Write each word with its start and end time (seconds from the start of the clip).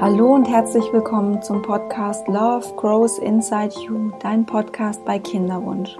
Hallo 0.00 0.32
und 0.32 0.44
herzlich 0.44 0.92
willkommen 0.92 1.42
zum 1.42 1.60
Podcast 1.60 2.28
Love 2.28 2.64
Grows 2.76 3.18
Inside 3.18 3.74
You, 3.80 4.12
dein 4.20 4.46
Podcast 4.46 5.04
bei 5.04 5.18
Kinderwunsch. 5.18 5.96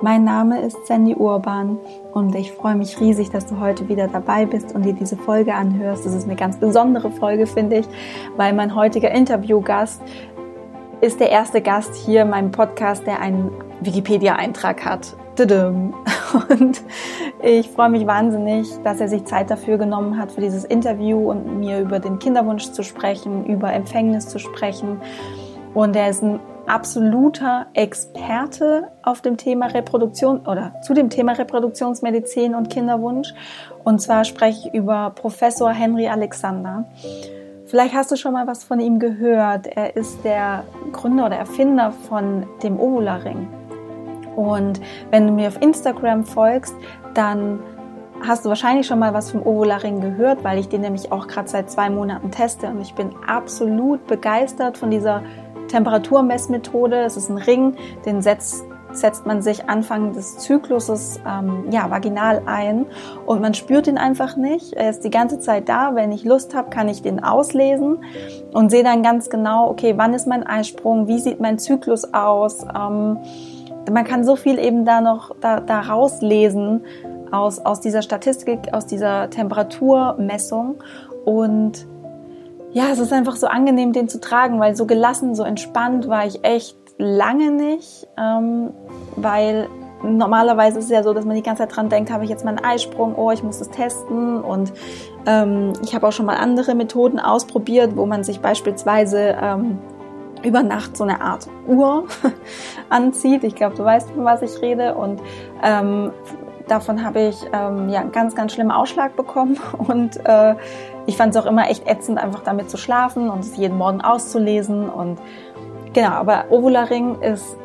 Mein 0.00 0.22
Name 0.22 0.60
ist 0.60 0.86
Sandy 0.86 1.12
Urban 1.16 1.76
und 2.12 2.36
ich 2.36 2.52
freue 2.52 2.76
mich 2.76 3.00
riesig, 3.00 3.30
dass 3.30 3.46
du 3.46 3.58
heute 3.58 3.88
wieder 3.88 4.06
dabei 4.06 4.46
bist 4.46 4.76
und 4.76 4.84
dir 4.84 4.92
diese 4.92 5.16
Folge 5.16 5.52
anhörst. 5.54 6.06
Das 6.06 6.14
ist 6.14 6.22
eine 6.22 6.36
ganz 6.36 6.56
besondere 6.56 7.10
Folge, 7.10 7.48
finde 7.48 7.78
ich, 7.78 7.86
weil 8.36 8.52
mein 8.52 8.76
heutiger 8.76 9.10
Interviewgast 9.10 10.00
ist 11.00 11.18
der 11.18 11.30
erste 11.30 11.60
Gast 11.60 11.96
hier 11.96 12.22
in 12.22 12.30
meinem 12.30 12.52
Podcast, 12.52 13.08
der 13.08 13.20
einen 13.20 13.50
Wikipedia-Eintrag 13.80 14.84
hat. 14.84 15.16
Und 16.48 16.80
ich 17.42 17.68
freue 17.70 17.90
mich 17.90 18.06
wahnsinnig, 18.06 18.68
dass 18.82 19.00
er 19.00 19.08
sich 19.08 19.24
Zeit 19.24 19.50
dafür 19.50 19.78
genommen 19.78 20.18
hat 20.18 20.32
für 20.32 20.40
dieses 20.40 20.64
Interview 20.64 21.30
und 21.30 21.58
mir 21.58 21.80
über 21.80 21.98
den 21.98 22.18
Kinderwunsch 22.18 22.70
zu 22.70 22.82
sprechen, 22.82 23.44
über 23.46 23.72
Empfängnis 23.72 24.28
zu 24.28 24.38
sprechen. 24.38 25.00
Und 25.74 25.94
er 25.94 26.08
ist 26.08 26.22
ein 26.22 26.40
absoluter 26.66 27.66
Experte 27.74 28.88
auf 29.02 29.20
dem 29.20 29.36
Thema 29.36 29.66
Reproduktion 29.66 30.40
oder 30.46 30.80
zu 30.82 30.94
dem 30.94 31.10
Thema 31.10 31.32
Reproduktionsmedizin 31.32 32.54
und 32.54 32.70
Kinderwunsch. 32.70 33.32
Und 33.84 34.00
zwar 34.00 34.24
spreche 34.24 34.68
ich 34.68 34.74
über 34.74 35.10
Professor 35.10 35.70
Henry 35.70 36.08
Alexander. 36.08 36.84
Vielleicht 37.66 37.94
hast 37.94 38.10
du 38.10 38.16
schon 38.16 38.32
mal 38.32 38.46
was 38.46 38.64
von 38.64 38.80
ihm 38.80 38.98
gehört. 38.98 39.66
Er 39.66 39.96
ist 39.96 40.24
der 40.24 40.64
Gründer 40.92 41.26
oder 41.26 41.36
Erfinder 41.36 41.92
von 41.92 42.46
dem 42.62 42.80
Ovularing. 42.80 43.48
Und 44.36 44.80
wenn 45.10 45.26
du 45.26 45.32
mir 45.32 45.48
auf 45.48 45.60
Instagram 45.60 46.24
folgst, 46.24 46.74
dann 47.16 47.60
hast 48.20 48.44
du 48.44 48.48
wahrscheinlich 48.48 48.86
schon 48.86 48.98
mal 48.98 49.14
was 49.14 49.30
vom 49.30 49.42
Ovularing 49.44 50.00
gehört, 50.00 50.44
weil 50.44 50.58
ich 50.58 50.68
den 50.68 50.80
nämlich 50.80 51.12
auch 51.12 51.26
gerade 51.26 51.48
seit 51.48 51.70
zwei 51.70 51.90
Monaten 51.90 52.30
teste 52.30 52.68
und 52.68 52.80
ich 52.80 52.94
bin 52.94 53.10
absolut 53.26 54.06
begeistert 54.06 54.78
von 54.78 54.90
dieser 54.90 55.22
Temperaturmessmethode. 55.68 57.00
Es 57.00 57.16
ist 57.16 57.28
ein 57.28 57.38
Ring, 57.38 57.76
den 58.04 58.22
setzt, 58.22 58.64
setzt 58.92 59.26
man 59.26 59.42
sich 59.42 59.68
Anfang 59.68 60.12
des 60.12 60.38
Zykluses 60.38 61.20
ähm, 61.26 61.66
ja, 61.70 61.90
vaginal 61.90 62.42
ein 62.46 62.86
und 63.26 63.40
man 63.40 63.52
spürt 63.52 63.86
ihn 63.86 63.98
einfach 63.98 64.36
nicht. 64.36 64.72
Er 64.72 64.90
ist 64.90 65.00
die 65.00 65.10
ganze 65.10 65.40
Zeit 65.40 65.68
da. 65.68 65.94
Wenn 65.94 66.12
ich 66.12 66.24
Lust 66.24 66.54
habe, 66.54 66.70
kann 66.70 66.88
ich 66.88 67.02
den 67.02 67.22
auslesen 67.22 67.98
und 68.52 68.70
sehe 68.70 68.84
dann 68.84 69.02
ganz 69.02 69.28
genau, 69.28 69.68
okay, 69.68 69.94
wann 69.96 70.14
ist 70.14 70.26
mein 70.26 70.46
Eisprung, 70.46 71.08
wie 71.08 71.18
sieht 71.18 71.40
mein 71.40 71.58
Zyklus 71.58 72.14
aus. 72.14 72.64
Ähm, 72.74 73.18
man 73.90 74.04
kann 74.04 74.24
so 74.24 74.36
viel 74.36 74.58
eben 74.58 74.84
da 74.84 75.00
noch 75.00 75.34
da, 75.40 75.60
da 75.60 75.80
rauslesen 75.80 76.84
aus, 77.30 77.58
aus 77.58 77.80
dieser 77.80 78.02
Statistik, 78.02 78.72
aus 78.72 78.86
dieser 78.86 79.30
Temperaturmessung. 79.30 80.76
Und 81.24 81.86
ja, 82.72 82.84
es 82.92 82.98
ist 82.98 83.12
einfach 83.12 83.36
so 83.36 83.46
angenehm, 83.46 83.92
den 83.92 84.08
zu 84.08 84.20
tragen, 84.20 84.60
weil 84.60 84.76
so 84.76 84.86
gelassen, 84.86 85.34
so 85.34 85.42
entspannt 85.42 86.08
war 86.08 86.26
ich 86.26 86.44
echt 86.44 86.76
lange 86.98 87.50
nicht, 87.50 88.06
ähm, 88.18 88.70
weil 89.16 89.68
normalerweise 90.02 90.78
ist 90.78 90.86
es 90.86 90.90
ja 90.90 91.02
so, 91.02 91.14
dass 91.14 91.24
man 91.24 91.36
die 91.36 91.42
ganze 91.42 91.62
Zeit 91.62 91.76
dran 91.76 91.88
denkt, 91.88 92.10
habe 92.10 92.24
ich 92.24 92.30
jetzt 92.30 92.44
mal 92.44 92.50
einen 92.50 92.64
Eisprung, 92.64 93.14
oh, 93.16 93.30
ich 93.30 93.42
muss 93.42 93.58
das 93.58 93.70
testen 93.70 94.40
und 94.42 94.72
ähm, 95.26 95.72
ich 95.82 95.94
habe 95.94 96.06
auch 96.06 96.12
schon 96.12 96.26
mal 96.26 96.36
andere 96.36 96.74
Methoden 96.74 97.18
ausprobiert, 97.18 97.96
wo 97.96 98.06
man 98.06 98.24
sich 98.24 98.40
beispielsweise 98.40 99.36
ähm, 99.40 99.78
über 100.46 100.62
Nacht 100.62 100.96
so 100.96 101.04
eine 101.04 101.20
Art 101.20 101.48
Uhr 101.66 102.04
anzieht. 102.88 103.44
Ich 103.44 103.56
glaube, 103.56 103.76
du 103.76 103.84
weißt, 103.84 104.10
von 104.10 104.24
was 104.24 104.42
ich 104.42 104.62
rede. 104.62 104.94
Und 104.94 105.20
ähm, 105.62 106.12
davon 106.68 107.04
habe 107.04 107.20
ich 107.20 107.36
ähm, 107.52 107.88
ja 107.88 108.00
einen 108.00 108.12
ganz, 108.12 108.34
ganz 108.34 108.52
schlimmen 108.52 108.70
Ausschlag 108.70 109.16
bekommen. 109.16 109.58
Und 109.78 110.24
äh, 110.24 110.54
ich 111.06 111.16
fand 111.16 111.34
es 111.34 111.42
auch 111.42 111.46
immer 111.46 111.68
echt 111.68 111.86
ätzend, 111.86 112.18
einfach 112.18 112.42
damit 112.42 112.70
zu 112.70 112.76
schlafen 112.76 113.30
und 113.30 113.38
es 113.38 113.56
jeden 113.56 113.78
Morgen 113.78 114.00
auszulesen. 114.00 114.88
Und 114.88 115.20
genau, 115.92 116.08
aber 116.08 116.46
Ovularing 116.50 117.22
ist, 117.22 117.56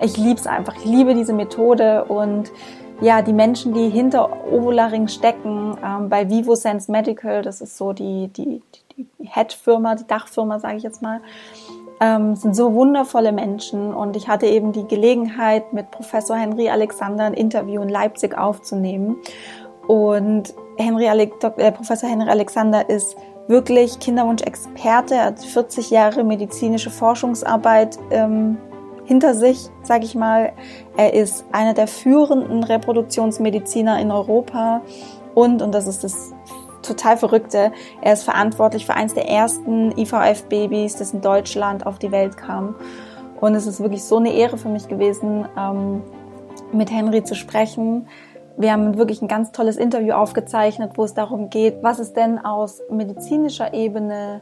ich 0.00 0.16
liebe 0.16 0.40
es 0.40 0.46
einfach. 0.46 0.74
Ich 0.76 0.86
liebe 0.86 1.14
diese 1.14 1.34
Methode 1.34 2.04
und 2.04 2.50
ja, 3.02 3.20
die 3.20 3.34
Menschen, 3.34 3.74
die 3.74 3.90
hinter 3.90 4.30
Ovularing 4.50 5.08
stecken, 5.08 5.76
ähm, 5.84 6.08
bei 6.08 6.30
Vivo 6.30 6.54
Sense 6.54 6.90
Medical, 6.90 7.42
das 7.42 7.60
ist 7.60 7.76
so 7.76 7.92
die, 7.92 8.28
die, 8.28 8.62
die 8.96 9.06
Head-Firma, 9.22 9.96
die 9.96 10.06
Dachfirma, 10.06 10.58
sage 10.58 10.76
ich 10.76 10.82
jetzt 10.82 11.02
mal, 11.02 11.20
ähm, 12.00 12.36
sind 12.36 12.54
so 12.54 12.74
wundervolle 12.74 13.32
Menschen 13.32 13.94
und 13.94 14.16
ich 14.16 14.28
hatte 14.28 14.46
eben 14.46 14.72
die 14.72 14.86
Gelegenheit, 14.86 15.72
mit 15.72 15.90
Professor 15.90 16.36
Henry 16.36 16.68
Alexander 16.68 17.24
ein 17.24 17.34
Interview 17.34 17.82
in 17.82 17.88
Leipzig 17.88 18.36
aufzunehmen. 18.36 19.16
Und 19.86 20.54
Henry 20.76 21.08
Ale 21.08 21.30
äh, 21.56 21.72
Professor 21.72 22.08
Henry 22.08 22.28
Alexander 22.28 22.88
ist 22.88 23.16
wirklich 23.48 23.98
Kinderwunsch-Experte, 24.00 25.14
er 25.14 25.24
hat 25.26 25.44
40 25.44 25.90
Jahre 25.90 26.24
medizinische 26.24 26.90
Forschungsarbeit 26.90 27.98
ähm, 28.10 28.58
hinter 29.04 29.34
sich, 29.34 29.70
sage 29.82 30.04
ich 30.04 30.14
mal. 30.14 30.52
Er 30.96 31.14
ist 31.14 31.44
einer 31.52 31.72
der 31.72 31.86
führenden 31.86 32.64
Reproduktionsmediziner 32.64 34.00
in 34.00 34.10
Europa 34.10 34.82
und, 35.34 35.62
und 35.62 35.72
das 35.72 35.86
ist 35.86 36.02
das 36.02 36.32
total 36.86 37.16
Verrückte. 37.16 37.72
Er 38.00 38.12
ist 38.12 38.24
verantwortlich 38.24 38.86
für 38.86 38.94
eines 38.94 39.14
der 39.14 39.28
ersten 39.28 39.92
IVF-Babys, 39.96 40.96
das 40.96 41.12
in 41.12 41.20
Deutschland 41.20 41.86
auf 41.86 41.98
die 41.98 42.12
Welt 42.12 42.36
kam. 42.36 42.74
Und 43.40 43.54
es 43.54 43.66
ist 43.66 43.80
wirklich 43.80 44.04
so 44.04 44.16
eine 44.16 44.32
Ehre 44.32 44.56
für 44.56 44.68
mich 44.68 44.88
gewesen, 44.88 45.46
ähm, 45.58 46.02
mit 46.72 46.90
Henry 46.90 47.22
zu 47.22 47.34
sprechen. 47.34 48.08
Wir 48.56 48.72
haben 48.72 48.96
wirklich 48.96 49.20
ein 49.20 49.28
ganz 49.28 49.52
tolles 49.52 49.76
Interview 49.76 50.14
aufgezeichnet, 50.14 50.92
wo 50.94 51.04
es 51.04 51.12
darum 51.12 51.50
geht, 51.50 51.82
was 51.82 51.98
es 51.98 52.14
denn 52.14 52.38
aus 52.38 52.82
medizinischer 52.90 53.74
Ebene 53.74 54.40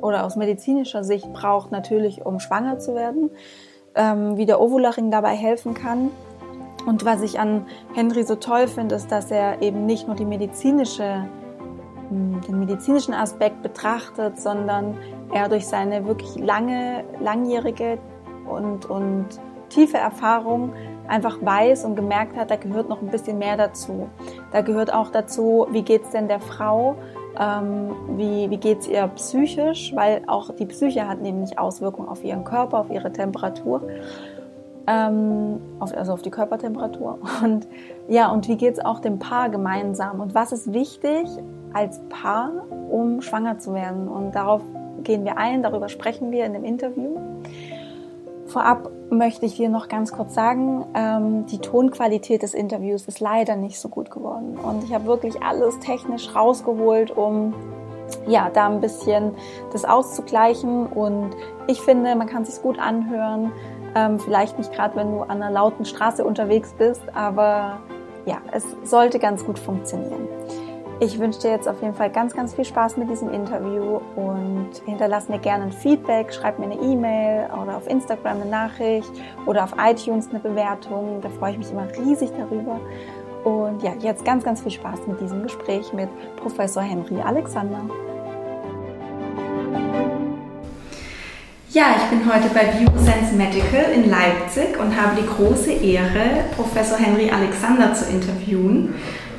oder 0.00 0.24
aus 0.24 0.36
medizinischer 0.36 1.02
Sicht 1.02 1.32
braucht, 1.32 1.72
natürlich 1.72 2.24
um 2.24 2.38
schwanger 2.38 2.78
zu 2.78 2.94
werden, 2.94 3.30
ähm, 3.96 4.36
wie 4.36 4.46
der 4.46 4.60
Ovularing 4.60 5.10
dabei 5.10 5.34
helfen 5.34 5.74
kann. 5.74 6.10
Und 6.86 7.04
was 7.04 7.22
ich 7.22 7.40
an 7.40 7.66
Henry 7.94 8.22
so 8.22 8.36
toll 8.36 8.68
finde, 8.68 8.94
ist, 8.94 9.10
dass 9.10 9.32
er 9.32 9.60
eben 9.60 9.86
nicht 9.86 10.06
nur 10.06 10.14
die 10.14 10.24
medizinische 10.24 11.28
den 12.10 12.58
medizinischen 12.58 13.14
Aspekt 13.14 13.62
betrachtet, 13.62 14.38
sondern 14.40 14.96
er 15.32 15.48
durch 15.48 15.66
seine 15.66 16.06
wirklich 16.06 16.36
lange, 16.36 17.04
langjährige 17.20 17.98
und, 18.48 18.86
und 18.86 19.26
tiefe 19.68 19.98
Erfahrung 19.98 20.72
einfach 21.08 21.38
weiß 21.40 21.84
und 21.84 21.96
gemerkt 21.96 22.36
hat, 22.36 22.50
da 22.50 22.56
gehört 22.56 22.88
noch 22.88 23.02
ein 23.02 23.08
bisschen 23.08 23.38
mehr 23.38 23.56
dazu. 23.56 24.08
Da 24.52 24.60
gehört 24.60 24.92
auch 24.92 25.10
dazu, 25.10 25.66
wie 25.70 25.82
geht's 25.82 26.10
denn 26.10 26.28
der 26.28 26.40
Frau, 26.40 26.96
ähm, 27.38 27.94
wie, 28.16 28.50
wie 28.50 28.56
geht's 28.56 28.88
ihr 28.88 29.06
psychisch, 29.08 29.94
weil 29.94 30.22
auch 30.26 30.50
die 30.54 30.66
Psyche 30.66 31.08
hat 31.08 31.20
nämlich 31.20 31.58
Auswirkungen 31.58 32.08
auf 32.08 32.24
ihren 32.24 32.44
Körper, 32.44 32.78
auf 32.78 32.90
ihre 32.90 33.12
Temperatur, 33.12 33.82
ähm, 34.86 35.60
auf, 35.80 35.96
also 35.96 36.12
auf 36.12 36.22
die 36.22 36.30
Körpertemperatur. 36.30 37.18
Und 37.42 37.66
ja, 38.08 38.30
und 38.30 38.46
wie 38.46 38.56
geht's 38.56 38.78
auch 38.78 39.00
dem 39.00 39.18
Paar 39.18 39.48
gemeinsam? 39.48 40.20
Und 40.20 40.34
was 40.34 40.52
ist 40.52 40.72
wichtig 40.72 41.26
als 41.72 42.00
Paar, 42.08 42.52
um 42.90 43.22
schwanger 43.22 43.58
zu 43.58 43.74
werden. 43.74 44.08
Und 44.08 44.34
darauf 44.34 44.62
gehen 45.02 45.24
wir 45.24 45.38
ein, 45.38 45.62
darüber 45.62 45.88
sprechen 45.88 46.30
wir 46.30 46.44
in 46.46 46.52
dem 46.52 46.64
Interview. 46.64 47.18
Vorab 48.46 48.90
möchte 49.10 49.46
ich 49.46 49.56
dir 49.56 49.68
noch 49.68 49.88
ganz 49.88 50.12
kurz 50.12 50.34
sagen, 50.34 50.84
ähm, 50.94 51.46
die 51.46 51.58
Tonqualität 51.58 52.42
des 52.42 52.54
Interviews 52.54 53.06
ist 53.06 53.20
leider 53.20 53.56
nicht 53.56 53.78
so 53.78 53.88
gut 53.88 54.10
geworden. 54.10 54.56
Und 54.56 54.84
ich 54.84 54.94
habe 54.94 55.06
wirklich 55.06 55.42
alles 55.42 55.78
technisch 55.80 56.34
rausgeholt, 56.34 57.10
um 57.10 57.54
ja, 58.26 58.50
da 58.50 58.66
ein 58.66 58.80
bisschen 58.80 59.32
das 59.72 59.84
auszugleichen. 59.84 60.86
Und 60.86 61.30
ich 61.66 61.80
finde, 61.80 62.14
man 62.14 62.26
kann 62.26 62.44
sich 62.44 62.60
gut 62.62 62.78
anhören. 62.78 63.52
Ähm, 63.94 64.18
vielleicht 64.18 64.58
nicht 64.58 64.72
gerade, 64.72 64.96
wenn 64.96 65.10
du 65.10 65.22
an 65.22 65.42
einer 65.42 65.50
lauten 65.50 65.84
Straße 65.84 66.24
unterwegs 66.24 66.74
bist, 66.76 67.02
aber 67.14 67.78
ja, 68.26 68.38
es 68.52 68.64
sollte 68.84 69.18
ganz 69.18 69.44
gut 69.44 69.58
funktionieren. 69.58 70.28
Ich 70.98 71.18
wünsche 71.18 71.40
dir 71.40 71.50
jetzt 71.50 71.68
auf 71.68 71.82
jeden 71.82 71.94
Fall 71.94 72.08
ganz, 72.08 72.34
ganz 72.34 72.54
viel 72.54 72.64
Spaß 72.64 72.96
mit 72.96 73.10
diesem 73.10 73.30
Interview 73.30 74.00
und 74.16 74.70
hinterlass 74.86 75.28
mir 75.28 75.38
gerne 75.38 75.64
ein 75.64 75.72
Feedback, 75.72 76.32
schreib 76.32 76.58
mir 76.58 76.64
eine 76.64 76.80
E-Mail 76.80 77.50
oder 77.62 77.76
auf 77.76 77.86
Instagram 77.86 78.40
eine 78.40 78.50
Nachricht 78.50 79.10
oder 79.44 79.64
auf 79.64 79.74
iTunes 79.78 80.30
eine 80.30 80.38
Bewertung. 80.38 81.20
Da 81.20 81.28
freue 81.28 81.52
ich 81.52 81.58
mich 81.58 81.70
immer 81.70 81.86
riesig 81.98 82.30
darüber. 82.38 82.80
Und 83.44 83.82
ja, 83.82 83.92
jetzt 84.00 84.24
ganz, 84.24 84.42
ganz 84.42 84.62
viel 84.62 84.72
Spaß 84.72 85.00
mit 85.06 85.20
diesem 85.20 85.42
Gespräch 85.42 85.92
mit 85.92 86.08
Professor 86.36 86.82
Henry 86.82 87.20
Alexander. 87.20 87.82
Ja, 91.72 91.94
ich 91.98 92.04
bin 92.04 92.24
heute 92.24 92.48
bei 92.54 92.64
BioSense 92.64 93.34
Medical 93.34 93.92
in 93.94 94.08
Leipzig 94.08 94.80
und 94.80 94.98
habe 94.98 95.20
die 95.20 95.26
große 95.26 95.72
Ehre, 95.72 96.44
Professor 96.56 96.96
Henry 96.96 97.30
Alexander 97.30 97.92
zu 97.92 98.06
interviewen 98.10 98.94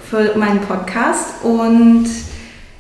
für 0.09 0.37
meinen 0.37 0.61
Podcast. 0.61 1.43
Und 1.43 2.05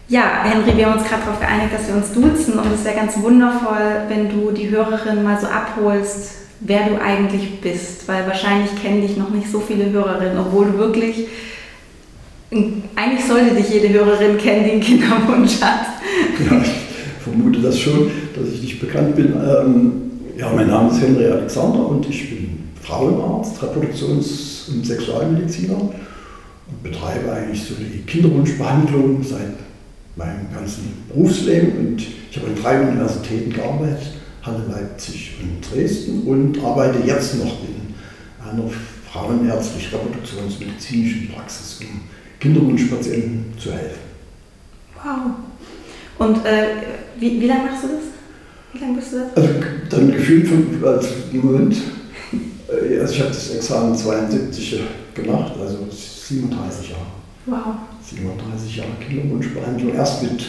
ja, 0.07 0.43
Henry, 0.43 0.77
wir 0.77 0.85
haben 0.85 0.99
uns 0.99 1.07
gerade 1.07 1.23
darauf 1.23 1.39
geeinigt, 1.39 1.73
dass 1.73 1.87
wir 1.87 1.95
uns 1.95 2.13
duzen 2.13 2.59
und 2.59 2.73
es 2.73 2.85
wäre 2.85 2.95
ganz 2.95 3.17
wundervoll, 3.21 4.03
wenn 4.07 4.29
du 4.29 4.51
die 4.51 4.69
Hörerin 4.69 5.23
mal 5.23 5.37
so 5.39 5.47
abholst, 5.47 6.31
wer 6.61 6.87
du 6.87 7.01
eigentlich 7.01 7.59
bist, 7.59 8.07
weil 8.07 8.25
wahrscheinlich 8.25 8.71
kennen 8.81 9.01
dich 9.01 9.17
noch 9.17 9.29
nicht 9.29 9.51
so 9.51 9.59
viele 9.59 9.91
Hörerinnen, 9.91 10.39
obwohl 10.39 10.67
du 10.67 10.77
wirklich, 10.77 11.27
eigentlich 12.49 13.25
sollte 13.27 13.53
dich 13.53 13.69
jede 13.69 13.89
Hörerin 13.89 14.37
kennen, 14.37 14.63
die 14.63 14.71
einen 14.71 14.81
Kinderwunsch 14.81 15.61
hat. 15.61 15.87
Ja, 16.49 16.61
vermute 17.21 17.59
das 17.59 17.77
schon, 17.77 18.09
dass 18.33 18.53
ich 18.53 18.61
nicht 18.61 18.79
bekannt 18.79 19.15
bin. 19.17 19.33
Ähm, 19.33 19.91
ja, 20.37 20.49
mein 20.55 20.67
Name 20.67 20.89
ist 20.89 21.01
Henry 21.01 21.25
Alexander 21.25 21.89
und 21.89 22.07
ich 22.09 22.29
bin 22.29 22.69
Frauenarzt, 22.81 23.61
Reproduktions- 23.61 24.69
und 24.69 24.85
Sexualmediziner 24.85 25.89
und 26.69 26.83
betreibe 26.83 27.31
eigentlich 27.31 27.63
so 27.63 27.75
die 27.75 28.01
Kinderwunschbehandlung 28.01 29.23
seit 29.23 29.53
meinem 30.15 30.51
ganzen 30.53 31.05
Berufsleben. 31.07 31.77
Und 31.77 32.05
ich 32.29 32.37
habe 32.37 32.47
an 32.47 32.55
drei 32.61 32.81
Universitäten 32.81 33.53
gearbeitet, 33.53 34.11
Halle, 34.43 34.63
Leipzig 34.69 35.37
und 35.41 35.61
Dresden 35.71 36.23
und 36.23 36.61
arbeite 36.63 36.99
jetzt 37.05 37.35
noch 37.35 37.61
in 37.63 37.93
einer 38.43 38.69
frauenärztlich-reproduktionsmedizinischen 39.11 41.29
Praxis, 41.33 41.79
um 41.81 42.01
Kinderwunschpatienten 42.39 43.57
zu 43.59 43.71
helfen. 43.71 44.01
Wow. 45.03 45.31
Und 46.19 46.45
äh, 46.45 46.67
wie, 47.19 47.41
wie 47.41 47.47
lange 47.47 47.71
machst 47.71 47.83
du 47.83 47.87
das? 47.89 48.03
Wie 48.73 48.79
lange 48.79 48.97
bist 48.97 49.13
du 49.13 49.19
das? 49.19 49.35
Also 49.35 49.49
dann 49.89 50.11
gefühlt 50.11 50.47
fünf, 50.47 50.83
also 50.83 51.09
im 51.31 51.45
Moment, 51.45 51.77
äh, 52.69 52.99
also 52.99 53.13
ich 53.13 53.19
habe 53.19 53.29
das 53.29 53.55
Examen 53.55 53.95
72 53.95 54.81
gemacht, 55.13 55.53
also 55.59 55.87
37 56.27 56.89
Jahre. 56.89 57.01
Wow. 57.45 57.75
37 58.03 58.77
Jahre 58.77 58.89
Kinderwunschbehandlung, 58.99 59.93
erst 59.93 60.23
mit 60.23 60.45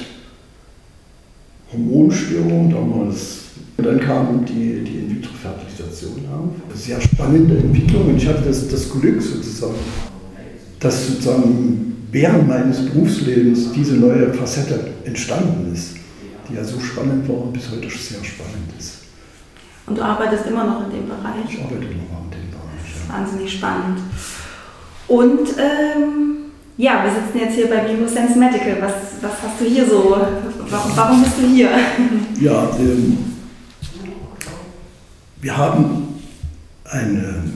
Hormonstörungen 1.73 2.71
damals. 2.71 3.39
Und 3.77 3.87
dann 3.87 4.01
kam 4.01 4.45
die, 4.45 4.83
die 4.83 4.99
In-vitro-Fertilisation 4.99 6.25
auf. 6.33 6.77
Sehr 6.77 7.01
spannende 7.01 7.59
Entwicklung 7.59 8.09
und 8.09 8.17
ich 8.17 8.27
hatte 8.27 8.43
das, 8.43 8.69
das 8.69 8.91
Glück 8.91 9.23
sozusagen, 9.23 9.75
dass 10.81 11.07
sozusagen 11.07 12.09
während 12.11 12.49
meines 12.49 12.85
Berufslebens 12.87 13.73
diese 13.73 13.95
neue 13.95 14.33
Facette 14.35 14.95
entstanden 15.05 15.73
ist, 15.73 15.97
die 16.49 16.55
ja 16.55 16.65
so 16.65 16.81
spannend 16.81 17.29
war 17.29 17.43
und 17.43 17.53
bis 17.53 17.71
heute 17.71 17.89
sehr 17.89 18.25
spannend 18.25 18.73
ist. 18.77 18.95
Und 19.87 19.97
du 19.97 20.03
arbeitest 20.03 20.47
immer 20.47 20.65
noch 20.65 20.87
in 20.87 20.91
dem 20.91 21.09
Bereich? 21.09 21.45
Ich 21.49 21.61
arbeite 21.61 21.85
immer 21.85 22.03
noch 22.11 22.25
in 22.25 22.31
dem 22.31 22.51
Bereich. 22.51 23.09
Ja. 23.09 23.15
wahnsinnig 23.15 23.53
spannend. 23.53 24.01
Und 25.09 25.49
ähm, 25.59 26.29
ja, 26.77 27.03
wir 27.03 27.11
sitzen 27.11 27.39
jetzt 27.45 27.55
hier 27.55 27.69
bei 27.69 27.79
Biosense 27.81 28.39
Medical. 28.39 28.77
Was, 28.81 28.93
was 29.23 29.43
hast 29.43 29.61
du 29.61 29.65
hier 29.65 29.87
so? 29.87 30.17
Warum, 30.71 30.93
warum 30.95 31.23
bist 31.23 31.35
du 31.41 31.47
hier? 31.47 31.71
Ja, 32.41 32.71
ähm, 32.79 33.19
wir 35.41 35.57
haben 35.57 36.15
einen 36.85 37.53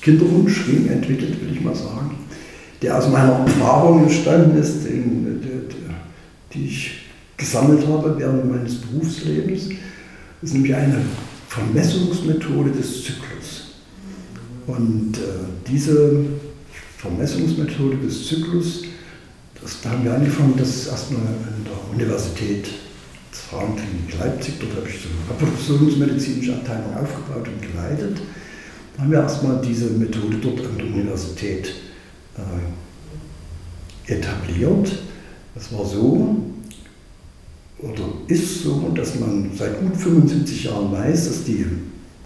Kinderwunschring 0.00 0.88
entwickelt, 0.88 1.40
will 1.40 1.52
ich 1.52 1.60
mal 1.60 1.74
sagen, 1.74 2.16
der 2.80 2.96
aus 2.96 3.08
meiner 3.08 3.40
Erfahrung 3.40 4.04
entstanden 4.04 4.56
ist, 4.56 4.84
den, 4.84 5.42
die 6.52 6.66
ich 6.66 6.92
gesammelt 7.36 7.86
habe 7.88 8.14
während 8.18 8.50
meines 8.50 8.76
Berufslebens. 8.76 9.68
Das 10.40 10.50
ist 10.50 10.54
nämlich 10.54 10.74
eine 10.74 11.00
Vermessungsmethode 11.48 12.70
des 12.70 13.04
Zyklus. 13.04 13.74
Und 14.66 15.16
äh, 15.18 15.68
diese 15.68 16.24
Vermessungsmethode 17.00 17.96
des 17.96 18.28
Zyklus, 18.28 18.82
das, 19.60 19.80
da 19.82 19.90
haben 19.90 20.04
wir 20.04 20.14
angefangen, 20.14 20.54
das 20.58 20.68
ist 20.68 20.88
erstmal 20.88 21.22
an 21.22 21.64
der 21.64 21.94
Universität 21.94 22.64
des 22.64 23.40
Frauenklinik 23.48 24.18
Leipzig, 24.18 24.54
dort 24.60 24.76
habe 24.76 24.86
ich 24.88 25.00
so 25.00 25.08
eine 25.08 25.30
reproduktionsmedizinische 25.30 26.56
Abteilung 26.56 26.94
aufgebaut 26.94 27.48
und 27.48 27.62
geleitet. 27.62 28.20
Da 28.94 29.02
haben 29.02 29.12
wir 29.12 29.20
erstmal 29.20 29.62
diese 29.62 29.90
Methode 29.90 30.36
dort 30.42 30.60
an 30.60 30.76
der 30.76 30.86
Universität 30.86 31.74
äh, 32.36 34.12
etabliert. 34.12 34.92
Das 35.54 35.72
war 35.72 35.86
so, 35.86 36.36
oder 37.78 38.04
ist 38.26 38.62
so, 38.62 38.92
dass 38.94 39.18
man 39.18 39.50
seit 39.56 39.80
gut 39.80 39.96
75 39.96 40.64
Jahren 40.64 40.92
weiß, 40.92 41.28
dass 41.28 41.44
die 41.44 41.64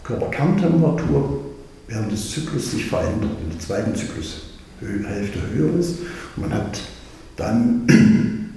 Körperkerntemperatur 0.02 1.44
während 1.86 2.10
des 2.10 2.30
Zyklus 2.30 2.72
sich 2.72 2.86
verändert, 2.86 3.38
in 3.40 3.50
der 3.50 3.60
zweiten 3.60 3.94
Zyklushälfte 4.84 5.38
höher 5.54 5.78
ist. 5.78 6.00
Und 6.36 6.48
man 6.48 6.54
hat 6.54 6.80
dann 7.36 7.86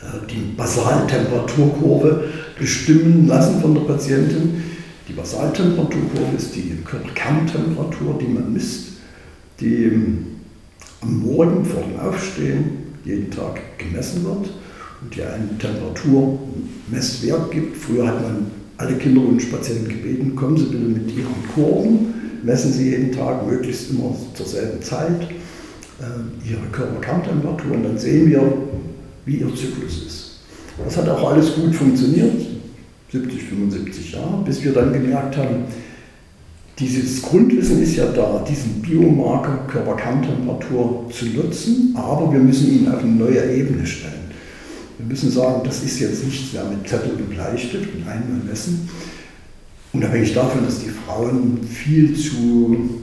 äh, 0.00 0.26
die 0.30 0.54
Basaltemperaturkurve 0.56 2.24
bestimmen 2.58 3.26
lassen 3.26 3.60
von 3.60 3.74
der 3.74 3.82
Patientin. 3.82 4.62
Die 5.08 5.12
Basaltemperaturkurve 5.12 6.36
ist 6.36 6.54
die 6.54 6.78
Körperkerntemperatur, 6.84 8.18
die 8.18 8.28
man 8.28 8.52
misst, 8.52 8.92
die 9.60 9.90
am 11.00 11.20
Morgen 11.20 11.64
vor 11.64 11.82
dem 11.82 12.00
Aufstehen 12.00 12.94
jeden 13.04 13.30
Tag 13.30 13.60
gemessen 13.78 14.24
wird 14.24 14.50
und 15.02 15.14
die 15.14 15.22
einen 15.22 15.58
Temperaturmesswert 15.58 17.50
gibt. 17.50 17.76
Früher 17.76 18.06
hat 18.06 18.22
man 18.22 18.46
alle 18.76 18.94
Kinderwunschpatienten 18.96 19.88
gebeten, 19.88 20.34
kommen 20.34 20.56
Sie 20.56 20.64
bitte 20.64 20.84
mit 20.84 21.10
Ihren 21.16 21.48
Kurven, 21.54 22.40
messen 22.42 22.72
Sie 22.72 22.90
jeden 22.90 23.12
Tag, 23.12 23.46
möglichst 23.46 23.90
immer 23.90 24.14
zur 24.34 24.46
selben 24.46 24.82
Zeit, 24.82 25.22
äh, 26.00 26.50
Ihre 26.50 26.66
Körperkerntemperatur 26.72 27.72
und 27.72 27.84
dann 27.84 27.98
sehen 27.98 28.28
wir, 28.28 28.42
wie 29.26 29.36
Ihr 29.36 29.54
Zyklus 29.54 30.04
ist. 30.06 30.40
Das 30.84 30.96
hat 30.96 31.08
auch 31.08 31.30
alles 31.30 31.54
gut 31.54 31.74
funktioniert, 31.74 32.34
70, 33.12 33.42
75 33.44 34.12
Jahre, 34.12 34.42
bis 34.44 34.62
wir 34.64 34.72
dann 34.72 34.92
gemerkt 34.92 35.36
haben, 35.36 35.64
dieses 36.78 37.22
Grundwissen 37.22 37.80
ist 37.80 37.94
ja 37.94 38.06
da, 38.06 38.44
diesen 38.48 38.82
Biomarker 38.82 39.58
Körperkerntemperatur 39.68 41.08
zu 41.08 41.26
nutzen, 41.26 41.94
aber 41.96 42.32
wir 42.32 42.40
müssen 42.40 42.72
ihn 42.72 42.88
auf 42.88 43.00
eine 43.00 43.12
neue 43.12 43.54
Ebene 43.54 43.86
stellen. 43.86 44.23
Wir 44.98 45.06
müssen 45.06 45.30
sagen, 45.30 45.62
das 45.64 45.82
ist 45.82 45.98
jetzt 46.00 46.24
nichts 46.24 46.52
mehr 46.52 46.64
mit 46.64 46.88
Zettel 46.88 47.12
und 47.12 47.30
Bleistift 47.30 47.94
und 47.94 48.06
einmal 48.06 48.44
messen. 48.48 48.88
Unabhängig 49.92 50.34
davon, 50.34 50.64
dass 50.64 50.80
die 50.80 50.90
Frauen 50.90 51.62
viel 51.62 52.16
zu 52.16 53.00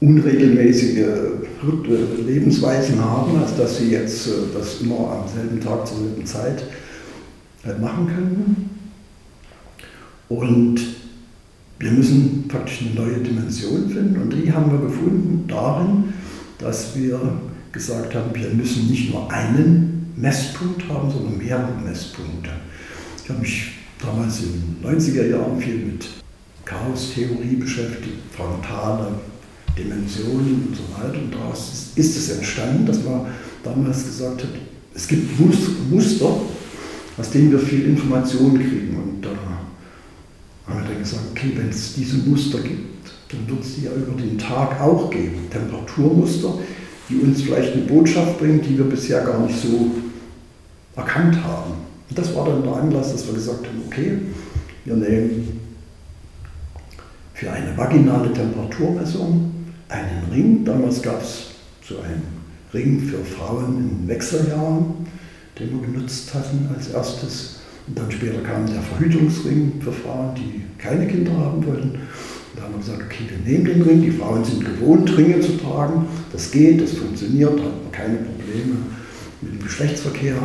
unregelmäßige 0.00 1.06
Lebensweisen 2.26 3.02
haben, 3.02 3.38
als 3.38 3.56
dass 3.56 3.78
sie 3.78 3.90
jetzt 3.90 4.26
äh, 4.28 4.30
das 4.54 4.80
immer 4.80 5.22
am 5.22 5.28
selben 5.28 5.60
Tag 5.60 5.86
zur 5.86 5.98
selben 5.98 6.26
Zeit 6.26 6.64
äh, 7.64 7.80
machen 7.80 8.06
können. 8.06 8.70
Und 10.28 10.80
wir 11.78 11.92
müssen 11.92 12.46
praktisch 12.48 12.82
eine 12.82 12.94
neue 12.94 13.18
Dimension 13.18 13.88
finden 13.88 14.20
und 14.20 14.30
die 14.30 14.52
haben 14.52 14.70
wir 14.70 14.86
gefunden 14.86 15.44
darin, 15.46 16.12
dass 16.58 16.96
wir 16.96 17.20
gesagt 17.72 18.14
haben, 18.14 18.34
wir 18.34 18.48
müssen 18.50 18.88
nicht 18.88 19.12
nur 19.12 19.30
einen 19.30 19.95
Messpunkt 20.16 20.88
haben, 20.88 21.10
sondern 21.10 21.38
mehrere 21.38 21.72
Messpunkte. 21.84 22.50
Ich 23.22 23.28
habe 23.28 23.40
mich 23.40 23.72
damals 24.00 24.40
in 24.40 24.78
den 24.82 24.98
90er 24.98 25.26
Jahren 25.26 25.60
viel 25.60 25.76
mit 25.76 26.06
Chaostheorie 26.64 27.56
beschäftigt, 27.56 28.16
frontale 28.34 29.08
Dimensionen 29.78 30.68
und 30.68 30.76
so 30.76 30.82
weiter. 30.96 31.18
Und 31.18 31.34
daraus 31.34 31.92
ist 31.94 32.16
es 32.16 32.30
entstanden, 32.30 32.86
dass 32.86 33.04
man 33.04 33.26
damals 33.62 34.04
gesagt 34.04 34.42
hat, 34.42 34.50
es 34.94 35.06
gibt 35.06 35.38
Muster, 35.90 36.40
aus 37.18 37.30
denen 37.30 37.52
wir 37.52 37.58
viel 37.58 37.86
Information 37.86 38.54
kriegen. 38.58 38.96
Und 38.96 39.22
da 39.22 39.30
haben 40.66 40.80
wir 40.80 40.88
dann 40.88 40.98
gesagt, 40.98 41.24
okay, 41.32 41.52
wenn 41.54 41.68
es 41.68 41.94
diese 41.94 42.16
Muster 42.18 42.60
gibt, 42.60 43.10
dann 43.28 43.46
wird 43.48 43.60
es 43.64 43.74
die 43.74 43.84
ja 43.84 43.90
über 43.92 44.20
den 44.20 44.38
Tag 44.38 44.80
auch 44.80 45.10
geben. 45.10 45.50
Temperaturmuster, 45.50 46.58
die 47.08 47.16
uns 47.16 47.42
vielleicht 47.42 47.72
eine 47.72 47.82
Botschaft 47.82 48.38
bringen, 48.38 48.60
die 48.62 48.76
wir 48.76 48.84
bisher 48.84 49.22
gar 49.22 49.40
nicht 49.40 49.60
so 49.60 49.92
erkannt 50.96 51.42
haben. 51.42 51.72
Und 52.08 52.18
das 52.18 52.34
war 52.34 52.46
dann 52.46 52.62
der 52.62 52.74
Anlass, 52.74 53.12
dass 53.12 53.26
wir 53.26 53.34
gesagt 53.34 53.66
haben, 53.66 53.82
okay, 53.86 54.18
wir 54.84 54.96
nehmen 54.96 55.60
für 57.34 57.50
eine 57.50 57.76
vaginale 57.76 58.32
Temperaturmessung 58.32 59.52
einen 59.88 60.32
Ring. 60.32 60.64
Damals 60.64 61.02
gab 61.02 61.22
es 61.22 61.48
so 61.86 61.98
einen 61.98 62.22
Ring 62.72 63.00
für 63.00 63.24
Frauen 63.24 64.00
in 64.02 64.08
Wechseljahren, 64.08 65.06
den 65.58 65.70
wir 65.70 65.86
genutzt 65.86 66.32
hatten 66.34 66.68
als 66.74 66.88
erstes. 66.88 67.60
Und 67.86 67.98
dann 67.98 68.10
später 68.10 68.40
kam 68.40 68.66
der 68.66 68.82
Verhütungsring 68.82 69.80
für 69.80 69.92
Frauen, 69.92 70.34
die 70.34 70.62
keine 70.78 71.06
Kinder 71.06 71.32
haben 71.36 71.64
wollten. 71.64 71.98
Da 72.66 72.72
haben 72.72 72.80
wir 72.80 72.84
gesagt, 72.84 73.12
okay, 73.12 73.24
wir 73.28 73.52
nehmen 73.52 73.64
den 73.64 73.82
Ring. 73.82 74.02
Die 74.02 74.10
Frauen 74.10 74.44
sind 74.44 74.64
gewohnt, 74.64 75.16
Ringe 75.16 75.38
zu 75.40 75.56
tragen. 75.56 76.06
Das 76.32 76.50
geht, 76.50 76.82
das 76.82 76.94
funktioniert, 76.94 77.52
hat 77.52 77.82
man 77.82 77.92
keine 77.92 78.16
Probleme 78.16 78.76
mit 79.40 79.52
dem 79.52 79.62
Geschlechtsverkehr. 79.62 80.36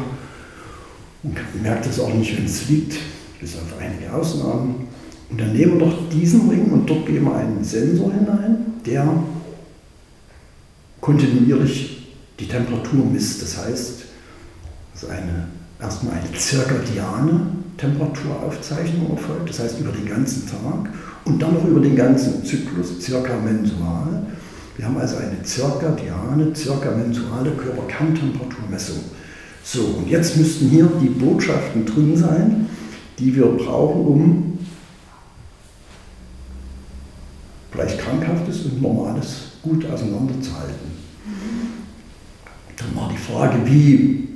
Und 1.24 1.36
merkt 1.64 1.88
es 1.88 2.00
auch 2.00 2.14
nicht, 2.14 2.38
wenn 2.38 2.46
es 2.46 2.70
liegt, 2.70 3.00
bis 3.40 3.56
auf 3.56 3.74
einige 3.80 4.14
Ausnahmen. 4.14 4.88
Und 5.32 5.42
dann 5.42 5.54
nehmen 5.54 5.80
wir 5.80 5.88
doch 5.88 6.10
diesen 6.10 6.48
Ring 6.48 6.66
und 6.66 6.88
dort 6.88 7.08
geben 7.08 7.26
wir 7.26 7.36
einen 7.38 7.64
Sensor 7.64 8.12
hinein, 8.14 8.66
der 8.86 9.24
kontinuierlich 11.00 12.08
die 12.40 12.48
Temperatur 12.48 13.04
misst. 13.04 13.42
Das 13.42 13.58
heißt, 13.58 14.04
dass 14.94 15.10
eine, 15.10 15.48
erstmal 15.80 16.14
eine 16.20 16.32
zirkadiane 16.34 17.48
Temperaturaufzeichnung 17.78 19.10
erfolgt, 19.10 19.50
das 19.50 19.60
heißt 19.60 19.80
über 19.80 19.92
den 19.92 20.06
ganzen 20.06 20.48
Tag 20.48 20.90
und 21.26 21.42
dann 21.42 21.54
noch 21.54 21.66
über 21.66 21.80
den 21.80 21.96
ganzen 21.96 22.44
Zyklus, 22.44 23.00
circa 23.00 23.38
mensual. 23.38 24.26
Wir 24.78 24.86
haben 24.86 24.98
also 24.98 25.18
eine 25.18 25.44
zirkadiane, 25.44 26.56
circa 26.56 26.92
mensuale 26.92 27.52
Körperkerntemperaturmessung 27.52 28.98
So, 29.64 29.82
und 30.00 30.10
jetzt 30.10 30.38
müssten 30.38 30.70
hier 30.70 30.90
die 31.02 31.10
Botschaften 31.10 31.86
drin 31.86 32.18
sein, 32.18 32.68
die 33.20 33.36
wir 33.36 33.46
brauchen, 33.46 34.06
um 34.06 34.60
vielleicht 37.72 38.00
Krankhaftes 38.00 38.66
und 38.66 38.82
Normales 38.82 39.52
gut 39.62 39.86
auseinanderzuhalten. 39.86 40.92
Dann 42.76 42.96
war 42.96 43.12
die 43.12 43.18
Frage, 43.18 43.60
wie 43.66 44.30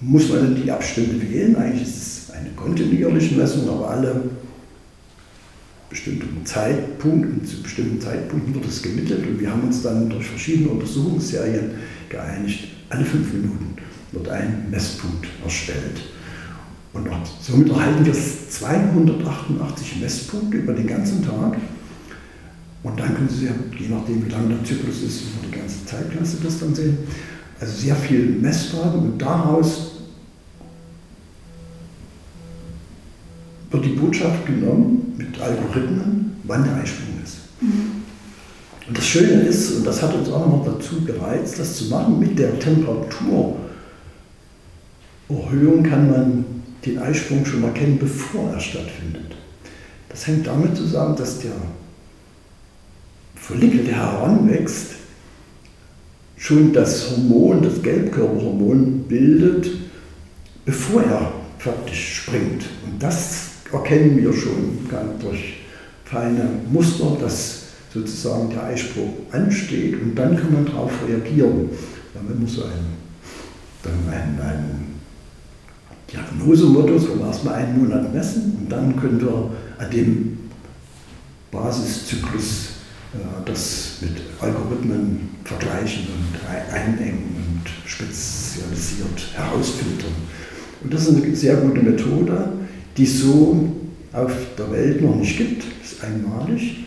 muss 0.00 0.28
man 0.28 0.54
denn 0.54 0.62
die 0.62 0.70
Abstände 0.70 1.20
wählen? 1.20 1.56
Eigentlich 1.56 1.88
ist 1.88 1.96
es 1.96 2.30
eine 2.30 2.50
kontinuierliche 2.50 3.34
Messung, 3.34 3.68
aber 3.68 3.90
alle 3.90 4.22
bestimmten 5.88 6.44
Zeitpunkten, 6.44 7.44
zu 7.44 7.62
bestimmten 7.62 8.00
Zeitpunkten 8.00 8.54
wird 8.54 8.66
es 8.66 8.82
gemittelt 8.82 9.26
und 9.26 9.40
wir 9.40 9.50
haben 9.50 9.62
uns 9.62 9.82
dann 9.82 10.10
durch 10.10 10.26
verschiedene 10.26 10.70
Untersuchungsserien 10.70 11.70
geeinigt, 12.08 12.68
alle 12.88 13.04
fünf 13.04 13.32
Minuten 13.32 13.76
wird 14.12 14.28
ein 14.28 14.66
Messpunkt 14.70 15.26
erstellt. 15.44 16.02
Und 16.92 17.08
somit 17.40 17.68
erhalten 17.68 18.06
wir 18.06 18.14
288 18.14 20.00
Messpunkte 20.00 20.56
über 20.58 20.72
den 20.72 20.86
ganzen 20.86 21.22
Tag. 21.24 21.56
Und 22.82 22.98
dann 22.98 23.14
können 23.14 23.28
Sie, 23.28 23.46
je 23.46 23.88
nachdem 23.88 24.24
wie 24.24 24.30
lang 24.30 24.48
der 24.48 24.64
Zyklus 24.64 25.02
ist, 25.02 25.22
über 25.22 25.46
die 25.46 25.58
ganze 25.58 25.84
Zeitklasse 25.84 26.38
das 26.42 26.60
dann 26.60 26.74
sehen. 26.74 26.98
Also 27.60 27.72
sehr 27.72 27.96
viel 27.96 28.38
Messdaten 28.40 29.00
und 29.00 29.18
daraus 29.20 29.95
wird 33.70 33.84
die 33.84 33.90
Botschaft 33.90 34.46
genommen 34.46 35.14
mit 35.16 35.40
Algorithmen, 35.40 36.36
wann 36.44 36.64
der 36.64 36.76
Eisprung 36.76 37.20
ist. 37.24 37.38
Mhm. 37.60 38.02
Und 38.88 38.96
das 38.96 39.06
Schöne 39.06 39.42
ist, 39.42 39.72
und 39.72 39.86
das 39.86 40.02
hat 40.02 40.14
uns 40.14 40.28
auch 40.28 40.46
noch 40.46 40.64
dazu 40.64 41.04
gereizt, 41.04 41.58
das 41.58 41.76
zu 41.76 41.86
machen, 41.86 42.20
mit 42.20 42.38
der 42.38 42.58
Temperaturerhöhung 42.58 43.56
kann 45.82 46.10
man 46.10 46.44
den 46.84 46.98
Eisprung 46.98 47.44
schon 47.44 47.64
erkennen, 47.64 47.98
bevor 47.98 48.52
er 48.52 48.60
stattfindet. 48.60 49.34
Das 50.08 50.26
hängt 50.28 50.46
damit 50.46 50.76
zusammen, 50.76 51.16
dass 51.16 51.40
der 51.40 51.50
Follikel, 53.34 53.84
der 53.84 53.96
heranwächst, 53.96 54.92
schon 56.36 56.72
das 56.72 57.10
Hormon, 57.10 57.62
das 57.62 57.82
Gelbkörperhormon 57.82 59.04
bildet, 59.08 59.68
bevor 60.64 61.02
er 61.02 61.32
faktisch 61.58 62.18
springt. 62.18 62.66
Und 62.84 63.02
das 63.02 63.45
erkennen 63.76 64.16
wir 64.16 64.32
schon 64.32 64.88
durch 65.20 65.58
feine 66.04 66.48
Muster, 66.70 67.16
dass 67.20 67.66
sozusagen 67.92 68.50
der 68.50 68.64
Eisprung 68.64 69.14
ansteht 69.32 70.00
und 70.00 70.14
dann 70.14 70.36
kann 70.36 70.52
man 70.52 70.66
darauf 70.66 70.92
reagieren. 71.06 71.70
Dann 72.14 72.28
haben 72.28 72.40
wir 72.40 72.48
so 72.48 72.64
einen, 72.64 72.96
dann 73.82 74.12
einen, 74.12 74.40
einen 74.40 74.86
Diagnosemodus, 76.12 77.08
wo 77.08 77.18
wir 77.18 77.26
erstmal 77.26 77.54
einen 77.54 77.78
Monat 77.78 78.14
messen 78.14 78.58
und 78.60 78.70
dann 78.70 78.96
können 78.96 79.20
wir 79.20 79.50
an 79.78 79.90
dem 79.90 80.38
Basiszyklus 81.50 82.68
äh, 83.14 83.18
das 83.44 83.98
mit 84.02 84.12
Algorithmen 84.40 85.30
vergleichen 85.44 86.04
und 86.04 86.74
einengen 86.74 87.34
und 87.36 87.88
spezialisiert 87.88 89.32
herausfiltern. 89.34 90.12
Und 90.82 90.92
das 90.92 91.08
ist 91.08 91.22
eine 91.22 91.34
sehr 91.34 91.56
gute 91.56 91.82
Methode, 91.82 92.48
die 92.96 93.04
es 93.04 93.20
so 93.20 93.68
auf 94.12 94.32
der 94.56 94.70
Welt 94.72 95.02
noch 95.02 95.16
nicht 95.16 95.36
gibt. 95.36 95.64
Das 95.82 95.92
ist 95.92 96.04
einmalig. 96.04 96.84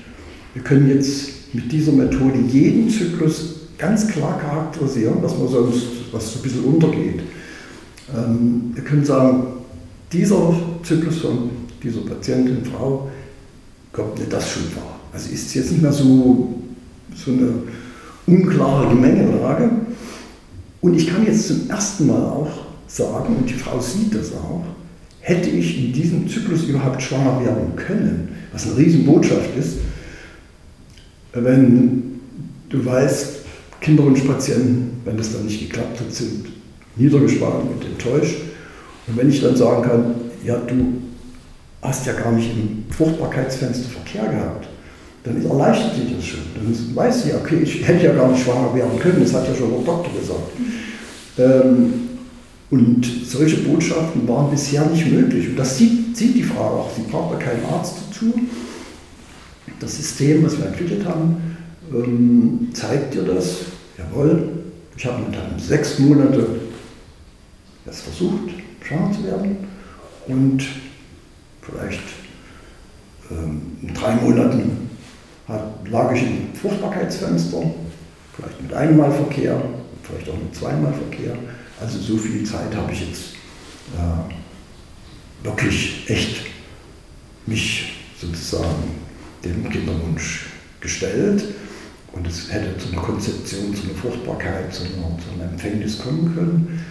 Wir 0.53 0.63
können 0.63 0.89
jetzt 0.89 1.53
mit 1.53 1.71
dieser 1.71 1.91
Methode 1.91 2.39
jeden 2.51 2.89
Zyklus 2.89 3.55
ganz 3.77 4.07
klar 4.07 4.39
charakterisieren, 4.39 5.17
was 5.21 5.37
man 5.37 5.47
sonst, 5.47 5.83
was 6.11 6.33
so 6.33 6.39
ein 6.39 6.43
bisschen 6.43 6.63
untergeht. 6.63 7.21
Ähm, 8.15 8.71
wir 8.73 8.83
können 8.83 9.05
sagen, 9.05 9.43
dieser 10.11 10.53
Zyklus 10.83 11.19
von 11.19 11.49
dieser 11.81 12.01
Patientin, 12.01 12.65
Frau, 12.65 13.09
kommt 13.91 14.17
nicht 14.19 14.31
das 14.33 14.49
schon 14.51 14.63
vor. 14.63 14.99
Also 15.13 15.31
ist 15.31 15.47
es 15.47 15.53
jetzt 15.53 15.71
nicht 15.71 15.81
mehr 15.81 15.93
so, 15.93 16.55
so 17.15 17.31
eine 17.31 17.51
unklare 18.27 18.89
Gemengelage. 18.89 19.69
Und 20.81 20.95
ich 20.95 21.07
kann 21.07 21.25
jetzt 21.25 21.47
zum 21.47 21.69
ersten 21.69 22.07
Mal 22.07 22.21
auch 22.21 22.51
sagen, 22.87 23.35
und 23.37 23.49
die 23.49 23.53
Frau 23.53 23.79
sieht 23.79 24.13
das 24.13 24.33
auch, 24.33 24.63
hätte 25.29 25.49
ich 25.49 25.77
in 25.77 25.93
diesem 25.93 26.27
Zyklus 26.27 26.63
überhaupt 26.63 27.01
schwanger 27.01 27.39
werden 27.45 27.75
können, 27.75 28.29
was 28.51 28.65
eine 28.65 28.77
Riesenbotschaft 28.77 29.55
ist, 29.57 29.77
wenn 31.33 32.19
du 32.69 32.83
weißt, 32.83 33.35
Kinderwunschpatienten, 33.79 35.01
wenn 35.05 35.17
das 35.17 35.31
dann 35.31 35.45
nicht 35.45 35.59
geklappt 35.59 35.99
hat, 35.99 36.11
sind 36.11 36.47
niedergeschlagen 36.95 37.69
und 37.69 37.85
enttäuscht. 37.85 38.37
Und 39.07 39.17
wenn 39.17 39.29
ich 39.29 39.41
dann 39.41 39.55
sagen 39.55 39.83
kann, 39.83 40.15
ja, 40.43 40.57
du 40.57 40.93
hast 41.81 42.07
ja 42.07 42.13
gar 42.13 42.31
nicht 42.31 42.49
im 42.51 42.83
Fruchtbarkeitsfenster 42.89 43.89
Verkehr 43.89 44.31
gehabt, 44.31 44.67
dann 45.23 45.45
erleichtert 45.45 45.95
sich 45.95 46.15
das 46.15 46.25
schon. 46.25 46.39
Dann 46.55 46.95
weiß 46.95 47.23
sie, 47.23 47.33
okay, 47.33 47.59
ich 47.61 47.87
hätte 47.87 48.05
ja 48.05 48.13
gar 48.13 48.31
nicht 48.31 48.43
schwanger 48.43 48.73
werden 48.73 48.99
können, 48.99 49.21
das 49.21 49.33
hat 49.33 49.47
ja 49.47 49.53
schon 49.53 49.69
der 49.69 49.81
Doktor 49.81 50.11
gesagt. 50.19 50.51
Ähm, 51.37 52.08
und 52.71 53.03
solche 53.25 53.57
Botschaften 53.57 54.27
waren 54.27 54.51
bisher 54.51 54.85
nicht 54.85 55.07
möglich. 55.11 55.49
Und 55.49 55.57
das 55.57 55.77
sieht, 55.77 56.15
sieht 56.15 56.35
die 56.35 56.43
Frau 56.43 56.81
auch. 56.81 56.91
Sie 56.95 57.01
braucht 57.09 57.33
da 57.33 57.37
keinen 57.37 57.65
Arzt 57.65 57.95
dazu. 58.07 58.33
Das 59.79 59.97
System, 59.97 60.45
was 60.45 60.57
wir 60.57 60.67
entwickelt 60.67 61.05
haben, 61.05 61.57
ähm, 61.91 62.69
zeigt 62.73 63.15
dir 63.15 63.23
das. 63.23 63.61
Jawohl, 63.97 64.49
ich 64.95 65.05
habe 65.05 65.23
dann 65.31 65.59
sechs 65.59 65.97
Monate 65.99 66.47
das 67.85 68.01
versucht, 68.01 68.49
schwanger 68.83 69.11
zu 69.13 69.23
werden. 69.23 69.57
Und 70.27 70.63
vielleicht 71.61 72.03
ähm, 73.31 73.61
in 73.81 73.93
drei 73.93 74.15
Monaten 74.15 74.89
lag 75.89 76.13
ich 76.13 76.21
im 76.21 76.53
Fruchtbarkeitsfenster, 76.53 77.57
vielleicht 78.35 78.61
mit 78.61 78.73
einmal 78.73 79.11
Verkehr, 79.11 79.59
vielleicht 80.03 80.29
auch 80.29 80.37
mit 80.37 80.55
zweimal 80.55 80.93
Verkehr. 80.93 81.35
Also 81.79 81.97
so 81.99 82.17
viel 82.17 82.43
Zeit 82.43 82.75
habe 82.75 82.91
ich 82.91 83.07
jetzt 83.07 83.21
äh, 83.95 85.45
wirklich 85.45 86.03
echt 86.07 86.41
mich 87.45 87.93
sozusagen 88.19 88.95
dem 89.43 89.69
Kinderwunsch 89.69 90.47
gestellt. 90.81 91.43
Und 92.11 92.27
es 92.27 92.51
hätte 92.51 92.77
zu 92.77 92.91
einer 92.91 93.01
Konzeption, 93.01 93.73
zu 93.73 93.83
einer 93.83 93.93
Fruchtbarkeit, 93.93 94.73
zu 94.73 94.83
einer, 94.83 95.17
zu 95.19 95.31
einer 95.33 95.51
Empfängnis 95.51 95.99
kommen 95.99 96.33
können. 96.35 96.83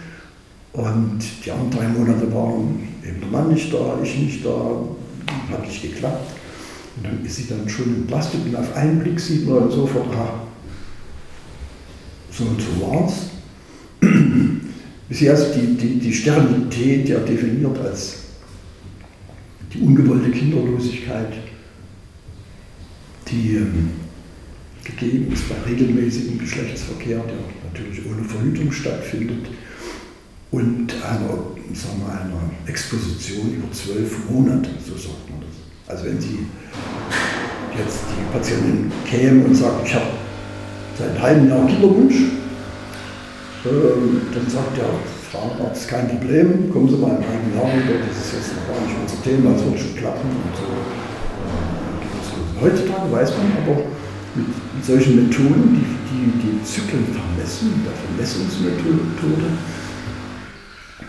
Und 0.73 1.19
die 1.45 1.51
anderen 1.51 1.71
drei 1.71 1.87
Monate 1.89 2.33
waren 2.33 2.87
eben 3.05 3.19
der 3.19 3.29
Mann 3.29 3.53
nicht 3.53 3.71
da, 3.73 3.99
ich 4.01 4.17
nicht 4.17 4.45
da, 4.45 4.81
hat 5.51 5.67
nicht 5.67 5.81
geklappt. 5.81 6.31
Und 6.95 7.05
dann 7.05 7.25
ist 7.25 7.35
sie 7.35 7.47
dann 7.47 7.67
schon 7.67 7.95
entlastet 7.95 8.41
und 8.45 8.55
auf 8.55 8.75
einen 8.75 8.99
Blick 8.99 9.19
sieht 9.19 9.47
man 9.47 9.69
sofort, 9.69 10.07
ah, 10.15 10.41
so 12.31 12.45
und 12.45 12.59
so 12.59 12.81
war 12.81 13.11
es. 15.09 15.17
Bisher 15.17 15.33
ist 15.33 15.53
die, 15.53 15.75
die, 15.75 15.99
die 15.99 16.13
Sterilität 16.13 17.09
ja 17.09 17.19
definiert 17.19 17.77
als 17.79 18.17
die 19.73 19.81
ungewollte 19.81 20.31
Kinderlosigkeit, 20.31 21.33
die 23.29 23.55
ähm, 23.57 23.89
gegeben 24.83 25.31
ist 25.31 25.47
bei 25.47 25.55
regelmäßigem 25.69 26.39
Geschlechtsverkehr, 26.39 27.19
der 27.19 27.71
natürlich 27.71 28.05
ohne 28.05 28.23
Verhütung 28.23 28.71
stattfindet, 28.71 29.47
und 30.51 30.93
einer, 31.03 31.37
sagen 31.75 31.99
wir, 31.99 32.11
einer 32.11 32.51
Exposition 32.65 33.53
über 33.53 33.71
zwölf 33.71 34.17
Monate, 34.29 34.69
so 34.83 34.93
sagt 34.93 35.29
man 35.29 35.41
das. 35.41 35.93
Also 35.93 36.05
wenn 36.05 36.19
Sie 36.19 36.39
jetzt 37.77 37.99
die 38.09 38.33
Patientin 38.35 38.91
käme 39.05 39.45
und 39.45 39.53
sagt, 39.53 39.87
ich 39.87 39.93
habe 39.93 40.07
seit 40.97 41.09
einem 41.11 41.21
halben 41.21 41.49
Jahr 41.49 41.67
Kinderwunsch, 41.67 42.15
dann 43.63 44.47
sagt 44.47 44.77
der 44.77 44.87
Frauenarzt, 45.31 45.87
kein 45.87 46.07
Problem, 46.07 46.71
kommen 46.71 46.89
Sie 46.89 46.95
mal 46.95 47.19
in 47.19 47.53
Jahr 47.53 47.67
wieder, 47.67 47.99
das 48.07 48.17
ist 48.17 48.33
jetzt 48.33 48.55
noch 48.55 48.65
gar 48.71 48.79
nicht 48.87 48.95
unser 48.95 49.21
Thema, 49.21 49.51
das 49.51 49.65
wird 49.65 49.79
schon 49.79 49.95
klappen 49.95 50.29
und 50.31 50.55
so. 50.55 50.63
Äh, 51.43 52.63
Heutzutage 52.63 53.11
weiß 53.11 53.31
man 53.37 53.51
aber 53.63 53.83
mit, 54.35 54.47
mit 54.47 54.85
solchen 54.85 55.27
Methoden, 55.27 55.75
die, 55.75 55.83
die 56.07 56.31
die 56.39 56.63
Zyklen 56.63 57.05
vermessen, 57.11 57.83
der 57.83 57.93
Vermessungsmethode 57.93 59.51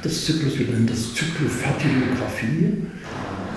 des 0.03 0.25
Zyklus, 0.25 0.59
wir 0.59 0.67
nennen 0.67 0.87
das 0.87 1.15
Zyklofertilographie. 1.15 2.83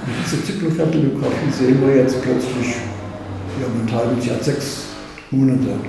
Und 0.06 0.14
diese 0.26 0.44
Zyklofertilographie 0.44 1.52
sehen 1.52 1.82
wir 1.82 1.96
jetzt 1.96 2.22
plötzlich, 2.22 2.76
ja, 3.60 3.68
ein 3.68 3.92
halbes 3.92 4.26
Jahr, 4.26 4.42
sechs 4.42 4.86
Monate 5.32 5.80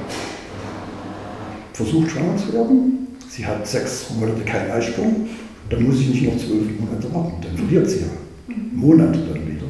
versucht 1.74 2.10
schwanger 2.10 2.36
zu 2.36 2.52
werden. 2.52 3.08
Sie 3.28 3.44
hat 3.44 3.66
sechs 3.66 4.06
Monate 4.18 4.42
keinen 4.42 4.70
Eisprung, 4.70 5.28
dann 5.68 5.82
muss 5.82 6.00
ich 6.00 6.08
nicht 6.08 6.22
noch 6.22 6.36
zwölf 6.36 6.68
Monate 6.78 7.12
warten, 7.12 7.34
dann 7.42 7.56
verliert 7.56 7.90
sie 7.90 8.00
ja 8.00 8.54
Monate 8.72 9.18
dann 9.18 9.46
wieder, 9.46 9.66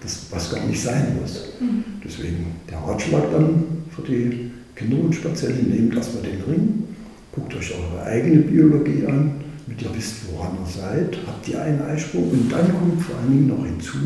das, 0.00 0.26
was 0.30 0.54
gar 0.54 0.64
nicht 0.64 0.80
sein 0.80 1.18
muss. 1.20 1.48
Deswegen 2.04 2.46
der 2.70 2.78
Ratschlag 2.78 3.24
dann 3.32 3.64
für 3.90 4.02
die 4.02 4.50
Kinderwunschpatienten, 4.76 5.70
nehmt 5.70 5.96
erstmal 5.96 6.22
den 6.22 6.40
Ring, 6.42 6.84
guckt 7.32 7.54
euch 7.56 7.74
eure 7.74 8.04
eigene 8.04 8.42
Biologie 8.42 9.06
an, 9.06 9.32
damit 9.66 9.82
ihr 9.82 9.96
wisst, 9.96 10.32
woran 10.32 10.52
ihr 10.62 10.70
seid, 10.70 11.18
habt 11.26 11.48
ihr 11.48 11.60
einen 11.60 11.82
Eisprung? 11.82 12.30
Und 12.30 12.52
dann 12.52 12.72
kommt 12.72 13.02
vor 13.02 13.16
allen 13.18 13.32
Dingen 13.32 13.48
noch 13.48 13.64
hinzu, 13.64 13.98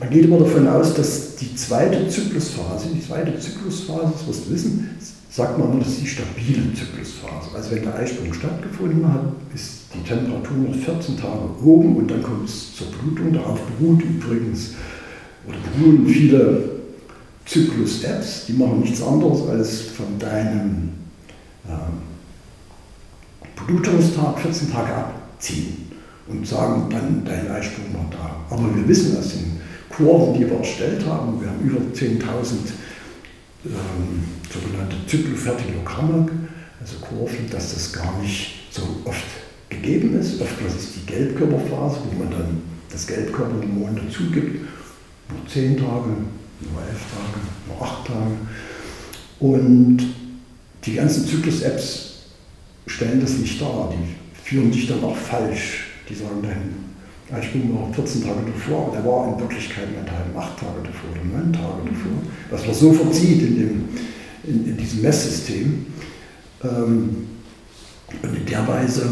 man 0.00 0.08
geht 0.08 0.24
immer 0.24 0.38
davon 0.38 0.66
aus, 0.66 0.94
dass 0.94 1.36
die 1.36 1.54
zweite 1.54 2.08
Zyklusphase, 2.08 2.88
die 2.94 3.06
zweite 3.06 3.38
Zyklusphase, 3.38 4.12
das 4.16 4.26
wirst 4.26 4.46
du 4.46 4.50
wissen, 4.54 4.90
sagt 5.30 5.58
man 5.58 5.70
immer, 5.70 5.80
das 5.80 5.92
ist 5.92 6.00
die 6.00 6.06
stabile 6.06 6.72
Zyklusphase. 6.74 7.54
Also 7.54 7.70
wenn 7.72 7.82
der 7.82 7.96
Eisprung 7.96 8.32
stattgefunden 8.32 9.06
hat, 9.12 9.26
ist 9.54 9.82
die 9.94 10.02
Temperatur 10.08 10.56
noch 10.56 10.74
14 10.74 11.18
Tage 11.18 11.42
oben 11.62 11.96
und 11.96 12.10
dann 12.10 12.22
kommt 12.22 12.48
es 12.48 12.74
zur 12.74 12.86
Blutung. 12.88 13.34
Darauf 13.34 13.60
beruht 13.60 14.02
übrigens 14.02 14.74
oder 15.46 15.58
beruhen 15.58 16.06
viele 16.06 16.80
Zyklus-Apps, 17.44 18.46
die 18.46 18.54
machen 18.54 18.80
nichts 18.80 19.02
anderes 19.02 19.46
als 19.48 19.82
von 19.82 20.18
deinem 20.18 20.90
äh, 21.68 21.72
Blutungstag 23.66 24.38
14 24.40 24.72
Tage 24.72 24.94
abziehen 24.94 25.90
und 26.28 26.46
sagen 26.46 26.86
dann, 26.90 27.22
dein 27.24 27.50
Eisprung 27.50 27.92
war 27.92 28.06
da. 28.10 28.54
Aber 28.54 28.74
wir 28.74 28.86
wissen 28.88 29.18
aus 29.18 29.32
den 29.32 29.49
Kurven, 30.00 30.34
die 30.34 30.48
wir 30.48 30.58
erstellt 30.58 31.04
haben, 31.06 31.40
wir 31.40 31.48
haben 31.48 31.60
über 31.60 31.80
10.000 31.94 32.20
ähm, 33.66 34.24
sogenannte 34.52 34.96
Zyklofertilogramme, 35.06 36.26
also 36.80 36.96
Kurven, 37.00 37.50
dass 37.50 37.74
das 37.74 37.92
gar 37.92 38.18
nicht 38.20 38.68
so 38.70 38.82
oft 39.04 39.24
gegeben 39.68 40.18
ist. 40.18 40.40
Oftmals 40.40 40.74
ist 40.76 40.96
die 40.96 41.06
Gelbkörperphase, 41.06 41.98
wo 42.10 42.18
man 42.18 42.30
dann 42.30 42.62
das 42.90 43.06
Gelbkörperhormon 43.06 43.96
dazu 43.96 44.30
gibt, 44.30 44.62
nur 45.28 45.46
10 45.46 45.76
Tage, 45.76 46.08
nur 46.60 46.82
11 46.82 46.98
Tage, 47.12 47.40
nur 47.68 47.82
8 47.82 48.06
Tage. 48.06 48.36
Und 49.38 49.98
die 50.84 50.94
ganzen 50.94 51.26
Zyklus-Apps 51.26 52.22
stellen 52.86 53.20
das 53.20 53.34
nicht 53.34 53.60
dar, 53.60 53.92
die 53.92 54.42
führen 54.42 54.70
dich 54.70 54.88
dann 54.88 55.04
auch 55.04 55.16
falsch. 55.16 55.84
Die 56.08 56.14
sagen 56.14 56.42
dann, 56.42 56.79
ich 57.40 57.52
bin 57.52 57.72
noch 57.72 57.94
14 57.94 58.22
Tage 58.22 58.40
davor, 58.52 58.86
aber 58.86 58.96
der 58.96 59.04
war 59.04 59.32
in 59.32 59.40
Wirklichkeit 59.40 59.86
meinethalben 59.94 60.36
8 60.36 60.58
Tage 60.58 60.82
davor 60.82 61.10
oder 61.12 61.42
9 61.44 61.52
Tage 61.52 61.84
davor. 61.84 62.12
Was 62.50 62.66
man 62.66 62.74
so 62.74 62.92
verzieht 62.92 63.42
in, 63.42 63.56
dem, 63.56 63.88
in, 64.44 64.66
in 64.66 64.76
diesem 64.76 65.02
Messsystem. 65.02 65.86
Ähm, 66.64 67.26
und 68.22 68.36
in 68.36 68.46
der 68.46 68.66
Weise 68.66 69.08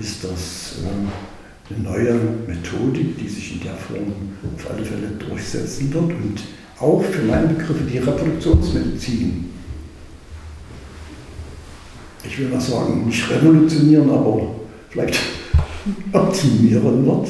ist 0.00 0.24
das 0.24 0.76
äh, 0.82 1.74
eine 1.74 1.82
neue 1.82 2.14
Methodik, 2.46 3.18
die 3.18 3.28
sich 3.28 3.54
in 3.54 3.60
der 3.60 3.74
Form 3.74 4.12
auf 4.56 4.70
alle 4.70 4.84
Fälle 4.84 5.08
durchsetzen 5.18 5.92
wird 5.92 6.04
und 6.04 6.42
auch 6.80 7.02
für 7.04 7.22
meine 7.22 7.48
Begriffe 7.48 7.84
die 7.84 7.98
Reproduktionsmedizin 7.98 9.52
ich 12.24 12.38
will 12.38 12.48
mal 12.48 12.60
sagen, 12.60 13.06
nicht 13.06 13.28
revolutionieren, 13.30 14.08
aber 14.10 14.54
vielleicht 14.88 15.18
optimieren 16.12 17.06
wird. 17.06 17.28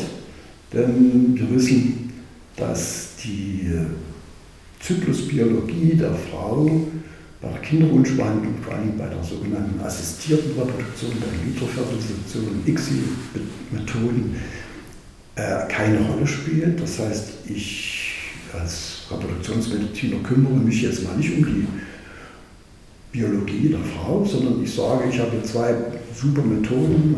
Denn 0.72 1.34
wir 1.34 1.50
wissen, 1.50 2.10
dass 2.56 3.16
die 3.22 3.70
Zyklusbiologie 4.80 5.94
der 5.94 6.12
Frau 6.14 6.68
bei 7.40 7.48
der 7.48 7.58
Kinderwunschbehandlung, 7.60 8.54
vor 8.62 8.74
allem 8.74 8.96
bei 8.96 9.06
der 9.06 9.22
sogenannten 9.22 9.80
assistierten 9.80 10.52
Reproduktion, 10.52 11.12
der 11.20 11.32
In-vitro-Fertilisation, 11.40 12.62
ICSI-Methoden, 12.66 14.36
äh, 15.34 15.66
keine 15.68 16.00
Rolle 16.06 16.26
spielt. 16.26 16.80
Das 16.80 16.98
heißt, 17.00 17.30
ich 17.48 18.12
als 18.52 19.06
Reproduktionsmediziner 19.10 20.22
kümmere 20.22 20.54
mich 20.54 20.82
jetzt 20.82 21.04
mal 21.04 21.16
nicht 21.16 21.36
um 21.36 21.44
die 21.44 21.66
Biologie 23.12 23.68
der 23.68 23.80
Frau, 23.80 24.24
sondern 24.24 24.62
ich 24.62 24.74
sage, 24.74 25.04
ich 25.10 25.18
habe 25.18 25.42
zwei 25.42 25.74
super 26.14 26.42
Methoden, 26.42 27.16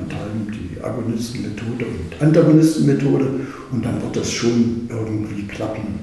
die 0.52 0.82
Agonistenmethode 0.82 1.86
und 1.86 2.20
Antagonistenmethode 2.20 3.30
und 3.70 3.84
dann 3.84 4.02
wird 4.02 4.16
das 4.16 4.32
schon 4.32 4.88
irgendwie 4.88 5.44
klappen. 5.44 6.00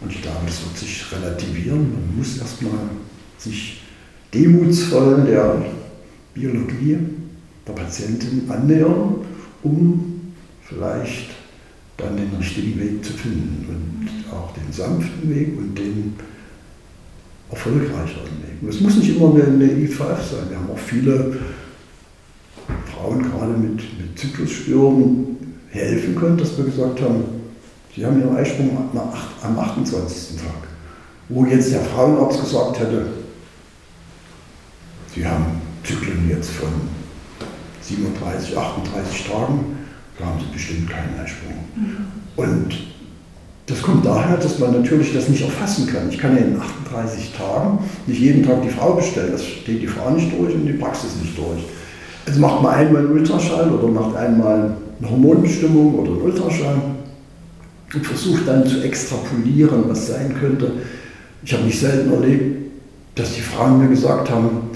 Und 0.00 0.10
ich 0.10 0.22
glaube, 0.22 0.40
das 0.46 0.64
wird 0.64 0.78
sich 0.78 1.04
relativieren. 1.12 1.92
Man 1.92 2.18
muss 2.18 2.38
erstmal 2.38 2.88
sich 3.38 3.82
demutsvoll 4.32 5.22
der 5.26 5.64
Biologie 6.34 6.98
der 7.66 7.72
Patientin 7.72 8.42
annähern, 8.48 9.16
um 9.62 10.34
vielleicht 10.62 11.30
dann 11.96 12.16
den 12.16 12.30
richtigen 12.38 12.78
Weg 12.80 13.04
zu 13.04 13.12
finden 13.12 13.66
und 13.68 14.32
auch 14.32 14.52
den 14.52 14.70
sanften 14.72 15.34
Weg 15.34 15.56
und 15.56 15.76
den 15.76 16.14
erfolgreicheren 17.50 18.42
Weg. 18.42 18.68
Es 18.68 18.80
muss 18.80 18.96
nicht 18.96 19.16
immer 19.16 19.34
eine, 19.34 19.44
eine 19.44 19.72
IVF 19.72 19.98
sein. 19.98 20.48
Wir 20.48 20.58
haben 20.58 20.70
auch 20.72 20.78
viele 20.78 21.38
Frauen 22.92 23.22
gerade 23.22 23.52
mit, 23.52 23.76
mit 23.98 24.18
Zyklusstörungen 24.18 25.36
helfen 25.70 26.16
können, 26.16 26.38
dass 26.38 26.56
wir 26.56 26.64
gesagt 26.64 27.00
haben, 27.00 27.24
sie 27.94 28.04
haben 28.04 28.20
ihren 28.20 28.36
Eisprung 28.36 28.76
am 29.42 29.58
28. 29.58 30.36
Tag. 30.36 30.68
Wo 31.28 31.44
jetzt 31.44 31.72
der 31.72 31.80
Frauenarzt 31.80 32.40
gesagt 32.40 32.78
hätte, 32.78 33.06
sie 35.14 35.26
haben 35.26 35.60
Zyklen 35.84 36.28
jetzt 36.30 36.50
von 36.50 36.68
37, 37.82 38.56
38 38.56 39.28
Tagen, 39.28 39.76
da 40.18 40.24
haben 40.26 40.40
sie 40.40 40.52
bestimmt 40.52 40.90
keinen 40.90 41.18
Eisprung. 41.20 41.64
Mhm. 41.76 42.06
Und 42.36 42.95
das 43.66 43.82
kommt 43.82 44.06
daher, 44.06 44.36
dass 44.36 44.60
man 44.60 44.72
natürlich 44.72 45.12
das 45.12 45.28
nicht 45.28 45.42
erfassen 45.42 45.88
kann. 45.88 46.08
Ich 46.08 46.18
kann 46.18 46.36
ja 46.36 46.44
in 46.44 46.60
38 46.60 47.32
Tagen 47.36 47.80
nicht 48.06 48.20
jeden 48.20 48.46
Tag 48.46 48.62
die 48.62 48.68
Frau 48.68 48.92
bestellen. 48.92 49.32
Das 49.32 49.44
steht 49.44 49.82
die 49.82 49.88
Frau 49.88 50.10
nicht 50.10 50.32
durch 50.38 50.54
und 50.54 50.66
die 50.66 50.72
Praxis 50.74 51.16
nicht 51.20 51.36
durch. 51.36 51.64
Also 52.26 52.40
macht 52.40 52.62
man 52.62 52.74
einmal 52.74 53.02
einen 53.02 53.12
Ultraschall 53.12 53.70
oder 53.70 53.88
macht 53.88 54.14
einmal 54.16 54.76
eine 55.00 55.10
Hormonbestimmung 55.10 55.94
oder 55.96 56.12
einen 56.12 56.22
Ultraschall 56.22 56.80
und 57.92 58.06
versucht 58.06 58.46
dann 58.46 58.66
zu 58.66 58.82
extrapolieren, 58.82 59.84
was 59.88 60.08
sein 60.08 60.36
könnte. 60.38 60.72
Ich 61.42 61.52
habe 61.52 61.64
nicht 61.64 61.78
selten 61.78 62.12
erlebt, 62.12 62.70
dass 63.16 63.34
die 63.34 63.40
Frauen 63.40 63.80
mir 63.80 63.88
gesagt 63.88 64.30
haben, 64.30 64.70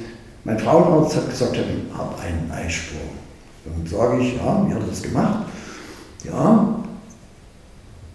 mein 0.45 0.59
Frauenarzt 0.59 1.17
hat 1.17 1.31
gesagt, 1.31 1.55
ich 1.55 1.97
habe 1.97 2.15
einen 2.23 2.51
Eisprung. 2.51 3.01
Dann 3.65 3.87
sage 3.87 4.23
ich, 4.23 4.37
ja, 4.37 4.67
wie 4.67 4.75
hat 4.75 4.81
er 4.81 4.89
das 4.89 5.03
gemacht? 5.03 5.45
Ja, 6.25 6.80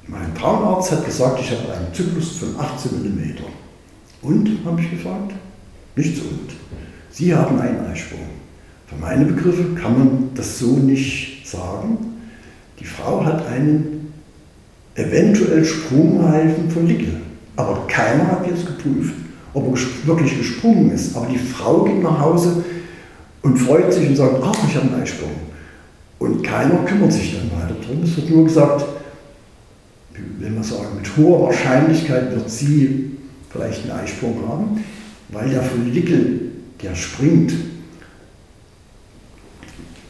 mein 0.07 0.35
Frauenarzt 0.35 0.91
hat 0.91 1.05
gesagt, 1.05 1.39
ich 1.39 1.51
habe 1.51 1.73
einen 1.73 1.93
Zyklus 1.93 2.37
von 2.37 2.59
18 2.59 2.91
mm. 2.91 3.35
Und, 4.21 4.49
habe 4.65 4.81
ich 4.81 4.91
gefragt, 4.91 5.33
nichts 5.95 6.19
und. 6.19 6.51
Sie 7.11 7.33
haben 7.33 7.59
einen 7.59 7.85
Eisprung. 7.85 8.19
Für 8.87 8.95
meine 8.95 9.25
Begriffe 9.25 9.65
kann 9.81 9.97
man 9.97 10.29
das 10.35 10.59
so 10.59 10.77
nicht 10.77 11.47
sagen. 11.47 11.97
Die 12.79 12.85
Frau 12.85 13.23
hat 13.23 13.47
einen 13.47 14.13
eventuell 14.95 15.63
sprungreifen 15.63 16.69
Follikel. 16.69 17.21
Aber 17.55 17.85
keiner 17.87 18.27
hat 18.31 18.47
jetzt 18.47 18.65
geprüft, 18.65 19.13
ob 19.53 19.67
er 19.67 20.07
wirklich 20.07 20.37
gesprungen 20.37 20.91
ist. 20.91 21.15
Aber 21.15 21.27
die 21.27 21.37
Frau 21.37 21.83
geht 21.83 22.03
nach 22.03 22.19
Hause 22.19 22.63
und 23.41 23.57
freut 23.57 23.93
sich 23.93 24.09
und 24.09 24.15
sagt, 24.15 24.35
ach, 24.43 24.57
ich 24.67 24.75
habe 24.75 24.87
einen 24.91 25.01
Eisprung. 25.01 25.31
Und 26.19 26.43
keiner 26.43 26.83
kümmert 26.85 27.13
sich 27.13 27.37
dann 27.37 27.51
weiter 27.59 27.75
drum. 27.85 28.03
Es 28.03 28.15
wird 28.17 28.29
nur 28.29 28.45
gesagt, 28.45 28.85
will 30.39 30.51
man 30.51 30.63
sagen, 30.63 30.95
mit 30.95 31.17
hoher 31.17 31.47
Wahrscheinlichkeit 31.47 32.31
wird 32.35 32.49
sie 32.49 33.11
vielleicht 33.49 33.83
einen 33.83 33.99
Eisprung 33.99 34.41
haben, 34.47 34.83
weil 35.29 35.49
der 35.49 35.63
Follikel, 35.63 36.41
der 36.81 36.95
springt, 36.95 37.53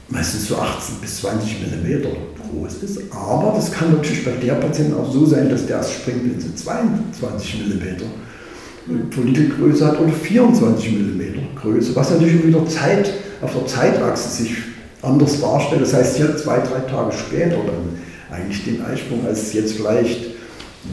meistens 0.10 0.48
so 0.48 0.58
18 0.58 0.96
bis 1.02 1.22
20 1.22 1.58
mm 1.62 2.08
groß 2.52 2.84
ist. 2.84 3.00
Aber 3.12 3.54
das 3.56 3.72
kann 3.72 3.92
natürlich 3.94 4.24
bei 4.24 4.32
der 4.32 4.56
Patientin 4.56 4.96
auch 4.96 5.12
so 5.12 5.26
sein, 5.26 5.50
dass 5.50 5.66
der 5.66 5.78
erst 5.78 5.94
springt, 5.94 6.24
wenn 6.26 6.40
sie 6.40 6.56
22 6.56 7.66
mm 7.66 9.12
Follikelgröße 9.12 9.86
hat 9.86 10.00
oder 10.00 10.12
24 10.12 10.92
mm 10.92 11.56
Größe, 11.56 11.96
was 11.96 12.12
natürlich 12.12 12.46
wieder 12.46 12.68
Zeit, 12.68 13.12
auf 13.42 13.52
der 13.54 13.66
Zeitachse 13.66 14.30
sich 14.30 14.56
anders 15.02 15.42
darstellt. 15.42 15.82
Das 15.82 15.94
heißt, 15.94 16.18
hier 16.18 16.38
zwei, 16.38 16.60
drei 16.60 16.80
Tage 16.90 17.12
später 17.12 17.58
dann 17.58 18.00
eigentlich 18.36 18.64
den 18.66 18.82
Eisprung, 18.84 19.26
als 19.26 19.54
jetzt 19.54 19.74
vielleicht 19.74 20.26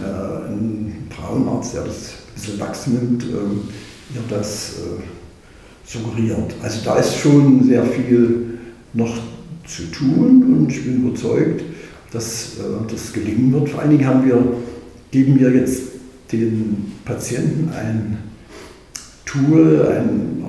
äh, 0.01 0.49
ein 0.49 1.09
Frauenarzt, 1.11 1.75
der 1.75 1.85
das 1.85 2.15
ein 2.29 2.35
bisschen 2.35 2.59
lax 2.59 2.87
nimmt, 2.87 3.25
äh, 3.25 4.15
ihr 4.15 4.23
das 4.29 4.75
äh, 4.79 5.03
suggeriert. 5.85 6.55
Also 6.63 6.81
da 6.85 6.97
ist 6.97 7.17
schon 7.17 7.65
sehr 7.65 7.85
viel 7.85 8.59
noch 8.95 9.19
zu 9.67 9.85
tun 9.91 10.57
und 10.57 10.71
ich 10.71 10.85
bin 10.85 11.07
überzeugt, 11.07 11.63
dass 12.13 12.59
äh, 12.59 12.91
das 12.91 13.13
gelingen 13.13 13.53
wird. 13.53 13.69
Vor 13.69 13.81
allen 13.81 13.91
Dingen 13.91 14.07
haben 14.07 14.25
wir, 14.25 14.43
geben 15.11 15.39
wir 15.39 15.51
jetzt 15.51 15.83
den 16.31 16.93
Patienten 17.05 17.71
ein 17.75 18.19
Tool, 19.27 19.87
ein, 19.87 20.45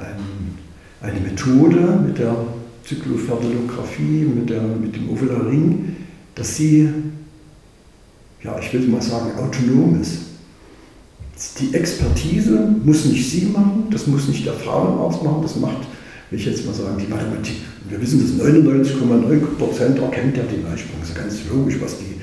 ein, 0.00 1.08
eine 1.08 1.20
Methode 1.20 2.00
mit 2.04 2.18
der 2.18 2.34
Zyklofertilographie, 2.84 4.24
mit, 4.24 4.50
mit 4.80 4.96
dem 4.96 5.10
Ovular 5.10 5.48
Ring, 5.48 5.96
dass 6.36 6.56
sie, 6.56 6.88
ja, 8.44 8.56
ich 8.60 8.72
will 8.72 8.86
mal 8.86 9.02
sagen, 9.02 9.36
autonom 9.38 10.00
ist. 10.00 10.18
Die 11.60 11.74
Expertise 11.74 12.74
muss 12.84 13.04
nicht 13.04 13.28
sie 13.28 13.46
machen, 13.46 13.88
das 13.90 14.06
muss 14.06 14.28
nicht 14.28 14.46
der 14.46 14.54
Frauenarzt 14.54 15.22
machen, 15.22 15.42
das 15.42 15.56
macht 15.56 15.86
will 16.30 16.38
ich 16.38 16.46
jetzt 16.46 16.66
mal 16.66 16.74
sagen, 16.74 16.96
die 16.98 17.06
Mathematik. 17.06 17.56
Wir 17.88 18.00
wissen, 18.00 18.20
dass 18.20 18.46
99,9% 18.46 20.02
erkennt 20.02 20.36
ja 20.36 20.42
den 20.42 20.66
Eisprung. 20.66 21.00
Das 21.00 21.10
ist 21.10 21.14
ganz 21.14 21.40
logisch, 21.48 21.76
was 21.80 21.98
die 21.98 22.20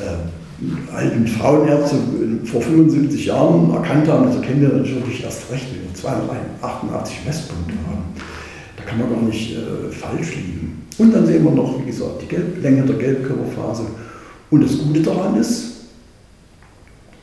äh, 0.00 0.94
alten 0.94 1.26
Frauenärzte 1.26 1.96
vor 2.44 2.62
75 2.62 3.26
Jahren 3.26 3.72
erkannt 3.72 4.06
haben. 4.06 4.26
Das 4.26 4.36
erkennen 4.36 4.62
wir 4.62 4.68
natürlich 4.68 5.24
erst 5.24 5.50
recht, 5.50 5.66
wenn 5.72 5.88
wir 5.88 5.94
288 5.94 7.18
Messpunkte 7.26 7.74
haben. 7.88 8.04
Da 8.76 8.84
kann 8.84 8.98
man 9.00 9.10
gar 9.10 9.22
nicht 9.22 9.56
äh, 9.56 9.90
falsch 9.90 10.36
liegen. 10.36 10.69
Und 10.98 11.14
dann 11.14 11.26
sehen 11.26 11.44
wir 11.44 11.52
noch, 11.52 11.80
wie 11.80 11.86
gesagt, 11.86 12.22
die 12.22 12.26
Gelb 12.26 12.62
Länge 12.62 12.82
der 12.82 12.96
Gelbkörperphase. 12.96 13.84
Und 14.50 14.62
das 14.62 14.78
Gute 14.78 15.00
daran 15.00 15.36
ist, 15.36 15.70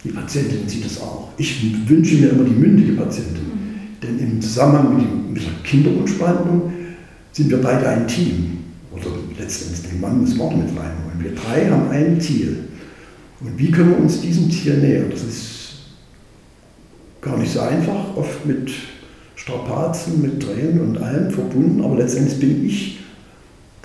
die 0.04 0.10
Patientin 0.10 0.68
sieht 0.68 0.86
es 0.86 1.02
auch. 1.02 1.30
Ich 1.38 1.90
wünsche 1.90 2.16
mir 2.16 2.30
immer 2.30 2.44
die 2.44 2.56
mündige 2.56 2.94
Patientin. 2.94 3.52
Denn 4.02 4.20
im 4.20 4.42
Zusammenhang 4.42 4.96
mit, 4.96 5.06
dem, 5.06 5.34
mit 5.34 5.44
der 5.44 5.52
Kinderwunschbehandlung 5.64 6.72
sind 7.32 7.50
wir 7.50 7.62
beide 7.62 7.88
ein 7.90 8.08
Team. 8.08 8.60
Oder 8.92 9.08
letztendlich 9.38 9.92
den 9.92 10.02
Mann 10.02 10.22
müssen 10.22 10.38
wir 10.38 10.46
auch 10.46 10.56
mit 10.56 10.70
reinholen. 10.70 11.20
Wir 11.20 11.36
drei 11.36 11.70
haben 11.70 11.90
ein 11.90 12.20
Ziel. 12.22 12.60
Und 13.42 13.58
wie 13.58 13.70
können 13.70 13.92
wir 13.92 14.00
uns 14.00 14.22
diesem 14.22 14.50
Ziel 14.50 14.78
nähern? 14.78 15.10
Das 15.12 15.24
ist 15.24 15.58
gar 17.22 17.38
nicht 17.38 17.52
so 17.52 17.60
einfach, 17.60 18.16
oft 18.16 18.46
mit 18.46 18.72
Strapazen, 19.36 20.22
mit 20.22 20.42
Tränen 20.42 20.82
und 20.82 20.98
allem 20.98 21.30
verbunden, 21.30 21.84
aber 21.84 21.98
letztendlich 21.98 22.40
bin 22.40 22.66
ich 22.66 22.97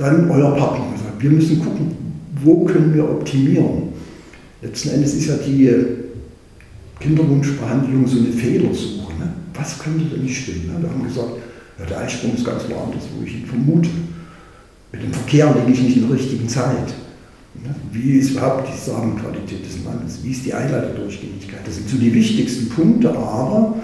dann 0.03 0.31
euer 0.31 0.57
Partner. 0.57 0.85
Wir 1.19 1.31
müssen 1.31 1.61
gucken, 1.61 1.95
wo 2.43 2.65
können 2.65 2.93
wir 2.95 3.09
optimieren. 3.09 3.93
Letzten 4.61 4.91
Endes 4.91 5.15
ist 5.15 5.27
ja 5.27 5.37
die 5.37 5.73
Kinderwunschbehandlung 7.01 8.07
so 8.07 8.19
eine 8.19 8.29
Fehlersuche. 8.29 9.13
Ne? 9.19 9.33
Was 9.55 9.79
könnte 9.79 10.05
denn 10.05 10.25
nicht 10.25 10.43
stimmen? 10.43 10.73
Ne? 10.73 10.83
Wir 10.83 10.91
haben 10.91 11.05
gesagt, 11.05 11.31
ja, 11.79 11.87
der 11.87 12.01
Eisprung 12.01 12.35
ist 12.35 12.45
ganz 12.45 12.63
woanders, 12.69 13.05
wo 13.17 13.25
ich 13.25 13.35
ihn 13.35 13.47
vermute. 13.47 13.89
Mit 14.91 15.03
dem 15.03 15.13
Verkehr 15.13 15.55
liege 15.55 15.73
ich 15.73 15.83
nicht 15.83 15.97
in 15.99 16.09
der 16.09 16.17
richtigen 16.17 16.49
Zeit. 16.49 16.89
Ne? 17.63 17.75
Wie 17.93 18.19
ist 18.19 18.33
überhaupt 18.33 18.69
die 18.69 18.79
Samenqualität 18.79 19.65
des 19.65 19.85
Mannes? 19.85 20.19
Wie 20.23 20.31
ist 20.33 20.45
die 20.45 20.53
Eileiterdurchgängigkeit? 20.53 21.61
Das 21.65 21.77
sind 21.77 21.89
so 21.89 21.97
die 21.97 22.13
wichtigsten 22.13 22.69
Punkte, 22.69 23.11
aber 23.11 23.77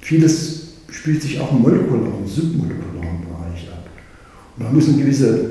vieles 0.00 0.74
spielt 0.90 1.22
sich 1.22 1.38
auch 1.40 1.52
im 1.52 1.62
molekularen, 1.62 2.26
submolekularen. 2.26 2.92
Und 4.56 4.64
man 4.64 4.74
muss 4.74 4.88
eine 4.88 4.98
gewisse, 4.98 5.50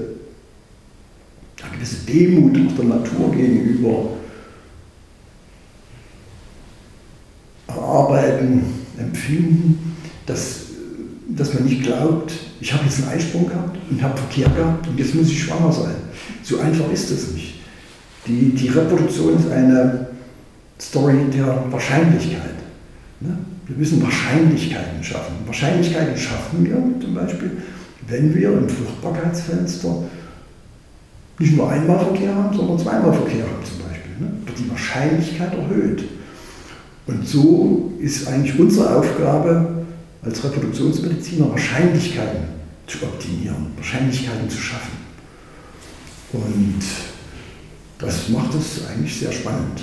eine 1.62 1.76
gewisse 1.76 2.06
Demut 2.06 2.56
auch 2.56 2.76
der 2.76 2.86
Natur 2.86 3.32
gegenüber 3.32 4.10
erarbeiten, 7.68 8.64
empfinden, 8.98 9.96
dass, 10.26 10.62
dass 11.30 11.54
man 11.54 11.66
nicht 11.66 11.84
glaubt, 11.84 12.34
ich 12.60 12.72
habe 12.74 12.86
jetzt 12.86 13.04
einen 13.04 13.18
Eisprung 13.18 13.48
gehabt 13.48 13.78
und 13.90 14.02
habe 14.02 14.18
Verkehr 14.18 14.50
gehabt 14.50 14.88
und 14.88 15.00
jetzt 15.00 15.16
muss 15.16 15.30
ich 15.30 15.44
schwanger 15.44 15.72
sein. 15.72 15.96
So 16.44 16.60
einfach 16.60 16.92
ist 16.92 17.10
das 17.12 17.32
nicht. 17.32 17.56
Die, 18.28 18.50
die 18.50 18.68
Reproduktion 18.68 19.38
ist 19.38 19.50
eine 19.50 20.08
Story 20.80 21.26
der 21.34 21.64
Wahrscheinlichkeit. 21.72 22.56
Ne? 23.20 23.38
Wir 23.68 23.78
müssen 23.78 24.02
Wahrscheinlichkeiten 24.02 25.04
schaffen. 25.04 25.34
Wahrscheinlichkeiten 25.46 26.18
schaffen 26.18 26.66
wir 26.66 26.76
zum 27.02 27.16
Beispiel, 27.16 27.52
wenn 28.08 28.34
wir 28.34 28.52
im 28.54 28.68
Fruchtbarkeitsfenster 28.68 30.04
nicht 31.40 31.58
nur 31.58 31.70
einmal 31.70 32.00
Verkehr 32.00 32.36
haben, 32.36 32.56
sondern 32.56 32.80
zweimal 32.80 33.14
Verkehr 33.14 33.44
haben 33.44 33.66
zum 33.66 33.88
Beispiel. 33.88 34.12
Ne? 34.20 34.32
Die 34.58 34.70
Wahrscheinlichkeit 34.70 35.54
erhöht. 35.54 36.04
Und 37.08 37.28
so 37.28 37.94
ist 38.00 38.28
eigentlich 38.28 38.58
unsere 38.60 38.96
Aufgabe 38.98 39.86
als 40.24 40.44
Reproduktionsmediziner, 40.44 41.50
Wahrscheinlichkeiten 41.50 42.44
zu 42.86 43.04
optimieren, 43.04 43.68
Wahrscheinlichkeiten 43.76 44.50
zu 44.50 44.58
schaffen. 44.58 44.92
Und 46.34 46.82
das 47.98 48.30
macht 48.30 48.54
es 48.56 48.86
eigentlich 48.88 49.20
sehr 49.20 49.32
spannend. 49.32 49.82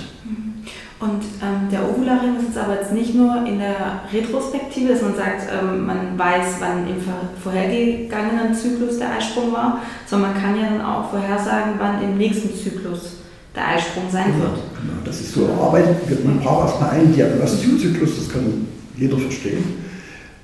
Und 0.99 1.23
ähm, 1.41 1.69
der 1.71 1.89
Ovularing 1.89 2.35
ist 2.37 2.47
jetzt 2.47 2.57
aber 2.57 2.75
jetzt 2.75 2.91
nicht 2.91 3.15
nur 3.15 3.45
in 3.45 3.59
der 3.59 4.01
Retrospektive, 4.11 4.91
dass 4.91 5.01
man 5.01 5.15
sagt, 5.15 5.47
ähm, 5.49 5.85
man 5.85 6.19
weiß, 6.19 6.55
wann 6.59 6.87
im 6.89 6.97
vorhergegangenen 7.41 8.53
Zyklus 8.53 8.99
der 8.99 9.15
Eisprung 9.15 9.53
war, 9.53 9.81
sondern 10.05 10.33
man 10.33 10.41
kann 10.41 10.59
ja 10.59 10.69
dann 10.69 10.81
auch 10.81 11.09
vorhersagen, 11.09 11.75
wann 11.77 12.03
im 12.03 12.17
nächsten 12.17 12.53
Zyklus 12.53 13.19
der 13.55 13.69
Eisprung 13.69 14.03
sein 14.11 14.25
genau, 14.25 14.39
wird. 14.39 14.55
Genau, 14.81 14.93
das 15.05 15.21
ist 15.21 15.33
so 15.33 15.45
erarbeitet. 15.45 16.25
Man 16.25 16.39
braucht 16.41 16.67
erstmal 16.67 16.89
einen 16.91 17.13
Diagnostikzyklus, 17.13 18.17
das 18.17 18.33
kann 18.33 18.67
jeder 18.97 19.17
verstehen. 19.17 19.63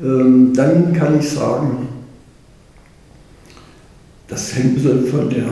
Ähm, 0.01 0.53
dann 0.53 0.93
kann 0.93 1.19
ich 1.19 1.29
sagen, 1.29 1.89
das 4.29 4.55
hängt 4.55 4.79
so 4.79 4.89
von 5.07 5.29
der 5.29 5.45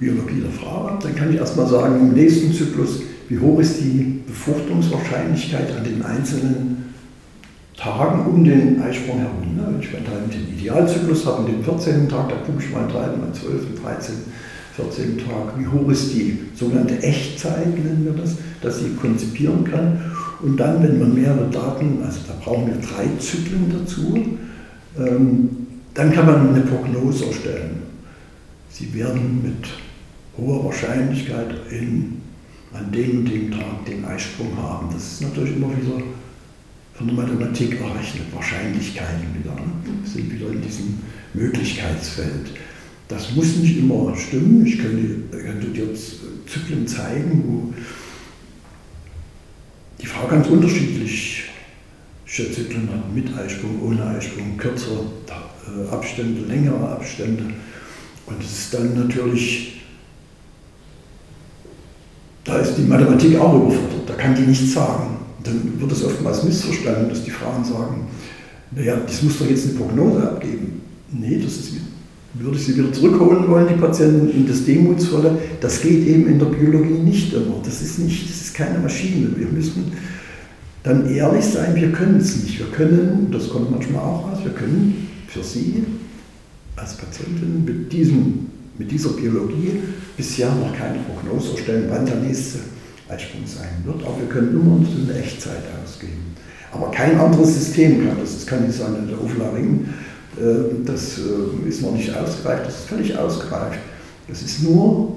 Biologie 0.00 0.40
der 0.40 0.50
Frau 0.50 0.88
ab. 0.88 1.00
Dann 1.00 1.14
kann 1.14 1.30
ich 1.30 1.36
erstmal 1.36 1.66
sagen, 1.66 2.00
im 2.00 2.12
nächsten 2.12 2.52
Zyklus, 2.52 3.02
wie 3.30 3.38
hoch 3.38 3.58
ist 3.60 3.80
die 3.80 4.20
Befruchtungswahrscheinlichkeit 4.26 5.74
an 5.74 5.84
den 5.84 6.02
einzelnen 6.02 6.94
Tagen 7.76 8.26
um 8.26 8.44
den 8.44 8.82
Eisprung 8.82 9.20
herum. 9.20 9.56
Ne? 9.56 9.66
Wenn 9.70 9.80
ich 9.80 9.92
meinen 9.92 10.28
den 10.28 10.58
Idealzyklus 10.58 11.24
habe, 11.24 11.50
den 11.50 11.64
14. 11.64 12.08
Tag, 12.08 12.28
da 12.28 12.34
gucke 12.44 12.62
ich 12.62 12.70
mal 12.70 12.86
3, 12.86 12.98
mal 13.16 13.32
12, 13.32 13.80
13. 13.82 14.14
14 14.76 15.18
Tag. 15.18 15.58
Wie 15.58 15.66
hoch 15.66 15.88
ist 15.90 16.12
die 16.12 16.38
sogenannte 16.54 17.02
Echtzeit, 17.02 17.66
nennen 17.66 18.04
wir 18.04 18.12
das, 18.12 18.36
dass 18.62 18.78
sie 18.78 18.90
konzipieren 19.00 19.64
kann. 19.64 20.00
Und 20.42 20.56
dann, 20.58 20.82
wenn 20.82 20.98
man 20.98 21.14
mehrere 21.14 21.50
Daten, 21.50 21.98
also 22.04 22.20
da 22.26 22.34
brauchen 22.42 22.66
wir 22.66 22.76
drei 22.76 23.06
Zyklen 23.18 23.72
dazu, 23.78 24.18
ähm, 24.98 25.66
dann 25.94 26.12
kann 26.12 26.26
man 26.26 26.54
eine 26.54 26.64
Prognose 26.64 27.26
erstellen. 27.26 27.82
Sie 28.70 28.94
werden 28.94 29.42
mit 29.42 29.68
hoher 30.38 30.64
Wahrscheinlichkeit 30.64 31.48
in, 31.70 32.22
an 32.72 32.92
dem 32.92 33.18
und 33.18 33.24
dem 33.26 33.50
Tag 33.50 33.84
den 33.86 34.04
Eisprung 34.04 34.56
haben. 34.56 34.88
Das 34.92 35.12
ist 35.12 35.22
natürlich 35.22 35.56
immer 35.56 35.68
wieder 35.68 36.02
von 36.94 37.06
der 37.06 37.16
Mathematik 37.16 37.80
errechnet, 37.80 38.32
Wahrscheinlichkeiten 38.32 39.26
wieder. 39.38 39.54
Ne? 39.54 39.72
Sind 40.04 40.32
wieder 40.32 40.50
in 40.50 40.62
diesem 40.62 40.98
Möglichkeitsfeld. 41.34 42.50
Das 43.08 43.34
muss 43.34 43.56
nicht 43.56 43.78
immer 43.78 44.14
stimmen. 44.16 44.64
Ich 44.64 44.78
könnte, 44.78 45.36
könnte 45.36 45.68
dir 45.68 45.86
jetzt 45.86 46.16
Zyklen 46.46 46.86
zeigen, 46.86 47.42
wo 47.46 47.74
die 50.00 50.06
Frau 50.06 50.28
ganz 50.28 50.46
unterschiedlich 50.46 51.44
Zyklen 52.26 52.88
hat, 52.90 53.12
mit 53.12 53.36
Eisprung, 53.36 53.82
ohne 53.82 54.06
Eisprung, 54.06 54.56
kürzere 54.56 55.04
äh, 55.28 55.90
Abstände, 55.90 56.42
längere 56.42 56.88
Abstände. 56.88 57.44
Und 58.26 58.40
es 58.40 58.52
ist 58.52 58.74
dann 58.74 58.94
natürlich, 58.94 59.79
da 62.44 62.58
ist 62.58 62.74
die 62.76 62.82
Mathematik 62.82 63.38
auch 63.38 63.54
überfordert, 63.54 64.08
da 64.08 64.14
kann 64.14 64.34
die 64.34 64.42
nichts 64.42 64.72
sagen. 64.72 65.16
Dann 65.44 65.80
wird 65.80 65.92
es 65.92 66.04
oftmals 66.04 66.44
missverstanden, 66.44 67.08
dass 67.08 67.24
die 67.24 67.30
Frauen 67.30 67.64
sagen, 67.64 68.06
naja, 68.72 68.96
das 69.06 69.22
muss 69.22 69.38
doch 69.38 69.48
jetzt 69.48 69.68
eine 69.68 69.78
Prognose 69.78 70.22
abgeben. 70.22 70.82
Nee, 71.12 71.40
das 71.42 71.56
ist 71.56 71.72
würde 72.34 72.56
ich 72.56 72.64
sie 72.64 72.76
wieder 72.76 72.92
zurückholen 72.92 73.48
wollen, 73.48 73.68
die 73.68 73.80
Patienten, 73.80 74.30
in 74.30 74.46
das 74.46 74.64
Demutsvolle. 74.64 75.38
Das 75.60 75.80
geht 75.80 76.06
eben 76.06 76.28
in 76.28 76.38
der 76.38 76.46
Biologie 76.46 77.00
nicht 77.00 77.32
immer. 77.32 77.56
Das 77.64 77.82
ist, 77.82 77.98
nicht, 77.98 78.28
das 78.28 78.40
ist 78.40 78.54
keine 78.54 78.78
Maschine. 78.78 79.28
Wir 79.36 79.46
müssen 79.46 79.92
dann 80.82 81.08
ehrlich 81.10 81.44
sein, 81.44 81.74
wir 81.74 81.90
können 81.90 82.18
es 82.18 82.42
nicht. 82.42 82.58
Wir 82.58 82.66
können, 82.66 83.28
das 83.32 83.48
kommt 83.48 83.70
manchmal 83.70 84.02
auch 84.02 84.28
raus, 84.28 84.38
wir 84.44 84.52
können 84.52 85.08
für 85.26 85.42
Sie 85.42 85.84
als 86.76 86.96
Patientin 86.96 87.64
mit, 87.64 87.92
diesem, 87.92 88.46
mit 88.80 88.90
dieser 88.90 89.10
Biologie 89.10 89.82
bisher 90.16 90.48
noch 90.48 90.74
keine 90.74 90.98
Prognose 91.00 91.52
erstellen, 91.52 91.84
wann 91.90 92.06
der 92.06 92.16
nächste 92.16 92.60
Eisprung 93.08 93.42
sein 93.46 93.84
wird. 93.84 94.02
Aber 94.02 94.18
wir 94.18 94.28
können 94.28 94.52
immer 94.52 94.76
uns 94.76 94.88
eine 94.88 95.18
Echtzeit 95.18 95.62
ausgeben. 95.84 96.34
Aber 96.72 96.90
kein 96.90 97.18
anderes 97.20 97.54
System 97.54 98.08
kann 98.08 98.18
das. 98.18 98.32
Das 98.34 98.46
kann 98.46 98.66
nicht 98.66 98.78
sein, 98.78 99.06
der 99.06 99.22
Oflaring 99.22 99.86
äh, 100.40 100.84
das 100.84 101.18
äh, 101.18 101.68
ist 101.68 101.82
noch 101.82 101.92
nicht 101.92 102.14
ausgereift, 102.16 102.66
das 102.66 102.80
ist 102.80 102.88
völlig 102.88 103.16
ausgereift. 103.16 103.78
Das 104.28 104.42
ist 104.42 104.62
nur, 104.62 105.16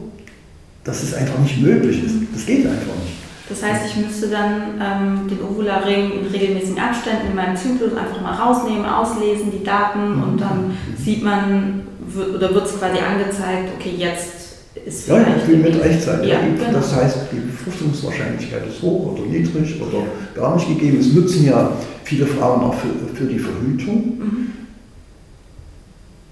dass 0.83 1.03
es 1.03 1.13
einfach 1.13 1.37
nicht 1.39 1.61
möglich 1.61 2.03
ist. 2.03 2.15
Das 2.33 2.45
geht 2.45 2.65
einfach 2.65 2.95
nicht. 2.95 3.13
Das 3.47 3.61
heißt, 3.61 3.85
ich 3.85 4.03
müsste 4.03 4.29
dann 4.29 4.81
ähm, 4.81 5.27
den 5.27 5.41
Ovularing 5.41 6.11
in 6.11 6.27
regelmäßigen 6.27 6.79
Abständen 6.79 7.27
in 7.29 7.35
meinem 7.35 7.55
Zyklus 7.55 7.91
einfach 7.95 8.21
mal 8.21 8.33
rausnehmen, 8.33 8.85
auslesen, 8.85 9.51
die 9.51 9.63
Daten 9.63 10.23
und 10.23 10.39
dann 10.39 10.77
sieht 10.97 11.23
man, 11.23 11.81
oder 12.15 12.53
wird 12.53 12.65
es 12.65 12.77
quasi 12.77 12.99
angezeigt, 12.99 13.69
okay, 13.79 13.93
jetzt 13.97 14.43
ist 14.85 15.05
vielleicht... 15.05 15.27
Ja, 15.27 15.47
wie 15.47 15.55
mit 15.57 15.83
Echtzeit. 15.83 16.25
Ja, 16.25 16.39
genau. 16.41 16.71
Das 16.73 16.95
heißt, 16.95 17.17
die 17.31 17.39
Befruchtungswahrscheinlichkeit 17.39 18.67
ist 18.67 18.81
hoch 18.81 19.13
oder 19.13 19.25
niedrig 19.25 19.81
oder 19.81 19.99
ja. 19.99 20.05
gar 20.35 20.55
nicht 20.55 20.67
gegeben. 20.67 20.99
Es 20.99 21.13
nutzen 21.13 21.45
ja 21.45 21.71
viele 22.03 22.25
Frauen 22.25 22.61
auch 22.61 22.75
für, 22.75 23.15
für 23.15 23.25
die 23.25 23.39
Verhütung. 23.39 23.95
Mhm. 24.17 24.47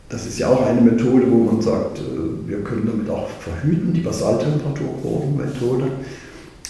Das 0.09 0.25
ist 0.25 0.39
ja 0.39 0.49
auch 0.49 0.65
eine 0.65 0.81
Methode, 0.81 1.23
wo 1.29 1.37
man 1.45 1.61
sagt, 1.61 1.99
äh, 1.99 2.49
wir 2.49 2.61
können 2.63 2.85
damit 2.85 3.09
auch 3.09 3.29
verhüten, 3.29 3.93
die 3.93 4.01
Basaltemperaturkurvenmethode. 4.01 5.85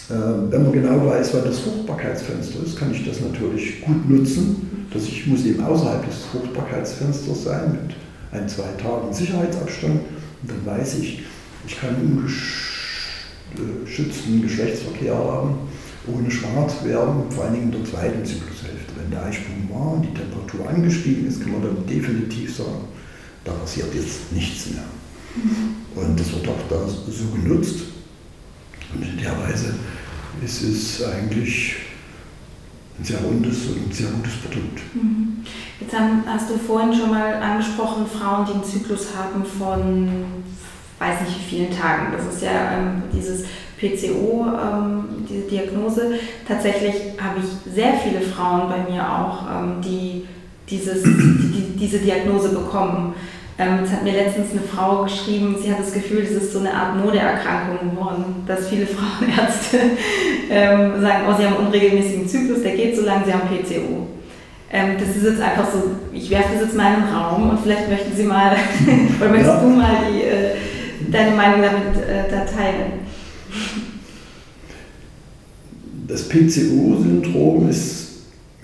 äh, 0.10 0.14
wenn 0.52 0.64
man 0.64 0.72
genau 0.72 1.08
weiß, 1.08 1.34
wann 1.34 1.46
das 1.46 1.60
Fruchtbarkeitsfenster 1.60 2.60
ist, 2.64 2.78
kann 2.78 2.92
ich 2.92 3.04
das 3.08 3.22
natürlich 3.22 3.82
gut 3.82 4.08
nutzen. 4.10 4.88
Dass 4.94 5.04
ich 5.04 5.26
muss 5.26 5.46
eben 5.46 5.64
außerhalb 5.64 6.06
des 6.06 6.26
Fruchtbarkeitsfensters 6.26 7.46
sein 7.46 7.72
mit 7.72 7.96
ein, 8.32 8.48
zwei 8.48 8.72
Tagen 8.82 9.14
Sicherheitsabstand. 9.14 10.02
Und 10.42 10.50
dann 10.50 10.66
weiß 10.66 10.96
ich, 11.00 11.24
ich 11.68 11.80
kann 11.80 11.96
ungeschützten 13.56 14.42
Geschlechtsverkehr 14.42 15.16
haben, 15.16 15.56
ohne 16.08 16.32
schwanger 16.32 16.68
zu 16.68 16.86
werden, 16.86 17.30
vor 17.30 17.44
allen 17.44 17.54
Dingen 17.54 17.72
in 17.72 17.84
der 17.84 17.86
zweiten 17.86 18.26
Zyklushälfte. 18.26 18.94
Wenn 18.96 19.12
der 19.12 19.24
Eisprung 19.26 19.70
war 19.70 19.94
und 19.94 20.04
die 20.04 20.14
Temperatur 20.14 20.68
angestiegen 20.68 21.28
ist, 21.28 21.42
kann 21.42 21.52
man 21.52 21.62
dann 21.62 21.86
definitiv 21.86 22.56
sagen, 22.56 22.88
da 23.44 23.52
passiert 23.52 23.94
jetzt 23.94 24.32
nichts 24.32 24.72
mehr. 24.72 24.84
Mhm. 25.36 25.76
Und 25.96 26.20
das 26.20 26.32
wird 26.32 26.48
auch 26.48 26.68
da 26.70 26.88
so 26.88 27.26
genutzt. 27.36 27.82
Und 28.94 29.04
in 29.04 29.18
der 29.18 29.38
Weise 29.38 29.76
ist 30.44 30.62
es 30.64 31.04
eigentlich 31.04 31.76
ein 33.02 33.06
sehr 33.06 33.20
rundes 33.20 33.68
und 33.68 33.90
ein 33.90 33.92
sehr 33.92 34.10
gutes 34.10 34.34
Produkt. 34.38 34.82
Mhm. 34.94 35.44
Jetzt 35.80 35.96
hast 36.28 36.50
du 36.50 36.58
vorhin 36.58 36.94
schon 36.94 37.10
mal 37.10 37.34
angesprochen, 37.34 38.06
Frauen, 38.06 38.46
die 38.46 38.54
einen 38.54 38.64
Zyklus 38.64 39.08
haben 39.18 39.44
von 39.44 40.44
weiß 41.00 41.22
nicht 41.22 41.40
wie 41.40 41.56
vielen 41.56 41.72
Tagen. 41.76 42.14
Das 42.16 42.32
ist 42.32 42.44
ja 42.44 42.78
ähm, 42.78 43.04
dieses 43.12 43.46
PCO, 43.80 44.46
ähm, 44.46 45.26
diese 45.28 45.48
Diagnose. 45.48 46.14
Tatsächlich 46.48 46.94
habe 47.20 47.40
ich 47.40 47.74
sehr 47.74 47.94
viele 47.94 48.22
Frauen 48.22 48.70
bei 48.70 48.92
mir 48.92 49.02
auch, 49.02 49.42
ähm, 49.50 49.82
die, 49.84 50.28
dieses, 50.70 51.02
die, 51.02 51.76
diese 51.76 51.98
Diagnose 51.98 52.50
bekommen. 52.50 53.16
Ähm, 53.58 53.80
es 53.84 53.92
hat 53.92 54.04
mir 54.04 54.14
letztens 54.14 54.52
eine 54.52 54.62
Frau 54.62 55.04
geschrieben, 55.04 55.56
sie 55.62 55.72
hat 55.72 55.80
das 55.80 55.94
Gefühl, 55.94 56.20
es 56.20 56.32
ist 56.32 56.54
so 56.54 56.60
eine 56.60 56.74
Art 56.74 56.98
Modeerkrankung 56.98 57.92
geworden, 57.92 58.44
dass 58.48 58.70
viele 58.70 58.88
Frauenärzte 58.88 59.78
ähm, 60.50 61.02
sagen, 61.02 61.26
oh, 61.30 61.34
sie 61.38 61.46
haben 61.46 61.58
einen 61.58 61.68
unregelmäßigen 61.68 62.28
Zyklus, 62.28 62.64
der 62.64 62.76
geht 62.76 62.96
so 62.96 63.04
lang, 63.04 63.24
sie 63.26 63.34
haben 63.34 63.48
PCO. 63.48 64.08
Ähm, 64.74 64.96
das 64.98 65.18
ist 65.18 65.24
jetzt 65.24 65.42
einfach 65.42 65.70
so, 65.72 65.92
ich 66.14 66.30
werfe 66.30 66.54
das 66.54 66.64
jetzt 66.64 66.78
mal 66.78 66.94
in 66.94 67.02
den 67.02 67.14
Raum 67.14 67.50
und 67.50 67.60
vielleicht 67.60 67.90
möchten 67.90 68.16
Sie 68.16 68.24
mal, 68.24 68.56
oder 69.20 69.30
möchtest 69.30 69.54
ja. 69.54 69.62
du 69.62 69.68
mal 69.68 69.98
die, 70.10 70.22
äh, 70.22 71.12
deine 71.12 71.36
Meinung 71.36 71.62
damit 71.62 72.08
äh, 72.08 72.32
da 72.32 72.46
teilen? 72.46 73.02
Das 76.08 76.28
PCO-Syndrom 76.30 77.70
ist 77.70 78.02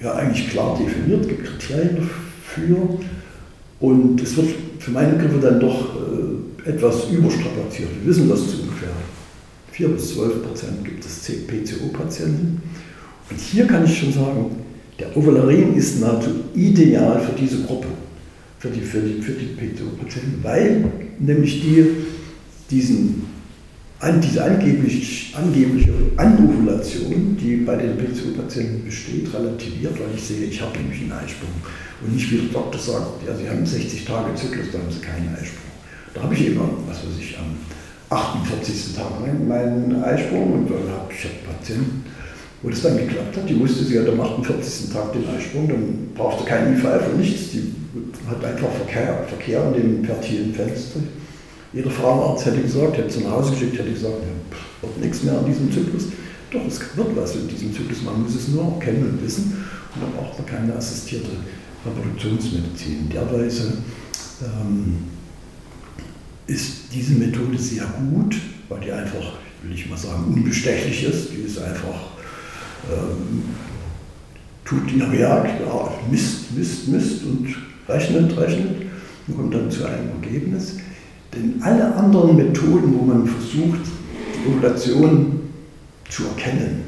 ja 0.02 0.14
eigentlich 0.14 0.50
klar 0.50 0.78
definiert, 0.80 1.22
es 1.22 1.28
gibt 1.28 1.46
Kriterien 1.46 1.98
dafür 1.98 3.00
und 3.80 4.22
es 4.22 4.38
wird 4.38 4.50
für 4.88 4.94
meine 4.94 5.14
Begriffe 5.14 5.40
dann 5.42 5.60
doch 5.60 5.96
äh, 6.66 6.70
etwas 6.70 7.10
überstrapaziert. 7.12 7.90
Wir 8.00 8.10
wissen, 8.10 8.30
dass 8.30 8.40
es 8.40 8.56
ungefähr 8.56 8.88
4 9.74 9.90
bis 9.90 10.14
12 10.14 10.44
Prozent 10.44 10.86
gibt 10.86 11.04
es 11.06 11.24
PCO-Patienten. 11.26 12.62
Und 13.30 13.38
hier 13.38 13.68
kann 13.68 13.84
ich 13.84 14.00
schon 14.00 14.14
sagen, 14.14 14.46
der 14.98 15.16
Ovalarin 15.18 15.76
ist 15.76 16.00
nahezu 16.00 16.30
ideal 16.56 17.20
für 17.20 17.38
diese 17.38 17.64
Gruppe, 17.64 17.90
für 18.60 18.70
die, 18.70 18.80
für 18.80 19.02
die, 19.02 19.22
für 19.22 19.34
die 19.34 19.48
PCO-Patienten, 19.48 20.40
weil 20.42 20.86
nämlich 21.20 21.62
die 21.62 21.86
diesen, 22.72 23.27
an, 24.00 24.22
diese 24.22 24.44
angeblich, 24.44 25.34
angebliche 25.36 25.92
Anovulation, 26.18 27.38
die 27.40 27.58
bei 27.58 27.76
den 27.76 27.98
PCO-Patienten 27.98 28.86
besteht, 28.86 29.34
relativiert, 29.34 29.94
weil 30.00 30.16
ich 30.16 30.24
sehe, 30.24 30.46
ich 30.46 30.62
habe 30.62 30.78
nämlich 30.78 31.02
einen 31.02 31.14
Eisprung. 31.14 31.50
Und 32.02 32.14
nicht 32.14 32.32
wie 32.32 32.38
der 32.38 32.54
Doktor 32.54 32.80
sagt, 32.80 33.26
ja, 33.26 33.36
Sie 33.36 33.50
haben 33.50 33.66
60 33.66 34.06
Tage 34.06 34.36
Zyklus, 34.36 34.68
da 34.72 34.80
haben 34.80 34.92
Sie 34.92 35.00
keinen 35.00 35.34
Eisprung. 35.34 35.72
Da 36.14 36.24
habe 36.24 36.34
ich 36.36 36.48
immer, 36.48 36.70
was 36.88 36.98
weiß 36.98 37.18
ich, 37.20 37.38
am 37.38 37.58
48. 38.10 38.96
Tag 38.96 39.12
meinen 39.48 40.04
Eisprung 40.04 40.54
und 40.54 40.70
dann 40.70 40.90
habe 40.94 41.12
ich 41.12 41.26
einen 41.26 41.58
Patienten, 41.58 42.04
wo 42.62 42.70
das 42.70 42.82
dann 42.82 42.98
geklappt 42.98 43.36
hat, 43.36 43.50
die 43.50 43.60
wusste, 43.60 43.84
sie 43.84 44.00
hat 44.00 44.08
am 44.08 44.20
48. 44.22 44.94
Tag 44.94 45.14
den 45.14 45.28
Eisprung, 45.28 45.68
dann 45.68 46.10
brauchte 46.16 46.46
kein 46.46 46.74
IVF 46.74 47.12
und 47.12 47.20
nichts, 47.20 47.52
die 47.52 47.74
hat 48.30 48.44
einfach 48.44 48.70
Verkehr, 48.72 49.26
Verkehr 49.28 49.74
in 49.76 49.82
dem 49.82 50.06
fertilen 50.06 50.54
Fenster. 50.54 51.00
Jeder 51.74 51.92
Frauenarzt 51.92 52.46
hätte 52.46 52.62
gesagt, 52.62 52.98
hätte 52.98 53.10
sie 53.10 53.24
nach 53.24 53.32
Hause 53.32 53.52
geschickt, 53.52 53.78
hätte 53.78 53.92
gesagt, 53.92 54.16
ja, 54.22 54.88
wird 54.88 55.00
nichts 55.00 55.24
mehr 55.24 55.38
an 55.38 55.46
diesem 55.46 55.72
Zyklus. 55.72 56.06
Doch, 56.52 56.66
es 56.66 56.80
wird 56.96 57.16
was 57.16 57.36
in 57.36 57.48
diesem 57.48 57.74
Zyklus, 57.74 58.04
man 58.04 58.24
muss 58.24 58.36
es 58.36 58.48
nur 58.48 58.80
kennen 58.80 59.04
und 59.04 59.24
wissen 59.24 59.66
und 59.94 60.02
dann 60.02 60.12
braucht 60.14 60.38
man 60.38 60.48
keine 60.48 60.76
assistierte 60.76 61.32
Reproduktionsmedizin. 61.86 63.02
In 63.02 63.10
der 63.10 63.32
Weise 63.32 63.74
ähm, 64.42 64.98
ist 66.48 66.94
diese 66.94 67.16
Methode 67.16 67.58
sehr 67.58 67.86
gut, 68.12 68.38
weil 68.70 68.80
die 68.80 68.92
einfach, 68.92 69.34
will 69.64 69.74
ich 69.74 69.90
mal 69.90 69.98
sagen, 69.98 70.34
unbestechlich 70.34 71.04
ist. 71.04 71.32
Die 71.32 71.42
ist 71.42 71.60
einfach, 71.60 72.12
ähm, 72.90 73.44
tut 74.64 74.92
ihr 74.94 75.12
Werk, 75.12 75.50
ja, 75.60 75.92
misst, 76.10 76.52
misst, 76.56 76.88
misst 76.88 77.24
und 77.24 77.56
rechnet, 77.90 78.38
rechnet 78.38 78.84
und 79.28 79.36
kommt 79.36 79.54
dann 79.54 79.70
zu 79.70 79.86
einem 79.86 80.10
Ergebnis. 80.22 80.76
Denn 81.34 81.62
alle 81.62 81.94
anderen 81.96 82.36
Methoden, 82.36 82.94
wo 82.98 83.04
man 83.04 83.28
versucht, 83.28 83.82
die 84.36 84.50
Ovulation 84.50 85.42
zu 86.10 86.24
erkennen, 86.26 86.84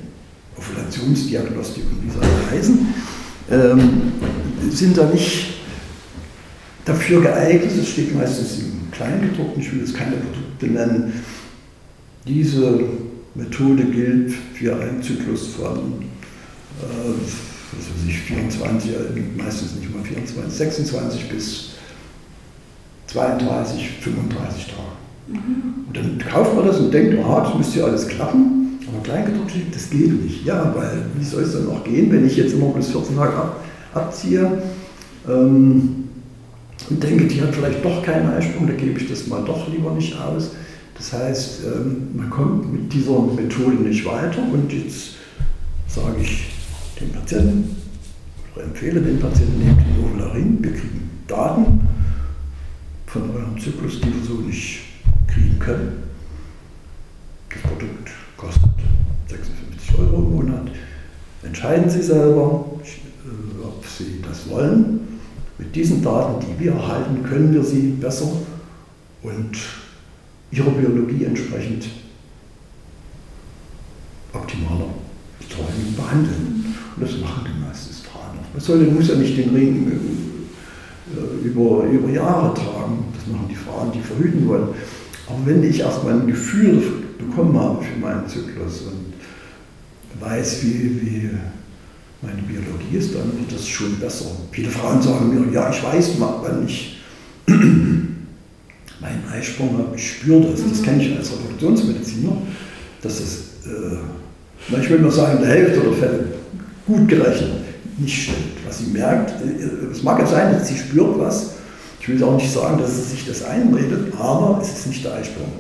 Ovulationsdiagnostik 0.58 1.84
und 1.92 2.06
wie 2.06 2.10
sie 2.12 2.18
alle 2.18 2.52
heißen, 2.52 2.88
ähm, 3.52 4.14
sind 4.72 4.98
da 4.98 5.06
nicht 5.10 5.54
dafür 6.86 7.22
geeignet. 7.22 7.72
Es 7.80 7.90
steht 7.90 8.16
meistens 8.16 8.60
im 8.60 8.92
Kleingedruckten, 8.92 9.62
ich 9.62 9.72
will 9.72 9.80
jetzt 9.82 9.96
keine 9.96 10.16
Produkte 10.18 10.68
nennen. 10.68 11.14
Diese 12.28 12.80
Methode 13.36 13.86
gilt 13.86 14.34
für 14.54 14.76
einen 14.76 15.02
Zyklus 15.02 15.48
von 15.48 16.02
äh, 16.82 17.14
was 17.72 17.86
weiß 17.86 18.08
ich, 18.08 18.20
24, 18.22 18.92
meistens 19.38 19.76
nicht 19.76 19.94
mal 19.94 20.04
24, 20.04 20.52
26 20.52 21.30
bis 21.30 21.69
32, 23.12 23.90
35 24.02 24.66
Tage. 24.68 24.78
Mhm. 25.28 25.86
Und 25.88 25.98
dann 25.98 26.20
kauft 26.20 26.56
man 26.56 26.68
das 26.68 26.80
und 26.80 26.94
denkt, 26.94 27.18
aha, 27.20 27.42
das 27.42 27.56
müsste 27.56 27.80
ja 27.80 27.86
alles 27.86 28.08
klappen. 28.08 28.80
Aber 28.88 29.04
Kleingedruckt 29.04 29.52
das 29.74 29.90
geht 29.90 30.24
nicht. 30.24 30.46
Ja, 30.46 30.74
weil 30.76 31.06
wie 31.18 31.24
soll 31.24 31.44
es 31.44 31.54
dann 31.54 31.66
noch 31.66 31.84
gehen, 31.84 32.12
wenn 32.12 32.26
ich 32.26 32.38
jetzt 32.38 32.54
immer 32.54 32.70
bis 32.70 32.90
14 32.90 33.16
Tage 33.16 33.36
ab, 33.36 33.64
abziehe 33.94 34.62
ähm, 35.28 36.08
und 36.90 37.04
denke, 37.04 37.26
die 37.26 37.42
hat 37.42 37.54
vielleicht 37.54 37.84
doch 37.84 38.02
keinen 38.04 38.32
Eisprung, 38.32 38.68
da 38.68 38.74
gebe 38.74 39.00
ich 39.00 39.10
das 39.10 39.28
mal 39.28 39.44
doch 39.46 39.68
lieber 39.72 39.92
nicht 39.92 40.20
aus. 40.20 40.52
Das 40.96 41.14
heißt, 41.14 41.62
ähm, 41.66 42.10
man 42.16 42.30
kommt 42.30 42.72
mit 42.72 42.92
dieser 42.92 43.20
Methode 43.22 43.76
nicht 43.76 44.06
weiter 44.06 44.42
und 44.52 44.72
jetzt 44.72 45.16
sage 45.88 46.22
ich 46.22 46.52
dem 47.00 47.12
Patienten 47.12 47.76
oder 48.56 48.66
empfehle 48.66 49.02
den 49.02 49.20
Patienten, 49.20 49.60
nehmt 49.60 49.80
die 49.80 50.04
Ovularin, 50.04 50.58
wir 50.62 50.72
kriegen 50.72 51.10
Daten 51.28 51.80
von 53.10 53.24
eurem 53.32 53.60
Zyklus, 53.60 54.00
die 54.02 54.14
wir 54.14 54.24
so 54.24 54.36
nicht 54.42 54.82
kriegen 55.28 55.58
können. 55.58 56.04
Das 57.50 57.62
Produkt 57.62 58.10
kostet 58.38 58.70
56 59.28 59.98
Euro 59.98 60.18
im 60.18 60.36
Monat. 60.36 60.68
Entscheiden 61.42 61.90
Sie 61.90 62.04
selber, 62.04 62.66
äh, 62.84 63.66
ob 63.66 63.84
Sie 63.86 64.22
das 64.22 64.48
wollen. 64.50 65.20
Mit 65.58 65.76
diesen 65.76 66.04
Daten, 66.04 66.46
die 66.46 66.64
wir 66.64 66.74
erhalten, 66.74 67.24
können 67.24 67.54
wir 67.54 67.64
Sie 67.64 67.96
besser 68.00 68.32
und 69.24 69.58
Ihrer 70.52 70.70
Biologie 70.72 71.26
entsprechend 71.26 71.88
optimaler 74.34 74.94
betreuen, 75.40 75.96
behandeln. 75.98 76.76
Und 76.96 77.04
das 77.04 77.20
machen 77.20 77.48
die 77.48 77.66
meisten 77.66 77.94
Frauen. 78.06 78.38
Man 78.54 78.62
soll, 78.62 78.78
muss 78.86 79.08
ja 79.08 79.16
nicht 79.16 79.38
den 79.38 79.50
Ring 79.56 80.29
über, 81.44 81.84
über 81.86 82.10
Jahre 82.10 82.54
tragen. 82.54 83.06
Das 83.14 83.28
machen 83.28 83.48
die 83.50 83.56
Frauen, 83.56 83.92
die 83.92 84.02
verhüten 84.02 84.48
wollen. 84.48 84.70
Aber 85.28 85.46
wenn 85.46 85.64
ich 85.64 85.80
erstmal 85.80 86.14
ein 86.14 86.28
Gefühl 86.28 86.82
bekommen 87.18 87.58
habe 87.60 87.84
für 87.84 88.00
meinen 88.00 88.28
Zyklus 88.28 88.82
und 88.82 89.14
weiß, 90.22 90.64
wie, 90.64 91.02
wie 91.02 91.30
meine 92.22 92.42
Biologie 92.42 92.98
ist, 92.98 93.16
dann 93.16 93.38
wird 93.38 93.52
das 93.52 93.68
schon 93.68 93.98
besser. 94.00 94.26
Viele 94.52 94.70
Frauen 94.70 95.02
sagen 95.02 95.30
mir, 95.30 95.54
ja, 95.54 95.70
ich 95.72 95.84
weiß 95.84 96.16
wann 96.20 96.66
ich 96.66 96.98
meinen 99.02 99.24
Eisprung 99.32 99.78
habe, 99.78 99.96
ich 99.96 100.10
spüre 100.12 100.52
das. 100.52 100.62
Das 100.68 100.84
kenne 100.84 101.02
ich 101.02 101.16
als 101.16 101.32
Reproduktionsmediziner, 101.32 102.34
dass 103.02 103.20
es, 103.20 103.38
äh, 103.66 104.78
ich 104.82 104.90
will 104.90 105.00
mal 105.00 105.12
sagen, 105.12 105.38
in 105.38 105.44
der 105.44 105.52
Hälfte 105.52 105.80
der 105.80 105.94
Fälle 105.94 106.26
gut 106.86 107.08
gerechnet 107.08 107.69
nicht 108.00 108.24
stimmt. 108.24 108.66
Was 108.66 108.80
sie 108.80 108.92
merkt, 108.92 109.32
äh, 109.42 109.92
es 109.92 110.04
mag 110.04 110.20
ja 110.20 110.26
sein, 110.26 110.54
dass 110.54 110.68
sie 110.68 110.78
spürt 110.78 111.20
was. 111.20 111.52
Ich 112.00 112.08
will 112.08 112.24
auch 112.24 112.36
nicht 112.36 112.52
sagen, 112.52 112.78
dass 112.80 112.96
sie 112.96 113.16
sich 113.16 113.28
das 113.28 113.44
einredet, 113.44 114.14
aber 114.18 114.60
es 114.62 114.70
ist 114.70 114.88
nicht 114.88 115.04
der 115.04 115.16
Eisprung. 115.16 115.52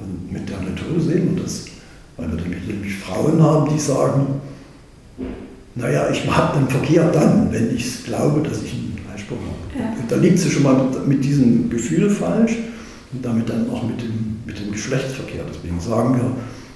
Und 0.00 0.32
mit 0.32 0.48
der 0.48 0.58
Methode 0.58 1.00
sehen 1.00 1.34
wir 1.34 1.42
das, 1.42 1.66
weil 2.16 2.28
wir 2.30 2.36
nämlich 2.44 2.96
Frauen 2.96 3.42
haben, 3.42 3.72
die 3.72 3.78
sagen, 3.78 4.40
naja, 5.74 6.08
ich 6.10 6.28
habe 6.28 6.58
den 6.58 6.68
Verkehr 6.68 7.10
dann, 7.10 7.52
wenn 7.52 7.74
ich 7.74 8.04
glaube, 8.04 8.40
dass 8.48 8.62
ich 8.62 8.72
einen 8.72 8.98
Eisprung 9.14 9.38
habe. 9.38 9.78
Ja. 9.78 9.94
Da 10.08 10.16
liegt 10.16 10.38
sie 10.38 10.50
schon 10.50 10.64
mal 10.64 10.74
mit, 10.74 11.06
mit 11.06 11.24
diesem 11.24 11.70
Gefühl 11.70 12.10
falsch 12.10 12.56
und 13.12 13.24
damit 13.24 13.48
dann 13.48 13.70
auch 13.70 13.82
mit 13.84 14.00
dem, 14.00 14.38
mit 14.44 14.58
dem 14.58 14.72
Geschlechtsverkehr. 14.72 15.44
Deswegen 15.48 15.78
sagen 15.80 16.16
wir, 16.16 16.30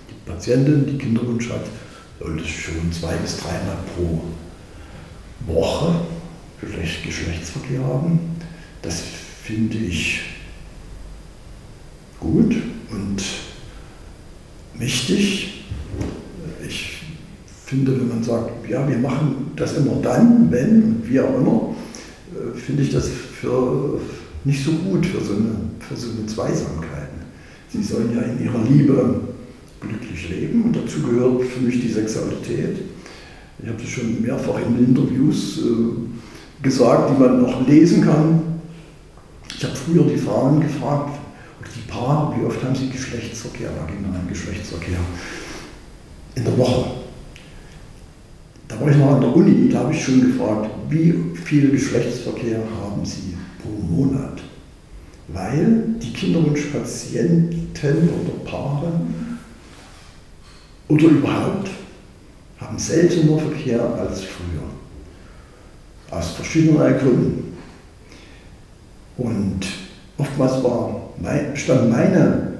die 0.09 0.31
Patientin, 0.31 0.87
die 0.87 0.99
Kinderwunsch 0.99 1.51
hat, 1.51 1.65
sollte 2.21 2.47
schon 2.47 2.93
zwei 2.93 3.15
bis 3.17 3.39
dreimal 3.39 3.79
pro 3.97 4.23
Woche 5.47 5.95
Geschlechtsverkehr 6.61 7.83
haben. 7.85 8.21
Das 8.83 9.03
finde 9.43 9.79
ich 9.79 10.23
gut 12.21 12.55
und 12.91 13.23
wichtig. 14.75 15.65
Ich 16.67 17.03
finde, 17.67 17.99
wenn 18.01 18.09
man 18.09 18.23
sagt, 18.23 18.69
ja, 18.69 18.89
wir 18.89 18.99
machen 18.99 19.53
das 19.57 19.77
immer 19.77 19.97
dann, 20.03 20.51
wenn 20.51 21.03
wie 21.09 21.21
auch 21.21 21.35
immer, 21.37 21.75
äh, 22.35 22.57
finde 22.57 22.83
ich 22.83 22.91
das 22.91 23.09
für 23.09 24.01
nicht 24.45 24.65
so 24.65 24.73
gut 24.73 25.07
für 25.07 25.21
so 25.21 25.35
eine, 25.35 25.57
für 25.81 25.97
so 25.97 26.11
eine 26.11 26.27
Zweisamkeit. 26.27 27.09
Sie 27.69 27.83
sollen 27.83 28.15
ja 28.15 28.23
in 28.23 28.45
ihrer 28.45 28.63
Liebe 28.65 29.21
glücklich 29.81 30.29
leben 30.29 30.65
und 30.65 30.77
dazu 30.77 31.01
gehört 31.03 31.43
für 31.45 31.61
mich 31.61 31.81
die 31.81 31.89
Sexualität. 31.89 32.77
Ich 33.61 33.69
habe 33.69 33.81
das 33.81 33.89
schon 33.89 34.23
mehrfach 34.23 34.59
in 34.67 34.79
Interviews 34.79 35.59
äh, 35.59 36.63
gesagt, 36.63 37.11
die 37.11 37.23
man 37.23 37.43
noch 37.43 37.67
lesen 37.67 38.03
kann. 38.03 38.43
Ich 39.55 39.65
habe 39.65 39.77
früher 39.77 40.05
die 40.05 40.17
Frauen 40.17 40.61
gefragt, 40.61 41.19
oder 41.61 41.69
die 41.75 41.91
Paare, 41.91 42.35
wie 42.37 42.45
oft 42.45 42.63
haben 42.65 42.75
sie 42.75 42.89
Geschlechtsverkehr, 42.89 43.71
vaginalen 43.79 44.29
Geschlechtsverkehr 44.29 44.99
in 46.35 46.45
der 46.45 46.59
Woche. 46.59 46.91
Da 48.69 48.81
war 48.81 48.89
ich 48.91 48.97
noch 48.97 49.13
an 49.13 49.21
der 49.21 49.37
Uni, 49.37 49.69
da 49.69 49.81
habe 49.81 49.93
ich 49.93 50.03
schon 50.03 50.21
gefragt, 50.21 50.71
wie 50.89 51.15
viel 51.45 51.71
Geschlechtsverkehr 51.71 52.59
haben 52.81 53.05
sie 53.05 53.37
pro 53.61 53.71
Monat? 53.71 54.41
Weil 55.29 55.85
die 56.03 56.13
Kinderwunschpatienten 56.13 57.69
oder 57.77 58.51
Paare 58.51 58.93
oder 60.89 61.05
überhaupt 61.05 61.71
haben 62.63 62.79
seltener 62.79 63.39
Verkehr 63.39 63.81
als 63.81 64.23
früher. 64.23 64.63
Aus 66.11 66.33
verschiedenen 66.33 66.99
Gründen. 66.99 67.57
Und 69.17 69.61
oftmals 70.19 70.63
war, 70.63 71.11
stand 71.55 71.91
meine 71.91 72.53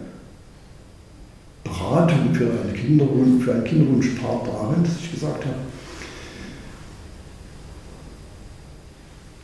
Beratung 1.65 2.35
für, 2.35 2.51
eine 2.51 2.73
Kinderwunsch, 2.73 3.45
für 3.45 3.55
ein 3.55 3.65
Kinderwunschpaar 3.65 4.43
darin, 4.45 4.85
dass 4.85 4.93
ich 5.03 5.13
gesagt 5.13 5.45
habe, 5.45 5.57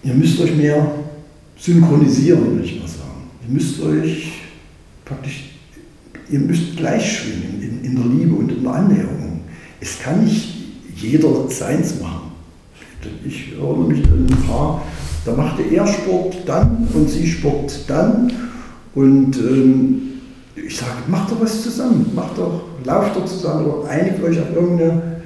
ihr 0.03 0.15
müsst 0.15 0.41
euch 0.41 0.55
mehr 0.55 0.95
synchronisieren, 1.57 2.53
würde 2.53 2.65
ich 2.65 2.81
mal 2.81 2.89
sagen. 2.89 3.31
Ihr 3.47 3.55
müsst 3.55 3.81
euch 3.81 4.33
praktisch, 5.05 5.51
ihr 6.31 6.41
müsst 6.41 6.77
gleich 6.77 7.19
schwingen 7.19 7.61
in, 7.63 7.85
in 7.85 7.97
der 7.97 8.05
Liebe 8.05 8.35
und 8.35 8.53
in 8.53 8.63
der 8.63 8.73
Annäherung. 8.73 9.28
Es 9.81 9.99
kann 10.01 10.25
nicht 10.25 10.55
jeder 10.97 11.49
seins 11.49 12.01
machen. 12.01 12.33
Ich 13.25 13.53
erinnere 13.53 13.89
mich 13.89 14.05
an 14.07 14.27
ein 14.29 14.47
Paar, 14.47 14.83
da 15.25 15.33
machte 15.33 15.63
er 15.63 15.87
Sport 15.87 16.37
dann 16.47 16.89
und 16.93 17.09
sie 17.09 17.27
Sport 17.27 17.85
dann. 17.87 18.33
Und 18.95 19.37
ähm, 19.37 20.03
ich 20.57 20.77
sage, 20.77 20.93
macht 21.07 21.31
doch 21.31 21.41
was 21.41 21.63
zusammen, 21.63 22.11
macht 22.15 22.37
doch, 22.39 22.63
lauft 22.85 23.17
doch 23.17 23.25
zusammen 23.25 23.67
oder 23.67 23.89
einigt 23.89 24.23
euch 24.23 24.41
auf 24.41 24.53
irgendeine 24.55 25.19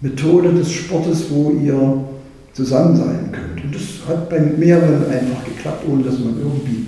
Methode 0.00 0.52
des 0.54 0.72
Sportes, 0.72 1.26
wo 1.30 1.50
ihr 1.50 2.04
zusammen 2.54 2.96
sein 2.96 3.30
könnt. 3.32 3.64
Und 3.64 3.74
das 3.74 3.82
hat 4.08 4.30
bei 4.30 4.40
mehreren 4.40 5.04
einfach 5.10 5.44
geklappt, 5.44 5.84
ohne 5.88 6.04
dass 6.04 6.18
man 6.18 6.38
irgendwie 6.38 6.86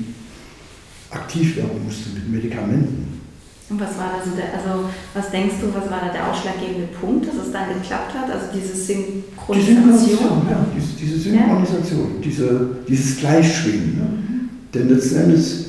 aktiv 1.10 1.56
werden 1.56 1.84
musste 1.84 2.10
mit 2.14 2.30
Medikamenten. 2.30 3.09
Und 3.70 3.80
was 3.80 3.96
war 3.96 4.18
da 4.18 4.24
so 4.28 4.34
der, 4.34 4.52
also 4.52 4.90
was 5.14 5.30
denkst 5.30 5.54
du, 5.60 5.68
was 5.72 5.88
war 5.88 6.00
da 6.04 6.12
der 6.12 6.28
ausschlaggebende 6.28 6.88
Punkt, 6.88 7.28
dass 7.28 7.36
es 7.36 7.52
dann 7.52 7.68
geklappt 7.68 8.12
hat? 8.14 8.28
Also 8.28 8.46
diese 8.52 8.74
Synchronisation? 8.74 9.54
Die 9.54 9.62
Synchronisation, 9.62 10.42
ja, 10.50 10.66
diese, 10.74 10.92
diese 10.98 11.18
Synchronisation, 11.18 12.00
ja. 12.00 12.20
diese, 12.22 12.68
dieses 12.88 13.18
Gleichschwingen. 13.18 13.96
Ne? 13.96 14.04
Mhm. 14.04 14.48
Denn 14.74 14.88
letzten 14.88 15.16
Endes, 15.16 15.66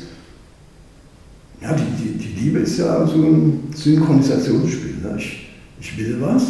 ja, 1.62 1.76
die, 1.76 2.04
die, 2.04 2.18
die 2.18 2.42
Liebe 2.42 2.60
ist 2.60 2.80
ja 2.80 3.06
so 3.06 3.22
ein 3.22 3.70
Synchronisationsspiel. 3.76 4.96
Ne? 5.04 5.16
Ich, 5.20 5.50
ich 5.80 5.98
will 6.00 6.18
was 6.20 6.44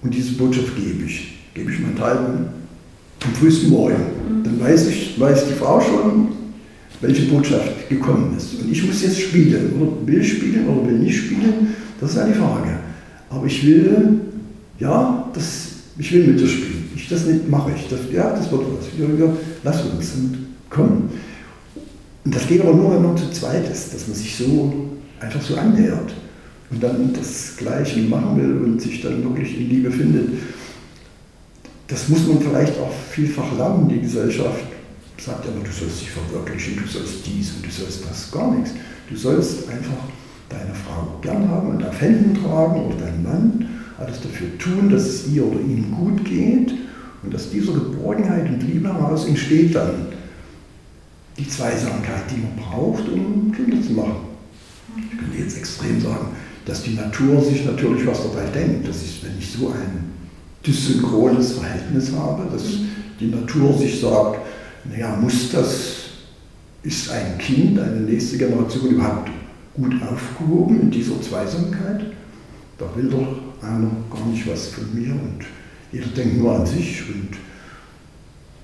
und 0.00 0.14
diese 0.14 0.34
Botschaft 0.34 0.76
gebe 0.76 1.06
ich. 1.06 1.38
Gebe 1.54 1.72
ich 1.72 1.80
meinen 1.80 1.96
Teil 1.96 2.18
am 2.18 3.34
frühesten 3.34 3.70
Morgen. 3.70 3.96
Mhm. 3.96 4.44
Dann 4.44 4.60
weiß, 4.60 4.86
ich, 4.86 5.18
weiß 5.18 5.48
die 5.48 5.54
Frau 5.54 5.80
schon, 5.80 6.33
welche 7.06 7.22
Botschaft 7.24 7.88
gekommen 7.88 8.34
ist. 8.36 8.60
Und 8.60 8.70
ich 8.70 8.84
muss 8.84 9.02
jetzt 9.02 9.20
spielen, 9.20 9.72
oder 9.78 10.06
will 10.06 10.24
spielen 10.24 10.66
oder 10.66 10.86
will 10.86 10.98
nicht 10.98 11.16
spielen, 11.16 11.74
das 12.00 12.10
ist 12.10 12.18
eine 12.18 12.34
Frage. 12.34 12.78
Aber 13.30 13.46
ich 13.46 13.66
will, 13.66 14.20
ja, 14.78 15.30
das, 15.34 15.68
ich 15.98 16.12
will 16.12 16.26
mit 16.26 16.40
dir 16.40 16.48
spielen. 16.48 16.84
Ich, 16.94 17.08
das 17.08 17.26
nicht 17.26 17.48
mache 17.48 17.72
ich. 17.76 17.88
Das, 17.88 18.00
ja, 18.12 18.30
das 18.30 18.50
wird 18.50 18.62
was. 18.62 18.86
Ja, 18.98 19.32
lass 19.62 19.82
uns 19.82 20.14
und 20.14 20.38
komm. 20.70 21.08
Und 22.24 22.34
das 22.34 22.46
geht 22.46 22.62
aber 22.62 22.74
nur, 22.74 22.94
wenn 22.94 23.02
man 23.02 23.16
zu 23.16 23.30
zweit 23.30 23.70
ist, 23.70 23.92
dass 23.92 24.08
man 24.08 24.16
sich 24.16 24.34
so 24.36 24.90
einfach 25.20 25.42
so 25.42 25.56
annähert 25.56 26.14
und 26.70 26.82
dann 26.82 27.12
das 27.12 27.56
Gleiche 27.56 28.00
machen 28.00 28.36
will 28.38 28.64
und 28.64 28.80
sich 28.80 29.02
dann 29.02 29.22
wirklich 29.22 29.58
in 29.58 29.68
Liebe 29.68 29.90
findet. 29.90 30.28
Das 31.86 32.08
muss 32.08 32.26
man 32.26 32.40
vielleicht 32.40 32.78
auch 32.78 32.92
vielfach 33.10 33.56
lernen, 33.56 33.88
die 33.88 34.00
Gesellschaft 34.00 34.64
sagt 35.18 35.46
aber, 35.46 35.60
du 35.64 35.70
sollst 35.70 36.00
dich 36.00 36.10
verwirklichen, 36.10 36.76
du 36.76 36.86
sollst 36.86 37.26
dies 37.26 37.52
und 37.52 37.66
du 37.66 37.70
sollst 37.70 38.04
das, 38.08 38.30
gar 38.30 38.54
nichts. 38.54 38.72
Du 39.08 39.16
sollst 39.16 39.68
einfach 39.68 40.08
deine 40.48 40.74
Frau 40.74 41.18
gern 41.20 41.48
haben 41.48 41.68
und 41.70 41.84
auf 41.84 42.00
Händen 42.00 42.34
tragen 42.42 42.86
oder 42.86 42.96
deinen 42.96 43.22
Mann, 43.22 43.68
alles 43.98 44.20
dafür 44.20 44.58
tun, 44.58 44.90
dass 44.90 45.02
es 45.06 45.28
ihr 45.28 45.44
oder 45.44 45.60
ihm 45.60 45.92
gut 45.92 46.24
geht 46.24 46.74
und 47.22 47.32
dass 47.32 47.50
dieser 47.50 47.72
Geborgenheit 47.72 48.48
und 48.48 48.60
Liebe 48.60 48.92
heraus 48.92 49.26
entsteht 49.26 49.74
dann 49.74 50.06
die 51.38 51.48
Zweisamkeit, 51.48 52.24
die 52.30 52.40
man 52.40 52.56
braucht, 52.56 53.08
um 53.08 53.52
Kinder 53.52 53.80
zu 53.82 53.92
machen. 53.92 54.16
Ich 54.96 55.18
könnte 55.18 55.38
jetzt 55.38 55.56
extrem 55.56 56.00
sagen, 56.00 56.28
dass 56.64 56.82
die 56.82 56.94
Natur 56.94 57.42
sich 57.42 57.64
natürlich 57.64 58.06
was 58.06 58.22
dabei 58.22 58.46
denkt. 58.50 58.88
Das 58.88 58.96
ist, 58.96 59.24
wenn 59.24 59.38
ich 59.38 59.50
so 59.50 59.68
ein 59.68 60.12
dysynchrones 60.66 61.52
Verhältnis 61.52 62.12
habe, 62.12 62.48
dass 62.50 62.62
die 63.20 63.26
Natur 63.26 63.76
sich 63.76 64.00
sagt, 64.00 64.38
naja, 64.90 65.16
muss 65.20 65.50
das, 65.52 66.04
ist 66.82 67.10
ein 67.10 67.38
Kind, 67.38 67.78
eine 67.78 68.00
nächste 68.00 68.36
Generation 68.36 68.90
überhaupt 68.90 69.30
gut 69.74 69.94
aufgehoben 70.02 70.82
in 70.82 70.90
dieser 70.90 71.20
Zweisamkeit? 71.20 72.04
Da 72.78 72.86
will 72.94 73.08
doch 73.08 73.66
einer 73.66 73.90
gar 74.10 74.26
nicht 74.26 74.46
was 74.46 74.68
von 74.68 74.94
mir 74.94 75.12
und 75.12 75.46
jeder 75.92 76.08
denkt 76.08 76.38
nur 76.38 76.56
an 76.58 76.66
sich 76.66 77.02
und 77.08 77.38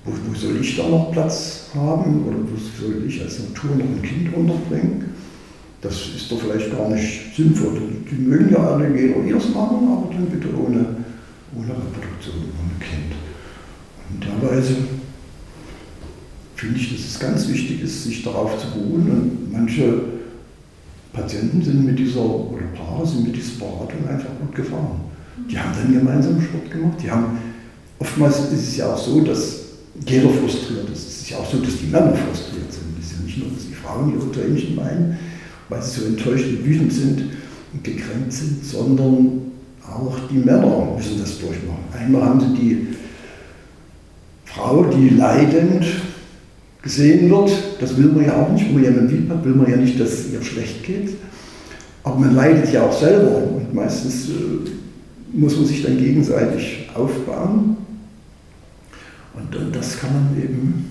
wo, 0.05 0.11
wo 0.11 0.35
soll 0.35 0.57
ich 0.59 0.77
da 0.77 0.87
noch 0.87 1.11
Platz 1.11 1.69
haben 1.75 2.25
oder 2.25 2.37
wo 2.37 2.81
soll 2.81 3.03
ich 3.07 3.21
als 3.21 3.39
Natur 3.39 3.71
noch 3.77 3.85
ein 3.85 4.01
Kind 4.01 4.35
unterbringen? 4.35 5.05
Das 5.81 5.95
ist 6.15 6.31
doch 6.31 6.39
vielleicht 6.39 6.71
gar 6.71 6.89
nicht 6.89 7.35
sinnvoll. 7.35 7.81
Die 8.09 8.15
mögen 8.15 8.51
ja 8.51 8.59
alle 8.59 8.95
jeder 8.95 9.23
ihres 9.23 9.49
machen, 9.49 9.87
aber 9.87 10.13
dann 10.13 10.27
bitte 10.27 10.47
ohne, 10.55 10.85
ohne 11.55 11.69
Reproduktion, 11.69 12.35
ohne 12.35 12.77
Kind. 12.79 13.15
Und 14.09 14.23
derweise 14.23 14.75
finde 14.75 15.00
ich, 16.75 16.91
dass 16.91 17.05
es 17.05 17.19
ganz 17.19 17.47
wichtig 17.47 17.81
ist, 17.81 18.03
sich 18.03 18.23
darauf 18.23 18.57
zu 18.59 18.67
beruhen. 18.71 19.09
Und 19.09 19.51
manche 19.51 20.01
Patienten 21.13 21.61
sind 21.61 21.85
mit 21.85 21.99
dieser, 21.99 22.21
oder 22.21 22.63
Paare 22.75 23.05
sind 23.05 23.25
mit 23.25 23.35
dieser 23.35 23.59
Beratung 23.59 24.07
einfach 24.07 24.29
gut 24.39 24.55
gefahren. 24.55 25.01
Die 25.49 25.57
haben 25.57 25.71
dann 25.75 25.93
gemeinsam 25.93 26.41
Sport 26.41 26.71
gemacht. 26.71 26.97
Die 27.03 27.09
haben, 27.09 27.37
oftmals 27.99 28.39
ist 28.51 28.69
es 28.69 28.77
ja 28.77 28.93
auch 28.93 28.97
so, 28.97 29.21
dass 29.21 29.59
jeder 30.05 30.29
frustriert 30.29 30.89
ist. 30.91 31.07
Es 31.07 31.21
ist 31.21 31.29
ja 31.31 31.37
auch 31.37 31.51
so, 31.51 31.57
dass 31.59 31.77
die 31.77 31.87
Männer 31.87 32.13
frustriert 32.15 32.71
sind. 32.71 32.83
Es 32.99 33.07
ist 33.07 33.13
ja 33.17 33.25
nicht 33.25 33.37
nur, 33.39 33.47
dass 33.49 33.67
die 33.67 33.73
Frauen 33.73 34.13
ihre 34.13 34.31
Tränchen 34.31 34.77
weinen, 34.77 35.17
weil 35.69 35.81
sie 35.81 35.99
so 35.99 36.05
enttäuscht 36.07 36.45
und 36.45 36.65
wütend 36.65 36.93
sind 36.93 37.23
und 37.73 37.83
gekränkt 37.83 38.31
sind, 38.31 38.63
sondern 38.63 39.41
auch 39.85 40.15
die 40.31 40.37
Männer 40.37 40.93
müssen 40.95 41.19
das 41.19 41.39
durchmachen. 41.39 41.83
Einmal 41.93 42.21
haben 42.23 42.39
sie 42.39 42.61
die 42.61 42.87
Frau, 44.45 44.85
die 44.85 45.09
leidend 45.09 45.85
gesehen 46.81 47.29
wird. 47.29 47.51
Das 47.79 47.95
will 47.97 48.07
man 48.07 48.25
ja 48.25 48.41
auch 48.41 48.51
nicht. 48.51 48.65
Wenn 48.67 48.75
man 48.75 48.83
jemanden 48.83 49.15
lieb 49.15 49.29
hat, 49.29 49.45
will 49.45 49.55
man 49.55 49.69
ja 49.69 49.77
nicht, 49.77 49.99
dass 49.99 50.11
es 50.11 50.31
ihr 50.31 50.41
schlecht 50.41 50.83
geht. 50.83 51.09
Aber 52.03 52.15
man 52.17 52.35
leidet 52.35 52.71
ja 52.73 52.83
auch 52.83 52.97
selber 52.97 53.37
und 53.37 53.73
meistens 53.73 54.29
äh, 54.29 54.71
muss 55.33 55.55
man 55.55 55.65
sich 55.65 55.83
dann 55.83 55.97
gegenseitig 55.97 56.89
aufbauen. 56.93 57.77
Und, 59.33 59.55
und 59.55 59.75
das 59.75 59.99
kann 59.99 60.11
man 60.13 60.41
eben, 60.41 60.89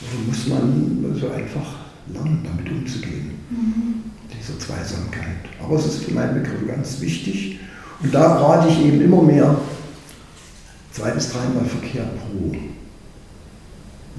also 0.00 0.24
muss 0.26 0.46
man 0.46 1.04
also 1.12 1.28
einfach 1.30 1.76
lernen, 2.12 2.44
damit 2.44 2.70
umzugehen, 2.70 3.32
mhm. 3.50 4.02
dieser 4.32 4.58
Zweisamkeit. 4.58 5.48
Aber 5.62 5.76
es 5.76 5.86
ist 5.86 6.04
für 6.04 6.14
meinen 6.14 6.34
Begriff 6.34 6.66
ganz 6.66 7.00
wichtig. 7.00 7.58
Und 8.00 8.14
da 8.14 8.36
rate 8.36 8.68
ich 8.68 8.86
eben 8.86 9.00
immer 9.00 9.22
mehr 9.22 9.58
zwei 10.92 11.10
bis 11.10 11.32
dreimal 11.32 11.64
Verkehr 11.64 12.04
pro 12.04 12.56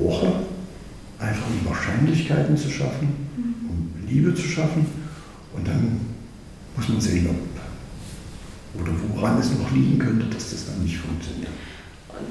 Woche 0.04 0.34
einfach 1.20 1.47
um 1.47 1.70
Wahrscheinlichkeiten 1.70 2.57
zu 2.57 2.70
schaffen, 2.70 3.09
um 3.67 4.07
Liebe 4.07 4.34
zu 4.34 4.43
schaffen. 4.43 4.86
Und 5.55 5.67
dann 5.67 5.99
muss 6.76 6.89
man 6.89 7.01
sehen, 7.01 7.28
ob 7.30 7.36
oder 8.82 8.91
woran 9.13 9.39
es 9.39 9.51
noch 9.51 9.72
liegen 9.72 9.97
könnte, 9.97 10.28
dass 10.28 10.51
das 10.51 10.67
dann 10.67 10.84
nicht 10.84 10.97
funktioniert 10.97 11.49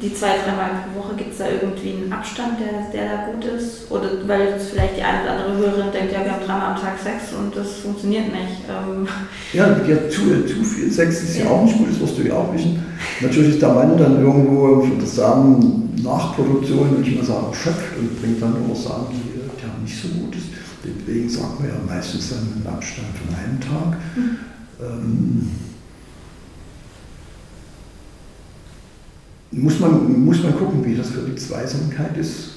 die 0.02 0.14
zwei, 0.14 0.36
dreimal 0.44 0.84
pro 0.84 1.00
Woche, 1.00 1.16
gibt 1.16 1.32
es 1.32 1.38
da 1.38 1.46
irgendwie 1.48 2.02
einen 2.02 2.12
Abstand, 2.12 2.60
der, 2.60 2.92
der 2.92 3.08
da 3.08 3.32
gut 3.32 3.44
ist? 3.44 3.90
Oder 3.90 4.10
weil 4.26 4.50
jetzt 4.50 4.70
vielleicht 4.70 4.96
die 4.96 5.02
eine 5.02 5.22
oder 5.22 5.32
andere 5.32 5.56
Hörerin 5.58 5.92
denkt, 5.92 6.12
ja, 6.12 6.24
wir 6.24 6.32
haben 6.32 6.44
dreimal 6.44 6.74
am 6.74 6.80
Tag 6.80 6.98
Sex 7.02 7.32
und 7.32 7.56
das 7.56 7.78
funktioniert 7.78 8.26
nicht. 8.26 8.68
Ähm 8.68 9.08
ja, 9.52 9.68
ja 9.86 10.08
zu, 10.08 10.44
zu, 10.46 10.62
viel 10.62 10.90
Sex 10.92 11.22
ist 11.22 11.38
ja. 11.38 11.46
ja 11.46 11.50
auch 11.50 11.64
nicht 11.64 11.78
gut, 11.78 11.90
das 11.90 12.00
wirst 12.00 12.18
du 12.18 12.22
ja 12.22 12.34
auch 12.34 12.52
wissen. 12.52 12.84
Natürlich 13.20 13.54
ist 13.54 13.62
der 13.62 13.72
Mann 13.72 13.96
dann 13.96 14.20
irgendwo 14.20 14.82
für 14.82 15.00
das 15.00 15.16
Samen 15.16 15.87
Nachproduktion, 16.02 16.96
wenn 16.96 17.02
ich 17.02 17.16
mal 17.16 17.24
sagen, 17.24 17.46
erschöpft 17.48 17.96
und 17.98 18.20
bringt 18.20 18.42
dann 18.42 18.56
immer 18.56 18.74
Samen, 18.74 19.06
die 19.10 19.38
ja 19.62 19.68
nicht 19.82 20.00
so 20.00 20.08
gut 20.08 20.34
ist. 20.34 20.46
Deswegen 20.84 21.28
sagt 21.28 21.60
man 21.60 21.68
ja 21.68 21.74
meistens 21.86 22.30
dann 22.30 22.38
einen 22.38 22.66
Abstand 22.66 23.08
von 23.16 23.34
einem 23.34 23.60
Tag. 23.60 23.98
Mhm. 24.16 24.36
Ähm, 24.80 25.50
muss 29.50 29.80
man, 29.80 30.24
muss 30.24 30.42
man 30.42 30.56
gucken, 30.56 30.84
wie 30.84 30.94
das 30.94 31.10
für 31.10 31.22
die 31.22 31.34
Zweisamkeit 31.34 32.16
ist. 32.16 32.50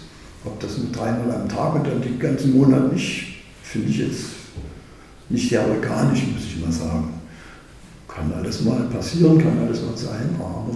Ob 0.43 0.59
das 0.59 0.77
nur 0.77 0.91
dreimal 0.91 1.31
am 1.31 1.47
Tag 1.47 1.75
und 1.75 1.87
dann 1.87 2.01
den 2.01 2.19
ganzen 2.19 2.57
Monat 2.57 2.91
nicht, 2.91 3.43
finde 3.63 3.89
ich 3.89 3.99
jetzt 3.99 4.25
nicht 5.29 5.49
sehr 5.49 5.67
organisch, 5.67 6.23
muss 6.33 6.43
ich 6.43 6.59
mal 6.59 6.71
sagen. 6.71 7.13
Kann 8.07 8.33
alles 8.33 8.61
mal 8.63 8.81
passieren, 8.89 9.37
kann 9.37 9.59
alles 9.59 9.81
mal 9.83 9.95
sein, 9.95 10.35
aber 10.37 10.75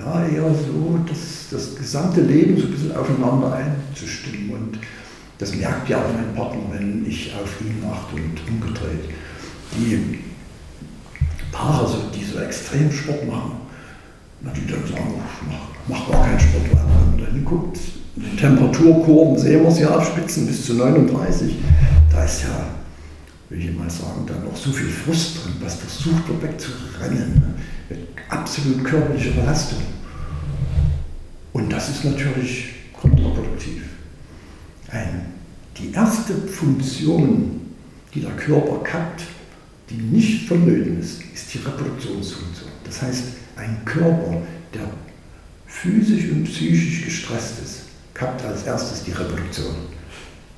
ja, 0.00 0.26
eher 0.26 0.54
so 0.54 0.98
das, 1.06 1.48
das 1.50 1.76
gesamte 1.76 2.22
Leben 2.22 2.56
so 2.58 2.66
ein 2.66 2.72
bisschen 2.72 2.96
aufeinander 2.96 3.52
einzustimmen. 3.52 4.50
Und 4.50 4.78
das 5.38 5.54
merkt 5.54 5.88
ja 5.88 5.98
auch 5.98 6.12
mein 6.14 6.34
Partner, 6.34 6.62
wenn 6.72 7.04
ich 7.06 7.32
auf 7.34 7.60
ihn 7.60 7.82
achte 7.90 8.16
und 8.16 8.40
umgedreht. 8.48 9.10
Die 9.76 10.18
Paare, 11.52 11.88
die 12.14 12.24
so 12.24 12.38
extrem 12.38 12.90
Sport 12.90 13.26
machen, 13.26 13.52
die 14.40 14.66
dann 14.70 14.86
sagen, 14.86 15.14
mach, 15.48 15.98
mach 15.98 16.10
gar 16.10 16.26
keinen 16.26 16.40
Sport. 16.40 16.64
Wenn 16.70 17.18
man 17.18 17.32
dann 17.32 17.44
guckt, 17.44 17.78
die 18.16 18.36
Temperaturkurven 18.36 19.38
sehen 19.38 19.62
wir 19.62 19.70
sie 19.70 19.84
abspitzen 19.84 20.46
bis 20.46 20.66
zu 20.66 20.74
39. 20.74 21.56
Da 22.10 22.24
ist 22.24 22.42
ja, 22.42 22.66
will 23.48 23.60
ich 23.60 23.76
mal 23.76 23.88
sagen, 23.90 24.26
da 24.26 24.34
noch 24.34 24.56
so 24.56 24.72
viel 24.72 24.88
Frust 24.88 25.44
drin, 25.44 25.54
was 25.60 25.74
versucht 25.74 26.28
wird 26.28 26.42
wegzurennen. 26.42 27.54
Absolut 28.30 28.84
körperliche 28.84 29.32
Belastung. 29.32 29.80
Und 31.52 31.70
das 31.70 31.88
ist 31.90 32.04
natürlich 32.04 32.70
kontraproduktiv. 32.92 33.82
Ein, 34.88 35.26
die 35.76 35.92
erste 35.92 36.34
Funktion, 36.34 37.60
die 38.14 38.20
der 38.20 38.30
Körper 38.32 38.82
hat, 38.92 39.22
die 39.88 39.96
nicht 39.96 40.48
vonnöten 40.48 41.00
ist, 41.00 41.22
ist 41.34 41.52
die 41.54 41.58
Reproduktionsfunktion. 41.58 42.70
Das 42.84 43.02
heißt, 43.02 43.24
ein 43.56 43.84
Körper, 43.84 44.42
der 44.72 44.88
physisch 45.66 46.30
und 46.30 46.44
psychisch 46.44 47.04
gestresst 47.04 47.54
ist, 47.64 47.80
kappt 48.14 48.44
als 48.44 48.62
erstes 48.64 49.02
die 49.04 49.12
Reproduktion. 49.12 49.74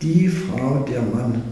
Die 0.03 0.29
Frau, 0.29 0.85
der 0.91 1.01
Mann, 1.01 1.43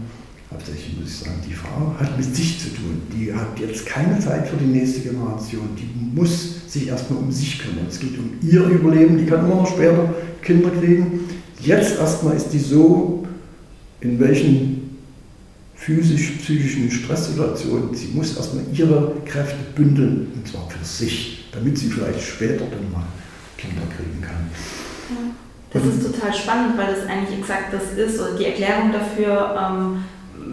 hauptsächlich 0.51 0.99
muss 0.99 1.09
ich 1.09 1.17
sagen, 1.17 1.41
die 1.47 1.53
Frau 1.53 1.95
hat 1.99 2.17
mit 2.17 2.35
sich 2.35 2.59
zu 2.59 2.69
tun. 2.69 3.01
Die 3.13 3.33
hat 3.33 3.59
jetzt 3.59 3.85
keine 3.85 4.19
Zeit 4.19 4.47
für 4.47 4.57
die 4.57 4.65
nächste 4.65 5.01
Generation. 5.01 5.69
Die 5.77 6.15
muss 6.15 6.71
sich 6.71 6.87
erstmal 6.87 7.19
um 7.19 7.31
sich 7.31 7.59
kümmern. 7.59 7.85
Es 7.89 7.99
geht 7.99 8.17
um 8.17 8.31
ihr 8.41 8.63
Überleben. 8.63 9.17
Die 9.17 9.25
kann 9.25 9.45
immer 9.45 9.55
noch 9.55 9.67
später 9.67 10.13
Kinder 10.41 10.69
kriegen. 10.69 11.21
Jetzt 11.59 11.97
erstmal 11.97 12.35
ist 12.35 12.49
die 12.49 12.59
so, 12.59 13.25
in 14.01 14.19
welchen 14.19 14.97
physisch-psychischen 15.75 16.91
Stresssituationen, 16.91 17.93
sie 17.95 18.09
muss 18.13 18.35
erstmal 18.35 18.63
ihre 18.71 19.15
Kräfte 19.25 19.57
bündeln, 19.75 20.27
und 20.35 20.47
zwar 20.47 20.69
für 20.69 20.85
sich 20.85 21.41
damit 21.51 21.77
sie 21.77 21.89
vielleicht 21.89 22.21
später 22.21 22.65
dann 22.65 22.91
mal 22.91 23.05
Kinder 23.57 23.81
kriegen 23.95 24.21
kann. 24.21 24.49
Das 25.71 25.85
ist 25.85 26.11
total 26.11 26.33
spannend, 26.33 26.77
weil 26.77 26.95
das 26.95 27.05
eigentlich 27.05 27.39
exakt 27.39 27.73
das 27.73 27.93
ist. 27.97 28.19
Und 28.19 28.39
die 28.39 28.45
Erklärung 28.45 28.91
dafür, 28.91 29.55
ähm, 29.57 30.03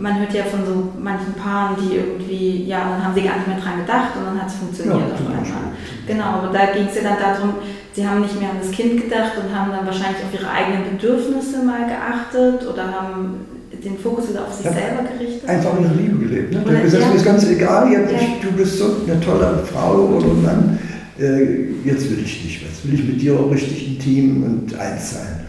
man 0.00 0.18
hört 0.20 0.32
ja 0.32 0.44
von 0.44 0.64
so 0.64 0.92
manchen 1.00 1.34
Paaren, 1.34 1.76
die 1.82 1.96
irgendwie, 1.96 2.64
ja, 2.64 2.88
dann 2.88 3.04
haben 3.04 3.14
sie 3.14 3.22
gar 3.22 3.36
nicht 3.36 3.48
mehr 3.48 3.58
dran 3.58 3.80
gedacht 3.80 4.16
und 4.16 4.24
dann 4.26 4.40
hat 4.40 4.48
es 4.48 4.54
funktioniert 4.54 4.98
ja, 4.98 5.14
auf 5.14 5.20
einmal. 5.20 5.72
Genau, 6.06 6.24
aber 6.24 6.52
da 6.52 6.72
ging 6.72 6.86
es 6.86 6.94
ja 6.94 7.02
dann 7.02 7.18
darum, 7.18 7.54
sie 7.92 8.06
haben 8.06 8.20
nicht 8.22 8.38
mehr 8.40 8.50
an 8.50 8.62
das 8.62 8.70
Kind 8.70 9.02
gedacht 9.02 9.32
und 9.36 9.54
haben 9.54 9.70
dann 9.72 9.86
wahrscheinlich 9.86 10.22
auf 10.22 10.32
ihre 10.32 10.50
eigenen 10.50 10.96
Bedürfnisse 10.96 11.64
mal 11.64 11.86
geachtet 11.86 12.66
oder 12.66 12.84
haben 12.84 13.46
den 13.72 13.98
Fokus 13.98 14.30
wieder 14.30 14.46
auf 14.46 14.54
sich 14.54 14.66
ja, 14.66 14.72
selber 14.72 15.02
gerichtet. 15.02 15.48
Einfach 15.48 15.76
in 15.76 15.82
der 15.84 15.92
Liebe 15.92 16.18
gelebt. 16.18 16.52
Ne? 16.52 16.62
Oder, 16.64 16.80
gesagt, 16.80 17.04
ja. 17.04 17.12
ist 17.12 17.24
ganz 17.24 17.46
egal, 17.46 17.92
ja. 17.92 18.00
du 18.00 18.52
bist 18.52 18.78
so 18.78 18.96
eine 19.06 19.20
tolle 19.20 19.62
Frau 19.70 19.94
oder 20.16 20.34
Mann, 20.34 20.78
äh, 21.18 21.42
jetzt 21.84 22.10
will 22.10 22.20
ich 22.24 22.44
nicht 22.44 22.62
mehr, 22.62 22.70
jetzt 22.70 22.86
will 22.86 22.94
ich 22.94 23.04
mit 23.04 23.20
dir 23.20 23.38
richtig 23.50 23.88
intim 23.88 24.42
und 24.42 24.78
eins 24.78 25.14
sein. 25.14 25.46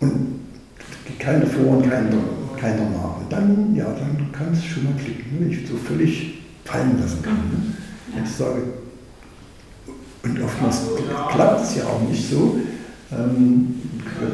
Und 0.00 0.40
keine 1.18 1.46
Vor- 1.46 1.76
und 1.76 1.88
keiner, 1.88 2.10
keiner. 2.62 3.16
Und 3.20 3.30
dann, 3.30 3.74
ja, 3.74 3.86
dann 3.86 4.30
kann 4.32 4.52
es 4.52 4.64
schon 4.64 4.84
mal 4.84 4.94
klicken, 4.94 5.38
wenn 5.38 5.50
ich 5.50 5.68
so 5.68 5.76
völlig 5.76 6.38
fallen 6.64 6.98
lassen 7.00 7.22
kann. 7.22 7.34
Ne? 7.34 7.74
Ja. 8.16 8.22
Ich 8.24 8.30
sage, 8.30 8.62
und 10.22 10.42
oftmals 10.42 10.80
klappt 11.30 11.64
es 11.64 11.76
ja 11.76 11.84
auch 11.84 12.08
nicht 12.08 12.30
so. 12.30 12.60
Ähm, 13.10 13.74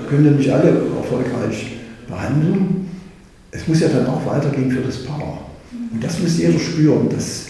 können 0.08 0.26
ja 0.26 0.30
nicht 0.32 0.50
alle 0.50 0.68
erfolgreich 0.68 1.78
behandeln 2.06 2.78
es 3.50 3.66
muss 3.66 3.80
ja 3.80 3.88
dann 3.88 4.06
auch 4.06 4.24
weitergehen 4.26 4.70
für 4.70 4.80
das 4.80 5.04
Paar. 5.04 5.46
Und 5.92 6.02
das 6.02 6.18
muss 6.20 6.38
jeder 6.38 6.58
spüren, 6.58 7.08
dass 7.08 7.46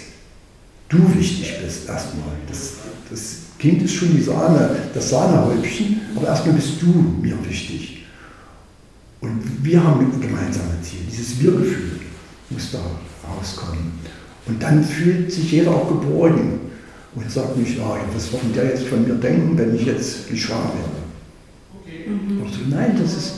du 0.89 0.99
wichtig 1.14 1.57
bist 1.62 1.89
erstmal. 1.89 2.35
Das, 2.49 2.74
das 3.11 3.37
Kind 3.59 3.83
ist 3.83 3.95
schon 3.95 4.14
die 4.14 4.22
Sahne, 4.22 4.70
das 4.95 5.11
Sahnehäubchen, 5.11 6.01
aber 6.16 6.29
erstmal 6.29 6.55
bist 6.55 6.81
du 6.81 6.87
mir 7.20 7.37
wichtig. 7.49 7.98
Und 9.21 9.64
wir 9.64 9.83
haben 9.83 10.01
ein 10.01 10.21
gemeinsames 10.21 10.83
Ziel, 10.83 11.01
dieses 11.11 11.41
Wir-Gefühl 11.41 12.01
muss 12.51 12.71
da 12.73 12.79
rauskommen. 13.29 13.93
Und 14.47 14.62
dann 14.62 14.83
fühlt 14.83 15.31
sich 15.31 15.53
jeder 15.53 15.73
auch 15.73 15.89
geborgen 15.89 16.61
und 17.14 17.31
sagt 17.31 17.57
nicht, 17.57 17.77
ja, 17.77 17.97
was 18.14 18.33
wird 18.33 18.43
der 18.55 18.64
jetzt 18.66 18.85
von 18.85 19.07
mir 19.07 19.14
denken, 19.14 19.59
wenn 19.59 19.75
ich 19.75 19.85
jetzt 19.85 20.31
nicht 20.31 20.43
schwanger 20.43 20.73
werde. 20.75 22.11
Mhm. 22.11 22.39
So, 22.51 22.61
nein, 22.75 22.97
das 23.01 23.16
ist, 23.16 23.35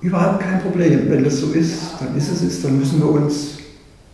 überhaupt 0.00 0.40
kein 0.40 0.60
Problem. 0.60 1.10
Wenn 1.10 1.24
das 1.24 1.38
so 1.38 1.52
ist, 1.52 1.74
dann 2.00 2.16
ist 2.16 2.30
es 2.30 2.42
ist, 2.42 2.64
dann 2.64 2.78
müssen 2.78 3.00
wir 3.00 3.10
uns 3.10 3.58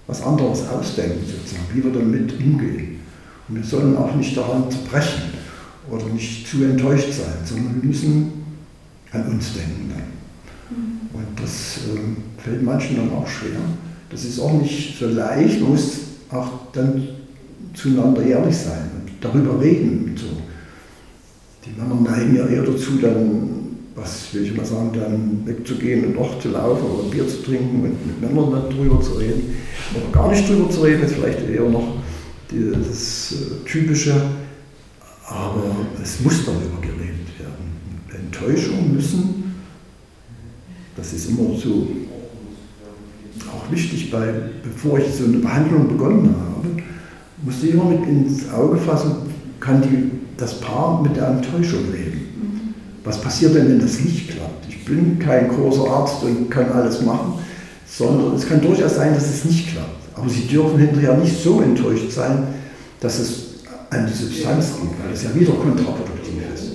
was 0.06 0.22
anderes 0.22 0.66
ausdenken, 0.68 1.20
sozusagen, 1.26 1.66
wie 1.72 1.82
wir 1.82 1.92
damit 1.92 2.32
umgehen. 2.38 3.00
Und 3.48 3.56
wir 3.56 3.64
sollen 3.64 3.96
auch 3.96 4.14
nicht 4.14 4.36
daran 4.36 4.70
zerbrechen 4.70 5.22
oder 5.90 6.06
nicht 6.06 6.46
zu 6.46 6.62
enttäuscht 6.64 7.12
sein, 7.12 7.44
sondern 7.44 7.76
wir 7.76 7.88
müssen 7.88 8.32
an 9.12 9.26
uns 9.26 9.54
denken 9.54 9.90
dann. 9.90 10.13
Und 11.14 11.42
das 11.42 11.78
äh, 11.78 12.42
fällt 12.42 12.62
manchen 12.62 12.96
dann 12.96 13.12
auch 13.12 13.26
schwer. 13.26 13.60
Das 14.10 14.24
ist 14.24 14.38
auch 14.40 14.52
nicht 14.60 14.98
so 14.98 15.06
leicht, 15.06 15.60
man 15.60 15.70
muss 15.70 15.98
auch 16.30 16.50
dann 16.72 17.08
zueinander 17.74 18.22
ehrlich 18.22 18.56
sein 18.56 18.90
und 19.00 19.12
darüber 19.20 19.60
reden 19.60 20.10
und 20.10 20.18
so. 20.18 20.26
Die 21.64 21.80
Männer 21.80 22.00
neigen 22.00 22.36
ja 22.36 22.46
eher 22.46 22.62
dazu, 22.62 22.98
dann 23.00 23.64
was 23.94 24.34
will 24.34 24.44
ich 24.44 24.56
mal 24.56 24.64
sagen, 24.64 24.90
dann 24.92 25.46
wegzugehen 25.46 26.04
und 26.06 26.16
doch 26.16 26.38
zu 26.40 26.50
laufen 26.50 26.84
oder 26.84 27.08
Bier 27.10 27.28
zu 27.28 27.42
trinken 27.42 27.82
und 27.82 28.06
mit 28.06 28.20
Männern 28.20 28.50
darüber 28.50 29.00
zu 29.00 29.12
reden. 29.12 29.54
Oder 29.94 30.10
gar 30.12 30.30
nicht 30.30 30.48
drüber 30.48 30.68
zu 30.68 30.80
reden, 30.82 31.04
ist 31.04 31.14
vielleicht 31.14 31.48
eher 31.48 31.68
noch 31.68 31.98
das 32.48 33.32
äh, 33.32 33.68
Typische. 33.68 34.14
Aber 35.26 35.64
es 36.02 36.20
muss 36.20 36.44
darüber 36.44 36.80
geredet 36.80 37.38
werden. 37.38 38.24
Enttäuschungen 38.26 38.94
müssen, 38.94 39.43
das 40.96 41.12
ist 41.12 41.30
immer 41.30 41.56
so 41.56 41.88
auch 43.50 43.72
wichtig, 43.72 44.10
bei, 44.10 44.32
bevor 44.62 44.98
ich 44.98 45.14
so 45.14 45.24
eine 45.24 45.38
Behandlung 45.38 45.88
begonnen 45.88 46.34
habe, 46.38 46.82
musste 47.42 47.66
ich 47.66 47.74
immer 47.74 47.84
mit 47.84 48.06
ins 48.06 48.50
Auge 48.52 48.76
fassen, 48.76 49.12
kann 49.60 49.82
die, 49.82 50.10
das 50.36 50.60
Paar 50.60 51.02
mit 51.02 51.16
der 51.16 51.28
Enttäuschung 51.28 51.92
leben. 51.92 52.74
Was 53.04 53.20
passiert 53.20 53.54
denn, 53.54 53.68
wenn 53.68 53.80
das 53.80 54.00
nicht 54.00 54.30
klappt? 54.30 54.66
Ich 54.68 54.84
bin 54.84 55.18
kein 55.18 55.48
großer 55.48 55.88
Arzt 55.88 56.22
und 56.22 56.50
kann 56.50 56.72
alles 56.72 57.02
machen, 57.02 57.34
sondern 57.86 58.34
es 58.34 58.46
kann 58.46 58.60
durchaus 58.60 58.96
sein, 58.96 59.14
dass 59.14 59.28
es 59.28 59.44
nicht 59.44 59.72
klappt. 59.72 59.90
Aber 60.16 60.28
Sie 60.28 60.46
dürfen 60.46 60.78
hinterher 60.78 61.16
nicht 61.16 61.42
so 61.42 61.60
enttäuscht 61.60 62.10
sein, 62.10 62.44
dass 63.00 63.18
es 63.18 63.44
an 63.90 64.06
die 64.06 64.12
Substanz 64.12 64.72
geht, 64.80 65.04
weil 65.04 65.12
es 65.12 65.22
ja 65.22 65.34
wieder 65.34 65.52
kontraproduktiv 65.52 66.42
ist. 66.54 66.72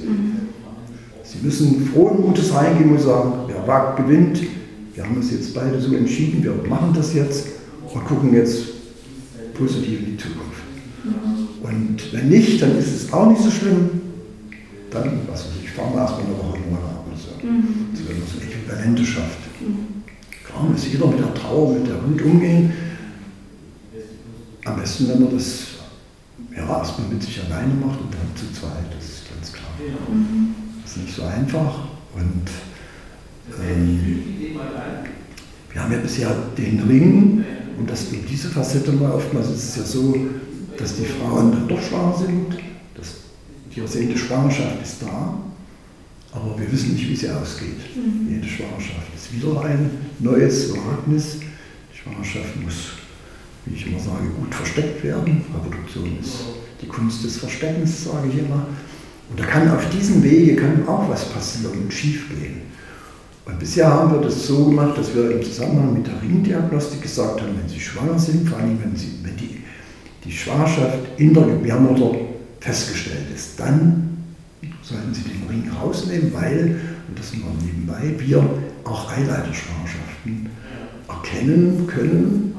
Sie 1.24 1.46
müssen 1.46 1.90
frohen 1.94 2.22
Mutes 2.22 2.54
reingehen 2.54 2.92
und 2.92 3.02
sagen, 3.02 3.49
wagt, 3.70 3.98
gewinnt. 3.98 4.42
Wir 4.96 5.04
haben 5.04 5.16
uns 5.16 5.32
jetzt 5.32 5.54
beide 5.54 5.80
so 5.80 5.96
entschieden, 5.96 6.44
wir 6.44 6.54
machen 6.68 6.92
das 6.94 7.14
jetzt 7.14 7.48
und 7.94 8.04
gucken 8.06 8.34
jetzt 8.34 8.66
positiv 9.54 10.00
in 10.00 10.06
die 10.08 10.18
Zukunft. 10.18 10.62
Und 11.62 12.14
wenn 12.14 12.30
nicht, 12.30 12.62
dann 12.62 12.78
ist 12.78 12.94
es 12.94 13.14
auch 13.14 13.30
nicht 13.30 13.42
so 13.42 13.52
schlimm. 13.52 13.90
Dann, 14.92 15.20
was 15.30 15.46
weiß 15.46 15.52
ich, 15.64 15.70
fahren 15.72 15.94
wir 15.94 16.02
erstmal 16.02 16.26
eine 16.26 16.38
Woche 16.38 16.58
in 16.58 16.74
Urlaub 16.74 17.06
oder 17.08 17.18
so. 17.18 17.48
Mhm. 17.48 17.86
Das 17.94 18.08
wird 18.08 18.18
so 18.28 18.40
Äquivalente 18.42 19.06
schafft. 19.06 19.40
Mhm. 19.62 20.04
Klar 20.44 20.64
muss 20.64 20.92
jeder 20.92 21.08
mit 21.08 21.20
der 21.20 21.34
Trauer, 21.36 21.74
mit 21.76 21.88
der 21.88 22.04
Wut 22.04 22.22
umgehen. 22.24 22.74
Am 24.66 24.76
besten 24.78 25.06
besten, 25.06 25.10
wenn 25.10 25.24
man 25.24 25.38
das 25.38 25.68
ja, 26.56 26.78
erstmal 26.78 27.08
mit 27.10 27.22
sich 27.22 27.40
alleine 27.44 27.74
macht 27.74 28.02
und 28.02 28.12
dann 28.12 28.36
zu 28.36 28.52
zweit, 28.60 28.90
das 28.98 29.06
ist 29.06 29.30
ganz 29.30 29.54
klar. 29.54 29.70
Mhm. 30.12 30.56
Das 30.82 30.92
ist 30.92 31.04
nicht 31.04 31.16
so 31.16 31.24
einfach. 31.24 31.88
Und 32.16 32.50
ähm, 33.62 34.24
wir 35.72 35.84
haben 35.84 35.92
ja 35.92 36.00
bisher 36.00 36.36
den 36.58 36.80
Ring 36.88 37.44
und 37.78 37.90
das 37.90 38.12
eben 38.12 38.26
diese 38.30 38.50
Facette 38.50 38.92
mal 38.92 39.12
oftmals 39.12 39.50
ist 39.50 39.70
es 39.70 39.76
ja 39.78 39.84
so, 39.84 40.16
dass 40.78 40.96
die 40.96 41.06
Frauen 41.06 41.52
dann 41.52 41.68
doch 41.68 41.82
schwanger 41.82 42.16
sind, 42.18 42.58
dass 42.96 43.16
die 43.74 43.80
ersehnte 43.80 44.18
Schwangerschaft 44.18 44.82
ist 44.82 45.02
da, 45.02 45.40
aber 46.32 46.60
wir 46.60 46.72
wissen 46.72 46.94
nicht, 46.94 47.10
wie 47.10 47.16
sie 47.16 47.30
ausgeht. 47.30 47.96
Mhm. 47.96 48.34
Jede 48.36 48.48
Schwangerschaft 48.48 49.08
ist 49.16 49.34
wieder 49.34 49.62
ein 49.62 49.90
neues 50.20 50.74
Wagnis. 50.74 51.38
Die 51.94 51.98
Schwangerschaft 51.98 52.62
muss, 52.62 52.94
wie 53.66 53.76
ich 53.76 53.88
immer 53.88 54.00
sage, 54.00 54.28
gut 54.40 54.54
versteckt 54.54 55.04
werden. 55.04 55.44
Reproduktion 55.54 56.18
ist 56.22 56.36
die 56.82 56.88
Kunst 56.88 57.24
des 57.24 57.38
Versteckens, 57.38 58.06
sage 58.06 58.30
ich 58.32 58.40
immer. 58.40 58.68
Und 59.30 59.40
da 59.40 59.46
kann 59.46 59.70
auf 59.72 59.90
diesem 59.90 60.24
Wege 60.24 60.56
kann 60.56 60.88
auch 60.88 61.10
was 61.10 61.26
passieren 61.30 61.74
und 61.84 61.94
schief 61.94 62.30
gehen. 62.30 62.69
Und 63.50 63.60
bisher 63.60 63.92
haben 63.92 64.14
wir 64.14 64.22
das 64.22 64.46
so 64.46 64.66
gemacht, 64.66 64.98
dass 64.98 65.14
wir 65.16 65.32
im 65.32 65.44
Zusammenhang 65.44 65.94
mit 65.94 66.06
der 66.06 66.22
Ringdiagnostik 66.22 67.02
gesagt 67.02 67.42
haben, 67.42 67.58
wenn 67.60 67.68
Sie 67.68 67.80
schwanger 67.80 68.20
sind, 68.20 68.48
vor 68.48 68.60
allem 68.60 68.78
wenn, 68.84 68.96
Sie, 68.96 69.12
wenn 69.24 69.36
die, 69.38 69.62
die 70.24 70.32
Schwangerschaft 70.32 71.00
in 71.18 71.34
der 71.34 71.44
Gebärmutter 71.44 72.20
festgestellt 72.60 73.26
ist, 73.34 73.60
dann 73.60 74.18
sollten 74.84 75.14
Sie 75.14 75.24
den 75.24 75.48
Ring 75.50 75.72
rausnehmen, 75.82 76.32
weil, 76.34 76.80
und 77.08 77.18
das 77.18 77.34
nur 77.34 77.52
nebenbei, 77.64 78.14
wir 78.20 78.48
auch 78.84 79.12
Eileiterschwangerschaften 79.12 80.50
erkennen 81.08 81.88
können. 81.88 82.56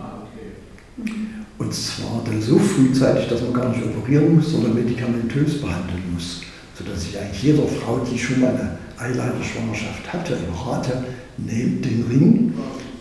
Und 1.58 1.74
zwar 1.74 2.22
dann 2.24 2.40
so 2.42 2.58
frühzeitig, 2.58 3.28
dass 3.28 3.42
man 3.42 3.52
gar 3.52 3.68
nicht 3.68 3.84
operieren 3.84 4.34
muss, 4.34 4.50
sondern 4.50 4.74
medikamentös 4.74 5.60
behandeln 5.60 6.02
muss. 6.14 6.42
Sodass 6.76 7.04
ich 7.04 7.18
eigentlich 7.18 7.42
jeder 7.42 7.66
Frau, 7.68 8.00
die 8.10 8.18
schon 8.18 8.40
mal 8.40 8.48
eine 8.48 8.78
Eileiterschwangerschaft 9.00 10.12
hatte, 10.12 10.36
rate, 10.66 11.04
nehmt 11.38 11.84
den 11.84 12.04
Ring. 12.10 12.54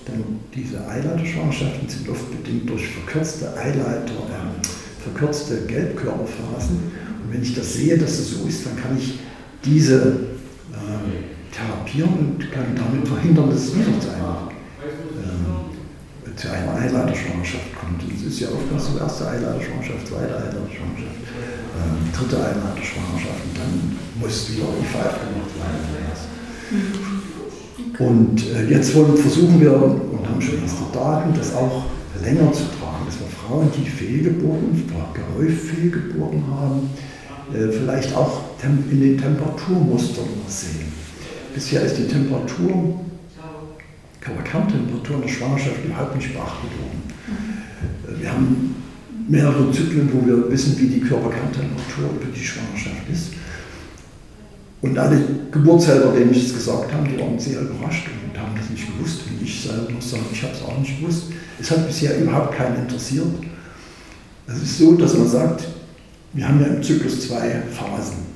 Denn 0.08 0.24
diese 0.56 0.88
Eileiterschwangerschaften 0.88 1.88
sind 1.88 2.10
oft 2.10 2.32
bedingt 2.32 2.70
durch 2.70 2.88
verkürzte 2.88 3.56
Eileiter, 3.56 4.14
äh, 4.14 5.04
verkürzte 5.04 5.66
Gelbkörperphasen 5.68 6.80
wenn 7.32 7.43
ich 7.43 7.56
das 7.56 7.74
sehe, 7.74 7.97
dass 7.97 8.12
es 8.12 8.32
so 8.32 8.47
ist, 8.47 8.66
dann 8.66 8.76
kann 8.76 8.97
ich 8.97 9.20
diese 9.64 10.00
äh, 10.74 11.54
therapieren 11.54 12.14
und 12.14 12.52
kann 12.52 12.76
damit 12.76 13.08
verhindern, 13.08 13.50
dass 13.50 13.66
es 13.66 13.76
wieder 13.76 14.00
zu 14.00 14.10
einer, 14.10 14.50
äh, 16.26 16.36
zu 16.36 16.50
einer 16.50 16.76
Eileiterschwangerschaft 16.76 17.76
kommt. 17.80 18.04
Und 18.04 18.14
es 18.16 18.24
ist 18.24 18.39
ja 18.39 18.47
oftmals 18.50 18.88
so, 18.88 18.97
erste 18.97 19.28
Eileiterschwangerschaft, 19.28 20.08
zweite 20.08 20.36
Eileiterschwangerschaft, 20.36 21.20
äh, 21.80 22.17
dritte 22.17 22.38
Eileiterschwangerschaft 22.38 23.41
und 23.47 23.57
dann 23.57 23.97
muss 24.19 24.51
wieder 24.51 24.67
IVF 24.80 25.15
gemacht 25.23 25.53
werden. 25.55 25.99
Und 27.99 28.47
äh, 28.55 28.69
jetzt 28.69 28.95
wollen, 28.95 29.17
versuchen 29.17 29.59
wir 29.59 29.73
und 29.73 30.27
haben 30.27 30.41
schon 30.41 30.61
erste 30.61 30.84
Daten, 30.93 31.34
das 31.38 31.53
auch 31.55 31.84
länger 32.23 32.51
zu 32.53 32.63
tragen, 32.80 33.05
dass 33.05 33.19
wir 33.19 33.27
Frauen, 33.27 33.69
die 33.75 33.89
Fehlgeburten, 33.89 34.89
gehäuft 35.13 35.61
Fehlgeburten 35.61 36.43
haben, 36.47 36.89
äh, 37.53 37.71
vielleicht 37.71 38.15
auch 38.15 38.41
in 38.63 39.01
den 39.01 39.17
Temperaturmustern 39.17 40.27
sehen. 40.47 40.93
Bisher 41.53 41.82
ist 41.82 41.97
die 41.97 42.07
Temperatur, 42.07 42.99
Kerntemperatur 44.21 45.15
in 45.15 45.21
der 45.23 45.30
Schwangerschaft 45.30 45.84
überhaupt 45.84 46.15
nicht 46.15 46.34
beachtet 46.34 46.69
worden. 46.80 47.03
Äh, 48.07 48.21
wir 48.21 48.32
haben 48.32 48.75
mehrere 49.30 49.71
Zyklen, 49.71 50.09
wo 50.11 50.25
wir 50.25 50.51
wissen, 50.51 50.75
wie 50.80 50.88
die 50.88 51.01
Körperkerntemperatur 51.01 52.09
über 52.19 52.36
die 52.36 52.43
Schwangerschaft 52.43 53.07
ist. 53.11 53.34
Und 54.82 54.97
alle 54.97 55.21
Geburtshelfer, 55.51 56.13
denen 56.13 56.32
ich 56.32 56.47
es 56.47 56.53
gesagt 56.53 56.91
habe, 56.91 57.07
die 57.07 57.19
waren 57.19 57.38
sehr 57.38 57.61
überrascht 57.61 58.07
und 58.07 58.36
haben 58.39 58.55
das 58.57 58.67
nicht 58.69 58.88
gewusst. 58.88 59.21
Und 59.30 59.39
ich 59.45 59.61
selber 59.61 59.91
muss 59.91 60.09
sagen, 60.09 60.25
ich 60.32 60.41
habe 60.41 60.53
es 60.53 60.63
auch 60.63 60.80
nicht 60.80 60.99
gewusst. 60.99 61.25
Es 61.59 61.69
hat 61.69 61.86
bisher 61.86 62.17
überhaupt 62.17 62.55
keinen 62.55 62.77
interessiert. 62.77 63.27
Es 64.47 64.61
ist 64.61 64.77
so, 64.80 64.95
dass 64.95 65.15
man 65.15 65.27
sagt, 65.27 65.67
wir 66.34 66.47
haben 66.47 66.61
ja 66.61 66.67
im 66.67 66.82
Zyklus 66.82 67.27
zwei 67.27 67.61
Phasen. 67.71 68.30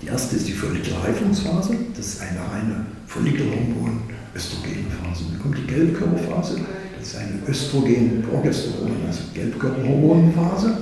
Die 0.00 0.06
erste 0.06 0.36
ist 0.36 0.46
die 0.48 0.52
Follikelreifungsphase, 0.52 1.76
das 1.96 2.06
ist 2.06 2.22
eine 2.22 2.40
reine 2.40 2.86
Follikelhormon-Östrogenphase. 3.06 5.24
Dann 5.30 5.40
kommt 5.40 5.58
die 5.58 5.66
Gelbkörperphase, 5.66 6.54
das 6.54 6.62
ist 7.02 7.16
eine 7.16 7.38
Östrogen-Progesteron, 7.48 8.92
also 9.06 9.20
Gelbkörperhormonphase. 9.34 10.78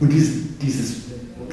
Und 0.00 0.12
dieses, 0.12 0.56
dieses 0.62 0.96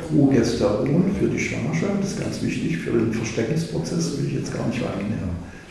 Progesteron 0.08 1.16
für 1.20 1.28
die 1.28 1.40
Schwangerschaft 1.40 2.04
ist 2.04 2.20
ganz 2.20 2.42
wichtig 2.42 2.78
für 2.78 2.92
den 2.92 3.12
Versteckungsprozess, 3.12 4.18
will 4.18 4.28
ich 4.28 4.34
jetzt 4.36 4.54
gar 4.56 4.68
nicht 4.68 4.82
weiter 4.82 5.00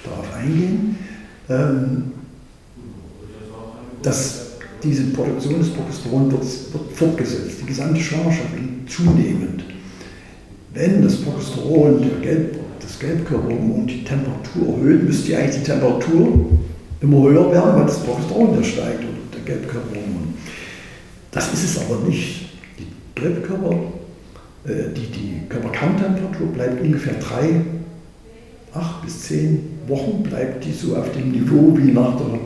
darauf 0.05 0.35
eingehen. 0.35 0.97
Ähm, 1.49 2.13
das 4.03 4.45
diese 4.83 5.05
Produktion 5.05 5.61
des 5.61 5.71
Progesteron 5.71 6.31
wird, 6.31 6.43
wird 6.43 6.93
fortgesetzt, 6.93 7.57
die 7.63 7.67
gesamte 7.67 8.01
Schwangerschaft 8.01 8.51
zunehmend. 8.87 9.65
Wenn 10.75 11.03
das 11.03 11.17
Progesteron, 11.17 12.03
der 12.03 12.21
Gelb, 12.21 12.59
das 12.81 12.99
Gelbkörperhormon, 12.99 13.87
die 13.87 14.05
Temperatur 14.05 14.77
erhöht, 14.77 15.05
müsste 15.05 15.39
eigentlich 15.39 15.57
die 15.57 15.71
Temperatur 15.71 16.51
immer 17.05 17.23
höher 17.23 17.53
werden, 17.53 17.77
weil 17.77 17.87
das 17.87 18.03
Progesteron 18.03 18.57
ja 18.57 18.65
steigt 18.65 19.01
oder 19.01 19.19
der 19.35 19.41
Gelbkörperhormon. 19.45 20.35
Das 21.31 21.53
ist 21.53 21.65
es 21.65 21.79
aber 21.85 22.01
nicht. 22.07 22.49
Die 22.79 22.87
Gelbkörper, 23.15 23.75
äh, 24.65 24.93
die, 24.95 25.07
die 25.07 25.43
Körperkerntemperatur 25.49 26.49
bleibt 26.49 26.81
ungefähr 26.81 27.15
drei, 27.15 27.61
acht 28.73 29.03
bis 29.03 29.21
zehn 29.21 29.79
Wochen, 29.87 30.23
bleibt 30.23 30.65
die 30.65 30.73
so 30.73 30.97
auf 30.97 31.13
dem 31.13 31.31
Niveau 31.31 31.77
wie 31.77 31.93
nach 31.93 32.17
der 32.17 32.39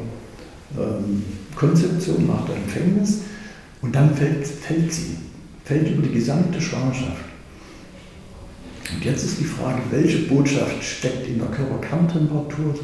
ähm, 0.82 1.22
Konzeption, 1.54 2.26
nach 2.26 2.44
der 2.46 2.56
Empfängnis 2.56 3.20
und 3.80 3.94
dann 3.94 4.14
fällt, 4.14 4.46
fällt 4.46 4.92
sie, 4.92 5.16
fällt 5.64 5.88
über 5.90 6.02
die 6.02 6.14
gesamte 6.14 6.60
Schwangerschaft. 6.60 7.24
Und 8.92 9.04
jetzt 9.04 9.24
ist 9.24 9.38
die 9.38 9.44
Frage, 9.44 9.80
welche 9.90 10.20
Botschaft 10.20 10.82
steckt 10.82 11.28
in 11.28 11.38
der 11.38 11.48
Körperkerntemperatur 11.48 12.74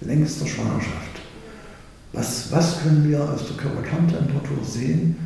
längs 0.00 0.38
der 0.38 0.46
Schwangerschaft? 0.46 1.09
Was, 2.12 2.50
was 2.50 2.82
können 2.82 3.08
wir 3.08 3.22
aus 3.22 3.46
der 3.46 3.56
Körperkerntemperatur 3.56 4.64
sehen, 4.64 5.16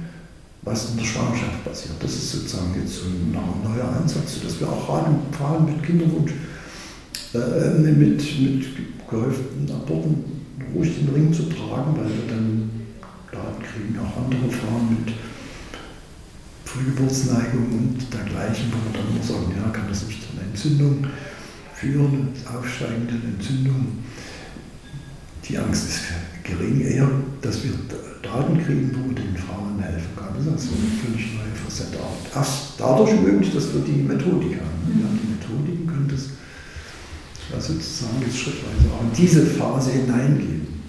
was 0.63 0.91
in 0.91 0.99
der 0.99 1.05
Schwangerschaft 1.05 1.65
passiert? 1.65 1.95
Das 2.01 2.13
ist 2.13 2.33
sozusagen 2.33 2.75
jetzt 2.79 2.97
so 2.97 3.07
ein 3.07 3.33
neuer 3.33 3.89
Ansatz, 3.89 4.41
dass 4.43 4.61
wir 4.61 4.69
auch 4.69 4.89
raten, 4.89 5.17
vor 5.33 5.49
allem 5.49 5.67
mit 5.67 5.83
Kinderwunsch, 5.83 6.33
äh, 7.35 7.79
mit, 7.81 8.41
mit 8.41 8.67
gehäuften 9.09 9.71
Aborten 9.71 10.25
ruhig 10.75 10.95
den 10.97 11.15
Ring 11.15 11.33
zu 11.33 11.45
tragen, 11.45 11.97
weil 11.97 12.09
wir 12.09 12.27
dann 12.29 12.71
Daten 13.33 13.63
kriegen 13.63 13.99
auch 13.99 14.25
andere 14.25 14.51
Frauen 14.51 15.05
mit 15.05 15.15
Frühgeburtsneigung 16.65 17.67
und 17.73 18.13
dergleichen, 18.13 18.73
wo 18.73 18.77
man 18.77 18.93
dann 18.93 19.15
immer 19.15 19.25
sagen, 19.25 19.53
ja, 19.57 19.71
kann 19.71 19.89
das 19.89 20.07
nicht 20.07 20.23
zu 20.23 20.29
einer 20.33 20.49
Entzündung 20.49 21.07
führen, 21.75 22.29
aufsteigenden 22.53 23.37
Entzündungen. 23.37 24.05
Die 25.49 25.59
Angst 25.59 25.89
ist 25.89 26.01
gering, 26.45 26.81
eher, 26.81 27.09
dass 27.43 27.65
wir 27.65 27.73
Daten 28.23 28.63
kriegen, 28.65 28.91
wo 28.95 29.13
den 29.13 29.37
Frauen 29.37 29.79
helfen 29.81 30.11
kann. 30.17 30.29
Das 30.37 30.47
ist 30.47 30.53
also 30.53 30.69
eine 30.77 30.91
völlig 31.03 31.35
neue 31.35 31.55
Facette. 31.65 31.99
Erst 32.35 32.75
dadurch 32.79 33.21
möglich, 33.21 33.53
dass 33.53 33.73
wir 33.75 33.81
die 33.81 34.03
Methodik 34.03 34.61
haben. 34.61 34.81
Wir 34.87 35.05
haben 35.05 35.19
die 35.21 35.33
Methodiken, 35.33 35.87
können 35.87 36.09
das 36.09 36.29
also 37.55 37.75
sozusagen 37.75 38.23
jetzt 38.25 38.39
schrittweise 38.39 38.89
auch 38.93 39.03
in 39.03 39.13
diese 39.17 39.47
Phase 39.47 39.91
hineingehen. 39.93 40.83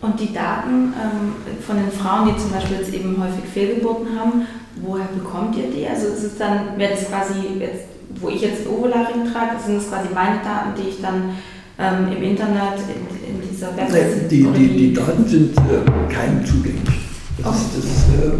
Und 0.00 0.20
die 0.20 0.32
Daten 0.32 0.92
ähm, 0.92 1.60
von 1.64 1.76
den 1.76 1.90
Frauen, 1.90 2.28
die 2.28 2.40
zum 2.40 2.50
Beispiel 2.50 2.78
jetzt 2.78 2.92
eben 2.92 3.16
häufig 3.22 3.44
Fehlgeburten 3.52 4.18
haben, 4.18 4.46
woher 4.76 5.06
bekommt 5.06 5.56
ihr 5.56 5.70
die? 5.70 5.86
Also 5.86 6.08
ist 6.08 6.24
es 6.24 6.36
dann, 6.36 6.76
wäre 6.76 6.94
das 6.94 7.08
quasi 7.08 7.58
jetzt, 7.58 7.84
wo 8.20 8.28
ich 8.28 8.42
jetzt 8.42 8.66
Ovularing 8.66 9.32
trage, 9.32 9.60
sind 9.64 9.76
das 9.76 9.88
quasi 9.88 10.08
meine 10.12 10.42
Daten, 10.42 10.74
die 10.76 10.88
ich 10.88 11.00
dann 11.00 11.36
ähm, 11.78 12.12
im 12.16 12.22
Internet 12.22 12.78
in, 12.88 13.34
in 13.34 13.50
dieser 13.50 13.76
Website... 13.76 14.30
Die, 14.30 14.42
die, 14.42 14.52
die, 14.52 14.68
die 14.76 14.94
Daten 14.94 15.26
sind 15.26 15.56
äh, 15.56 16.12
keinem 16.12 16.44
zugänglich. 16.44 17.00
Das 17.38 17.46
okay. 17.46 17.58
ist, 17.58 17.76
das 17.76 17.84
ist 17.84 18.04
äh, 18.22 18.32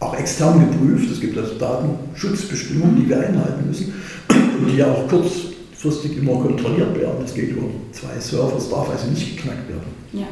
auch 0.00 0.18
extern 0.18 0.60
geprüft. 0.60 1.10
Es 1.10 1.20
gibt 1.20 1.38
also 1.38 1.54
Datenschutzbestimmungen, 1.54 2.96
die 2.96 3.08
wir 3.08 3.20
einhalten 3.20 3.66
müssen 3.66 3.94
und 4.28 4.72
die 4.72 4.76
ja 4.76 4.90
auch 4.90 5.08
kurzfristig 5.08 6.18
immer 6.18 6.34
kontrolliert 6.40 6.98
werden. 6.98 7.16
Das 7.20 7.34
geht 7.34 7.50
über 7.50 7.68
zwei 7.92 8.18
Server, 8.20 8.56
es 8.58 8.68
darf 8.68 8.90
also 8.90 9.06
nicht 9.08 9.36
geknackt 9.36 9.68
werden. 9.68 9.86
Ja. 10.12 10.26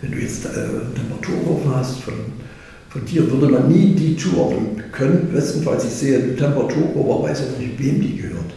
Wenn 0.00 0.12
du 0.12 0.18
jetzt 0.18 0.44
äh, 0.46 0.50
Temperaturkurven 0.94 1.74
hast 1.74 2.00
von, 2.00 2.14
von 2.88 3.04
dir, 3.04 3.30
würde 3.30 3.48
man 3.48 3.68
nie 3.68 3.94
die 3.94 4.16
zuordnen 4.16 4.82
können. 4.92 5.28
Bestenfalls, 5.32 5.84
ich 5.84 5.90
sehe 5.90 6.18
eine 6.18 6.36
Temperaturkurve, 6.36 7.12
aber 7.12 7.22
weiß 7.28 7.42
auch 7.42 7.58
nicht, 7.58 7.78
wem 7.78 8.00
die 8.00 8.16
gehört. 8.16 8.54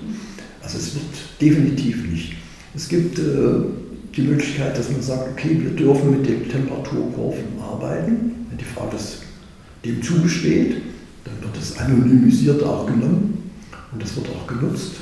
Also 0.72 0.86
es 0.86 0.93
wird 0.93 1.41
definitiv 1.41 2.07
nicht. 2.07 2.36
Es 2.76 2.88
gibt 2.88 3.17
äh, 3.17 3.24
die 4.15 4.22
Möglichkeit, 4.22 4.78
dass 4.78 4.91
man 4.91 5.01
sagt, 5.01 5.32
okay, 5.32 5.59
wir 5.59 5.72
dürfen 5.72 6.11
mit 6.11 6.30
den 6.30 6.47
Temperaturkurven 6.47 7.59
arbeiten. 7.59 8.45
Wenn 8.49 8.57
die 8.57 8.65
Frau 8.65 8.88
das 8.91 9.22
dem 9.84 10.03
zugesteht, 10.03 10.84
dann 11.24 11.41
wird 11.41 11.57
es 11.59 11.76
anonymisiert 11.80 12.61
auch 12.61 12.86
genommen 12.86 13.49
und 13.91 14.03
das 14.03 14.15
wird 14.15 14.28
auch 14.30 14.45
genutzt. 14.45 14.97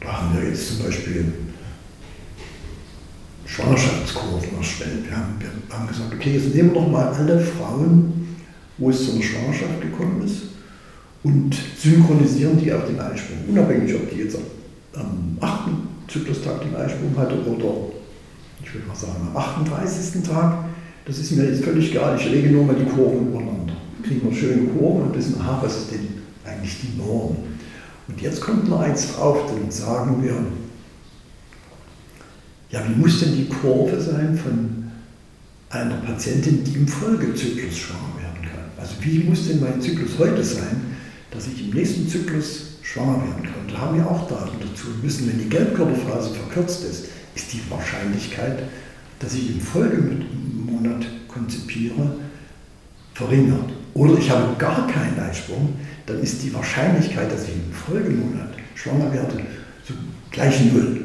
Da 0.00 0.22
haben 0.22 0.40
wir 0.40 0.48
jetzt 0.48 0.68
zum 0.68 0.86
Beispiel 0.86 1.34
Schwangerschaftskurven 3.44 4.56
erstellt. 4.56 5.04
Wir 5.06 5.16
haben, 5.18 5.34
wir 5.38 5.76
haben 5.76 5.86
gesagt, 5.86 6.14
okay, 6.14 6.32
jetzt 6.32 6.54
nehmen 6.54 6.72
wir 6.72 6.80
doch 6.80 6.88
mal 6.88 7.08
alle 7.08 7.38
Frauen, 7.40 8.36
wo 8.78 8.88
es 8.88 9.04
zu 9.04 9.12
einer 9.12 9.22
Schwangerschaft 9.22 9.82
gekommen 9.82 10.22
ist, 10.24 10.44
und 11.24 11.54
synchronisieren 11.76 12.58
die 12.58 12.72
auf 12.72 12.86
den 12.86 12.98
Eisprung. 12.98 13.38
Unabhängig, 13.48 13.94
ob 13.94 14.08
die 14.08 14.20
jetzt 14.20 14.38
am 14.98 15.38
8. 15.40 15.70
Zyklustag 16.08 16.62
den 16.62 16.74
Eisprung 16.74 17.16
hatte 17.16 17.34
oder, 17.34 17.74
ich 18.62 18.74
würde 18.74 18.86
mal 18.86 18.96
sagen, 18.96 19.28
am 19.32 19.36
38. 19.36 20.22
Tag. 20.22 20.64
Das 21.04 21.18
ist 21.18 21.32
mir 21.32 21.44
jetzt 21.48 21.64
völlig 21.64 21.90
egal. 21.90 22.16
Ich 22.18 22.30
lege 22.30 22.50
nur 22.50 22.64
mal 22.64 22.76
die 22.76 22.84
Kurven 22.84 23.28
übereinander. 23.28 23.74
Kriegen 24.02 24.28
wir 24.28 24.36
schöne 24.36 24.68
Kurven 24.68 25.02
und 25.02 25.16
wissen, 25.16 25.40
aha, 25.40 25.60
was 25.62 25.76
ist 25.76 25.92
denn 25.92 26.08
eigentlich 26.44 26.76
die 26.82 26.98
Norm? 26.98 27.36
Und 28.08 28.20
jetzt 28.20 28.40
kommt 28.40 28.68
noch 28.68 28.80
eins 28.80 29.14
drauf, 29.14 29.38
dann 29.46 29.70
sagen 29.70 30.22
wir, 30.22 30.34
ja, 32.70 32.82
wie 32.86 33.00
muss 33.00 33.20
denn 33.20 33.36
die 33.36 33.48
Kurve 33.48 34.00
sein 34.00 34.38
von 34.38 34.90
einer 35.70 35.96
Patientin, 35.96 36.64
die 36.64 36.74
im 36.74 36.88
Folgezyklus 36.88 37.76
schwanger 37.76 38.16
werden 38.20 38.42
kann? 38.42 38.64
Also 38.78 38.94
wie 39.00 39.24
muss 39.24 39.48
denn 39.48 39.60
mein 39.60 39.80
Zyklus 39.80 40.18
heute 40.18 40.44
sein, 40.44 40.96
dass 41.30 41.46
ich 41.46 41.68
im 41.68 41.74
nächsten 41.74 42.08
Zyklus 42.08 42.67
schwanger 42.92 43.22
werden 43.22 43.42
kann? 43.42 43.68
Da 43.70 43.78
haben 43.78 43.96
wir 43.96 44.06
auch 44.06 44.28
Daten 44.28 44.56
dazu. 44.60 44.86
Wir 44.96 45.08
wissen, 45.08 45.28
wenn 45.28 45.38
die 45.38 45.48
Gelbkörperphase 45.48 46.34
verkürzt 46.34 46.84
ist, 46.84 47.06
ist 47.34 47.52
die 47.52 47.60
Wahrscheinlichkeit, 47.68 48.62
dass 49.18 49.34
ich 49.34 49.50
im 49.50 49.60
Folgemonat 49.60 51.06
konzipiere, 51.28 52.14
verringert. 53.14 53.70
Oder 53.94 54.18
ich 54.18 54.30
habe 54.30 54.56
gar 54.58 54.86
keinen 54.86 55.18
Eisprung, 55.18 55.74
dann 56.06 56.20
ist 56.22 56.42
die 56.42 56.54
Wahrscheinlichkeit, 56.54 57.30
dass 57.32 57.44
ich 57.44 57.54
im 57.54 57.72
Folgemonat 57.72 58.54
schwanger 58.74 59.12
werde, 59.12 59.40
so 59.86 59.94
gleich 60.30 60.72
null. 60.72 61.04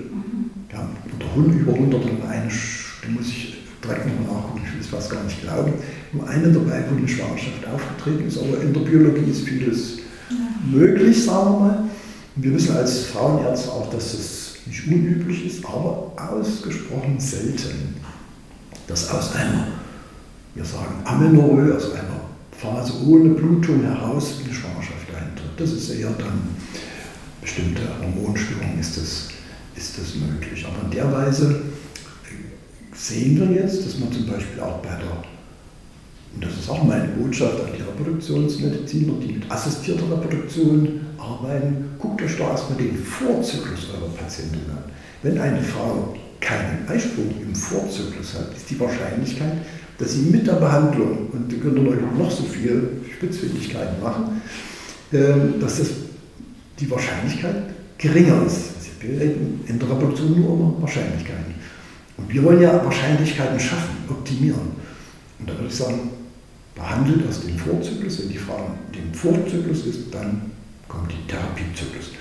Ja, 0.72 0.90
unter 1.12 1.56
über 1.60 1.74
100 1.74 2.04
und 2.04 2.22
eine, 2.24 2.48
da 2.48 3.10
muss 3.10 3.28
ich 3.28 3.58
direkt 3.84 4.08
nochmal 4.08 4.42
nachgucken, 4.42 4.62
ich 4.66 4.74
will 4.74 4.82
es 4.82 4.88
fast 4.88 5.12
gar 5.12 5.24
nicht 5.24 5.42
glauben. 5.42 5.74
Nur 6.14 6.28
eine 6.28 6.52
dabei, 6.52 6.84
wo 6.90 6.96
eine 6.96 7.08
Schwangerschaft 7.08 7.68
aufgetreten 7.72 8.28
ist, 8.28 8.38
aber 8.38 8.62
in 8.62 8.74
der 8.74 8.82
Biologie 8.82 9.30
ist 9.30 9.48
vieles. 9.48 10.03
Möglich, 10.64 11.24
sagen 11.24 11.52
wir 11.52 11.60
mal. 11.60 11.84
Wir 12.36 12.54
wissen 12.54 12.76
als 12.76 13.06
Frauenärzte 13.06 13.72
auch, 13.72 13.90
dass 13.92 14.14
es 14.14 14.56
nicht 14.66 14.88
unüblich 14.88 15.46
ist, 15.46 15.66
aber 15.66 16.12
ausgesprochen 16.18 17.20
selten, 17.20 17.96
dass 18.88 19.10
aus 19.12 19.36
einer, 19.36 19.68
wir 20.56 20.66
sagen 20.66 20.96
Amenorrhoe, 21.06 21.76
aus 21.76 21.92
einer 21.92 22.22
Phase 22.58 22.94
ohne 23.06 23.30
Blutung 23.30 23.84
heraus 23.84 24.36
eine 24.44 24.54
Schwangerschaft 24.54 25.08
eintritt. 25.10 25.52
Das 25.58 25.72
ist 25.72 25.90
eher 25.90 26.12
dann 26.18 26.42
bestimmte 27.42 27.82
Hormonstörungen 28.02 28.80
ist 28.80 28.98
das 28.98 29.28
ist 29.76 29.98
das 29.98 30.16
möglich. 30.16 30.66
Aber 30.66 30.86
in 30.86 30.92
der 30.92 31.12
Weise 31.12 31.62
sehen 32.94 33.40
wir 33.40 33.62
jetzt, 33.62 33.86
dass 33.86 34.00
man 34.00 34.12
zum 34.12 34.28
Beispiel 34.28 34.62
auch 34.62 34.80
bei 34.80 34.90
der, 34.90 35.24
und 36.36 36.44
das 36.44 36.54
ist 36.54 36.70
auch 36.70 36.84
meine 36.84 37.10
Botschaft 37.10 37.60
an 37.62 37.70
die 37.78 37.82
Reproduktionsmediziner, 37.82 39.14
die 39.22 39.34
mit 39.34 39.52
assistierter 39.52 40.10
Reproduktion 40.12 41.02
arbeiten, 41.18 41.92
guckt 42.00 42.22
euch 42.22 42.38
doch 42.38 42.50
erstmal 42.50 42.78
den 42.80 42.98
Vorzyklus 42.98 43.88
eurer 43.94 44.10
Patientin 44.14 44.62
an. 44.70 44.84
Wenn 45.22 45.38
eine 45.38 45.62
Frau 45.62 46.16
keinen 46.40 46.88
Eisprung 46.88 47.34
im 47.42 47.56
Vorzyklus 47.56 48.34
hat, 48.34 48.56
ist 48.56 48.70
die 48.70 48.80
Wahrscheinlichkeit, 48.80 49.54
dass 49.98 50.14
sie 50.14 50.24
mit 50.24 50.48
der 50.48 50.54
Behandlung, 50.54 51.30
und 51.32 51.52
die 51.52 51.58
können 51.58 51.88
euch 51.88 52.00
noch 52.18 52.32
so 52.32 52.44
viele 52.44 52.90
Spitzfindigkeiten 53.16 54.02
machen, 54.02 54.42
ähm, 55.14 55.60
dass 55.62 55.78
das 55.78 55.90
die 56.80 56.90
Wahrscheinlichkeit 56.90 57.56
geringer 57.98 58.46
ist. 58.46 58.72
Wir 59.00 59.20
reden 59.20 59.62
in 59.68 59.80
der 59.80 59.90
Reproduktion 59.90 60.40
nur 60.40 60.56
über 60.56 60.82
Wahrscheinlichkeiten. 60.82 61.54
Und 62.18 62.34
wir 62.34 62.44
wollen 62.44 62.62
ja 62.62 62.84
Wahrscheinlichkeiten 62.84 63.60
schaffen, 63.60 63.98
optimieren. 64.10 64.72
Und 65.40 65.50
da 65.50 65.54
würde 65.54 65.68
ich 65.68 65.76
sagen, 65.76 66.10
behandelt 66.76 67.28
aus 67.28 67.42
dem 67.42 67.58
Vorzyklus. 67.58 68.20
Wenn 68.20 68.30
die 68.30 68.38
Frau 68.38 68.72
im 68.94 69.14
Vorzyklus 69.14 69.86
ist, 69.86 70.14
dann 70.14 70.52
kommt 70.88 71.12
die 71.12 71.28
Therapiezyklus. 71.28 72.12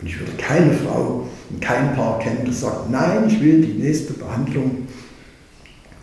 Und 0.00 0.08
ich 0.08 0.18
würde 0.18 0.32
keine 0.32 0.72
Frau 0.72 1.28
und 1.50 1.60
kein 1.60 1.94
Paar 1.94 2.18
kennen, 2.18 2.44
das 2.46 2.60
sagt, 2.60 2.90
nein, 2.90 3.24
ich 3.28 3.40
will 3.40 3.62
die 3.62 3.74
nächste 3.74 4.14
Behandlung 4.14 4.88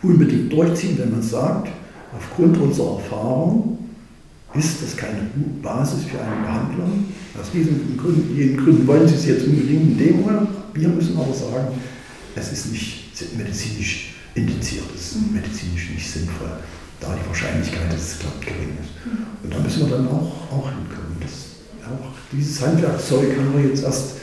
unbedingt 0.02 0.52
durchziehen, 0.52 0.96
wenn 0.98 1.10
man 1.10 1.22
sagt, 1.22 1.68
aufgrund 2.16 2.56
unserer 2.58 2.96
Erfahrung 2.96 3.78
ist 4.54 4.82
das 4.82 4.96
keine 4.96 5.30
Basis 5.62 6.04
für 6.04 6.20
eine 6.20 6.42
Behandlung. 6.42 7.04
Aus 7.40 7.50
diesen 7.52 7.96
Gründen, 7.96 8.36
jenen 8.36 8.56
Gründen 8.56 8.86
wollen 8.86 9.06
Sie 9.06 9.14
es 9.14 9.26
jetzt 9.26 9.46
unbedingt 9.46 9.92
in 9.92 9.98
dem 9.98 10.20
Monat. 10.22 10.48
Wir 10.74 10.88
müssen 10.88 11.16
aber 11.16 11.32
sagen, 11.32 11.68
es 12.34 12.52
ist 12.52 12.72
nicht 12.72 13.12
medizinisch 13.36 14.14
indiziert, 14.34 14.84
es 14.94 15.12
ist 15.12 15.32
medizinisch 15.32 15.90
nicht 15.90 16.10
sinnvoll, 16.10 16.50
da 17.00 17.08
die 17.14 17.26
Wahrscheinlichkeit, 17.28 17.92
dass 17.92 18.00
es 18.00 18.18
klappt, 18.18 18.46
gering 18.46 18.76
ist. 18.80 18.90
Und 19.42 19.54
da 19.54 19.58
müssen 19.58 19.88
wir 19.88 19.96
dann 19.96 20.08
auch, 20.08 20.32
auch 20.52 20.68
hinkommen. 20.68 21.16
Das, 21.20 21.56
auch 21.88 22.12
dieses 22.30 22.60
Handwerkzeug 22.60 23.36
haben 23.36 23.56
wir 23.56 23.70
jetzt 23.70 23.82
erst 23.82 24.16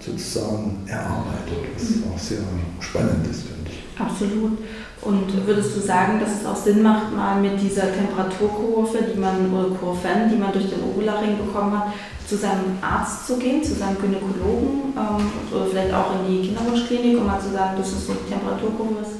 sozusagen 0.00 0.84
erarbeitet, 0.86 1.58
was 1.74 2.12
auch 2.12 2.18
sehr 2.18 2.38
spannend 2.80 3.26
ist, 3.26 3.42
finde 3.42 3.70
ich. 3.70 4.00
Absolut. 4.00 4.58
Und 5.00 5.46
würdest 5.46 5.76
du 5.76 5.80
sagen, 5.80 6.18
dass 6.20 6.40
es 6.40 6.46
auch 6.46 6.56
Sinn 6.56 6.82
macht, 6.82 7.14
mal 7.14 7.40
mit 7.40 7.60
dieser 7.60 7.92
Temperaturkurve, 7.92 8.98
die 9.12 9.18
man, 9.18 9.52
oder 9.52 9.74
Kurven, 9.76 10.30
die 10.30 10.36
man 10.36 10.52
durch 10.52 10.68
den 10.70 10.82
Ovularing 10.82 11.38
bekommen 11.38 11.78
hat, 11.78 11.92
zu 12.26 12.36
seinem 12.36 12.76
Arzt 12.82 13.26
zu 13.26 13.38
gehen, 13.38 13.62
zu 13.62 13.74
seinem 13.74 13.96
Gynäkologen 13.98 14.92
ähm, 14.96 15.30
oder 15.50 15.66
vielleicht 15.66 15.94
auch 15.94 16.12
in 16.20 16.30
die 16.30 16.48
Kinderwunschklinik, 16.48 17.18
um 17.18 17.26
mal 17.26 17.40
zu 17.40 17.52
sagen, 17.52 17.78
das 17.78 17.88
ist 17.88 18.06
so 18.06 18.12
die 18.12 18.30
Temperaturkurve 18.30 19.00
ist? 19.00 19.16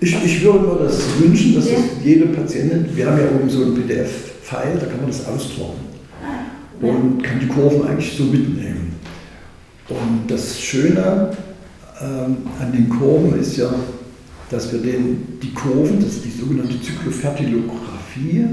Ich, 0.00 0.14
ich 0.24 0.42
würde 0.44 0.58
mir 0.58 0.78
das 0.84 1.00
wünschen, 1.18 1.54
dass 1.54 1.70
ja. 1.70 1.78
jede 2.04 2.26
Patientin, 2.26 2.86
wir 2.94 3.06
haben 3.06 3.18
ja 3.18 3.26
oben 3.34 3.48
so 3.48 3.64
ein 3.64 3.74
PDF-File, 3.74 4.78
da 4.78 4.86
kann 4.86 4.98
man 4.98 5.06
das 5.06 5.26
ausdrucken 5.26 5.80
ah, 6.22 6.84
und 6.84 7.22
kann 7.22 7.40
die 7.40 7.46
Kurven 7.46 7.86
eigentlich 7.88 8.14
so 8.16 8.24
mitnehmen. 8.24 8.96
Und 9.88 10.24
das 10.28 10.60
Schöne 10.60 11.30
ähm, 12.00 12.36
an 12.60 12.72
den 12.72 12.90
Kurven 12.90 13.40
ist 13.40 13.56
ja, 13.56 13.72
dass 14.50 14.70
wir 14.70 14.80
den, 14.80 15.38
die 15.42 15.52
Kurven, 15.54 15.98
das 16.00 16.16
ist 16.16 16.24
die 16.26 16.30
sogenannte 16.30 16.80
Zyklofertilographie, 16.80 18.46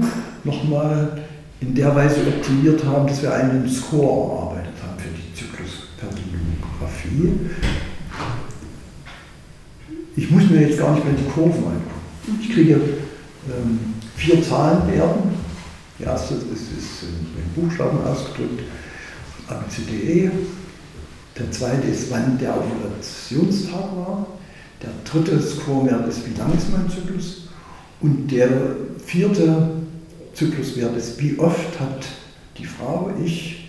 nochmal 0.44 1.24
in 1.60 1.74
der 1.74 1.94
Weise 1.94 2.20
optimiert 2.26 2.82
haben, 2.84 3.06
dass 3.06 3.22
wir 3.22 3.34
einen 3.34 3.68
Score 3.68 4.32
erarbeitet 4.32 4.74
haben 4.82 4.98
für 4.98 5.10
die 5.10 5.34
Zyklusfertilographie. 5.34 7.32
Ich 10.16 10.30
muss 10.30 10.48
mir 10.48 10.60
jetzt 10.60 10.78
gar 10.78 10.94
nicht 10.94 11.04
mehr 11.04 11.14
die 11.14 11.30
Kurven 11.30 11.64
angucken. 11.64 12.38
Ich 12.40 12.52
kriege 12.52 12.74
ähm, 12.74 13.94
vier 14.16 14.42
Zahlenwerten. 14.42 15.30
Die 15.98 16.04
erste 16.04 16.34
ist, 16.34 16.72
ist 16.76 17.02
in 17.02 17.62
Buchstaben 17.62 17.98
ausgedrückt, 18.02 18.62
ABCDE. 19.48 20.30
Der 21.38 21.50
zweite 21.50 21.88
ist, 21.88 22.10
wann 22.10 22.38
der 22.38 22.54
Ovulationstag 22.56 23.96
war. 23.96 24.26
Der 24.82 24.90
dritte 25.04 25.40
Scorewert 25.40 26.08
ist, 26.08 26.26
wie 26.26 26.38
lang 26.38 26.52
ist 26.56 26.70
mein 26.70 26.88
Zyklus? 26.88 27.48
Und 28.00 28.28
der 28.30 28.48
vierte 29.04 29.68
Zykluswert 30.34 30.96
ist, 30.96 31.20
wie 31.20 31.38
oft 31.38 31.80
hat 31.80 32.06
die 32.58 32.66
Frau, 32.66 33.10
ich, 33.24 33.63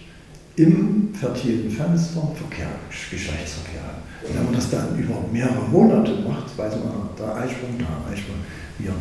im 0.58 1.14
fertilen 1.14 1.70
Fenster 1.70 2.32
Verkehr, 2.36 2.70
Geschlechtsverkehr. 2.90 4.02
Wenn 4.34 4.46
man 4.46 4.54
das 4.54 4.70
dann 4.70 4.98
über 4.98 5.24
mehrere 5.32 5.68
Monate 5.70 6.12
macht, 6.28 6.58
weiß 6.58 6.74
man, 6.76 7.10
der 7.18 7.36
Eisprung, 7.36 7.78
der 7.78 8.12
Eisprung, 8.12 8.38
wie 8.80 8.88
er 8.88 8.94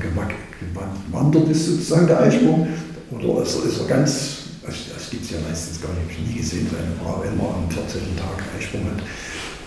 gewandert 1.08 1.48
ist 1.48 1.66
sozusagen, 1.66 2.06
der 2.06 2.20
Eisprung, 2.20 2.66
oder 3.10 3.42
ist 3.42 3.56
er, 3.56 3.64
ist 3.64 3.80
er 3.80 3.86
ganz, 3.86 4.36
das 4.62 5.10
gibt 5.10 5.24
es 5.24 5.30
ja 5.30 5.38
meistens 5.48 5.80
gar 5.80 5.90
nicht, 5.94 6.02
habe 6.02 6.12
ich 6.12 6.34
nie 6.34 6.40
gesehen, 6.40 6.66
dass 6.70 6.80
eine 6.80 6.94
Frau 7.02 7.22
immer 7.22 7.54
am 7.56 7.70
14. 7.70 8.00
Tag 8.16 8.44
Eisprung 8.58 8.84
hat 8.84 9.02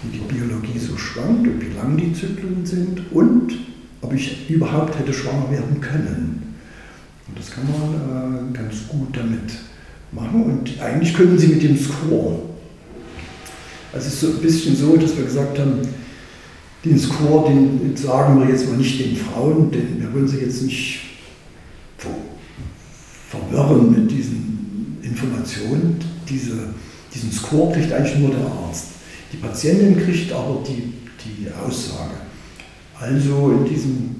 wie 0.04 0.18
die 0.18 0.34
Biologie 0.34 0.78
so 0.78 0.96
schwankt 0.98 1.48
und 1.48 1.62
wie 1.62 1.76
lang 1.76 1.98
die 1.98 2.14
Zyklen 2.14 2.66
sind 2.66 3.12
und 3.12 3.54
ob 4.02 4.14
ich 4.14 4.50
überhaupt 4.50 4.98
hätte 5.00 5.14
schwanger 5.14 5.50
werden 5.50 5.82
können. 5.82 6.56
Und 7.28 7.40
das 7.40 7.52
kann 7.52 7.66
man 7.66 8.52
äh, 8.54 8.58
ganz 8.58 8.88
gut 8.88 9.16
damit 9.18 9.52
machen 10.12 10.44
und 10.44 10.82
eigentlich 10.82 11.14
können 11.14 11.38
Sie 11.38 11.48
mit 11.48 11.64
dem 11.64 11.78
Score. 11.78 12.40
Also 13.94 14.08
es 14.08 14.14
ist 14.14 14.22
so 14.22 14.28
ein 14.28 14.42
bisschen 14.42 14.76
so, 14.76 14.96
dass 14.98 15.16
wir 15.18 15.24
gesagt 15.24 15.58
haben, 15.60 15.82
den 16.86 17.00
Score, 17.00 17.50
den 17.50 17.96
sagen 17.96 18.40
wir 18.40 18.50
jetzt 18.50 18.70
mal 18.70 18.78
nicht 18.78 19.00
den 19.00 19.16
Frauen, 19.16 19.72
denn 19.72 20.00
wir 20.00 20.14
wollen 20.14 20.28
sie 20.28 20.38
jetzt 20.38 20.62
nicht 20.62 21.00
verwirren 23.30 23.92
mit 23.92 24.12
diesen 24.12 24.98
Informationen. 25.02 26.00
Diese, 26.30 26.70
diesen 27.14 27.32
Score 27.32 27.74
kriegt 27.74 27.92
eigentlich 27.92 28.18
nur 28.20 28.30
der 28.30 28.46
Arzt. 28.46 28.88
Die 29.34 29.38
Patientin 29.38 29.98
kriegt 29.98 30.32
aber 30.32 30.64
die, 30.68 30.94
die 31.24 31.48
Aussage. 31.52 32.16
Also 33.00 33.52
in 33.52 33.66
diesem 33.66 34.16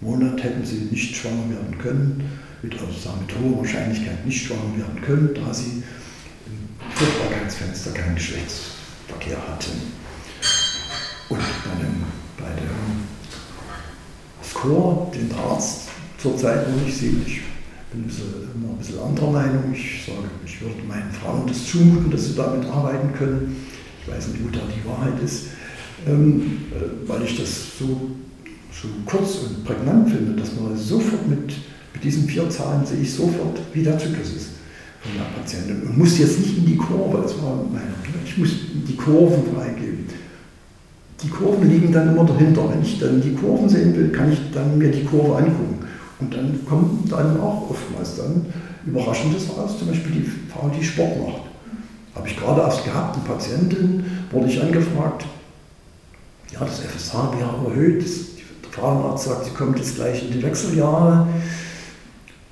Monat 0.00 0.42
hätten 0.42 0.64
sie 0.64 0.88
nicht 0.90 1.16
schwanger 1.16 1.48
werden 1.50 1.78
können, 1.78 2.22
mit, 2.62 2.74
also 2.74 2.98
sagen, 2.98 3.24
mit 3.26 3.34
hoher 3.38 3.58
Wahrscheinlichkeit 3.58 4.24
nicht 4.26 4.46
schwanger 4.46 4.76
werden 4.76 5.00
können, 5.02 5.30
da 5.34 5.52
sie 5.52 5.82
im 6.46 6.68
Fruchtbarkeitsfenster 6.94 7.92
keinen 7.92 8.16
Geschlechtsverkehr 8.16 9.38
hatten. 9.48 9.72
Und 11.28 11.38
bei 11.38 11.82
dem, 11.82 12.04
bei 12.38 12.60
dem 12.60 13.06
Score, 14.42 15.10
den 15.14 15.30
Arzt 15.34 15.88
zurzeit 16.18 16.68
noch 16.68 16.82
nicht 16.84 16.96
sieht, 16.96 17.26
ich 17.26 17.40
bin 17.92 18.04
immer 18.54 18.72
ein 18.72 18.78
bisschen 18.78 18.98
anderer 19.00 19.30
Meinung. 19.30 19.72
Ich 19.72 20.04
sage, 20.04 20.28
ich 20.44 20.60
würde 20.60 20.82
meinen 20.86 21.10
Frauen 21.12 21.46
das 21.46 21.66
zumuten, 21.66 22.10
dass 22.10 22.26
sie 22.26 22.34
damit 22.34 22.66
arbeiten 22.66 23.12
können. 23.14 23.66
Ich 24.02 24.12
weiß 24.12 24.28
nicht, 24.28 24.44
wo 24.44 24.48
da 24.48 24.60
die 24.66 24.88
Wahrheit 24.88 25.22
ist, 25.22 25.48
ähm, 26.06 26.62
äh, 26.72 27.08
weil 27.08 27.22
ich 27.22 27.38
das 27.38 27.78
so, 27.78 28.10
so 28.72 28.88
kurz 29.04 29.36
und 29.36 29.64
prägnant 29.64 30.10
finde, 30.10 30.40
dass 30.40 30.54
man 30.54 30.76
sofort 30.76 31.28
mit, 31.28 31.52
mit 31.94 32.04
diesen 32.04 32.28
vier 32.28 32.48
Zahlen 32.50 32.84
sehe 32.86 33.00
ich 33.00 33.12
sofort, 33.12 33.58
wie 33.72 33.82
der 33.82 33.98
Zyklus 33.98 34.28
ist 34.28 34.50
von 35.00 35.12
der 35.14 35.40
Patientin. 35.40 35.82
Und 35.82 35.98
muss 35.98 36.18
jetzt 36.18 36.40
nicht 36.40 36.58
in 36.58 36.66
die 36.66 36.76
Kurve, 36.76 37.22
das 37.22 37.34
war 37.42 37.56
meine, 37.72 37.94
ich 38.24 38.36
muss 38.38 38.50
die 38.86 38.96
Kurven 38.96 39.54
freigeben 39.54 40.06
die 41.22 41.28
Kurven 41.28 41.68
liegen 41.68 41.92
dann 41.92 42.08
immer 42.08 42.24
dahinter. 42.24 42.70
Wenn 42.70 42.82
ich 42.82 42.98
dann 42.98 43.20
die 43.20 43.34
Kurven 43.34 43.68
sehen 43.68 43.96
will, 43.96 44.10
kann 44.10 44.32
ich 44.32 44.38
dann 44.52 44.78
mir 44.78 44.90
die 44.90 45.04
Kurve 45.04 45.36
angucken. 45.36 45.78
Und 46.20 46.34
dann 46.34 46.60
kommt 46.68 47.10
dann 47.10 47.40
auch 47.40 47.70
oftmals 47.70 48.16
dann 48.16 48.46
Überraschendes 48.86 49.48
raus, 49.56 49.78
zum 49.78 49.88
Beispiel 49.88 50.12
die 50.12 50.30
Frau, 50.50 50.68
die 50.68 50.84
Sport 50.84 51.18
macht. 51.20 51.42
Habe 52.14 52.28
ich 52.28 52.36
gerade 52.36 52.60
erst 52.60 52.84
gehabt, 52.84 53.16
eine 53.16 53.24
Patientin, 53.24 54.04
wurde 54.30 54.48
ich 54.48 54.60
angefragt, 54.60 55.26
ja, 56.52 56.60
das 56.60 56.80
FSH 56.80 57.14
wäre 57.38 57.70
erhöht, 57.70 58.02
der 58.02 58.70
Frauenarzt 58.72 59.24
sagt, 59.24 59.44
sie 59.44 59.50
kommt 59.50 59.78
jetzt 59.78 59.96
gleich 59.96 60.24
in 60.24 60.32
die 60.32 60.42
Wechseljahre 60.42 61.28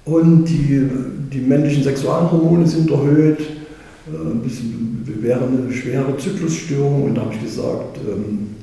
und 0.06 0.44
die, 0.44 0.88
die 1.32 1.40
männlichen 1.40 1.82
Sexualhormone 1.82 2.66
sind 2.66 2.90
erhöht, 2.90 3.40
äh, 3.40 4.34
bisschen, 4.42 5.02
wäre 5.20 5.46
eine 5.46 5.72
schwere 5.72 6.16
Zyklusstörung 6.16 7.04
und 7.04 7.16
da 7.16 7.22
habe 7.22 7.34
ich 7.34 7.42
gesagt, 7.42 7.98
ähm, 7.98 8.54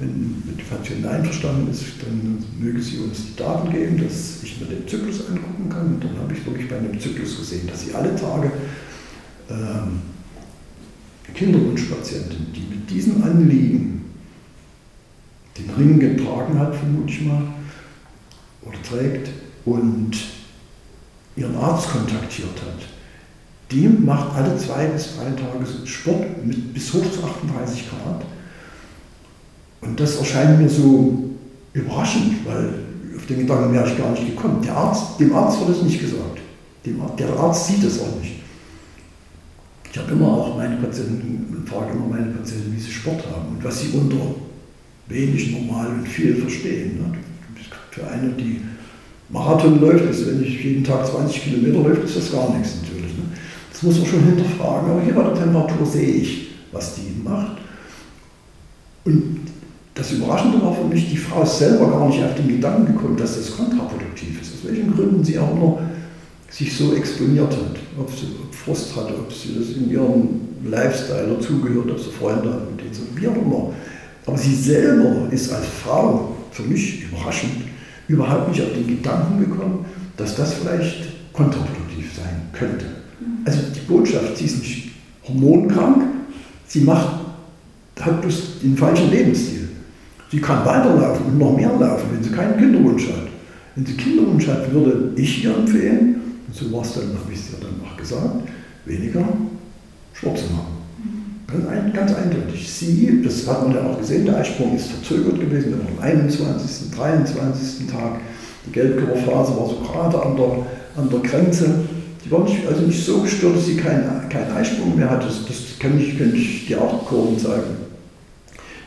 wenn 0.00 0.42
die 0.56 0.62
Patientin 0.62 1.06
einverstanden 1.06 1.70
ist, 1.70 1.84
dann 2.00 2.42
möge 2.58 2.80
sie 2.80 2.98
uns 2.98 3.26
die 3.26 3.36
Daten 3.36 3.70
geben, 3.70 4.02
dass 4.02 4.42
ich 4.42 4.58
mir 4.60 4.66
den 4.66 4.88
Zyklus 4.88 5.28
angucken 5.28 5.68
kann. 5.68 5.86
Und 5.94 6.04
dann 6.04 6.16
habe 6.18 6.32
ich 6.32 6.46
wirklich 6.46 6.68
bei 6.68 6.78
einem 6.78 6.98
Zyklus 6.98 7.36
gesehen, 7.36 7.66
dass 7.66 7.84
sie 7.84 7.92
alle 7.94 8.14
Tage 8.14 8.52
ähm, 9.50 10.00
Kinderwunschpatientin, 11.34 12.46
die 12.54 12.76
mit 12.76 12.88
diesem 12.88 13.22
Anliegen 13.22 14.04
den 15.58 15.70
Ring 15.70 15.98
getragen 15.98 16.58
hat, 16.58 16.76
vermute 16.76 17.12
ich 17.12 17.22
mal, 17.22 17.42
oder 18.62 18.80
trägt, 18.82 19.30
und 19.64 20.16
ihren 21.38 21.56
Arzt 21.56 21.90
kontaktiert 21.90 22.56
hat, 22.60 22.86
die 23.70 23.88
macht 23.88 24.34
alle 24.34 24.56
zwei 24.56 24.86
bis 24.86 25.16
drei 25.16 25.30
Tage 25.30 25.86
Sport 25.86 26.44
mit 26.44 26.72
bis 26.74 26.92
hoch 26.92 27.04
zu 27.10 27.22
38 27.22 27.88
Grad 27.90 28.24
und 29.80 30.00
das 30.00 30.16
erscheint 30.16 30.60
mir 30.60 30.68
so 30.68 31.30
überraschend, 31.72 32.46
weil 32.46 32.74
auf 33.16 33.26
den 33.26 33.40
Gedanken 33.40 33.72
wäre 33.72 33.88
ich 33.88 33.98
gar 33.98 34.10
nicht 34.10 34.26
gekommen. 34.26 34.62
Der 34.62 34.76
Arzt, 34.76 35.20
dem 35.20 35.34
Arzt 35.34 35.60
wird 35.60 35.70
es 35.70 35.82
nicht 35.82 36.00
gesagt. 36.00 36.40
Dem, 36.84 37.00
der 37.18 37.36
Arzt 37.36 37.66
sieht 37.66 37.84
es 37.84 38.00
auch 38.00 38.20
nicht. 38.20 38.36
Ich 39.90 39.98
habe 39.98 40.12
immer 40.12 40.28
auch 40.28 40.56
meine 40.56 40.76
Patienten, 40.76 41.64
frage 41.66 41.92
immer 41.92 42.06
meine 42.06 42.32
Patienten, 42.32 42.74
wie 42.74 42.80
sie 42.80 42.90
Sport 42.90 43.24
haben 43.26 43.56
und 43.56 43.64
was 43.64 43.80
sie 43.80 43.88
unter 43.96 44.34
wenig, 45.08 45.52
normal 45.52 45.88
und 45.88 46.06
viel 46.06 46.36
verstehen. 46.36 46.98
Ne? 46.98 47.18
Für 47.90 48.06
eine, 48.06 48.30
die 48.30 48.60
Marathon 49.30 49.80
läuft, 49.80 50.08
ist, 50.10 50.26
wenn 50.26 50.42
ich 50.42 50.62
jeden 50.64 50.84
Tag 50.84 51.06
20 51.06 51.42
Kilometer 51.42 51.86
läuft, 51.86 52.04
ist 52.04 52.16
das 52.16 52.32
gar 52.32 52.54
nichts 52.56 52.76
natürlich. 52.82 53.12
Ne? 53.12 53.24
Das 53.70 53.82
muss 53.82 53.98
man 53.98 54.06
schon 54.06 54.24
hinterfragen. 54.24 54.90
Aber 54.90 55.02
hier 55.02 55.14
bei 55.14 55.22
der 55.22 55.34
Temperatur 55.34 55.86
sehe 55.86 56.08
ich, 56.08 56.48
was 56.72 56.94
die 56.94 57.22
macht. 57.22 57.58
Und 59.04 59.40
das 59.94 60.12
Überraschende 60.12 60.62
war 60.62 60.74
für 60.74 60.84
mich, 60.84 61.10
die 61.10 61.16
Frau 61.16 61.42
ist 61.42 61.58
selber 61.58 61.90
gar 61.90 62.08
nicht 62.08 62.22
auf 62.22 62.34
den 62.36 62.48
Gedanken 62.48 62.94
gekommen, 62.94 63.16
dass 63.16 63.36
das 63.36 63.56
kontraproduktiv 63.56 64.40
ist. 64.40 64.54
Aus 64.54 64.70
welchen 64.70 64.94
Gründen 64.94 65.22
sie 65.22 65.38
auch 65.38 65.50
immer 65.50 65.78
sich 66.50 66.74
so 66.74 66.94
exponiert 66.94 67.52
hat. 67.52 67.76
Ob 67.98 68.10
sie 68.10 68.28
Frust 68.52 68.96
hatte, 68.96 69.14
ob 69.14 69.32
sie 69.32 69.56
das 69.58 69.76
in 69.76 69.90
ihrem 69.90 70.28
Lifestyle 70.64 71.34
dazugehört, 71.34 71.90
ob 71.90 71.98
sie 71.98 72.10
Freunde 72.10 72.52
hat, 72.52 72.70
mit 72.70 72.80
denen 72.80 73.16
wie 73.16 73.28
auch 73.28 73.36
immer. 73.36 73.72
Aber 74.24 74.38
sie 74.38 74.54
selber 74.54 75.30
ist 75.30 75.52
als 75.52 75.66
Frau, 75.66 76.34
für 76.50 76.62
mich 76.62 77.04
überraschend, 77.04 77.64
überhaupt 78.08 78.48
nicht 78.48 78.62
auf 78.62 78.72
den 78.72 78.86
Gedanken 78.86 79.38
gekommen, 79.38 79.84
dass 80.16 80.34
das 80.34 80.54
vielleicht 80.54 81.32
kontraproduktiv 81.32 82.12
sein 82.14 82.42
könnte. 82.52 82.86
Also 83.44 83.60
die 83.74 83.80
Botschaft, 83.80 84.36
sie 84.36 84.46
ist 84.46 84.58
nicht 84.58 84.90
hormonkrank, 85.26 86.02
sie 86.66 86.80
macht, 86.80 87.20
hat 88.00 88.20
bloß 88.20 88.60
den 88.62 88.76
falschen 88.76 89.10
Lebensstil. 89.10 89.68
Sie 90.30 90.40
kann 90.40 90.64
weiterlaufen 90.64 91.26
und 91.26 91.38
noch 91.38 91.56
mehr 91.56 91.72
laufen, 91.78 92.08
wenn 92.12 92.22
sie 92.22 92.30
keinen 92.30 92.58
Kinderwunsch 92.58 93.08
hat. 93.08 93.28
Wenn 93.74 93.86
sie 93.86 93.94
Kinderwunsch 93.94 94.46
hat, 94.48 94.70
würde 94.72 95.12
ich 95.16 95.44
ihr 95.44 95.54
empfehlen, 95.54 96.16
und 96.46 96.54
so 96.54 96.72
war 96.72 96.82
es 96.82 96.94
dann, 96.94 97.04
habe 97.04 97.32
ich 97.32 97.38
es 97.38 97.50
ihr 97.52 97.58
dann 97.60 97.80
auch 97.86 97.96
gesagt, 97.96 98.48
weniger 98.84 99.24
Sport 100.14 100.38
zu 100.38 100.44
machen. 100.46 100.77
Ganz, 101.50 101.66
ein, 101.66 101.92
ganz 101.94 102.14
eindeutig. 102.14 102.70
Sie, 102.70 103.22
das 103.24 103.46
hat 103.46 103.66
man 103.66 103.74
ja 103.74 103.82
auch 103.82 103.98
gesehen, 103.98 104.26
der 104.26 104.36
Eisprung 104.36 104.76
ist 104.76 104.88
verzögert 104.88 105.40
gewesen, 105.40 105.80
am 105.80 106.02
21., 106.02 106.90
23. 106.94 107.86
Tag. 107.90 108.20
Die 108.66 108.72
Gelbkörperphase 108.72 109.56
war 109.56 109.66
so 109.66 109.80
gerade 109.80 110.22
an 110.22 110.36
der, 110.36 110.66
an 110.94 111.08
der 111.08 111.20
Grenze. 111.20 111.74
Die 112.22 112.30
war 112.30 112.44
nicht, 112.44 112.66
also 112.66 112.82
nicht 112.82 113.02
so 113.02 113.22
gestört, 113.22 113.56
dass 113.56 113.64
sie 113.64 113.76
keinen 113.76 114.28
kein 114.28 114.52
Eisprung 114.52 114.94
mehr 114.94 115.08
hatte. 115.08 115.26
Das, 115.26 115.46
das 115.46 115.78
kann 115.78 115.98
ich, 115.98 116.18
kann 116.18 116.34
ich 116.34 116.66
dir 116.66 116.82
auch 116.82 117.06
Kurven 117.06 117.38
zeigen. 117.38 117.78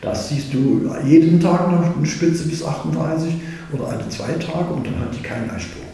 Das 0.01 0.29
siehst 0.29 0.53
du 0.53 0.87
jeden 1.03 1.39
Tag 1.39 1.71
noch 1.71 1.97
eine 1.97 2.05
Spitze 2.05 2.47
bis 2.47 2.63
38 2.63 3.33
oder 3.73 3.87
alle 3.87 4.07
zwei 4.09 4.33
Tage 4.33 4.71
und 4.71 4.85
dann 4.85 4.99
hat 4.99 5.15
die 5.17 5.23
keinen 5.23 5.49
Eisprung. 5.49 5.85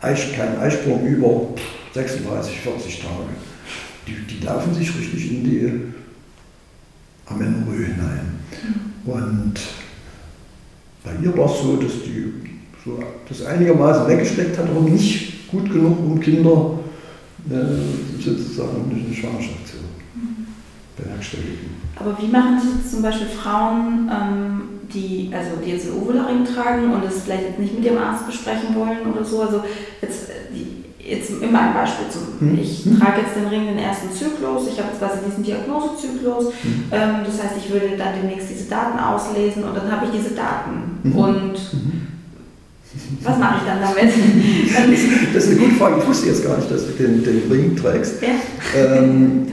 Eis, 0.00 0.20
kein 0.36 0.60
Eisprung 0.60 1.04
über 1.04 1.48
36, 1.92 2.60
40 2.60 3.00
Tage. 3.00 3.30
Die, 4.06 4.34
die 4.34 4.44
laufen 4.44 4.74
sich 4.74 4.96
richtig 4.96 5.32
in 5.32 5.44
die 5.44 6.03
Amenorrhoe 7.26 7.86
hinein. 7.86 8.40
Und 9.04 9.54
bei 11.02 11.10
ihr 11.22 11.36
war 11.36 11.46
es 11.46 11.62
so, 11.62 11.76
dass 11.76 11.92
die 12.04 12.32
so 12.84 12.98
das 13.28 13.44
einigermaßen 13.44 14.06
weggesteckt 14.08 14.58
hat, 14.58 14.68
aber 14.68 14.80
nicht 14.80 15.48
gut 15.48 15.70
genug, 15.70 15.98
um 16.00 16.20
Kinder 16.20 16.78
äh, 17.50 18.22
sozusagen 18.22 18.90
eine 18.90 19.14
Schwangerschaft 19.14 19.68
zu 19.68 19.76
bewerkstelligen. 20.96 21.82
Aber 21.96 22.16
wie 22.20 22.28
machen 22.28 22.58
es 22.58 22.90
zum 22.90 23.02
Beispiel 23.02 23.28
Frauen, 23.28 24.10
ähm, 24.10 24.62
die, 24.92 25.30
also 25.32 25.56
die 25.64 25.70
jetzt 25.70 25.86
einen 25.86 26.02
Ovularing 26.02 26.44
tragen 26.44 26.92
und 26.92 27.04
das 27.04 27.22
vielleicht 27.22 27.44
jetzt 27.44 27.58
nicht 27.58 27.74
mit 27.74 27.84
ihrem 27.84 27.98
Arzt 27.98 28.26
besprechen 28.26 28.74
wollen 28.74 29.12
oder 29.12 29.24
so? 29.24 29.42
Also 29.42 29.64
jetzt, 30.00 30.28
jetzt 31.06 31.30
immer 31.30 31.60
ein 31.60 31.74
Beispiel 31.74 32.06
zum, 32.10 32.48
mhm. 32.48 32.58
ich 32.58 32.86
mhm. 32.86 32.98
trage 32.98 33.20
jetzt 33.22 33.36
den 33.36 33.46
Ring 33.46 33.66
den 33.66 33.78
ersten 33.78 34.10
Zyklus, 34.10 34.68
ich 34.72 34.78
habe 34.78 34.88
jetzt 34.90 34.98
quasi 34.98 35.18
diesen 35.26 35.44
Diagnosezyklus, 35.44 36.46
mhm. 36.62 36.84
ähm, 36.90 37.14
das 37.24 37.42
heißt, 37.42 37.54
ich 37.58 37.72
würde 37.72 37.96
dann 37.96 38.14
demnächst 38.20 38.50
diese 38.50 38.68
Daten 38.68 38.98
auslesen 38.98 39.64
und 39.64 39.76
dann 39.76 39.90
habe 39.90 40.06
ich 40.06 40.12
diese 40.12 40.34
Daten. 40.34 41.00
Mhm. 41.02 41.16
Und 41.16 41.52
mhm. 41.72 42.06
was 43.22 43.38
mache 43.38 43.56
ich 43.60 43.68
dann 43.68 43.80
damit? 43.80 44.12
das 45.34 45.44
ist 45.44 45.50
eine 45.50 45.60
gute 45.60 45.74
Frage. 45.76 46.00
Ich 46.00 46.08
wusste 46.08 46.28
jetzt 46.28 46.44
gar 46.44 46.56
nicht, 46.56 46.70
dass 46.70 46.86
du 46.86 46.92
den, 46.92 47.22
den 47.22 47.42
Ring 47.50 47.76
trägst. 47.76 48.22
Ja. 48.22 48.28
Ähm, 48.80 49.48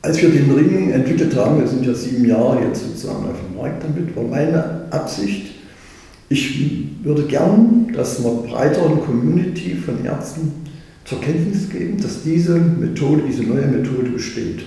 Als 0.00 0.22
wir 0.22 0.30
den 0.30 0.50
Ring 0.52 0.90
entwickelt 0.90 1.34
haben, 1.36 1.60
wir 1.60 1.66
sind 1.66 1.84
ja 1.84 1.92
sieben 1.92 2.24
Jahre 2.24 2.62
jetzt 2.62 2.82
sozusagen 2.82 3.24
auf 3.24 3.36
dem 3.46 3.60
Markt 3.60 3.82
damit, 3.82 4.16
war 4.16 4.22
meine 4.22 4.86
Absicht, 4.90 5.47
ich 6.28 6.88
würde 7.02 7.22
gern 7.22 7.92
das 7.94 8.24
einer 8.24 8.34
breiteren 8.34 9.00
Community 9.00 9.74
von 9.74 10.04
Ärzten 10.04 10.52
zur 11.04 11.20
Kenntnis 11.20 11.70
geben, 11.70 12.00
dass 12.00 12.22
diese 12.22 12.58
Methode, 12.58 13.22
diese 13.26 13.44
neue 13.44 13.66
Methode 13.66 14.10
besteht. 14.10 14.62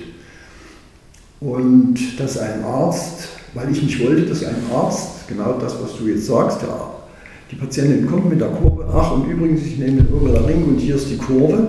Und 1.39 1.97
dass 2.18 2.38
ein 2.38 2.64
Arzt, 2.64 3.30
weil 3.53 3.72
ich 3.72 3.82
nicht 3.82 4.03
wollte, 4.03 4.24
dass 4.24 4.43
ein 4.43 4.55
Arzt, 4.74 5.28
genau 5.28 5.57
das, 5.59 5.76
was 5.82 5.97
du 5.97 6.07
jetzt 6.07 6.26
sagst, 6.26 6.62
ja, 6.62 6.91
die 7.51 7.55
Patientin 7.55 8.07
kommt 8.07 8.30
mit 8.30 8.39
der 8.39 8.49
Kurve, 8.49 8.86
ach 8.93 9.12
und 9.12 9.30
übrigens, 9.30 9.66
ich 9.66 9.78
nehme 9.78 10.03
den 10.03 10.45
Ring 10.45 10.64
und 10.66 10.78
hier 10.78 10.95
ist 10.95 11.09
die 11.09 11.18
Kurve. 11.18 11.68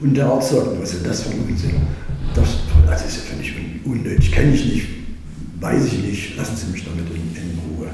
Und 0.00 0.16
der 0.16 0.26
Arzt 0.26 0.50
sagt, 0.50 0.66
was 0.80 0.94
ist 0.94 1.06
das 1.06 1.22
für 1.22 1.30
ein 1.30 1.44
Unsinn? 1.48 1.72
Das, 2.34 2.48
das 2.86 3.06
ist 3.06 3.16
ja 3.16 3.22
völlig 3.34 3.52
unnötig, 3.84 4.30
kenne 4.30 4.54
ich 4.54 4.64
nicht, 4.64 4.86
weiß 5.60 5.86
ich 5.86 6.04
nicht, 6.04 6.36
lassen 6.36 6.56
Sie 6.56 6.70
mich 6.70 6.84
damit 6.84 7.06
in, 7.10 7.16
in, 7.16 7.58
Ruhe. 7.76 7.88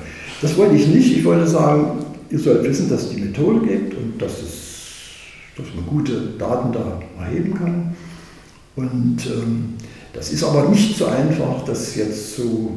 Das 0.44 0.58
wollte 0.58 0.74
ich 0.74 0.86
nicht, 0.88 1.16
ich 1.16 1.24
wollte 1.24 1.46
sagen, 1.46 2.04
ihr 2.28 2.38
sollt 2.38 2.64
wissen, 2.64 2.90
dass 2.90 3.04
es 3.04 3.08
die 3.08 3.22
Methode 3.22 3.66
gibt 3.66 3.94
und 3.94 4.20
dass, 4.20 4.42
es, 4.42 4.58
dass 5.56 5.64
man 5.74 5.86
gute 5.86 6.20
Daten 6.38 6.70
da 6.70 7.00
erheben 7.18 7.54
kann. 7.54 7.96
Und 8.76 9.24
ähm, 9.24 9.72
das 10.12 10.30
ist 10.34 10.44
aber 10.44 10.68
nicht 10.68 10.98
so 10.98 11.06
einfach, 11.06 11.64
das 11.64 11.96
jetzt 11.96 12.36
so 12.36 12.72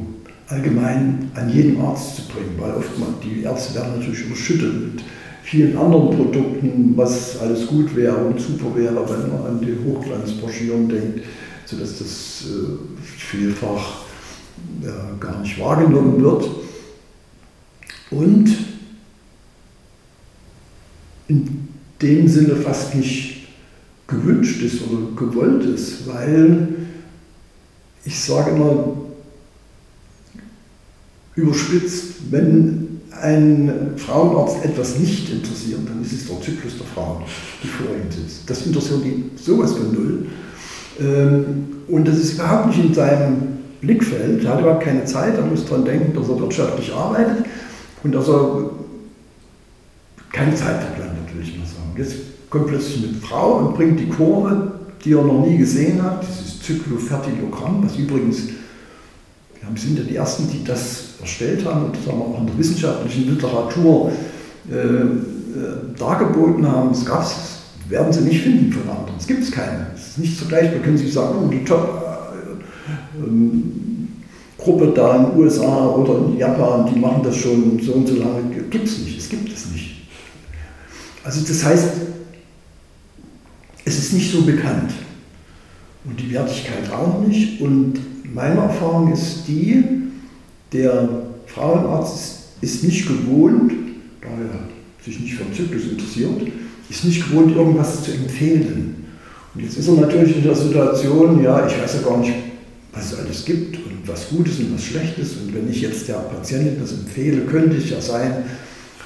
allgemein 0.46 1.30
an 1.34 1.50
jeden 1.50 1.78
Arzt 1.82 2.16
zu 2.16 2.22
bringen, 2.22 2.54
weil 2.56 2.70
oftmals 2.70 3.12
die 3.22 3.42
Ärzte 3.42 3.74
werden 3.74 3.98
natürlich 3.98 4.24
überschüttet 4.24 4.72
mit 4.72 5.04
vielen 5.42 5.76
anderen 5.76 6.16
Produkten, 6.16 6.94
was 6.96 7.38
alles 7.38 7.66
gut 7.66 7.94
wäre 7.94 8.16
und 8.16 8.40
super 8.40 8.74
wäre, 8.76 8.94
wenn 8.94 9.30
man 9.30 9.46
an 9.46 9.60
die 9.60 9.76
Hochglanzbroschüren 9.86 10.88
denkt, 10.88 11.20
sodass 11.66 11.98
das 11.98 12.46
äh, 12.46 13.04
vielfach 13.04 14.04
äh, 14.82 15.20
gar 15.20 15.42
nicht 15.42 15.60
wahrgenommen 15.60 16.24
wird. 16.24 16.48
Und 18.10 18.56
in 21.28 21.68
dem 22.00 22.28
Sinne 22.28 22.56
fast 22.56 22.94
nicht 22.94 23.48
gewünscht 24.06 24.62
ist 24.62 24.82
oder 24.88 25.14
gewollt 25.14 25.64
ist, 25.64 26.06
weil 26.06 26.68
ich 28.04 28.18
sage 28.18 28.52
immer 28.52 28.94
überspitzt, 31.34 32.14
wenn 32.30 33.00
ein 33.10 33.92
Frauenarzt 33.96 34.64
etwas 34.64 34.98
nicht 34.98 35.30
interessiert, 35.30 35.80
dann 35.86 36.02
ist 36.02 36.12
es 36.12 36.26
der 36.26 36.40
Zyklus 36.40 36.78
der 36.78 36.86
Frauen, 36.86 37.24
die 37.62 37.68
vor 37.68 37.88
ihm 37.88 38.10
sitzt. 38.10 38.48
Das 38.48 38.64
interessiert 38.64 39.04
ihn 39.04 39.30
sowas 39.36 39.72
von 39.72 39.92
null. 39.92 40.26
Ähm, 41.00 41.66
und 41.88 42.06
das 42.06 42.16
ist 42.16 42.34
überhaupt 42.34 42.68
nicht 42.68 42.84
in 42.84 42.94
seinem 42.94 43.36
Blickfeld. 43.80 44.44
Er 44.44 44.52
hat 44.52 44.60
überhaupt 44.60 44.84
keine 44.84 45.04
Zeit, 45.04 45.36
er 45.36 45.44
muss 45.44 45.64
daran 45.66 45.84
denken, 45.84 46.14
dass 46.14 46.28
er 46.28 46.40
wirtschaftlich 46.40 46.92
arbeitet 46.92 47.44
und 48.02 48.14
er 48.14 48.22
keine 50.32 50.54
Zeit 50.54 50.82
verplant, 50.82 51.34
will 51.34 51.42
ich 51.42 51.58
mal 51.58 51.66
sagen. 51.66 51.94
Jetzt 51.96 52.16
kommt 52.50 52.68
plötzlich 52.68 53.08
eine 53.08 53.18
Frau 53.18 53.58
und 53.58 53.74
bringt 53.74 53.98
die 53.98 54.08
Kurve, 54.08 54.72
die 55.04 55.12
er 55.12 55.22
noch 55.22 55.44
nie 55.46 55.58
gesehen 55.58 56.02
hat, 56.02 56.22
dieses 56.22 56.60
Zyklofertilogramm, 56.62 57.84
was 57.84 57.96
übrigens, 57.96 58.48
wir 59.70 59.80
sind 59.80 59.98
ja 59.98 60.04
die 60.04 60.16
Ersten, 60.16 60.50
die 60.50 60.64
das 60.64 61.08
erstellt 61.20 61.64
haben 61.64 61.86
und 61.86 61.96
das 61.96 62.06
haben 62.06 62.18
wir 62.18 62.24
auch 62.24 62.40
in 62.40 62.46
der 62.46 62.58
wissenschaftlichen 62.58 63.34
Literatur 63.34 64.12
äh, 64.70 64.74
äh, 64.76 65.98
dargeboten 65.98 66.66
haben. 66.66 66.90
Das 66.90 67.04
gab 67.04 67.22
es, 67.22 67.34
werden 67.88 68.12
Sie 68.12 68.20
nicht 68.20 68.42
finden 68.42 68.72
von 68.72 68.82
anderen. 68.88 69.14
Es 69.18 69.26
gibt 69.26 69.42
es 69.42 69.50
keine. 69.50 69.88
Es 69.94 70.08
ist 70.08 70.18
nicht 70.18 70.38
vergleichbar. 70.38 70.80
Können 70.80 70.98
Sie 70.98 71.10
sagen, 71.10 71.38
oh, 71.42 71.48
die 71.48 71.64
Top 71.64 72.04
äh, 73.18 73.24
ähm, 73.26 73.87
Gruppe 74.58 74.92
da 74.94 75.16
in 75.16 75.30
den 75.30 75.38
USA 75.38 75.86
oder 75.86 76.18
in 76.18 76.36
Japan, 76.36 76.92
die 76.92 76.98
machen 76.98 77.22
das 77.22 77.36
schon 77.36 77.80
so 77.80 77.92
und 77.92 78.08
so 78.08 78.16
lange. 78.16 78.42
Gibt 78.70 78.86
es 78.86 78.98
nicht. 78.98 79.18
Es 79.18 79.28
gibt 79.28 79.50
es 79.50 79.70
nicht. 79.70 80.08
Also 81.22 81.46
das 81.46 81.64
heißt, 81.64 81.88
es 83.84 83.98
ist 83.98 84.12
nicht 84.12 84.30
so 84.32 84.42
bekannt 84.42 84.92
und 86.04 86.18
die 86.20 86.32
Wertigkeit 86.32 86.92
auch 86.92 87.26
nicht. 87.26 87.60
Und 87.60 88.00
meine 88.34 88.60
Erfahrung 88.60 89.12
ist 89.12 89.46
die, 89.46 89.84
der 90.72 91.08
Frauenarzt 91.46 92.38
ist 92.60 92.82
nicht 92.82 93.06
gewohnt, 93.06 93.72
da 94.20 94.28
er 94.28 95.04
sich 95.04 95.20
nicht 95.20 95.34
für 95.34 95.44
den 95.44 95.54
Zyklus 95.54 95.84
interessiert, 95.84 96.42
ist 96.90 97.04
nicht 97.04 97.28
gewohnt, 97.28 97.54
irgendwas 97.54 98.02
zu 98.02 98.12
empfehlen. 98.12 99.06
Und 99.54 99.62
jetzt 99.62 99.78
ist 99.78 99.88
er 99.88 99.94
natürlich 99.94 100.36
in 100.36 100.42
der 100.42 100.54
Situation, 100.54 101.42
ja, 101.42 101.66
ich 101.66 101.80
weiß 101.80 101.94
ja 101.94 102.08
gar 102.08 102.18
nicht, 102.18 102.34
was 102.92 103.12
es 103.12 103.18
alles 103.18 103.44
gibt 103.44 103.78
was 104.06 104.28
gut 104.28 104.48
ist 104.48 104.60
und 104.60 104.74
was 104.74 104.84
schlecht 104.84 105.18
ist. 105.18 105.36
Und 105.36 105.54
wenn 105.54 105.70
ich 105.70 105.80
jetzt 105.80 106.08
der 106.08 106.14
Patientin 106.14 106.80
das 106.80 106.92
empfehle, 106.92 107.42
könnte 107.42 107.76
es 107.76 107.90
ja 107.90 108.00
sein, 108.00 108.44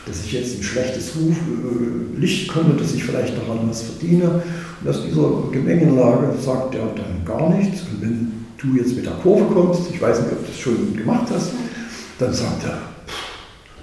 dass 0.06 0.24
ich 0.24 0.32
jetzt 0.32 0.56
in 0.56 0.62
schlechtes 0.62 1.12
Ruf, 1.16 1.36
äh, 1.36 2.20
Licht 2.20 2.48
komme, 2.48 2.74
dass 2.74 2.94
ich 2.94 3.04
vielleicht 3.04 3.36
daran 3.36 3.68
was 3.68 3.82
verdiene. 3.82 4.42
Und 4.82 4.90
aus 4.90 5.04
dieser 5.04 5.50
Gemengelage 5.52 6.34
sagt 6.40 6.74
er 6.74 6.86
dann 6.96 7.24
gar 7.24 7.50
nichts. 7.56 7.82
Und 7.82 8.02
wenn 8.02 8.32
du 8.58 8.76
jetzt 8.76 8.96
mit 8.96 9.06
der 9.06 9.12
Kurve 9.14 9.44
kommst, 9.52 9.82
ich 9.92 10.00
weiß 10.00 10.20
nicht, 10.20 10.32
ob 10.32 10.40
du 10.40 10.46
das 10.46 10.58
schon 10.58 10.96
gemacht 10.96 11.28
hast, 11.32 11.52
dann 12.18 12.32
sagt 12.32 12.64
er, 12.64 12.78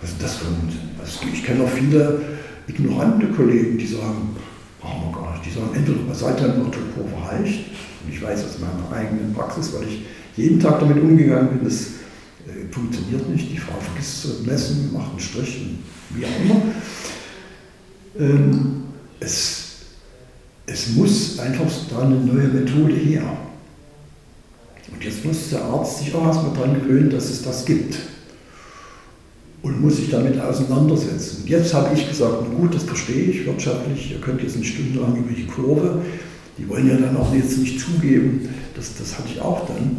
was 0.01 0.11
ist 0.11 0.23
das 0.23 0.35
für 0.35 0.45
ein? 0.45 0.69
Also 0.99 1.19
ich 1.33 1.45
kenne 1.45 1.63
auch 1.63 1.69
viele 1.69 2.21
ignorante 2.67 3.27
Kollegen, 3.27 3.77
die 3.77 3.87
sagen, 3.87 4.35
brauchen 4.79 5.11
wir 5.11 5.21
gar 5.21 5.33
nicht. 5.33 5.45
Die 5.45 5.51
sagen, 5.51 5.69
entweder 5.73 6.13
seid 6.13 6.39
dann 6.41 6.59
noch 6.59 6.71
die 6.71 6.77
Kurve 6.93 7.27
reicht. 7.27 7.65
Und 8.03 8.13
ich 8.13 8.21
weiß 8.21 8.45
aus 8.45 8.59
meiner 8.59 8.97
eigenen 8.97 9.33
Praxis, 9.33 9.73
weil 9.73 9.87
ich 9.87 10.05
jeden 10.39 10.59
Tag 10.59 10.79
damit 10.79 11.01
umgegangen 11.01 11.49
bin, 11.49 11.63
das 11.63 11.81
äh, 12.47 12.71
funktioniert 12.71 13.27
nicht. 13.29 13.51
Die 13.51 13.57
Frau 13.57 13.79
vergisst 13.79 14.21
zu 14.21 14.27
messen, 14.45 14.91
macht 14.93 15.11
einen 15.11 15.19
Strich, 15.19 15.61
wie 16.11 16.25
auch 16.25 16.41
immer. 16.43 16.61
Ähm, 18.19 18.83
es, 19.19 19.75
es 20.65 20.95
muss 20.95 21.39
einfach 21.39 21.65
da 21.89 22.03
eine 22.03 22.15
neue 22.15 22.47
Methode 22.47 22.93
her. 22.93 23.23
Und 24.91 25.03
jetzt 25.03 25.23
muss 25.23 25.49
der 25.49 25.63
Arzt 25.63 25.99
sich 25.99 26.13
auch 26.15 26.25
erstmal 26.25 26.53
daran 26.53 26.73
gewöhnen, 26.73 27.09
dass 27.09 27.29
es 27.29 27.43
das 27.43 27.65
gibt. 27.65 27.97
Und 29.61 29.81
muss 29.81 29.97
sich 29.97 30.09
damit 30.09 30.39
auseinandersetzen. 30.39 31.41
Und 31.41 31.49
jetzt 31.49 31.73
habe 31.73 31.93
ich 31.93 32.07
gesagt, 32.07 32.45
gut, 32.57 32.73
das 32.73 32.83
verstehe 32.83 33.23
ich 33.23 33.45
wirtschaftlich, 33.45 34.11
ihr 34.11 34.21
könnt 34.21 34.41
jetzt 34.41 34.55
eine 34.55 34.65
Stunde 34.65 35.01
lang 35.01 35.15
über 35.17 35.33
die 35.33 35.45
Kurve. 35.45 36.01
Die 36.59 36.67
wollen 36.69 36.87
ja 36.87 36.97
dann 36.97 37.15
auch 37.17 37.33
jetzt 37.33 37.57
nicht 37.57 37.79
zugeben, 37.79 38.49
das, 38.75 38.95
das 38.97 39.17
hatte 39.17 39.29
ich 39.33 39.41
auch 39.41 39.65
dann, 39.67 39.97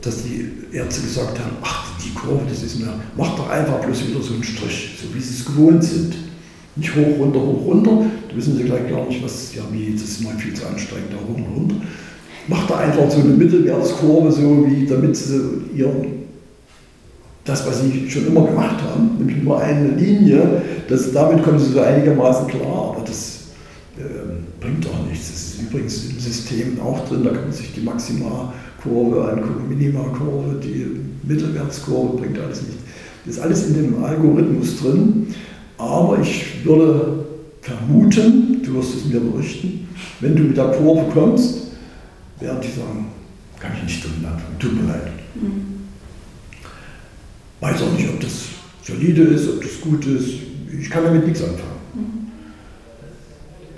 dass 0.00 0.22
die 0.24 0.50
Ärzte 0.72 1.02
gesagt 1.02 1.38
haben, 1.38 1.56
ach, 1.62 1.98
die 2.04 2.10
Kurve, 2.14 2.42
das 2.48 2.62
ist 2.62 2.78
mir, 2.78 2.92
mach 3.16 3.36
doch 3.36 3.48
einfach 3.48 3.80
bloß 3.80 4.08
wieder 4.08 4.22
so 4.22 4.34
einen 4.34 4.44
Strich, 4.44 4.98
so 5.00 5.14
wie 5.14 5.20
sie 5.20 5.34
es 5.34 5.44
gewohnt 5.44 5.82
sind. 5.82 6.14
Nicht 6.76 6.94
hoch, 6.96 7.18
runter, 7.20 7.40
hoch, 7.40 7.66
runter. 7.66 8.06
Da 8.28 8.36
wissen 8.36 8.56
sie 8.56 8.64
gleich 8.64 8.88
gar 8.90 9.06
nicht, 9.06 9.22
was, 9.22 9.54
ja, 9.54 9.62
wie, 9.70 9.92
das 9.92 10.02
ist 10.02 10.24
mal 10.24 10.36
viel 10.36 10.54
zu 10.54 10.66
anstrengend, 10.66 11.12
da 11.12 11.16
hoch 11.16 11.36
und 11.36 11.56
runter 11.56 11.76
macht 12.46 12.70
da 12.70 12.78
einfach 12.78 13.10
so 13.10 13.20
eine 13.20 13.30
Mittelwertskurve, 13.30 14.30
so 14.30 14.66
wie 14.66 14.86
damit 14.86 15.16
sie 15.16 15.40
ihr, 15.74 15.90
das, 17.44 17.66
was 17.66 17.82
sie 17.82 18.10
schon 18.10 18.26
immer 18.26 18.46
gemacht 18.46 18.76
haben, 18.82 19.18
nämlich 19.18 19.42
nur 19.42 19.60
eine 19.60 19.88
Linie, 19.88 20.62
das, 20.88 21.12
damit 21.12 21.42
kommen 21.42 21.58
sie 21.58 21.72
so 21.72 21.80
einigermaßen 21.80 22.46
klar, 22.46 22.94
aber 22.94 23.04
das 23.06 23.48
äh, 23.98 24.02
bringt 24.64 24.86
auch 24.86 25.06
nichts. 25.06 25.30
Das 25.30 25.40
ist 25.42 25.62
übrigens 25.62 26.04
im 26.06 26.18
System 26.18 26.80
auch 26.80 27.06
drin, 27.06 27.22
da 27.22 27.30
kann 27.30 27.44
man 27.44 27.52
sich 27.52 27.72
die 27.74 27.82
Maximalkurve 27.82 29.30
angucken, 29.30 29.68
Minimalkurve, 29.68 30.58
die 30.62 30.86
Mittelwertskurve, 31.22 32.18
bringt 32.18 32.38
alles 32.38 32.62
nichts. 32.62 32.82
Das 33.26 33.36
ist 33.36 33.42
alles 33.42 33.66
in 33.68 33.74
dem 33.74 34.04
Algorithmus 34.04 34.78
drin, 34.78 35.34
aber 35.76 36.18
ich 36.20 36.64
würde 36.64 37.26
vermuten, 37.60 38.62
du 38.62 38.74
wirst 38.74 38.96
es 38.96 39.04
mir 39.06 39.20
berichten, 39.20 39.88
wenn 40.20 40.34
du 40.34 40.44
mit 40.44 40.56
der 40.56 40.68
Kurve 40.68 41.10
kommst, 41.12 41.68
während 42.40 42.64
die 42.64 42.68
sagen, 42.68 43.06
kann 43.60 43.72
ich 43.76 43.84
nicht 43.84 44.02
tun, 44.02 44.12
tut 44.58 44.74
mir 44.74 44.88
leid. 44.88 45.10
Mhm. 45.34 45.74
Weiß 47.60 47.82
auch 47.82 47.92
nicht, 47.92 48.08
ob 48.08 48.20
das 48.20 48.46
solide 48.82 49.22
ist, 49.22 49.48
ob 49.48 49.62
das 49.62 49.80
gut 49.80 50.04
ist. 50.06 50.34
Ich 50.78 50.90
kann 50.90 51.04
damit 51.04 51.26
nichts 51.26 51.42
anfangen. 51.42 51.73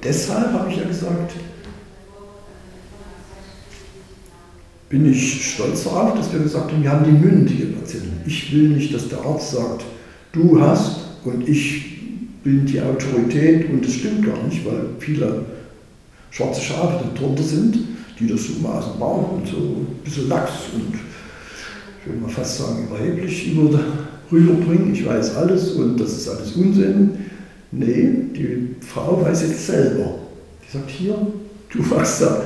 Deshalb 0.07 0.53
habe 0.53 0.71
ich 0.71 0.77
ja 0.77 0.85
gesagt, 0.85 1.33
bin 4.89 5.11
ich 5.11 5.55
stolz 5.55 5.85
darauf, 5.85 6.15
dass 6.15 6.33
wir 6.33 6.41
gesagt 6.41 6.71
haben, 6.71 6.83
wir 6.83 6.91
haben 6.91 7.05
die 7.05 7.27
mündige 7.27 7.67
Patienten. 7.67 8.21
Ich 8.27 8.55
will 8.55 8.69
nicht, 8.69 8.95
dass 8.95 9.09
der 9.09 9.19
Arzt 9.21 9.53
sagt, 9.53 9.85
du 10.33 10.61
hast 10.61 11.01
und 11.25 11.49
ich 11.49 11.99
bin 12.45 12.67
die 12.67 12.81
Autorität 12.81 13.69
und 13.69 13.85
das 13.85 13.95
stimmt 13.95 14.25
gar 14.25 14.41
nicht, 14.45 14.65
weil 14.65 14.91
viele 15.01 15.45
schwarze 16.31 16.61
Schafe 16.61 17.05
darunter 17.15 17.43
sind 17.43 17.77
die 18.19 18.27
das 18.27 18.47
so 18.47 18.55
maßen 18.63 18.99
bauen 18.99 19.41
und 19.41 19.47
so 19.47 19.57
ein 19.57 19.87
bisschen 20.05 20.29
Lachs 20.29 20.53
und 20.75 20.95
ich 20.95 22.07
würde 22.07 22.21
mal 22.21 22.31
fast 22.31 22.59
sagen 22.59 22.87
überheblich 22.89 23.53
über 23.53 23.81
rüberbringen. 24.31 24.93
Ich 24.93 25.05
weiß 25.05 25.37
alles 25.37 25.73
und 25.73 26.01
das 26.01 26.13
ist 26.13 26.29
alles 26.29 26.53
Unsinn. 26.53 27.26
Nee, 27.79 28.11
die 28.35 28.75
Frau 28.81 29.21
weiß 29.23 29.43
jetzt 29.43 29.67
selber. 29.67 30.15
Die 30.63 30.79
sagt, 30.79 30.89
hier, 30.89 31.15
du 31.71 31.83
machst 31.83 32.23
da 32.23 32.43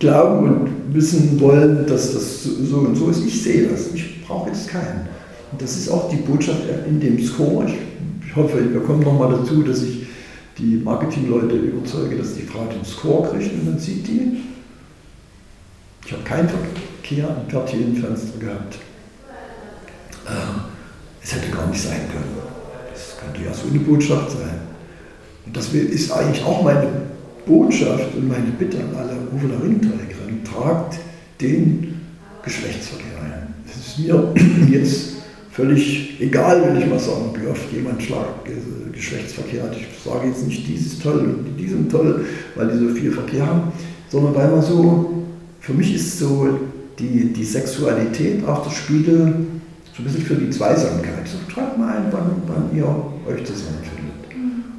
glauben 0.00 0.48
und 0.48 0.94
wissen 0.94 1.38
wollen, 1.40 1.86
dass 1.86 2.12
das 2.12 2.42
so 2.42 2.78
und 2.78 2.96
so 2.96 3.10
ist. 3.10 3.24
Ich 3.24 3.42
sehe 3.42 3.68
das. 3.68 3.92
Ich 3.94 4.26
brauche 4.26 4.50
jetzt 4.50 4.68
keinen. 4.68 5.06
Und 5.52 5.62
das 5.62 5.76
ist 5.76 5.88
auch 5.88 6.10
die 6.10 6.16
Botschaft 6.16 6.62
in 6.88 6.98
dem 6.98 7.22
Score. 7.24 7.64
Ich, 8.26 8.34
hoffe, 8.34 8.72
wir 8.72 8.80
kommen 8.80 9.00
nochmal 9.00 9.30
dazu, 9.30 9.62
dass 9.62 9.82
ich 9.82 10.06
die 10.58 10.80
Marketingleute 10.82 11.54
überzeuge, 11.54 12.16
dass 12.16 12.34
die 12.34 12.42
Frau 12.42 12.64
den 12.64 12.84
Score 12.84 13.30
kriegt 13.30 13.52
und 13.52 13.66
dann 13.66 13.78
sieht 13.78 14.06
die, 14.06 14.38
ich 16.04 16.12
habe 16.12 16.22
keinen 16.22 16.48
Verkehr 16.48 17.28
am 17.28 17.48
Quartierenfenster 17.48 18.38
gehabt. 18.38 18.78
Ähm, 20.28 20.60
es 21.22 21.34
hätte 21.34 21.50
gar 21.50 21.68
nicht 21.68 21.82
sein 21.82 22.00
können. 22.10 22.55
Das 23.16 23.24
könnte 23.24 23.48
ja 23.48 23.54
so 23.54 23.68
eine 23.70 23.78
Botschaft 23.80 24.32
sein. 24.32 24.60
Und 25.46 25.56
das 25.56 25.72
ist 25.72 26.10
eigentlich 26.10 26.44
auch 26.44 26.62
meine 26.62 26.86
Botschaft 27.46 28.14
und 28.14 28.28
meine 28.28 28.50
Bitte 28.58 28.78
an 28.78 28.94
alle 28.94 29.16
Uwe 29.32 29.62
Ringträgerinnen. 29.62 30.44
Tragt 30.44 30.98
den 31.40 32.00
Geschlechtsverkehr 32.44 33.18
ein. 33.22 33.54
Es 33.66 33.76
ist 33.76 33.98
mir 34.00 34.34
jetzt 34.70 35.16
völlig 35.52 36.20
egal, 36.20 36.62
wenn 36.62 36.80
ich 36.80 36.86
mal 36.86 36.98
sagen, 36.98 37.32
wie 37.40 37.46
oft 37.46 37.72
jemand 37.72 38.02
Geschlechtsverkehr 38.92 39.62
hat. 39.62 39.76
Ich 39.76 39.86
sage 40.04 40.28
jetzt 40.28 40.46
nicht, 40.46 40.66
dieses 40.68 40.98
toll 40.98 41.20
und 41.20 41.56
die 41.58 41.68
sind 41.68 41.90
toll, 41.90 42.26
weil 42.54 42.68
die 42.68 42.78
so 42.78 42.94
viel 42.94 43.12
Verkehr 43.12 43.46
haben, 43.46 43.72
sondern 44.10 44.34
weil 44.34 44.50
man 44.50 44.62
so 44.62 45.24
für 45.60 45.72
mich 45.72 45.94
ist 45.94 46.18
so 46.18 46.58
die, 46.98 47.32
die 47.32 47.44
Sexualität 47.44 48.46
auch 48.46 48.62
der 48.62 48.70
Spiegel 48.70 49.34
so 49.96 50.02
ein 50.02 50.04
bisschen 50.04 50.22
für 50.26 50.34
die 50.34 50.50
Zweisamkeit. 50.50 51.26
So, 51.26 51.38
schreibt 51.50 51.78
mal 51.78 51.96
ein, 51.96 52.04
wann, 52.10 52.42
wann 52.46 52.76
ihr 52.76 52.84
euch 52.84 53.44
zusammenfindet. 53.44 54.12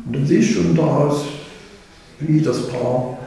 Und 0.06 0.16
dann 0.16 0.26
sehe 0.26 0.40
ich 0.40 0.54
schon 0.54 0.76
daraus, 0.76 1.24
wie 2.20 2.40
das 2.40 2.68
Paar 2.68 3.18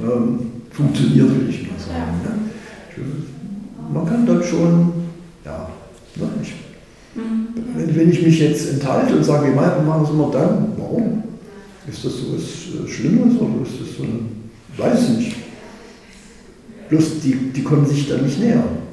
ähm, 0.00 0.38
funktioniert, 0.70 1.28
will 1.30 1.48
ich 1.48 1.62
mal 1.62 1.78
sagen. 1.78 2.20
Ja. 2.24 2.30
Ne? 2.30 3.12
Man 3.92 4.06
kann 4.06 4.26
dann 4.26 4.42
schon, 4.42 4.92
ja, 5.44 5.68
ne, 6.16 6.28
ich, 6.40 6.54
mhm. 7.14 7.48
wenn, 7.74 7.96
wenn, 7.96 8.10
ich 8.10 8.22
mich 8.22 8.38
jetzt 8.38 8.70
enthalte 8.70 9.16
und 9.16 9.24
sage, 9.24 9.48
wir 9.48 9.54
machen 9.54 10.04
es 10.04 10.10
immer 10.10 10.30
dann, 10.30 10.72
warum? 10.76 11.22
Ist 11.86 12.04
das 12.04 12.12
so 12.12 12.34
was 12.34 12.42
äh, 12.42 12.88
Schlimmes 12.88 13.36
oder 13.38 13.62
ist 13.62 13.80
das 13.80 13.96
so 13.98 14.04
ein, 14.04 14.50
ich 14.72 14.78
weiß 14.78 15.08
nicht. 15.10 15.36
Bloß 16.88 17.20
die, 17.22 17.34
die 17.52 17.62
konnten 17.62 17.86
sich 17.86 18.08
dann 18.08 18.22
nicht 18.22 18.38
nähern. 18.38 18.83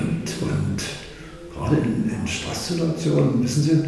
Und, 0.00 0.24
und 0.42 0.82
gerade 1.54 1.76
in, 1.76 2.10
in 2.10 2.26
Stresssituationen, 2.26 3.42
wissen 3.42 3.62
Sie, 3.62 3.84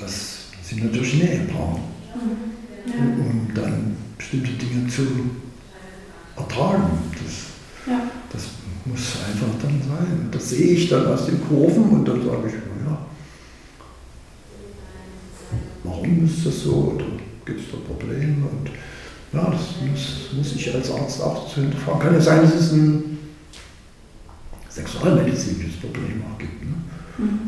das 0.00 0.36
sind 0.62 0.84
natürlich 0.84 1.14
Nähepaare. 1.14 1.80
Mhm. 2.14 2.56
Ja. 2.86 2.94
Um 2.94 3.48
dann 3.54 3.96
bestimmte 4.16 4.52
Dinge 4.52 4.88
zu 4.88 5.02
ertragen. 6.36 6.98
Das, 7.12 7.92
ja. 7.92 8.02
das 8.32 8.42
muss 8.84 9.16
einfach 9.26 9.60
dann 9.62 9.80
sein. 9.82 10.28
Das 10.30 10.50
sehe 10.50 10.68
ich 10.68 10.88
dann 10.88 11.06
aus 11.06 11.26
den 11.26 11.40
Kurven 11.46 11.84
und 11.90 12.06
dann 12.06 12.24
sage 12.24 12.48
ich, 12.48 12.54
ja, 12.54 12.98
warum 15.84 16.24
ist 16.24 16.46
das 16.46 16.62
so? 16.62 16.94
Oder 16.94 17.04
gibt 17.44 17.60
es 17.60 17.66
da 17.70 17.78
Probleme? 17.78 18.46
Und 18.46 18.70
ja, 19.32 19.50
das 19.50 19.60
muss, 19.90 20.30
muss 20.36 20.54
ich 20.54 20.74
als 20.74 20.90
Arzt 20.90 21.20
auch 21.22 21.52
zu 21.52 21.60
hinterfragen. 21.60 22.00
Kann 22.00 22.14
ja 22.14 22.20
sein, 22.20 22.42
dass 22.42 22.54
es 22.54 22.72
ein 22.72 23.18
sexualmedizinisches 24.76 25.80
Problem 25.80 26.22
auch 26.28 26.38
gibt. 26.38 26.62
Ne? 26.62 26.74
Mhm. 27.18 27.40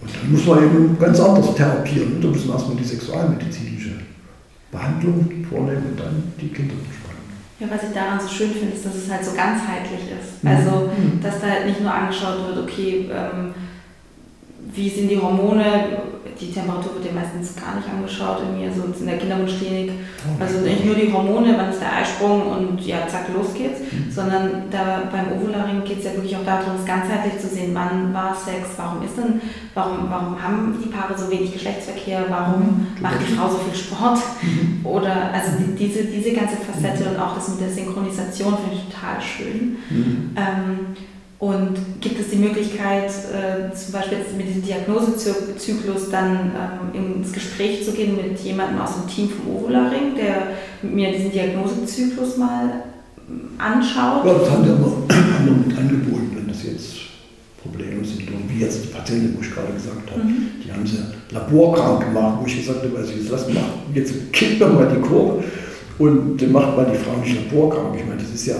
Und 0.00 0.10
dann 0.14 0.32
muss 0.32 0.46
man 0.46 0.64
eben 0.64 0.98
ganz 0.98 1.20
anders 1.20 1.54
therapieren. 1.54 2.20
Da 2.20 2.28
müssen 2.28 2.48
wir 2.48 2.54
erstmal 2.54 2.76
die 2.76 2.84
sexualmedizinische 2.84 3.92
Behandlung 4.70 5.46
vornehmen 5.48 5.86
und 5.90 6.00
dann 6.00 6.32
die 6.40 6.48
Kinder 6.48 6.74
besprechen. 6.74 7.08
Ja, 7.60 7.66
was 7.70 7.82
ich 7.88 7.94
daran 7.94 8.20
so 8.20 8.28
schön 8.28 8.50
finde, 8.52 8.74
ist, 8.74 8.86
dass 8.86 8.94
es 8.94 9.10
halt 9.10 9.24
so 9.24 9.32
ganzheitlich 9.32 10.12
ist. 10.14 10.44
Mhm. 10.44 10.50
Also, 10.50 10.90
mhm. 10.96 11.20
dass 11.22 11.40
da 11.40 11.48
halt 11.48 11.66
nicht 11.66 11.80
nur 11.80 11.92
angeschaut 11.92 12.46
wird, 12.46 12.58
okay, 12.58 13.10
ähm, 13.10 13.54
wie 14.72 14.88
sind 14.88 15.10
die 15.10 15.18
Hormone, 15.18 15.98
die 16.40 16.52
Temperatur 16.52 16.94
wird 16.94 17.06
ja 17.06 17.12
meistens 17.12 17.54
gar 17.56 17.76
nicht 17.76 17.88
angeschaut 17.88 18.42
in 18.42 18.58
mir, 18.58 18.70
so 18.72 18.84
in 18.84 19.06
der 19.06 19.18
Kinderwunschklinik. 19.18 19.92
Oh. 19.92 20.42
Also 20.42 20.60
nicht 20.60 20.84
nur 20.84 20.94
die 20.94 21.12
Hormone, 21.12 21.54
wann 21.56 21.70
ist 21.70 21.80
der 21.80 21.96
Eisprung 21.96 22.46
und 22.46 22.80
ja, 22.86 23.06
zack, 23.08 23.26
los 23.34 23.54
geht's, 23.54 23.80
mhm. 23.80 24.10
sondern 24.10 24.70
da 24.70 25.08
beim 25.10 25.32
Ovularing 25.32 25.84
geht 25.84 25.98
es 25.98 26.04
ja 26.04 26.14
wirklich 26.14 26.36
auch 26.36 26.44
darum, 26.44 26.76
es 26.78 26.86
ganzheitlich 26.86 27.40
zu 27.40 27.48
sehen, 27.48 27.70
wann 27.74 28.12
war 28.14 28.34
Sex, 28.34 28.70
warum 28.76 29.02
ist 29.02 29.16
denn, 29.16 29.40
warum, 29.74 30.10
warum 30.10 30.42
haben 30.42 30.78
die 30.82 30.88
Paare 30.88 31.18
so 31.18 31.30
wenig 31.30 31.52
Geschlechtsverkehr, 31.52 32.24
warum 32.28 32.60
mhm. 32.60 33.02
macht 33.02 33.20
die 33.20 33.32
Frau 33.32 33.48
so 33.48 33.58
viel 33.58 33.74
Sport 33.74 34.18
mhm. 34.42 34.86
oder 34.86 35.32
also 35.32 35.52
die, 35.58 35.74
diese, 35.74 36.04
diese 36.04 36.32
ganze 36.32 36.56
Facette 36.56 37.04
mhm. 37.04 37.16
und 37.16 37.20
auch 37.20 37.34
das 37.34 37.48
mit 37.48 37.60
der 37.60 37.70
Synchronisation 37.70 38.56
finde 38.58 38.76
ich 38.76 38.94
total 38.94 39.20
schön. 39.20 39.76
Mhm. 39.90 40.36
Ähm, 40.36 40.78
und 41.40 42.00
gibt 42.00 42.18
es 42.20 42.30
die 42.30 42.36
Möglichkeit, 42.36 43.10
äh, 43.10 43.74
zum 43.74 43.92
Beispiel 43.92 44.18
mit 44.36 44.48
diesem 44.48 44.62
Diagnosezyklus 44.62 46.10
dann 46.10 46.50
ähm, 46.94 47.20
ins 47.20 47.32
Gespräch 47.32 47.84
zu 47.84 47.92
gehen 47.92 48.16
mit 48.16 48.40
jemandem 48.40 48.80
aus 48.80 48.94
dem 48.94 49.08
Team 49.08 49.28
vom 49.30 49.54
Ovularing, 49.54 50.16
der 50.16 50.48
mir 50.82 51.12
diesen 51.12 51.30
Diagnosezyklus 51.30 52.38
mal 52.38 52.82
ähm, 53.28 53.50
anschaut? 53.56 54.26
Ja, 54.26 54.34
das 54.34 54.50
haben 54.50 54.66
wir 54.66 54.74
immer 54.74 54.96
mit 55.66 55.78
angeboten, 55.78 56.32
wenn 56.34 56.48
das 56.48 56.64
jetzt 56.64 56.96
Probleme 57.62 58.04
sind. 58.04 58.28
Und 58.32 58.50
wie 58.50 58.60
jetzt 58.60 58.82
die 58.82 58.88
Patientin, 58.88 59.36
wo 59.36 59.40
ich 59.40 59.54
gerade 59.54 59.72
gesagt 59.72 60.10
habe, 60.10 60.24
mhm. 60.24 60.48
die 60.64 60.72
haben 60.72 60.84
sie 60.84 60.98
laborkrank 61.30 62.06
gemacht, 62.06 62.38
wo 62.40 62.46
ich 62.46 62.56
gesagt 62.56 62.82
habe, 62.82 62.98
also 62.98 63.12
jetzt 63.12 63.30
lassen 63.30 63.54
wir 63.54 63.62
jetzt 63.94 64.32
kippt 64.32 64.58
man 64.58 64.74
mal 64.74 64.88
die 64.92 65.00
Kurve 65.00 65.44
und 66.00 66.52
macht 66.52 66.76
mal 66.76 66.86
die 66.92 66.98
Frau 66.98 67.16
nicht 67.18 67.36
laborkrank. 67.36 67.94
Ich 67.96 68.06
meine, 68.06 68.20
das 68.20 68.30
ist 68.30 68.46
ja 68.46 68.56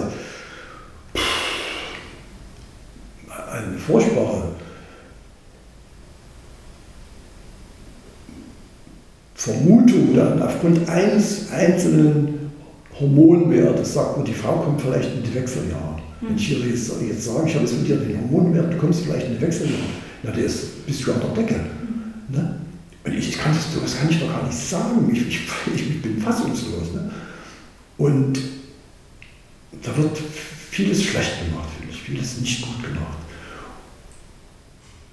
eine 3.65 3.79
furchtbare 3.79 4.49
Vermutung 9.35 10.15
dann 10.17 10.43
aufgrund 10.43 10.89
eines 10.89 11.51
einzelnen 11.53 12.51
Hormonwertes 12.99 13.95
sagt 13.95 14.17
man, 14.17 14.27
die 14.27 14.33
Frau 14.33 14.57
kommt 14.57 14.81
vielleicht 14.81 15.15
in 15.15 15.23
die 15.23 15.35
Wechseljahre. 15.35 16.01
Wenn 16.21 16.37
ich 16.37 16.51
ihr 16.51 16.67
jetzt, 16.67 16.91
jetzt 17.01 17.25
sage, 17.25 17.47
ich 17.47 17.55
habe 17.55 17.65
jetzt 17.65 17.79
mit 17.79 17.89
dir 17.89 17.97
den 17.97 18.21
Hormonwert, 18.21 18.73
du 18.73 18.77
kommst 18.77 19.05
vielleicht 19.05 19.29
in 19.29 19.35
die 19.37 19.41
Wechseljahre, 19.41 19.83
ja, 20.25 20.33
der 20.33 20.45
ist, 20.45 20.85
bist 20.85 21.07
du 21.07 21.13
an 21.13 21.21
der 21.21 21.45
Decke. 21.45 21.61
Ne? 22.29 22.61
Und 23.05 23.13
ich, 23.13 23.29
ich 23.29 23.39
kann 23.39 23.53
das, 23.53 23.69
das 23.81 23.99
kann 23.99 24.11
ich 24.11 24.19
doch 24.19 24.29
gar 24.29 24.45
nicht 24.45 24.59
sagen. 24.59 25.09
Ich, 25.13 25.29
ich, 25.29 25.41
ich 25.75 26.03
bin 26.03 26.21
fassungslos. 26.21 26.93
Ne? 26.95 27.11
Und 27.99 28.41
da 29.83 29.97
wird 29.97 30.19
vieles 30.71 31.05
schlecht 31.05 31.47
gemacht, 31.47 31.69
finde 31.79 31.95
ich, 31.95 32.03
vieles 32.03 32.41
nicht 32.41 32.63
gut 32.63 32.83
gemacht. 32.83 33.19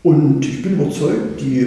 Und 0.05 0.45
ich 0.45 0.61
bin 0.61 0.73
überzeugt, 0.73 1.41
die 1.41 1.65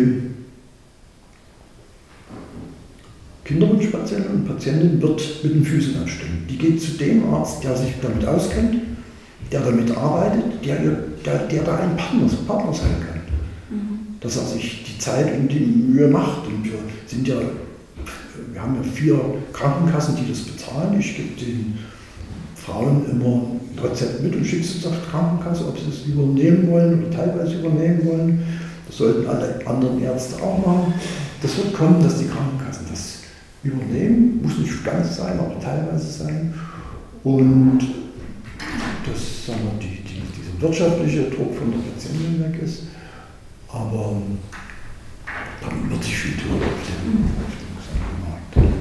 Kinderwunschpatientin 3.45 4.30
und 4.30 4.47
Patientin 4.47 5.03
wird 5.03 5.20
mit 5.43 5.55
den 5.57 5.64
Füßen 5.64 6.01
anstimmen. 6.01 6.47
Die 6.49 6.57
geht 6.57 6.80
zu 6.80 6.93
dem 6.93 7.34
Arzt, 7.34 7.64
der 7.64 7.76
sich 7.76 7.95
damit 8.01 8.24
auskennt, 8.24 8.76
der 9.51 9.62
damit 9.62 9.91
arbeitet, 9.91 10.64
der, 10.64 10.76
der, 11.26 11.49
der 11.49 11.62
da 11.64 11.78
ein 11.78 11.97
Partner, 11.97 12.28
Partner 12.47 12.72
sein 12.72 12.95
kann. 13.01 13.76
Mhm. 13.76 13.99
Dass 14.20 14.36
er 14.36 14.45
sich 14.45 14.84
die 14.84 14.99
Zeit 15.01 15.36
und 15.36 15.49
die 15.49 15.59
Mühe 15.59 16.07
macht. 16.07 16.47
Und 16.47 16.62
wir 16.62 16.78
sind 17.09 17.26
ja, 17.26 17.41
wir 18.53 18.62
haben 18.62 18.76
ja 18.76 18.89
vier 18.89 19.18
Krankenkassen, 19.53 20.14
die 20.14 20.30
das 20.30 20.43
bezahlen. 20.43 20.97
Ich 21.01 21.16
gebe 21.16 21.45
den 21.45 21.76
Frauen 22.55 23.05
immer 23.11 23.57
Rezept 23.82 24.22
mit 24.22 24.34
und 24.34 24.44
schickst 24.44 24.76
es 24.76 24.82
zur 24.82 24.92
Krankenkasse, 25.10 25.66
ob 25.66 25.78
sie 25.78 25.90
es 25.90 26.06
übernehmen 26.06 26.70
wollen 26.70 27.04
oder 27.04 27.10
teilweise 27.16 27.58
übernehmen 27.58 28.04
wollen. 28.04 28.42
Das 28.86 28.96
sollten 28.96 29.26
alle 29.28 29.60
anderen 29.66 30.02
Ärzte 30.02 30.42
auch 30.42 30.64
machen. 30.64 30.94
Das 31.42 31.56
wird 31.56 31.74
kommen, 31.74 32.02
dass 32.02 32.18
die 32.18 32.26
Krankenkassen 32.26 32.86
das 32.90 33.18
übernehmen. 33.62 34.40
Muss 34.42 34.58
nicht 34.58 34.84
ganz 34.84 35.16
sein, 35.16 35.38
aber 35.38 35.58
teilweise 35.60 36.06
sein. 36.06 36.54
Und 37.24 37.80
dass 39.06 39.46
sagen 39.46 39.60
wir, 39.64 39.88
die, 39.88 40.02
die, 40.02 40.22
dieser 40.36 40.60
wirtschaftliche 40.60 41.30
Druck 41.30 41.54
von 41.54 41.70
der 41.70 41.78
Patientin 41.78 42.42
weg 42.42 42.62
ist. 42.62 42.84
Aber 43.68 44.16
dann 45.60 45.90
wird 45.90 46.02
sich 46.02 46.16
viel 46.16 46.36
tun 46.36 46.56
auf 46.56 46.78
dem, 46.86 47.24
auf 47.76 47.86
dem 47.94 48.12
Markt. 48.24 48.72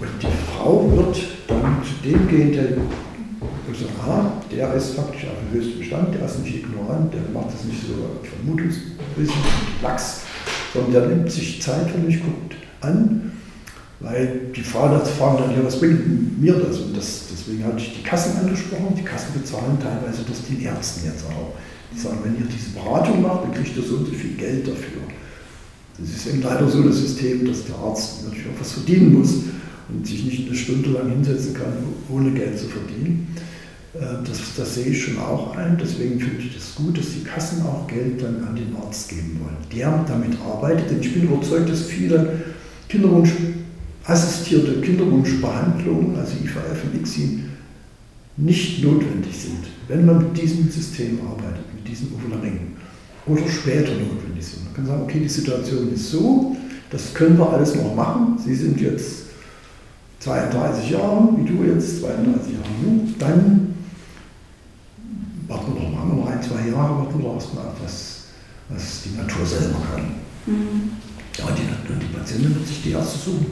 Und 0.00 0.22
die 0.22 0.52
Frau 0.52 0.90
wird 0.96 1.16
dann 1.48 1.82
zu 1.82 2.08
dem 2.08 2.28
gehen, 2.28 2.52
der 2.52 2.68
aha, 4.00 4.32
der 4.50 4.74
ist 4.74 4.94
faktisch 4.94 5.24
auf 5.24 5.36
dem 5.40 5.58
höchsten 5.60 5.84
Stand, 5.84 6.14
der 6.14 6.26
ist 6.26 6.42
nicht 6.42 6.56
ignorant, 6.56 7.12
der 7.12 7.22
macht 7.32 7.52
das 7.54 7.64
nicht 7.64 7.80
so 7.82 7.94
vermutungswissen, 8.36 9.42
lax, 9.82 10.22
sondern 10.72 10.92
der 10.92 11.06
nimmt 11.06 11.30
sich 11.30 11.60
Zeit 11.62 11.90
für 11.90 11.98
mich, 11.98 12.20
guckt 12.22 12.54
an, 12.80 13.32
weil 14.00 14.50
die 14.56 14.62
Frauen 14.62 14.98
fragen 15.04 15.38
dann, 15.38 15.50
ja, 15.54 15.64
was 15.64 15.78
bringt 15.78 16.40
mir 16.40 16.54
das? 16.54 16.78
Und 16.78 16.96
das, 16.96 17.24
deswegen 17.30 17.64
hatte 17.64 17.78
ich 17.78 17.98
die 17.98 18.02
Kassen 18.02 18.38
angesprochen. 18.38 18.94
Die 18.96 19.02
Kassen 19.02 19.38
bezahlen 19.38 19.78
teilweise 19.78 20.22
das 20.26 20.42
den 20.46 20.62
Ärzten 20.62 21.06
jetzt 21.06 21.24
auch. 21.26 21.52
Die 21.94 21.98
sagen, 21.98 22.18
wenn 22.24 22.36
ihr 22.38 22.46
diese 22.46 22.70
Beratung 22.70 23.20
macht, 23.20 23.44
dann 23.44 23.52
kriegt 23.52 23.76
ihr 23.76 23.82
so 23.82 23.96
und 23.96 24.06
so 24.06 24.12
viel 24.12 24.36
Geld 24.36 24.66
dafür. 24.66 25.02
Das 25.98 26.08
ist 26.08 26.26
eben 26.28 26.42
leider 26.42 26.66
so 26.66 26.82
das 26.82 26.96
System, 26.96 27.46
dass 27.46 27.66
der 27.66 27.76
Arzt 27.76 28.24
natürlich 28.24 28.46
auch 28.46 28.60
was 28.60 28.72
verdienen 28.72 29.18
muss 29.18 29.34
und 29.90 30.06
sich 30.06 30.24
nicht 30.24 30.46
eine 30.46 30.56
Stunde 30.56 30.90
lang 30.90 31.10
hinsetzen 31.10 31.52
kann, 31.52 31.72
ohne 32.08 32.30
Geld 32.30 32.58
zu 32.58 32.68
verdienen. 32.68 33.36
Äh, 33.94 33.98
das, 34.24 34.38
das, 34.56 34.74
sehe 34.74 34.86
ich 34.86 35.04
schon 35.04 35.18
auch 35.18 35.56
ein. 35.56 35.78
Deswegen 35.80 36.20
finde 36.20 36.42
ich 36.42 36.54
das 36.54 36.74
gut, 36.74 36.98
dass 36.98 37.12
die 37.12 37.24
Kassen 37.24 37.62
auch 37.62 37.86
Geld 37.86 38.22
dann 38.22 38.44
an 38.44 38.54
den 38.54 38.74
Arzt 38.76 39.08
geben 39.08 39.40
wollen, 39.42 39.56
der 39.74 40.04
damit 40.06 40.38
arbeitet. 40.40 40.90
Denn 40.90 41.00
ich 41.00 41.12
bin 41.12 41.24
überzeugt, 41.24 41.68
dass 41.68 41.82
viele 41.82 42.40
Kinderwunsch, 42.88 43.32
assistierte 44.04 44.80
Kinderwunschbehandlungen, 44.80 46.16
also 46.16 46.32
IVF 46.42 46.84
und 46.84 47.00
ICSI, 47.00 47.44
nicht 48.36 48.82
notwendig 48.82 49.36
sind, 49.36 49.66
wenn 49.88 50.06
man 50.06 50.18
mit 50.18 50.40
diesem 50.40 50.70
System 50.70 51.18
arbeitet, 51.28 51.64
mit 51.74 51.86
diesem 51.86 52.08
Ovularing 52.14 52.72
oder 53.26 53.46
später 53.48 53.92
notwendig 53.92 54.44
sind. 54.44 54.64
Man 54.64 54.74
kann 54.74 54.86
sagen, 54.86 55.02
okay, 55.02 55.20
die 55.20 55.28
Situation 55.28 55.92
ist 55.92 56.10
so, 56.10 56.56
das 56.90 57.12
können 57.12 57.38
wir 57.38 57.52
alles 57.52 57.74
noch 57.74 57.94
machen. 57.94 58.38
Sie 58.42 58.54
sind 58.54 58.80
jetzt 58.80 59.24
32 60.20 60.90
Jahre, 60.90 61.28
wie 61.36 61.48
du 61.48 61.64
jetzt, 61.64 62.00
32 62.00 62.52
Jahre, 62.54 63.08
dann 63.18 63.69
warten 65.50 65.74
wir 65.74 65.82
noch 65.82 65.90
mal, 65.90 66.16
noch 66.16 66.26
ein, 66.30 66.42
zwei 66.42 66.68
Jahre, 66.68 66.98
warten 66.98 67.20
wir 67.20 67.34
erstmal 67.34 67.66
ab, 67.66 67.76
was, 67.82 68.26
was 68.68 69.02
die 69.02 69.16
Natur 69.18 69.44
selber 69.44 69.78
kann. 69.92 70.14
Mhm. 70.46 70.92
Ja, 71.36 71.46
die, 71.50 71.66
die 71.66 72.16
Patientin 72.16 72.54
wird 72.54 72.66
sich 72.66 72.82
die 72.82 72.92
Ärzte 72.92 73.18
suchen. 73.18 73.46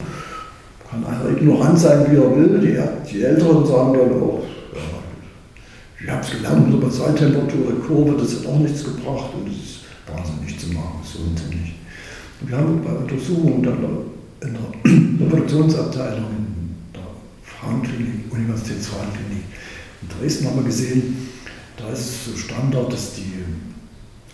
Kann 0.88 1.04
einer 1.04 1.36
ignorant 1.36 1.78
sein, 1.78 2.06
wie 2.10 2.16
er 2.16 2.34
will. 2.34 2.60
Die, 2.60 3.10
die 3.10 3.22
Älteren 3.22 3.66
sagen 3.66 3.92
dann 3.92 4.22
auch, 4.22 4.42
ja, 4.72 4.80
Ich 6.00 6.08
habe 6.08 6.22
es 6.22 6.30
gelernt 6.30 6.80
Basaltemperatur, 6.80 7.72
der 7.72 7.86
Kurve, 7.86 8.16
das 8.16 8.36
hat 8.36 8.46
auch 8.46 8.58
nichts 8.60 8.84
gebracht 8.84 9.30
und 9.34 9.50
es 9.50 9.58
ist 9.58 9.80
wahnsinnig 10.06 10.58
zu 10.58 10.68
machen, 10.68 11.00
so 11.02 11.18
unsinnig. 11.18 11.74
Wir 12.40 12.56
haben 12.56 12.80
bei 12.84 12.92
Untersuchungen 12.92 13.62
dann 13.62 13.78
in 14.40 14.54
der 14.54 15.20
Reproduktionsabteilung 15.26 16.30
in 16.30 16.74
der 16.94 17.02
Frauenklinik, 17.42 18.32
Universitätsfrauenklinik 18.32 19.42
in 20.02 20.08
Dresden 20.08 20.46
haben 20.46 20.56
wir 20.56 20.64
gesehen, 20.64 21.28
da 21.78 21.92
ist 21.92 22.00
es 22.00 22.24
so 22.26 22.36
Standard, 22.36 22.92
dass 22.92 23.14
die 23.14 23.44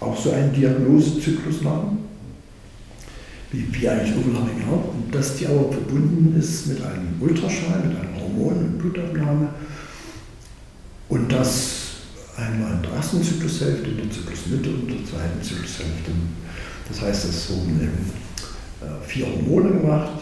auch 0.00 0.16
so 0.16 0.32
einen 0.32 0.52
Diagnosezyklus 0.52 1.62
machen, 1.62 1.98
wie, 3.52 3.66
wie 3.72 3.88
eigentlich 3.88 4.16
Overlapping 4.16 4.64
auch, 4.68 4.94
und 4.94 5.14
dass 5.14 5.36
die 5.36 5.46
aber 5.46 5.70
verbunden 5.70 6.34
ist 6.38 6.66
mit 6.66 6.82
einem 6.82 7.14
Ultraschall, 7.20 7.84
mit 7.86 7.96
einem 7.96 8.16
Hormon- 8.16 8.58
und 8.58 8.78
Blutabnahme 8.78 9.48
und 11.08 11.30
das 11.30 11.74
einmal 12.36 12.74
in 12.74 12.82
der 12.82 12.92
ersten 12.92 13.22
Zyklushälfte, 13.22 13.90
in 13.90 13.96
der 13.98 14.10
Zyklusmitte 14.10 14.70
und 14.70 14.88
in 14.90 14.98
der 14.98 15.06
zweiten 15.06 15.42
Zyklushälfte. 15.42 16.10
Das 16.88 17.00
heißt, 17.00 17.24
es 17.26 17.50
wurden 17.50 17.80
eben 17.80 18.12
äh, 18.82 19.06
vier 19.06 19.26
Hormone 19.26 19.80
gemacht, 19.80 20.12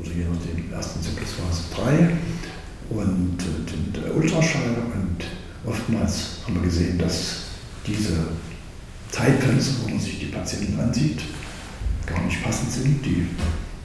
oder 0.00 0.10
je 0.10 0.24
nachdem, 0.24 0.72
ersten 0.72 1.00
Zyklusphase 1.00 1.62
drei 1.74 2.16
und 2.90 3.36
äh, 3.40 4.00
der 4.00 4.16
Ultraschall 4.16 4.76
und 4.94 5.24
oftmals 5.68 6.40
haben 6.44 6.54
wir 6.54 6.62
gesehen, 6.62 6.98
dass 6.98 7.42
diese 7.86 8.14
Zeitfenster, 9.10 9.74
wo 9.84 9.90
man 9.90 10.00
sich 10.00 10.18
die 10.18 10.26
Patienten 10.26 10.78
ansieht, 10.80 11.20
gar 12.06 12.22
nicht 12.24 12.42
passend 12.42 12.72
sind, 12.72 13.04
die 13.04 13.26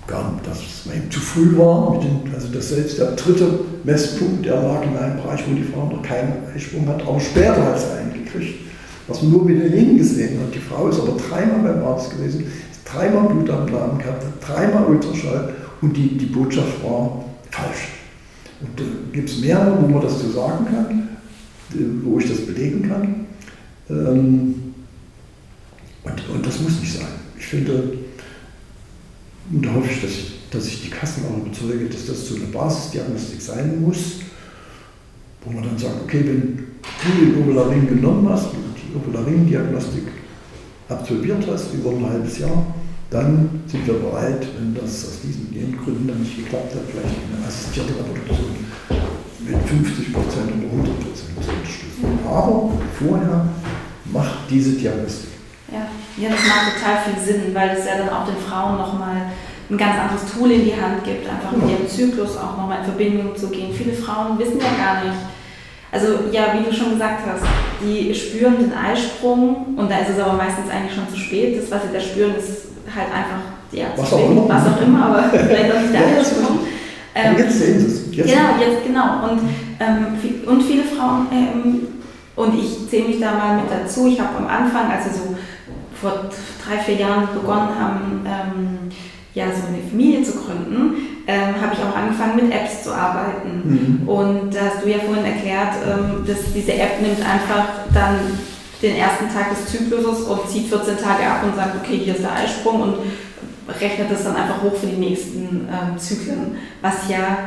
gar 0.07 0.33
dass 0.45 0.59
es 0.59 0.93
eben 0.93 1.09
zu 1.09 1.19
früh 1.19 1.57
war, 1.57 1.99
den, 1.99 2.33
also 2.33 2.49
dass 2.49 2.69
selbst 2.69 2.99
der 2.99 3.11
dritte 3.11 3.59
Messpunkt, 3.83 4.45
der 4.45 4.61
lag 4.61 4.83
in 4.83 4.97
einem 4.97 5.21
Bereich, 5.21 5.43
wo 5.47 5.55
die 5.55 5.63
Frau 5.63 5.85
noch 5.85 6.01
keinen 6.01 6.43
Eisprung 6.53 6.87
hat, 6.87 7.01
aber 7.01 7.19
später 7.19 7.63
hat 7.63 7.79
sie 7.79 7.91
einen 7.97 8.13
gekriegt, 8.13 8.59
was 9.07 9.21
man 9.21 9.31
nur 9.31 9.45
mit 9.45 9.61
den 9.61 9.71
Ringen 9.71 9.97
gesehen 9.97 10.39
hat. 10.41 10.53
Die 10.53 10.59
Frau 10.59 10.89
ist 10.89 10.99
aber 10.99 11.13
dreimal 11.17 11.73
beim 11.73 11.85
Arzt 11.85 12.11
gewesen, 12.11 12.45
dreimal 12.85 13.33
Blutabnahmen 13.33 13.97
gehabt, 13.97 14.25
dreimal 14.45 14.85
Ultraschall 14.85 15.53
und 15.81 15.95
die, 15.95 16.17
die 16.17 16.25
Botschaft 16.25 16.83
war 16.83 17.23
falsch. 17.49 17.87
Und 18.61 18.79
da 18.79 18.83
gibt 19.11 19.29
es 19.29 19.39
mehrere, 19.39 19.81
wo 19.81 19.87
man 19.87 20.01
das 20.01 20.19
so 20.19 20.31
sagen 20.31 20.65
kann, 20.65 21.02
wo 22.03 22.19
ich 22.19 22.27
das 22.27 22.45
belegen 22.45 22.87
kann. 22.87 23.25
Ähm, 23.89 24.55
und, 26.03 26.29
und 26.29 26.45
das 26.45 26.59
muss 26.61 26.79
nicht 26.79 26.93
sein. 26.93 27.07
Ich 27.37 27.45
finde, 27.45 27.97
und 29.51 29.65
da 29.65 29.73
hoffe 29.73 29.89
ich, 29.91 30.01
dass 30.01 30.11
ich, 30.11 30.33
dass 30.51 30.67
ich 30.67 30.83
die 30.83 30.89
Kassen 30.89 31.23
auch 31.25 31.45
überzeuge, 31.45 31.85
dass 31.85 32.05
das 32.05 32.27
so 32.27 32.35
eine 32.35 32.45
Basisdiagnostik 32.45 33.41
sein 33.41 33.81
muss, 33.81 34.19
wo 35.43 35.51
man 35.51 35.63
dann 35.63 35.77
sagt, 35.77 36.01
okay, 36.03 36.21
wenn 36.25 36.57
du 36.57 37.33
den 37.33 37.41
Ovularin 37.41 37.87
genommen 37.87 38.27
hast, 38.29 38.47
die 38.53 38.95
Ovularin-Diagnostik 38.95 40.03
absolviert 40.89 41.45
hast 41.49 41.73
über 41.73 41.91
ein 41.91 42.09
halbes 42.09 42.39
Jahr, 42.39 42.75
dann 43.09 43.61
sind 43.67 43.85
wir 43.85 43.95
bereit, 43.95 44.47
wenn 44.57 44.73
das 44.73 45.05
aus 45.05 45.19
diesen 45.23 45.77
Gründen 45.77 46.07
dann 46.07 46.19
nicht 46.21 46.37
geklappt 46.37 46.73
hat, 46.73 46.81
vielleicht 46.89 47.15
eine 47.15 47.45
assistierte 47.45 47.93
Reproduktion 47.93 48.55
mit 49.45 49.55
50% 49.55 50.15
oder 50.15 50.87
100% 50.89 51.13
zu 51.13 51.25
unterstützen. 51.35 52.19
Aber 52.27 52.71
vorher 52.97 53.47
macht 54.05 54.49
diese 54.49 54.71
Diagnostik. 54.73 55.29
Ja. 55.71 55.87
ja, 56.17 56.29
das 56.29 56.45
macht 56.47 56.77
total 56.77 56.97
viel 57.03 57.23
Sinn, 57.23 57.55
weil 57.55 57.69
es 57.69 57.85
ja 57.85 57.97
dann 57.97 58.09
auch 58.09 58.25
den 58.25 58.37
Frauen 58.37 58.77
nochmal 58.77 59.33
ein 59.69 59.77
ganz 59.77 59.99
anderes 59.99 60.31
Tool 60.31 60.51
in 60.51 60.65
die 60.65 60.73
Hand 60.73 61.03
gibt, 61.03 61.27
einfach 61.27 61.51
mit 61.51 61.69
ihrem 61.69 61.87
Zyklus 61.87 62.37
auch 62.37 62.57
nochmal 62.57 62.79
in 62.79 62.85
Verbindung 62.85 63.35
zu 63.35 63.49
gehen. 63.49 63.73
Viele 63.73 63.93
Frauen 63.93 64.37
wissen 64.37 64.59
ja 64.59 64.83
gar 64.83 65.03
nicht, 65.03 65.17
also 65.91 66.29
ja, 66.31 66.53
wie 66.53 66.69
du 66.69 66.75
schon 66.75 66.91
gesagt 66.91 67.21
hast, 67.25 67.43
die 67.81 68.13
spüren 68.13 68.57
den 68.59 68.73
Eisprung 68.73 69.75
und 69.77 69.89
da 69.89 69.99
ist 69.99 70.09
es 70.09 70.19
aber 70.19 70.33
meistens 70.33 70.69
eigentlich 70.69 70.93
schon 70.93 71.09
zu 71.09 71.17
spät. 71.17 71.57
Das, 71.57 71.71
was 71.71 71.83
sie 71.83 71.93
da 71.93 71.99
spüren, 71.99 72.35
ist 72.35 72.67
halt 72.93 73.07
einfach, 73.07 73.41
ja, 73.71 73.85
was, 73.95 74.13
auch 74.13 74.29
immer. 74.29 74.49
was 74.49 74.67
auch 74.67 74.81
immer, 74.81 75.05
aber 75.05 75.23
vielleicht 75.29 75.71
auch 75.73 75.79
nicht 75.79 75.93
der 75.93 76.07
Eisprung. 76.19 76.59
Ähm, 77.15 77.37
jetzt 77.37 77.59
sehen 77.59 77.79
sie 77.79 77.85
es. 77.85 78.15
Jetzt. 78.15 78.29
Genau, 78.29 78.49
jetzt 78.59 78.85
genau. 78.85 79.29
Und, 79.29 79.41
ähm, 79.79 80.47
und 80.47 80.63
viele 80.63 80.83
Frauen, 80.83 81.27
ähm, 81.31 81.87
und 82.35 82.57
ich 82.57 82.89
zähle 82.89 83.09
mich 83.09 83.19
da 83.19 83.33
mal 83.33 83.57
mit 83.57 83.65
dazu, 83.69 84.07
ich 84.07 84.19
habe 84.19 84.37
am 84.37 84.47
Anfang, 84.47 84.91
als 84.91 85.05
wir 85.05 85.13
so 85.13 85.35
vor 86.01 86.29
drei, 86.65 86.77
vier 86.79 86.95
Jahren 86.95 87.27
begonnen 87.33 87.69
haben, 87.79 88.25
ähm, 88.25 88.89
ja, 89.33 89.45
so 89.45 89.67
eine 89.67 89.81
Familie 89.89 90.23
zu 90.23 90.33
gründen, 90.33 90.95
ähm, 91.25 91.55
habe 91.61 91.73
ich 91.73 91.79
auch 91.79 91.95
angefangen 91.95 92.35
mit 92.35 92.53
Apps 92.53 92.83
zu 92.83 92.93
arbeiten. 92.93 94.01
Mhm. 94.01 94.07
Und 94.07 94.53
da 94.53 94.59
hast 94.65 94.83
du 94.83 94.89
ja 94.89 94.99
vorhin 94.99 95.25
erklärt, 95.25 95.73
ähm, 95.85 96.25
dass 96.25 96.53
diese 96.53 96.73
App 96.73 97.01
nimmt 97.01 97.19
einfach 97.19 97.65
dann 97.93 98.17
den 98.81 98.97
ersten 98.97 99.33
Tag 99.33 99.49
des 99.49 99.65
Zykluses 99.71 100.25
und 100.25 100.49
zieht 100.49 100.67
14 100.67 100.97
Tage 100.97 101.25
ab 101.25 101.43
und 101.45 101.55
sagt, 101.55 101.77
okay, 101.81 101.97
hier 102.03 102.15
ist 102.15 102.23
der 102.23 102.33
Eisprung 102.33 102.81
und 102.81 102.95
rechnet 103.67 104.11
das 104.11 104.23
dann 104.23 104.35
einfach 104.35 104.61
hoch 104.61 104.75
für 104.75 104.87
die 104.87 104.97
nächsten 104.97 105.67
ähm, 105.69 105.97
Zyklen. 105.97 106.57
Was 106.81 107.09
ja 107.09 107.37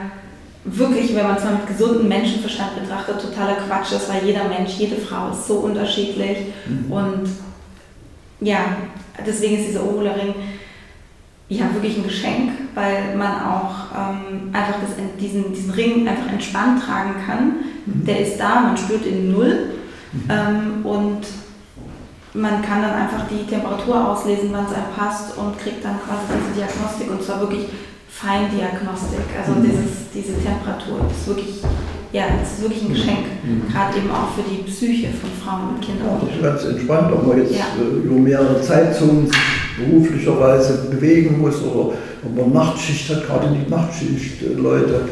wirklich, 0.65 1.15
wenn 1.15 1.27
man 1.27 1.37
es 1.37 1.45
mal 1.45 1.55
mit 1.55 1.67
gesundem 1.67 2.09
Menschenverstand 2.09 2.81
betrachtet, 2.81 3.21
totaler 3.21 3.57
Quatsch 3.57 3.93
ist, 3.93 4.09
weil 4.09 4.25
jeder 4.25 4.45
Mensch, 4.45 4.73
jede 4.79 4.97
Frau 4.97 5.31
ist 5.31 5.47
so 5.47 5.55
unterschiedlich. 5.59 6.39
Mhm. 6.67 6.93
Und 6.93 7.29
ja, 8.41 8.59
deswegen 9.25 9.59
ist 9.59 9.69
dieser 9.69 9.85
Ovularing 9.85 10.35
ja 11.49 11.73
wirklich 11.73 11.97
ein 11.97 12.03
Geschenk, 12.03 12.51
weil 12.75 13.17
man 13.17 13.43
auch 13.43 13.75
ähm, 13.95 14.51
einfach 14.53 14.81
das, 14.81 14.97
diesen, 15.21 15.53
diesen 15.53 15.71
Ring 15.71 16.09
einfach 16.09 16.33
entspannt 16.33 16.83
tragen 16.83 17.15
kann. 17.25 17.55
Mhm. 17.87 18.05
Der 18.05 18.21
ist 18.21 18.39
da, 18.39 18.61
man 18.61 18.77
spürt 18.77 19.07
ihn 19.07 19.33
null 19.33 19.71
mhm. 20.13 20.23
ähm, 20.29 20.87
und 20.87 21.21
man 22.37 22.63
kann 22.63 22.83
dann 22.83 22.93
einfach 22.93 23.25
die 23.29 23.49
Temperatur 23.49 24.11
auslesen, 24.11 24.51
wann 24.53 24.67
es 24.67 24.75
einem 24.75 24.93
passt 24.95 25.37
und 25.37 25.59
kriegt 25.59 25.85
dann 25.85 25.97
quasi 26.05 26.29
diese 26.37 26.61
Diagnostik 26.61 27.11
und 27.11 27.23
zwar 27.23 27.41
wirklich 27.41 27.69
Feindiagnostik. 28.09 29.25
Also 29.37 29.59
mhm. 29.59 29.65
dieses, 29.65 30.13
diese 30.13 30.35
Temperatur 30.41 31.01
ist 31.09 31.27
wirklich, 31.27 31.63
ja, 32.13 32.25
das 32.41 32.53
ist 32.53 32.63
wirklich 32.63 32.83
ein 32.85 32.93
Geschenk, 32.93 33.25
mhm. 33.43 33.73
gerade 33.73 33.97
eben 33.99 34.11
auch 34.11 34.33
für 34.37 34.45
die 34.45 34.63
Psyche 34.69 35.09
von 35.17 35.31
Frauen 35.41 35.75
und 35.75 35.81
Kindern. 35.81 36.21
Ja, 36.21 36.21
das 36.21 36.37
ist 36.37 36.43
ganz 36.43 36.77
entspannt, 36.77 37.13
ob 37.13 37.27
man 37.27 37.39
jetzt 37.39 37.55
ja. 37.55 37.67
Äh, 37.81 38.05
über 38.05 38.21
mehrere 38.21 38.61
Zeitzonen 38.61 39.31
beruflicherweise 39.77 40.89
bewegen 40.91 41.41
muss 41.41 41.63
oder 41.63 41.93
ob 42.25 42.37
man 42.37 42.53
Nachtschicht 42.53 43.09
hat, 43.11 43.27
gerade 43.27 43.49
die 43.49 43.69
Nachtschicht 43.71 44.43
Leute, 44.57 45.09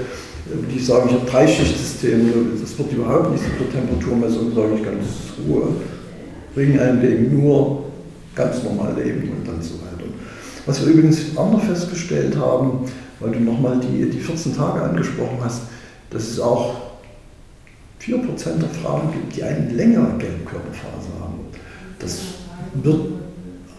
äh, 0.48 0.72
die 0.72 0.78
sagen, 0.78 1.08
ich 1.08 1.14
habe 1.14 1.30
drei 1.30 1.46
Schichtsysteme, 1.46 2.32
das 2.60 2.78
wird 2.78 2.92
überhaupt 2.92 3.32
nicht 3.32 3.44
mit 3.44 3.60
der 3.60 3.80
Temperaturmessung, 3.80 4.54
sage 4.54 4.76
ich 4.76 4.84
ganz 4.84 5.04
Ruhe. 5.48 5.68
Ring 6.56 6.78
einlegen, 6.78 7.40
nur 7.40 7.84
ganz 8.34 8.62
normal 8.62 8.94
leben 8.94 9.30
und 9.30 9.46
dann 9.46 9.62
so 9.62 9.74
weiter. 9.74 10.08
Was 10.66 10.84
wir 10.84 10.92
übrigens 10.92 11.36
auch 11.36 11.52
noch 11.52 11.62
festgestellt 11.62 12.36
haben, 12.36 12.86
weil 13.20 13.32
du 13.32 13.40
nochmal 13.40 13.80
die, 13.80 14.10
die 14.10 14.20
14 14.20 14.56
Tage 14.56 14.82
angesprochen 14.82 15.38
hast, 15.42 15.62
dass 16.10 16.28
es 16.28 16.40
auch 16.40 16.74
4% 18.00 18.58
der 18.58 18.68
Frauen 18.68 19.12
gibt, 19.12 19.36
die 19.36 19.42
eine 19.42 19.70
längere 19.70 20.16
Gelbkörperphase 20.18 21.08
haben. 21.20 21.34
Das 21.98 22.20
wird 22.82 23.00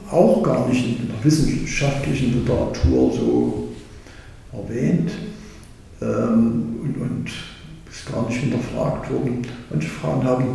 auch 0.09 0.43
gar 0.43 0.67
nicht 0.67 0.99
in 0.99 1.07
der 1.07 1.23
wissenschaftlichen 1.23 2.39
Literatur 2.39 3.11
so 3.13 3.67
erwähnt 4.51 5.11
ähm, 6.01 6.79
und, 6.81 6.97
und 7.01 7.31
ist 7.89 8.11
gar 8.11 8.27
nicht 8.27 8.39
hinterfragt 8.39 9.11
worden. 9.11 9.41
Manche 9.69 9.89
Frauen 9.89 10.23
haben 10.23 10.45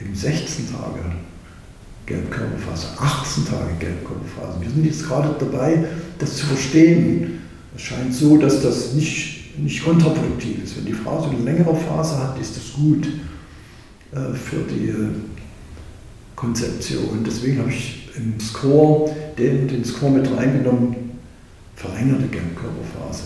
eben 0.00 0.14
16 0.14 0.66
Tage 0.70 1.00
Gelbkörperphase, 2.06 2.88
18 2.98 3.46
Tage 3.46 3.74
Gelbkörperphase. 3.78 4.60
Wir 4.60 4.70
sind 4.70 4.84
jetzt 4.84 5.06
gerade 5.06 5.34
dabei, 5.38 5.84
das 6.18 6.36
zu 6.36 6.46
verstehen. 6.46 7.40
Es 7.74 7.82
scheint 7.82 8.14
so, 8.14 8.36
dass 8.36 8.62
das 8.62 8.92
nicht, 8.92 9.58
nicht 9.58 9.82
kontraproduktiv 9.82 10.62
ist. 10.62 10.76
Wenn 10.76 10.86
die 10.86 10.92
Frau 10.92 11.22
so 11.22 11.30
eine 11.30 11.38
längere 11.38 11.74
Phase 11.74 12.18
hat, 12.18 12.38
ist 12.38 12.56
das 12.56 12.72
gut 12.74 13.06
äh, 14.12 14.34
für 14.34 14.62
die 14.70 14.90
äh, 14.90 15.08
Konzeption. 16.36 17.24
Deswegen 17.26 17.58
habe 17.58 17.70
ich 17.70 18.10
im 18.16 18.38
Score 18.38 19.10
den, 19.38 19.66
den 19.66 19.84
Score 19.84 20.12
mit 20.12 20.30
reingenommen, 20.30 20.94
verlängerte 21.74 22.26
Gelbkörperphase. 22.28 23.24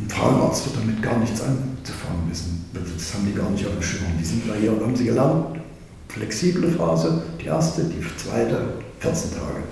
Ein 0.00 0.08
Frauenarzt 0.08 0.66
wird 0.66 0.76
damit 0.76 1.02
gar 1.02 1.18
nichts 1.18 1.40
anzufangen 1.40 2.30
wissen. 2.30 2.64
Das 2.72 3.14
haben 3.14 3.26
die 3.26 3.34
gar 3.34 3.50
nicht 3.50 3.66
auf 3.66 3.72
dem 3.72 3.82
Schirm. 3.82 4.12
Die 4.18 4.24
sind 4.24 4.48
da 4.48 4.54
hier 4.54 4.72
und 4.72 4.80
haben 4.80 4.94
sie 4.94 5.06
gelernt, 5.06 5.57
flexible 6.08 6.70
Phase, 6.70 7.22
die 7.40 7.46
erste, 7.46 7.84
die 7.84 8.02
zweite, 8.16 8.74
14 9.00 9.30
Tage. 9.32 9.62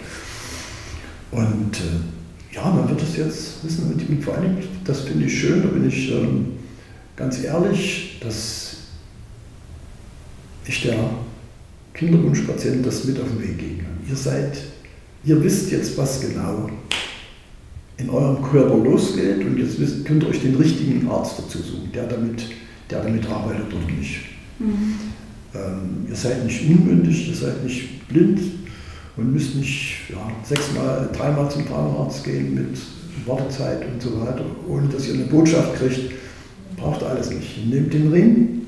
Und 1.33 1.77
äh, 1.77 2.55
ja, 2.55 2.71
man 2.71 2.89
wird 2.89 3.03
es 3.03 3.17
jetzt 3.17 3.65
wissen, 3.65 3.89
mit, 3.89 4.25
vor 4.25 4.35
allem, 4.35 4.57
das 4.85 5.01
finde 5.01 5.27
ich 5.27 5.41
schön, 5.41 5.63
da 5.63 5.69
bin 5.69 5.89
ich 5.89 6.11
ähm, 6.13 6.53
ganz 7.17 7.43
ehrlich, 7.43 8.19
dass 8.21 8.77
ich 10.67 10.83
der 10.83 10.97
Kinderwunschpatient 11.95 12.85
das 12.85 13.05
mit 13.05 13.21
auf 13.21 13.29
den 13.29 13.43
Weg 13.43 13.59
geben 13.59 13.79
kann. 13.79 14.09
Ihr 14.09 14.17
seid, 14.17 14.59
ihr 15.25 15.43
wisst 15.43 15.71
jetzt, 15.71 15.97
was 15.97 16.21
genau 16.21 16.71
in 17.99 18.11
eurem 18.11 18.43
Körper 18.43 18.77
losgeht 18.77 19.45
und 19.45 19.59
jetzt 19.59 19.81
wisst, 19.81 20.05
könnt 20.05 20.23
ihr 20.23 20.29
euch 20.29 20.41
den 20.41 20.57
richtigen 20.57 21.09
Arzt 21.09 21.39
dazu 21.39 21.59
suchen, 21.59 21.91
der 21.95 22.07
damit, 22.07 22.45
der 22.91 23.03
damit 23.03 23.27
arbeitet 23.29 23.73
oder 23.73 23.93
nicht. 23.99 24.21
Mhm. 24.59 24.95
Ähm, 25.55 26.07
ihr 26.09 26.17
seid 26.17 26.45
nicht 26.45 26.69
unmündig, 26.69 27.29
ihr 27.29 27.35
seid 27.35 27.65
nicht 27.65 28.09
blind 28.09 28.41
und 29.17 29.33
müsst 29.33 29.57
nicht 29.57 30.11
ja, 30.11 30.31
sechsmal, 30.43 31.09
dreimal 31.13 31.51
zum 31.51 31.67
Zahnarzt 31.67 32.25
gehen 32.25 32.55
mit 32.55 32.79
Wartezeit 33.27 33.87
und 33.87 34.01
so 34.03 34.21
weiter, 34.21 34.45
ohne 34.69 34.89
dass 34.89 35.09
ihr 35.09 35.15
eine 35.15 35.25
Botschaft 35.25 35.77
kriegt. 35.77 36.13
Braucht 36.77 37.03
alles 37.03 37.31
nicht. 37.31 37.59
Ihr 37.59 37.75
nehmt 37.75 37.95
den 37.95 38.13
Ring 38.13 38.63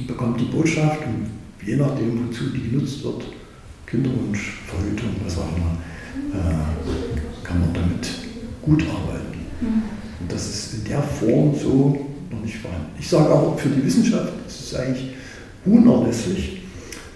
und 0.00 0.06
bekommt 0.06 0.40
die 0.40 0.46
Botschaft 0.46 1.00
und 1.06 1.30
je 1.64 1.76
nachdem, 1.76 2.28
wozu 2.28 2.44
die 2.50 2.70
genutzt 2.70 3.04
wird, 3.04 3.24
Kinderwunsch, 3.86 4.60
Verhütung, 4.66 5.10
was 5.24 5.38
auch 5.38 5.56
immer, 5.56 5.78
äh, 6.34 7.46
kann 7.46 7.60
man 7.60 7.72
damit 7.72 8.08
gut 8.62 8.82
arbeiten. 8.82 9.38
Mhm. 9.60 9.82
Und 10.20 10.32
das 10.32 10.48
ist 10.48 10.74
in 10.74 10.84
der 10.84 11.02
Form 11.02 11.54
so 11.54 12.07
noch 12.30 12.42
nicht 12.42 12.56
vorhanden. 12.56 12.90
Ich 12.98 13.08
sage 13.08 13.30
auch 13.30 13.58
für 13.58 13.68
die 13.68 13.84
Wissenschaft, 13.84 14.32
es 14.46 14.60
ist 14.60 14.76
eigentlich 14.76 15.14
unerlässlich. 15.64 16.62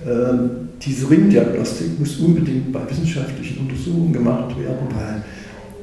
Äh, 0.05 0.35
diese 0.81 1.09
Ringdiagnostik 1.09 1.99
muss 1.99 2.17
unbedingt 2.17 2.73
bei 2.73 2.81
wissenschaftlichen 2.89 3.59
Untersuchungen 3.59 4.13
gemacht 4.13 4.59
werden, 4.59 4.89
weil 4.91 5.23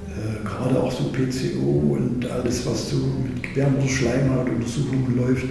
äh, 0.08 0.44
gerade 0.44 0.82
auch 0.82 0.92
so 0.92 1.06
PCO 1.06 1.96
und 1.96 2.30
alles, 2.30 2.66
was 2.66 2.90
so 2.90 2.98
mit 2.98 3.42
Gebärmutterschleimhautuntersuchungen 3.42 5.16
läuft, 5.16 5.46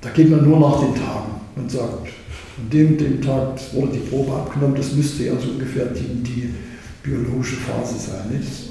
da 0.00 0.10
geht 0.10 0.30
man 0.30 0.48
nur 0.48 0.58
nach 0.58 0.80
den 0.80 0.94
Tagen. 0.94 1.40
Man 1.54 1.68
sagt, 1.68 2.08
an 2.58 2.70
dem, 2.70 2.98
dem 2.98 3.22
Tag 3.22 3.60
wurde 3.72 3.92
die 3.92 4.10
Probe 4.10 4.32
abgenommen, 4.32 4.74
das 4.74 4.92
müsste 4.92 5.24
ja 5.24 5.32
so 5.38 5.50
ungefähr 5.50 5.86
die, 5.86 6.22
die 6.22 6.54
biologische 7.02 7.56
Phase 7.56 7.94
sein. 7.98 8.24
Das, 8.36 8.70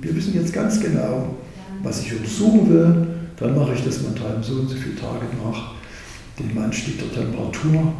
wir 0.00 0.16
wissen 0.16 0.34
jetzt 0.34 0.52
ganz 0.52 0.80
genau, 0.80 1.36
was 1.82 2.02
ich 2.02 2.12
untersuchen 2.12 2.70
will. 2.70 3.06
Dann 3.36 3.56
mache 3.56 3.72
ich 3.74 3.84
das 3.84 4.02
mental 4.02 4.38
so 4.42 4.54
und 4.54 4.68
so 4.68 4.76
viele 4.76 4.96
Tage 4.96 5.26
nach 5.44 5.72
dem 6.38 6.56
Anstieg 6.62 6.98
der 6.98 7.12
Temperatur 7.12 7.92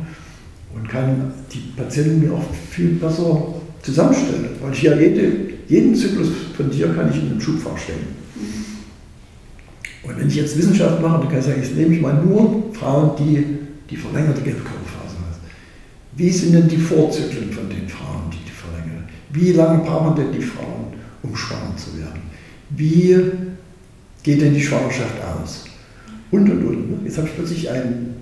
und 0.75 0.89
kann 0.89 1.33
die 1.53 1.73
Patienten 1.77 2.21
mir 2.21 2.33
auch 2.33 2.45
viel 2.71 2.91
besser 2.91 3.55
zusammenstellen. 3.83 4.51
Weil 4.61 4.73
ich 4.73 4.83
ja 4.83 4.97
jede, 4.97 5.33
jeden 5.69 5.95
Zyklus 5.95 6.29
von 6.57 6.71
dir 6.71 6.89
kann 6.95 7.11
ich 7.11 7.17
in 7.17 7.31
einem 7.31 7.41
Schubfach 7.41 7.77
stellen. 7.77 8.23
Und 10.03 10.19
wenn 10.19 10.29
ich 10.29 10.37
jetzt 10.37 10.57
Wissenschaft 10.57 11.01
mache, 11.01 11.21
dann 11.21 11.29
kann 11.29 11.39
ich 11.39 11.45
sagen, 11.45 11.63
jetzt 11.63 11.77
nehme 11.77 11.95
ich 11.95 12.01
mal 12.01 12.15
nur 12.15 12.73
Frauen, 12.73 13.13
die 13.19 13.45
die 13.89 13.97
verlängerte 13.97 14.43
Gelbkörperphase 14.43 15.17
haben. 15.17 15.37
Wie 16.17 16.31
sind 16.31 16.55
denn 16.55 16.69
die 16.69 16.79
Vorzyklen 16.79 17.53
von 17.53 17.69
den 17.69 17.89
Frauen, 17.89 18.31
die 18.33 18.39
die 18.45 18.51
verlängern? 18.51 19.05
Wie 19.33 19.53
lange 19.53 19.85
brauchen 19.85 20.17
denn 20.17 20.33
die 20.33 20.45
Frauen, 20.45 20.95
um 21.23 21.37
schwanger 21.37 21.77
zu 21.77 21.99
werden? 21.99 22.23
Wie 22.71 23.17
geht 24.23 24.41
denn 24.41 24.55
die 24.55 24.63
Schwangerschaft 24.63 25.15
aus? 25.23 25.65
Und 26.31 26.51
und 26.51 26.65
und. 26.65 26.91
Ne? 26.91 26.99
Jetzt 27.05 27.19
habe 27.19 27.29
ich 27.29 27.35
plötzlich 27.35 27.71
ein, 27.71 28.15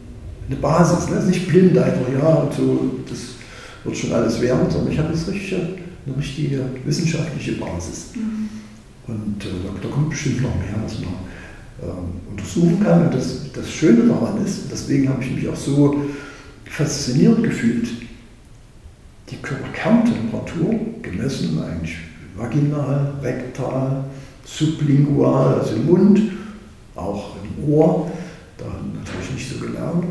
eine 0.48 0.56
Basis. 0.56 1.08
Ne? 1.08 1.22
Nicht 1.24 1.48
blind 1.48 1.78
einfach, 1.78 2.12
ja, 2.12 2.28
und 2.28 2.52
so, 2.52 2.90
das 3.08 3.20
wird 3.84 3.96
schon 3.96 4.12
alles 4.12 4.40
werden, 4.40 4.70
sondern 4.70 4.92
ich 4.92 4.98
habe 4.98 5.12
jetzt 5.12 5.28
richtig, 5.28 5.54
eine 6.06 6.16
richtige 6.16 6.64
wissenschaftliche 6.84 7.52
Basis. 7.52 8.10
Mhm. 8.14 8.48
Und 9.06 9.44
äh, 9.44 9.48
da, 9.64 9.88
da, 9.88 9.94
kommt 9.94 10.10
bestimmt 10.10 10.42
noch 10.42 10.54
mehr, 10.56 10.74
was 10.82 10.98
man 11.00 11.14
ähm, 11.82 12.20
untersuchen 12.30 12.82
kann. 12.82 13.06
Und 13.06 13.14
das, 13.14 13.52
das 13.52 13.70
Schöne 13.70 14.06
daran 14.08 14.44
ist, 14.44 14.64
deswegen 14.70 15.08
habe 15.08 15.22
ich 15.22 15.30
mich 15.30 15.48
auch 15.48 15.56
so 15.56 16.04
fasziniert 16.64 17.42
gefühlt, 17.42 17.88
die 19.30 19.36
Körperkerntemperatur 19.36 20.74
gemessen, 21.02 21.60
eigentlich 21.62 21.96
vaginal, 22.36 23.14
rektal, 23.22 24.04
sublingual, 24.56 25.60
also 25.60 25.74
im 25.76 25.86
Mund, 25.86 26.20
auch 26.94 27.36
im 27.36 27.72
Ohr, 27.72 28.10
da 28.58 28.66
natürlich 28.66 29.32
nicht 29.34 29.50
so 29.50 29.64
gelernt, 29.64 30.04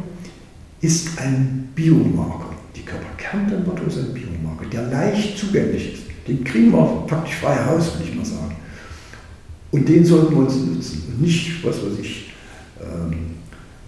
ist 0.82 1.20
ein 1.20 1.70
Biomarker. 1.76 2.50
Die 2.76 2.82
Körperkerntemperatur 2.82 3.88
ist 3.88 3.98
ein 3.98 4.14
Biomarker, 4.14 4.66
der 4.72 4.84
leicht 4.88 5.38
zugänglich 5.38 5.94
ist. 5.94 6.04
Den 6.28 6.44
kriegen 6.44 6.72
wir 6.72 7.04
praktisch 7.08 7.36
frei 7.36 7.58
Haus, 7.66 7.94
würde 7.96 8.10
ich 8.10 8.16
mal 8.16 8.26
sagen. 8.26 8.56
Und 9.72 9.88
den 9.88 10.04
sollten 10.06 10.34
wir 10.34 10.42
uns 10.44 10.56
nutzen 10.56 11.04
und 11.08 11.22
nicht, 11.22 11.64
was 11.64 11.78
weiß 11.78 12.00
ich, 12.02 12.32
ähm, 12.82 13.36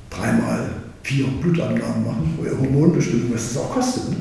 dreimal 0.09 0.69
vier 1.01 1.25
Blutangaben 1.41 2.05
machen, 2.05 2.37
wo 2.37 2.45
Hormonbestimmung, 2.45 3.33
was 3.33 3.53
das 3.53 3.63
auch 3.63 3.73
kostet. 3.73 4.09
Ne? 4.09 4.17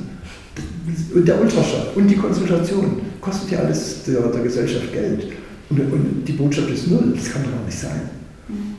Und 1.14 1.28
der 1.28 1.40
Ultraschall 1.40 1.88
und 1.94 2.08
die 2.08 2.16
Konsultation 2.16 3.02
kostet 3.20 3.50
ja 3.50 3.58
alles 3.60 4.04
der, 4.04 4.20
der 4.22 4.42
Gesellschaft 4.42 4.92
Geld. 4.92 5.26
Und, 5.70 5.80
und, 5.80 6.24
die 6.26 6.32
Botschaft 6.32 6.68
ist 6.70 6.88
null, 6.88 7.12
das 7.14 7.32
kann 7.32 7.44
doch 7.44 7.52
gar 7.52 7.64
nicht 7.64 7.78
sein. 7.78 8.10
Mhm. 8.48 8.74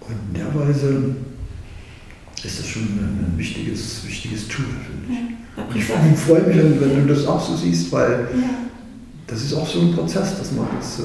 Und 0.00 0.16
in 0.28 0.40
der 0.40 0.54
Weise 0.54 1.16
ist 2.42 2.58
das 2.58 2.66
schon 2.66 2.82
ein, 2.82 3.32
ein 3.32 3.34
wichtiges, 3.36 4.06
wichtiges 4.06 4.48
Tool, 4.48 4.64
finde 4.64 5.12
ich. 5.12 5.88
Ja, 5.88 5.96
ich 6.08 6.18
freue 6.18 6.42
mich, 6.42 6.56
wenn 6.80 7.06
du 7.06 7.14
das 7.14 7.26
auch 7.26 7.40
so 7.40 7.56
siehst, 7.56 7.90
weil 7.92 8.28
ja. 8.34 8.48
das 9.26 9.42
ist 9.42 9.54
auch 9.54 9.66
so 9.66 9.80
ein 9.80 9.92
Prozess, 9.92 10.38
dass 10.38 10.52
man 10.52 10.66
das. 10.78 11.00
Äh, 11.00 11.02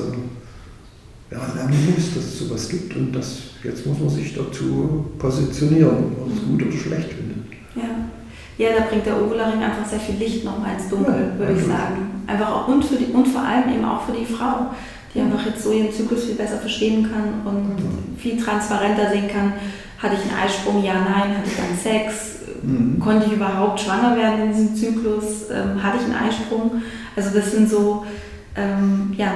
ja, 1.32 1.40
lernen 1.56 1.94
muss, 1.94 2.14
dass 2.14 2.24
es 2.24 2.40
sowas 2.40 2.70
gibt 2.70 2.96
und 2.96 3.12
das, 3.14 3.42
jetzt 3.64 3.86
muss 3.86 4.00
man 4.00 4.10
sich 4.10 4.34
dazu 4.36 5.06
positionieren, 5.18 6.14
ob 6.22 6.28
man 6.28 6.38
es 6.38 6.44
gut 6.44 6.62
oder 6.62 6.72
schlecht 6.72 7.10
findet. 7.14 7.38
Ja. 7.76 8.08
ja, 8.58 8.78
da 8.78 8.86
bringt 8.86 9.06
der 9.06 9.22
Ovularing 9.22 9.62
einfach 9.62 9.86
sehr 9.86 10.00
viel 10.00 10.16
Licht 10.16 10.46
nochmal 10.46 10.76
ins 10.76 10.90
Dunkel, 10.90 11.34
ja, 11.34 11.40
würde 11.40 11.60
ich 11.60 11.66
sagen. 11.66 12.24
Einfach 12.28 12.50
auch 12.50 12.68
und, 12.68 12.84
für 12.84 12.96
die, 12.96 13.06
und 13.06 13.28
vor 13.28 13.42
allem 13.42 13.74
eben 13.74 13.86
auch 13.86 14.06
für 14.06 14.14
die 14.14 14.26
Frau, 14.26 14.72
die 15.16 15.22
einfach 15.22 15.46
jetzt 15.46 15.64
so 15.64 15.72
ihren 15.72 15.92
Zyklus 15.92 16.26
viel 16.26 16.36
besser 16.36 16.58
verstehen 16.58 17.10
kann 17.10 17.46
und 17.46 17.70
mhm. 17.70 18.18
viel 18.18 18.38
transparenter 18.38 19.10
sehen 19.10 19.30
kann. 19.30 19.54
Hatte 19.98 20.16
ich 20.16 20.30
einen 20.30 20.44
Eisprung? 20.44 20.84
Ja, 20.84 20.96
nein. 20.96 21.38
Hatte 21.38 21.48
ich 21.48 21.56
dann 21.56 21.78
Sex? 21.82 22.40
Mhm. 22.62 23.00
Konnte 23.00 23.28
ich 23.28 23.34
überhaupt 23.34 23.80
schwanger 23.80 24.18
werden 24.18 24.44
in 24.44 24.52
diesem 24.52 24.76
Zyklus? 24.76 25.50
Ähm, 25.50 25.82
hatte 25.82 25.98
ich 26.00 26.04
einen 26.04 26.28
Eisprung? 26.28 26.82
Also 27.16 27.30
das 27.34 27.52
sind 27.52 27.70
so, 27.70 28.06
ähm, 28.58 29.14
ja, 29.18 29.32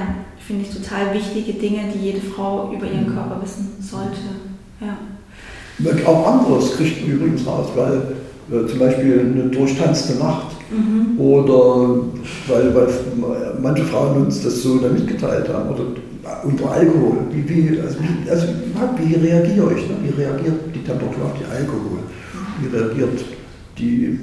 finde 0.46 0.66
ich 0.66 0.74
total 0.74 1.14
wichtige 1.14 1.54
Dinge, 1.54 1.80
die 1.94 1.98
jede 1.98 2.20
Frau 2.20 2.70
über 2.74 2.86
ihren 2.86 3.08
mhm. 3.08 3.14
Körper 3.14 3.40
wissen 3.42 3.72
sollte. 3.80 4.20
Ja. 4.80 4.96
Auch 6.06 6.26
anderes 6.26 6.76
kriegt 6.76 7.00
man 7.00 7.16
übrigens 7.16 7.46
raus, 7.46 7.68
weil 7.74 8.16
äh, 8.52 8.66
zum 8.66 8.78
Beispiel 8.78 9.20
eine 9.20 9.44
durchtanzte 9.44 10.18
Nacht 10.18 10.59
mhm. 10.70 11.18
oder 11.18 12.02
weil, 12.48 12.74
weil 12.74 12.88
manche 13.60 13.84
Frauen 13.84 14.22
uns 14.22 14.42
das 14.42 14.62
so 14.62 14.78
dann 14.78 14.94
mitgeteilt 14.94 15.48
haben 15.48 15.70
oder 15.70 15.84
unter 16.44 16.70
Alkohol. 16.70 17.18
Wie, 17.32 17.48
wie, 17.48 17.80
also, 17.80 17.96
wie, 18.00 18.30
also, 18.30 18.46
wie 18.98 19.14
reagiere 19.14 19.72
ich? 19.76 19.88
Ne? 19.88 19.96
Wie 20.02 20.20
reagiert 20.20 20.74
die 20.74 20.84
Temperatur 20.84 21.24
auf 21.24 21.38
die 21.38 21.44
Alkohol? 21.44 21.98
Wie 22.60 22.76
reagiert 22.76 23.24
die, 23.78 24.18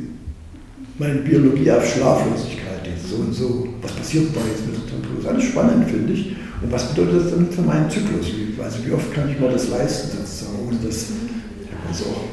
meine 0.98 1.20
Biologie 1.20 1.72
auf 1.72 1.86
Schlaflosigkeit? 1.86 2.66
So 3.10 3.18
und 3.18 3.34
so. 3.34 3.68
Was 3.82 3.92
passiert 3.94 4.36
da 4.36 4.42
jetzt 4.50 4.66
mit 4.66 4.76
der 4.76 4.86
Temperatur? 4.86 5.16
Das 5.16 5.24
ist 5.24 5.30
alles 5.30 5.44
spannend, 5.44 5.90
finde 5.90 6.14
ich. 6.14 6.36
Und 6.62 6.72
was 6.72 6.90
bedeutet 6.90 7.26
das 7.26 7.32
dann 7.32 7.50
für 7.50 7.62
meinen 7.62 7.90
Zyklus? 7.90 8.28
Also 8.64 8.86
wie 8.86 8.92
oft 8.92 9.14
kann 9.14 9.30
ich 9.30 9.40
mir 9.40 9.50
das 9.50 9.70
leisten, 9.70 10.18
sozusagen, 10.18 10.68
ohne 10.68 10.78
dass, 10.78 10.96
ich 10.98 11.72
habe 11.72 11.88
jetzt 11.90 12.02
auch 12.04 12.24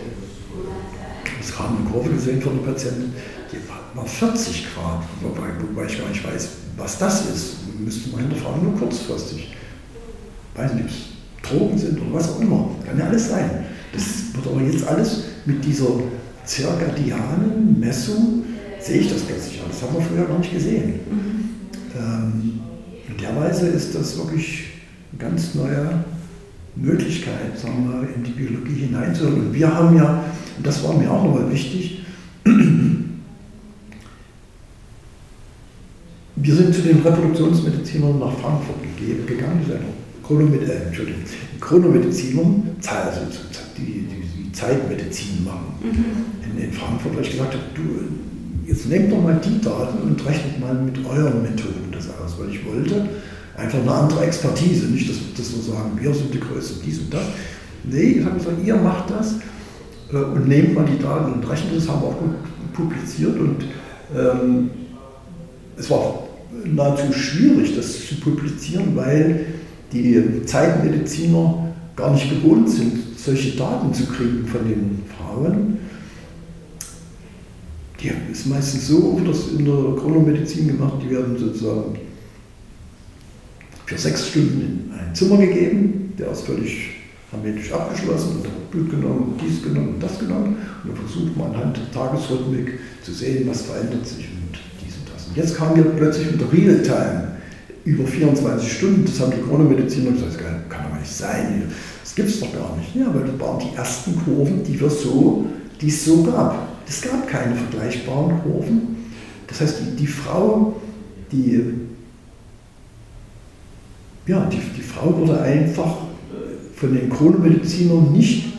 das 1.39 1.53
eine 1.61 1.91
Kurve 1.91 2.11
gesehen 2.11 2.41
von 2.41 2.53
einer 2.53 2.63
Patientin, 2.63 3.13
war 3.95 4.07
40 4.07 4.67
Grad, 4.75 5.03
wobei, 5.21 5.49
wobei 5.61 5.87
ich 5.87 5.99
gar 5.99 6.09
nicht 6.09 6.27
weiß, 6.27 6.49
was 6.77 6.99
das 6.99 7.31
ist. 7.31 7.57
Müsste 7.79 8.11
man 8.11 8.23
hinterfragen, 8.23 8.65
nur 8.65 8.79
kurzfristig. 8.79 9.53
Ich 10.53 10.61
weiß 10.61 10.75
nicht, 10.75 10.85
ob 10.85 10.91
es 10.91 11.51
Drogen 11.51 11.79
sind 11.79 12.01
oder 12.01 12.15
was 12.15 12.31
auch 12.31 12.41
immer. 12.41 12.71
Kann 12.87 12.99
ja 12.99 13.07
alles 13.07 13.29
sein. 13.29 13.65
Das 13.93 14.35
wird 14.35 14.47
aber 14.47 14.63
jetzt 14.63 14.87
alles 14.87 15.25
mit 15.45 15.65
dieser 15.65 15.87
zirkadianen 16.45 17.79
Messung, 17.79 18.45
sehe 18.81 19.01
ich 19.01 19.09
das 19.13 19.23
plötzlich 19.23 19.61
an. 19.61 19.67
Das 19.71 19.83
haben 19.83 19.95
wir 19.95 20.03
früher 20.03 20.27
gar 20.27 20.39
nicht 20.39 20.53
gesehen. 20.53 21.01
Mhm. 21.11 21.51
Ähm, 21.97 22.61
in 23.09 23.17
der 23.19 23.37
Weise 23.37 23.69
ist 23.69 23.95
das 23.95 24.17
wirklich 24.17 24.65
eine 25.13 25.31
ganz 25.31 25.55
neue 25.55 26.05
Möglichkeit, 26.77 27.57
sagen 27.57 27.89
wir, 27.89 28.15
in 28.15 28.25
die 28.25 28.33
Biologie 28.33 28.87
hineinzuhören. 28.87 29.47
Und 29.47 29.55
wir 29.55 29.73
haben 29.73 29.97
ja, 29.97 30.25
und 30.57 30.67
das 30.67 30.83
war 30.83 30.95
mir 30.95 31.11
auch 31.11 31.25
nochmal 31.25 31.51
wichtig, 31.51 32.05
wir 36.37 36.55
sind 36.55 36.75
zu 36.75 36.83
den 36.83 37.01
Reproduktionsmedizinern 37.01 38.19
nach 38.19 38.33
Frankfurt 38.39 38.77
gegangen, 39.27 39.61
die 39.65 39.71
sind 39.71 39.81
Chronomed 40.23 40.69
äh, 40.69 40.87
Entschuldigung, 40.87 41.23
Chronomedizinern, 41.61 42.63
also 42.87 43.21
die, 43.77 43.83
die, 43.83 44.47
die 44.47 44.53
Zeitmedizin 44.53 45.45
machen 45.45 45.75
mhm. 45.83 46.59
in, 46.59 46.65
in 46.65 46.73
Frankfurt, 46.73 47.15
weil 47.15 47.23
ich 47.23 47.33
gesagt 47.33 47.53
habe, 47.53 47.65
du, 47.75 47.83
jetzt 48.67 48.89
nehmt 48.89 49.13
doch 49.13 49.23
mal 49.23 49.41
die 49.45 49.61
Daten 49.61 49.99
und 50.03 50.27
rechnet 50.27 50.59
mal 50.61 50.75
mit 50.75 50.99
euren 51.07 51.43
Methoden 51.43 51.93
das 51.93 52.09
aus, 52.09 52.39
weil 52.39 52.51
ich 52.51 52.65
wollte 52.67 53.09
einfach 53.57 53.79
eine 53.79 53.93
andere 53.93 54.25
Expertise, 54.25 54.87
nicht, 54.87 55.09
dass, 55.09 55.19
dass 55.37 55.55
wir 55.55 55.75
sagen, 55.75 55.91
wir 56.01 56.13
sind 56.13 56.33
die 56.35 56.41
Größte, 56.41 56.81
dies 56.85 56.99
und 57.01 57.15
das. 57.15 57.27
Nee, 57.85 58.19
ich 58.19 58.25
habe 58.25 58.39
gesagt, 58.39 58.57
ihr 58.65 58.77
macht 58.77 59.11
das 59.11 59.37
äh, 60.13 60.17
und 60.17 60.49
nehmt 60.49 60.75
mal 60.75 60.87
die 60.87 61.01
Daten 61.01 61.35
und 61.35 61.49
rechnet 61.49 61.77
das, 61.77 61.89
haben 61.89 62.01
wir 62.01 62.09
auch 62.09 62.19
gut 62.19 62.35
publiziert 62.73 63.39
und 63.39 63.65
ähm, 64.17 64.71
es 65.77 65.91
war 65.91 66.24
nahezu 66.65 67.13
schwierig, 67.13 67.75
das 67.77 68.07
zu 68.07 68.17
publizieren, 68.17 68.95
weil 68.95 69.47
die 69.93 70.43
Zeitmediziner 70.45 71.73
gar 71.97 72.13
nicht 72.13 72.29
gewohnt 72.31 72.69
sind, 72.69 72.99
solche 73.17 73.57
Daten 73.57 73.93
zu 73.95 74.07
kriegen 74.07 74.47
von 74.47 74.69
den 74.69 75.03
Frauen. 75.17 75.79
Die 78.01 78.11
ist 78.31 78.47
meistens 78.47 78.89
so, 78.89 79.17
wird 79.17 79.29
das 79.29 79.49
in 79.49 79.65
der 79.65 79.75
Chronomedizin 79.75 80.69
gemacht, 80.69 80.95
die 81.03 81.11
werden 81.11 81.39
sozusagen 81.39 81.99
für 83.87 83.99
sechs 83.99 84.29
Stunden 84.29 84.91
in 84.91 84.99
ein 84.99 85.15
Zimmer 85.15 85.39
gegeben, 85.39 86.13
der 86.19 86.33
ist 86.33 86.43
völlig 86.43 86.91
hermetisch 87.31 87.73
abgeschlossen 87.73 88.37
und 88.37 88.47
hat 88.47 88.71
Blut 88.71 88.91
genommen, 88.91 89.39
dies 89.43 89.63
genommen, 89.63 89.97
das 90.01 90.19
genommen. 90.19 90.57
Und 90.83 90.91
dann 90.91 91.07
versucht 91.07 91.37
man 91.37 91.55
anhand 91.55 91.77
der 91.77 91.91
Tagesrhythmik 91.93 92.79
zu 93.03 93.13
sehen, 93.13 93.49
was 93.49 93.63
verändert 93.63 94.07
sich 94.07 94.29
jetzt 95.35 95.57
kam 95.57 95.75
wir 95.77 95.85
plötzlich 95.85 96.31
mit 96.33 96.53
Realtime 96.53 97.29
über 97.85 98.07
24 98.07 98.73
Stunden. 98.73 99.05
Das 99.05 99.21
haben 99.21 99.33
die 99.33 99.43
Chronomediziner 99.43 100.13
gesagt, 100.13 100.33
das 100.33 100.69
kann 100.69 100.91
doch 100.91 100.99
nicht 100.99 101.13
sein. 101.13 101.65
Das 102.03 102.15
gibt 102.15 102.29
es 102.29 102.41
doch 102.41 102.53
gar 102.53 102.77
nicht. 102.77 102.95
Ja, 102.95 103.13
weil 103.15 103.25
das 103.25 103.41
waren 103.41 103.59
die 103.59 103.77
ersten 103.77 104.17
Kurven, 104.25 104.63
die, 104.65 104.81
wir 104.81 104.91
so, 104.91 105.47
die 105.81 105.89
es 105.89 106.05
so 106.05 106.23
gab. 106.23 106.69
Es 106.87 107.03
gab 107.03 107.27
keine 107.29 107.55
vergleichbaren 107.55 108.43
Kurven. 108.43 108.97
Das 109.47 109.61
heißt, 109.61 109.81
die, 109.81 109.97
die 109.97 110.07
Frau, 110.07 110.77
die, 111.33 111.63
ja, 114.27 114.47
die, 114.47 114.61
die 114.77 114.83
Frau 114.83 115.17
wurde 115.17 115.41
einfach 115.41 115.97
von 116.75 116.95
den 116.95 117.09
Chronomedizinern 117.09 118.13
nicht 118.13 118.53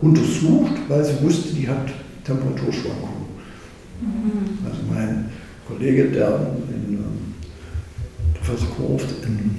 untersucht, 0.00 0.72
weil 0.88 1.04
sie 1.04 1.22
wusste, 1.22 1.54
die 1.54 1.68
hat 1.68 1.86
Temperaturschwankungen. 2.24 3.24
Mhm. 4.00 4.66
Also 4.66 4.80
mein 4.92 5.30
Kollege, 5.76 6.04
der 6.10 6.28
in, 6.68 6.94
ähm, 6.94 7.34
Professor 8.34 8.68
Korft 8.76 9.06
in 9.24 9.56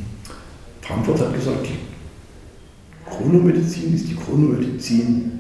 Frankfurt 0.81 1.19
hat 1.19 1.33
gesagt, 1.33 1.65
die 1.65 3.09
Chronomedizin 3.09 3.93
ist 3.93 4.07
die 4.07 4.15
Chronomedizin 4.15 5.39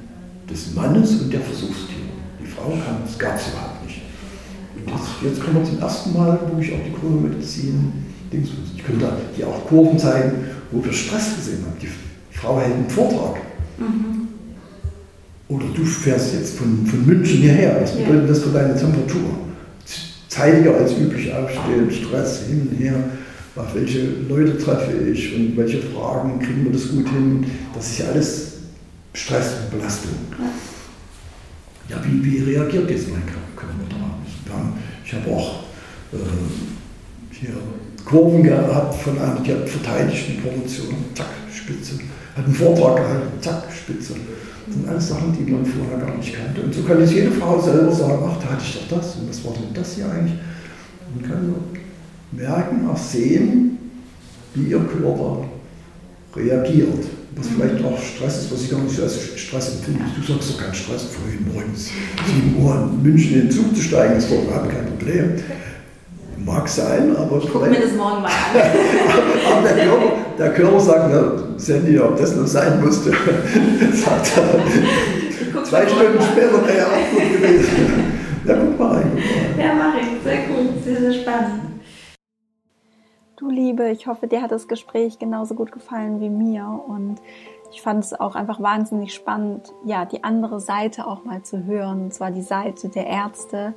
des 0.49 0.73
Mannes 0.73 1.21
und 1.21 1.31
der 1.31 1.41
Versuchstiere. 1.41 2.01
Die 2.41 2.47
Frau 2.47 2.69
kann, 2.69 2.97
das 3.05 3.17
gab 3.17 3.37
es 3.37 3.49
überhaupt 3.49 3.85
nicht. 3.85 4.01
Und 4.75 4.91
jetzt, 4.91 5.09
jetzt 5.23 5.43
kommen 5.43 5.59
wir 5.59 5.63
zum 5.63 5.79
ersten 5.79 6.13
Mal, 6.13 6.39
wo 6.51 6.59
ich 6.59 6.73
auch 6.73 6.83
die 6.85 6.93
Chronomedizin, 6.93 7.93
ich 8.31 8.83
könnte 8.83 9.11
dir 9.37 9.47
auch 9.47 9.65
Kurven 9.67 9.97
zeigen, 9.97 10.31
wo 10.71 10.83
wir 10.83 10.91
Stress 10.91 11.35
gesehen 11.35 11.63
haben. 11.65 11.77
Die 11.81 12.37
Frau 12.37 12.59
hält 12.59 12.73
einen 12.73 12.89
Vortrag. 12.89 13.37
Mhm. 13.77 14.27
Oder 15.47 15.65
du 15.75 15.85
fährst 15.85 16.33
jetzt 16.33 16.57
von, 16.57 16.85
von 16.85 17.05
München 17.05 17.41
hierher. 17.41 17.79
Was 17.81 17.91
bedeutet 17.91 18.23
ja. 18.23 18.27
das 18.27 18.39
für 18.39 18.49
deine 18.49 18.75
Temperatur? 18.75 19.44
Zeitiger 20.35 20.75
als 20.75 20.91
üblich 20.97 21.33
aufstehen, 21.33 21.89
Stress 21.89 22.43
hin 22.47 22.67
und 22.69 22.77
her. 22.77 22.95
Auf 23.55 23.73
welche 23.73 24.05
Leute 24.27 24.57
treffe 24.57 24.91
ich 24.91 25.33
und 25.33 25.55
welche 25.55 25.81
Fragen 25.81 26.39
kriegen 26.39 26.65
wir 26.65 26.73
das 26.73 26.89
gut 26.89 27.07
hin? 27.07 27.45
Das 27.73 27.89
ist 27.89 27.99
ja 27.99 28.05
alles 28.07 28.53
Stress 29.13 29.53
und 29.61 29.79
Belastung. 29.79 30.11
Ja, 31.87 32.01
wie, 32.03 32.25
wie 32.25 32.51
reagiert 32.51 32.89
jetzt 32.89 33.09
mein 33.09 33.25
Körper 33.25 33.73
daran? 34.49 34.73
Ich 35.05 35.13
habe 35.13 35.31
auch 35.31 35.63
äh, 36.11 36.17
hier 37.31 37.55
Kurven 38.03 38.43
gehabt 38.43 38.95
von 38.95 39.17
einer, 39.17 39.39
die 39.39 39.53
hat 39.53 39.69
verteidigt 39.69 40.25
die 40.27 40.41
Promotion, 40.41 40.95
zack, 41.13 41.27
Spitze 41.53 41.99
hat 42.35 42.45
einen 42.45 42.53
Vortrag 42.53 42.97
gehalten, 42.97 43.41
zack, 43.41 43.63
Spitze. 43.71 44.15
Das 44.65 44.75
sind 44.75 44.87
alles 44.87 45.07
Sachen, 45.09 45.33
die 45.33 45.51
man 45.51 45.65
vorher 45.65 45.97
gar 45.97 46.17
nicht 46.17 46.33
kannte. 46.33 46.61
Und 46.61 46.73
so 46.73 46.83
kann 46.83 46.99
jetzt 46.99 47.13
jede 47.13 47.31
Frau 47.31 47.61
selber 47.61 47.91
sagen, 47.91 48.23
ach, 48.27 48.41
da 48.41 48.53
hatte 48.53 48.63
ich 48.63 48.79
doch 48.79 48.97
das 48.97 49.15
und 49.15 49.29
was 49.29 49.43
war 49.45 49.53
denn 49.53 49.73
das 49.73 49.95
hier 49.95 50.09
eigentlich? 50.09 50.39
Man 51.13 51.29
kann 51.29 51.45
so 51.45 52.37
merken, 52.37 52.87
auch 52.87 52.97
sehen, 52.97 53.77
wie 54.55 54.69
ihr 54.69 54.79
Körper 54.79 55.45
reagiert. 56.35 57.05
Was 57.37 57.47
vielleicht 57.49 57.83
auch 57.83 58.01
Stress 58.01 58.43
ist, 58.43 58.51
was 58.53 58.61
ich 58.63 58.71
gar 58.71 58.79
nicht 58.79 58.95
so 58.95 59.03
als 59.03 59.17
Stress 59.35 59.75
empfinde. 59.75 59.99
Du 60.15 60.33
sagst 60.33 60.51
doch 60.51 60.57
keinen 60.57 60.73
Stress, 60.73 61.03
vorhin 61.03 61.45
morgens 61.53 61.89
7 62.25 62.63
Uhr 62.63 62.89
in 62.93 63.03
München 63.03 63.33
in 63.33 63.41
den 63.41 63.51
Zug 63.51 63.75
zu 63.75 63.81
steigen, 63.81 64.15
ist 64.15 64.31
doch 64.31 64.41
überhaupt 64.41 64.69
kein 64.69 64.85
Problem. 64.85 65.33
Mag 66.45 66.67
sein, 66.67 67.15
aber. 67.17 67.37
Ich 67.39 67.51
guck 67.51 67.67
mir 67.67 67.81
das 67.81 67.93
morgen 67.93 68.21
mal 68.21 68.27
an. 68.27 68.31
aber 69.51 69.67
der 69.67 69.85
Körper, 69.85 70.11
der 70.37 70.53
Körper 70.53 70.79
sagt, 70.79 71.09
na, 71.11 71.57
Sandy, 71.57 71.99
ob 71.99 72.17
das 72.17 72.35
nur 72.35 72.45
sein 72.45 72.83
musste, 72.83 73.09
sagt 73.93 74.37
er. 74.37 75.63
Zwei 75.63 75.87
Stunden 75.87 76.21
später 76.21 76.67
wäre 76.67 76.77
er 76.77 76.85
auch 76.85 77.11
gut 77.11 77.41
gewesen. 77.41 78.13
Ja, 78.45 78.55
guck 78.57 78.79
mal 78.79 78.97
rein. 78.97 79.17
Ja, 79.57 79.73
mach 79.73 79.95
ich. 79.99 80.23
Sehr 80.23 80.37
gut. 80.47 80.83
Sehr, 80.83 80.99
sehr 80.99 81.13
spannend. 81.13 81.61
Du 83.37 83.49
Liebe, 83.49 83.89
ich 83.89 84.05
hoffe, 84.05 84.27
dir 84.27 84.43
hat 84.43 84.51
das 84.51 84.67
Gespräch 84.67 85.17
genauso 85.17 85.55
gut 85.55 85.71
gefallen 85.71 86.21
wie 86.21 86.29
mir 86.29 86.79
und 86.87 87.15
ich 87.71 87.81
fand 87.81 88.03
es 88.03 88.13
auch 88.13 88.35
einfach 88.35 88.61
wahnsinnig 88.61 89.13
spannend, 89.13 89.73
ja, 89.83 90.05
die 90.05 90.23
andere 90.23 90.61
Seite 90.61 91.07
auch 91.07 91.25
mal 91.25 91.41
zu 91.41 91.65
hören, 91.65 92.03
und 92.03 92.13
zwar 92.13 92.31
die 92.31 92.43
Seite 92.43 92.87
der 92.87 93.07
Ärzte 93.07 93.73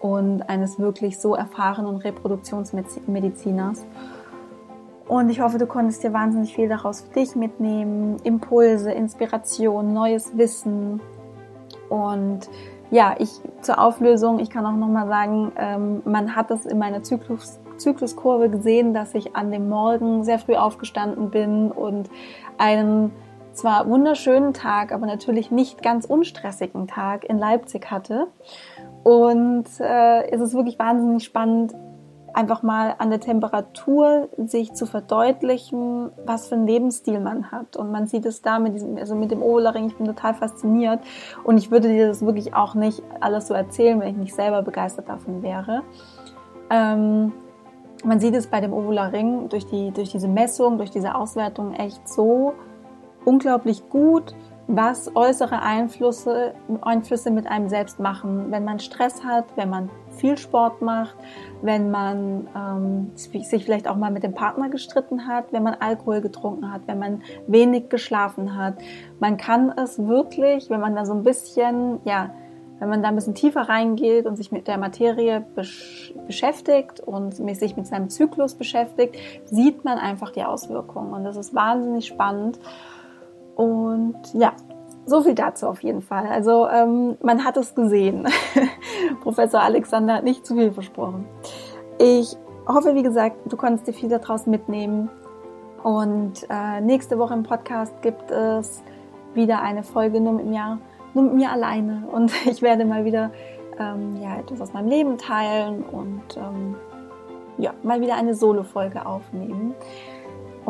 und 0.00 0.42
eines 0.48 0.78
wirklich 0.78 1.18
so 1.18 1.34
erfahrenen 1.34 1.96
Reproduktionsmediziners. 1.96 3.84
Und 5.06 5.28
ich 5.28 5.40
hoffe, 5.40 5.58
du 5.58 5.66
konntest 5.66 6.02
dir 6.04 6.12
wahnsinnig 6.12 6.54
viel 6.54 6.68
daraus 6.68 7.00
für 7.02 7.12
dich 7.12 7.34
mitnehmen. 7.34 8.16
Impulse, 8.22 8.92
Inspiration, 8.92 9.92
neues 9.92 10.36
Wissen. 10.36 11.00
Und 11.88 12.48
ja, 12.90 13.16
ich 13.18 13.30
zur 13.60 13.80
Auflösung, 13.80 14.38
ich 14.38 14.50
kann 14.50 14.64
auch 14.64 14.76
nochmal 14.76 15.08
sagen, 15.08 15.52
ähm, 15.56 16.02
man 16.04 16.36
hat 16.36 16.50
es 16.50 16.64
in 16.64 16.78
meiner 16.78 17.02
Zyklus, 17.02 17.58
Zykluskurve 17.76 18.50
gesehen, 18.50 18.94
dass 18.94 19.14
ich 19.14 19.34
an 19.34 19.50
dem 19.50 19.68
Morgen 19.68 20.24
sehr 20.24 20.38
früh 20.38 20.54
aufgestanden 20.54 21.30
bin 21.30 21.72
und 21.72 22.08
einen 22.58 23.10
zwar 23.52 23.88
wunderschönen 23.88 24.52
Tag, 24.54 24.92
aber 24.92 25.06
natürlich 25.06 25.50
nicht 25.50 25.82
ganz 25.82 26.04
unstressigen 26.04 26.86
Tag 26.86 27.24
in 27.24 27.38
Leipzig 27.38 27.90
hatte. 27.90 28.28
Und 29.02 29.66
äh, 29.80 30.30
es 30.30 30.40
ist 30.40 30.54
wirklich 30.54 30.78
wahnsinnig 30.78 31.24
spannend, 31.24 31.74
einfach 32.32 32.62
mal 32.62 32.94
an 32.98 33.10
der 33.10 33.20
Temperatur 33.20 34.28
sich 34.36 34.72
zu 34.74 34.86
verdeutlichen, 34.86 36.10
was 36.24 36.48
für 36.48 36.54
einen 36.54 36.66
Lebensstil 36.66 37.20
man 37.20 37.50
hat. 37.50 37.76
Und 37.76 37.90
man 37.90 38.06
sieht 38.06 38.26
es 38.26 38.42
da 38.42 38.58
mit 38.58 38.74
diesem, 38.74 38.96
also 38.96 39.14
mit 39.14 39.30
dem 39.30 39.42
Oberlering, 39.42 39.86
ich 39.86 39.96
bin 39.96 40.06
total 40.06 40.34
fasziniert. 40.34 41.00
Und 41.44 41.58
ich 41.58 41.70
würde 41.70 41.88
dir 41.88 42.08
das 42.08 42.24
wirklich 42.24 42.54
auch 42.54 42.74
nicht 42.74 43.02
alles 43.20 43.48
so 43.48 43.54
erzählen, 43.54 44.00
wenn 44.00 44.08
ich 44.08 44.16
nicht 44.16 44.34
selber 44.34 44.62
begeistert 44.62 45.08
davon 45.08 45.42
wäre. 45.42 45.82
Ähm, 46.70 47.32
man 48.04 48.20
sieht 48.20 48.34
es 48.34 48.46
bei 48.46 48.60
dem 48.60 48.72
Ovularing 48.72 49.48
durch, 49.48 49.66
die, 49.66 49.90
durch 49.90 50.10
diese 50.10 50.28
Messung, 50.28 50.78
durch 50.78 50.90
diese 50.90 51.14
Auswertung 51.14 51.74
echt 51.74 52.08
so 52.08 52.54
unglaublich 53.24 53.88
gut, 53.90 54.34
was 54.76 55.14
äußere 55.16 55.62
Einflüsse, 55.62 56.54
Einflüsse 56.82 57.30
mit 57.30 57.46
einem 57.46 57.68
selbst 57.68 57.98
machen. 57.98 58.50
Wenn 58.50 58.64
man 58.64 58.78
Stress 58.78 59.24
hat, 59.24 59.44
wenn 59.56 59.68
man 59.68 59.90
viel 60.10 60.38
Sport 60.38 60.80
macht, 60.80 61.16
wenn 61.62 61.90
man 61.90 62.48
ähm, 62.56 63.10
sich 63.14 63.64
vielleicht 63.64 63.88
auch 63.88 63.96
mal 63.96 64.10
mit 64.10 64.22
dem 64.22 64.34
Partner 64.34 64.68
gestritten 64.68 65.26
hat, 65.26 65.52
wenn 65.52 65.62
man 65.62 65.74
Alkohol 65.74 66.20
getrunken 66.20 66.72
hat, 66.72 66.82
wenn 66.86 66.98
man 66.98 67.22
wenig 67.46 67.88
geschlafen 67.88 68.56
hat. 68.56 68.74
Man 69.18 69.36
kann 69.36 69.72
es 69.76 69.98
wirklich, 70.06 70.70
wenn 70.70 70.80
man 70.80 70.94
da 70.94 71.04
so 71.04 71.14
ein 71.14 71.24
bisschen, 71.24 71.98
ja, 72.04 72.30
wenn 72.78 72.88
man 72.88 73.02
da 73.02 73.08
ein 73.08 73.14
bisschen 73.14 73.34
tiefer 73.34 73.68
reingeht 73.68 74.24
und 74.24 74.36
sich 74.36 74.52
mit 74.52 74.66
der 74.66 74.78
Materie 74.78 75.44
besch 75.54 76.14
beschäftigt 76.26 77.00
und 77.00 77.34
sich 77.34 77.76
mit 77.76 77.86
seinem 77.86 78.08
Zyklus 78.08 78.54
beschäftigt, 78.54 79.16
sieht 79.44 79.84
man 79.84 79.98
einfach 79.98 80.30
die 80.30 80.44
Auswirkungen. 80.44 81.12
Und 81.12 81.24
das 81.24 81.36
ist 81.36 81.54
wahnsinnig 81.54 82.06
spannend. 82.06 82.58
Und 83.60 84.16
ja, 84.32 84.54
so 85.04 85.20
viel 85.20 85.34
dazu 85.34 85.66
auf 85.66 85.82
jeden 85.82 86.00
Fall. 86.00 86.26
Also 86.28 86.66
ähm, 86.66 87.18
man 87.22 87.44
hat 87.44 87.58
es 87.58 87.74
gesehen. 87.74 88.26
Professor 89.22 89.60
Alexander 89.60 90.14
hat 90.14 90.24
nicht 90.24 90.46
zu 90.46 90.54
viel 90.54 90.72
versprochen. 90.72 91.26
Ich 91.98 92.38
hoffe, 92.66 92.94
wie 92.94 93.02
gesagt, 93.02 93.36
du 93.52 93.58
konntest 93.58 93.86
dir 93.86 93.92
viel 93.92 94.08
daraus 94.08 94.46
mitnehmen. 94.46 95.10
Und 95.82 96.46
äh, 96.48 96.80
nächste 96.80 97.18
Woche 97.18 97.34
im 97.34 97.42
Podcast 97.42 98.00
gibt 98.00 98.30
es 98.30 98.82
wieder 99.34 99.60
eine 99.60 99.82
Folge 99.82 100.22
nur 100.22 100.32
mit 100.32 100.46
mir, 100.46 100.78
nur 101.12 101.24
mit 101.24 101.34
mir 101.34 101.50
alleine. 101.50 102.04
Und 102.10 102.32
ich 102.46 102.62
werde 102.62 102.86
mal 102.86 103.04
wieder 103.04 103.30
ähm, 103.78 104.16
ja, 104.22 104.38
etwas 104.38 104.62
aus 104.62 104.72
meinem 104.72 104.88
Leben 104.88 105.18
teilen 105.18 105.82
und 105.82 106.22
ähm, 106.38 106.76
ja, 107.58 107.74
mal 107.82 108.00
wieder 108.00 108.14
eine 108.14 108.34
Solo-Folge 108.34 109.04
aufnehmen. 109.04 109.74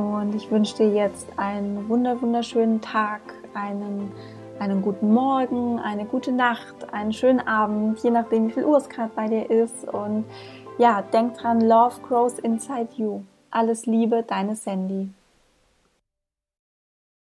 Und 0.00 0.34
ich 0.34 0.50
wünsche 0.50 0.76
dir 0.76 0.90
jetzt 0.90 1.28
einen 1.36 1.86
wunder 1.90 2.22
wunderschönen 2.22 2.80
Tag, 2.80 3.20
einen, 3.52 4.10
einen 4.58 4.80
guten 4.80 5.12
Morgen, 5.12 5.78
eine 5.78 6.06
gute 6.06 6.32
Nacht, 6.32 6.90
einen 6.92 7.12
schönen 7.12 7.46
Abend, 7.46 8.02
je 8.02 8.10
nachdem, 8.10 8.48
wie 8.48 8.52
viel 8.52 8.64
Uhr 8.64 8.78
es 8.78 8.88
gerade 8.88 9.10
bei 9.14 9.26
dir 9.26 9.50
ist. 9.50 9.86
Und 9.86 10.24
ja, 10.78 11.02
denk 11.02 11.36
dran, 11.36 11.60
Love 11.60 11.96
grows 12.08 12.38
inside 12.38 12.88
you. 12.96 13.20
Alles 13.50 13.84
Liebe, 13.84 14.24
deine 14.26 14.56
Sandy. 14.56 15.10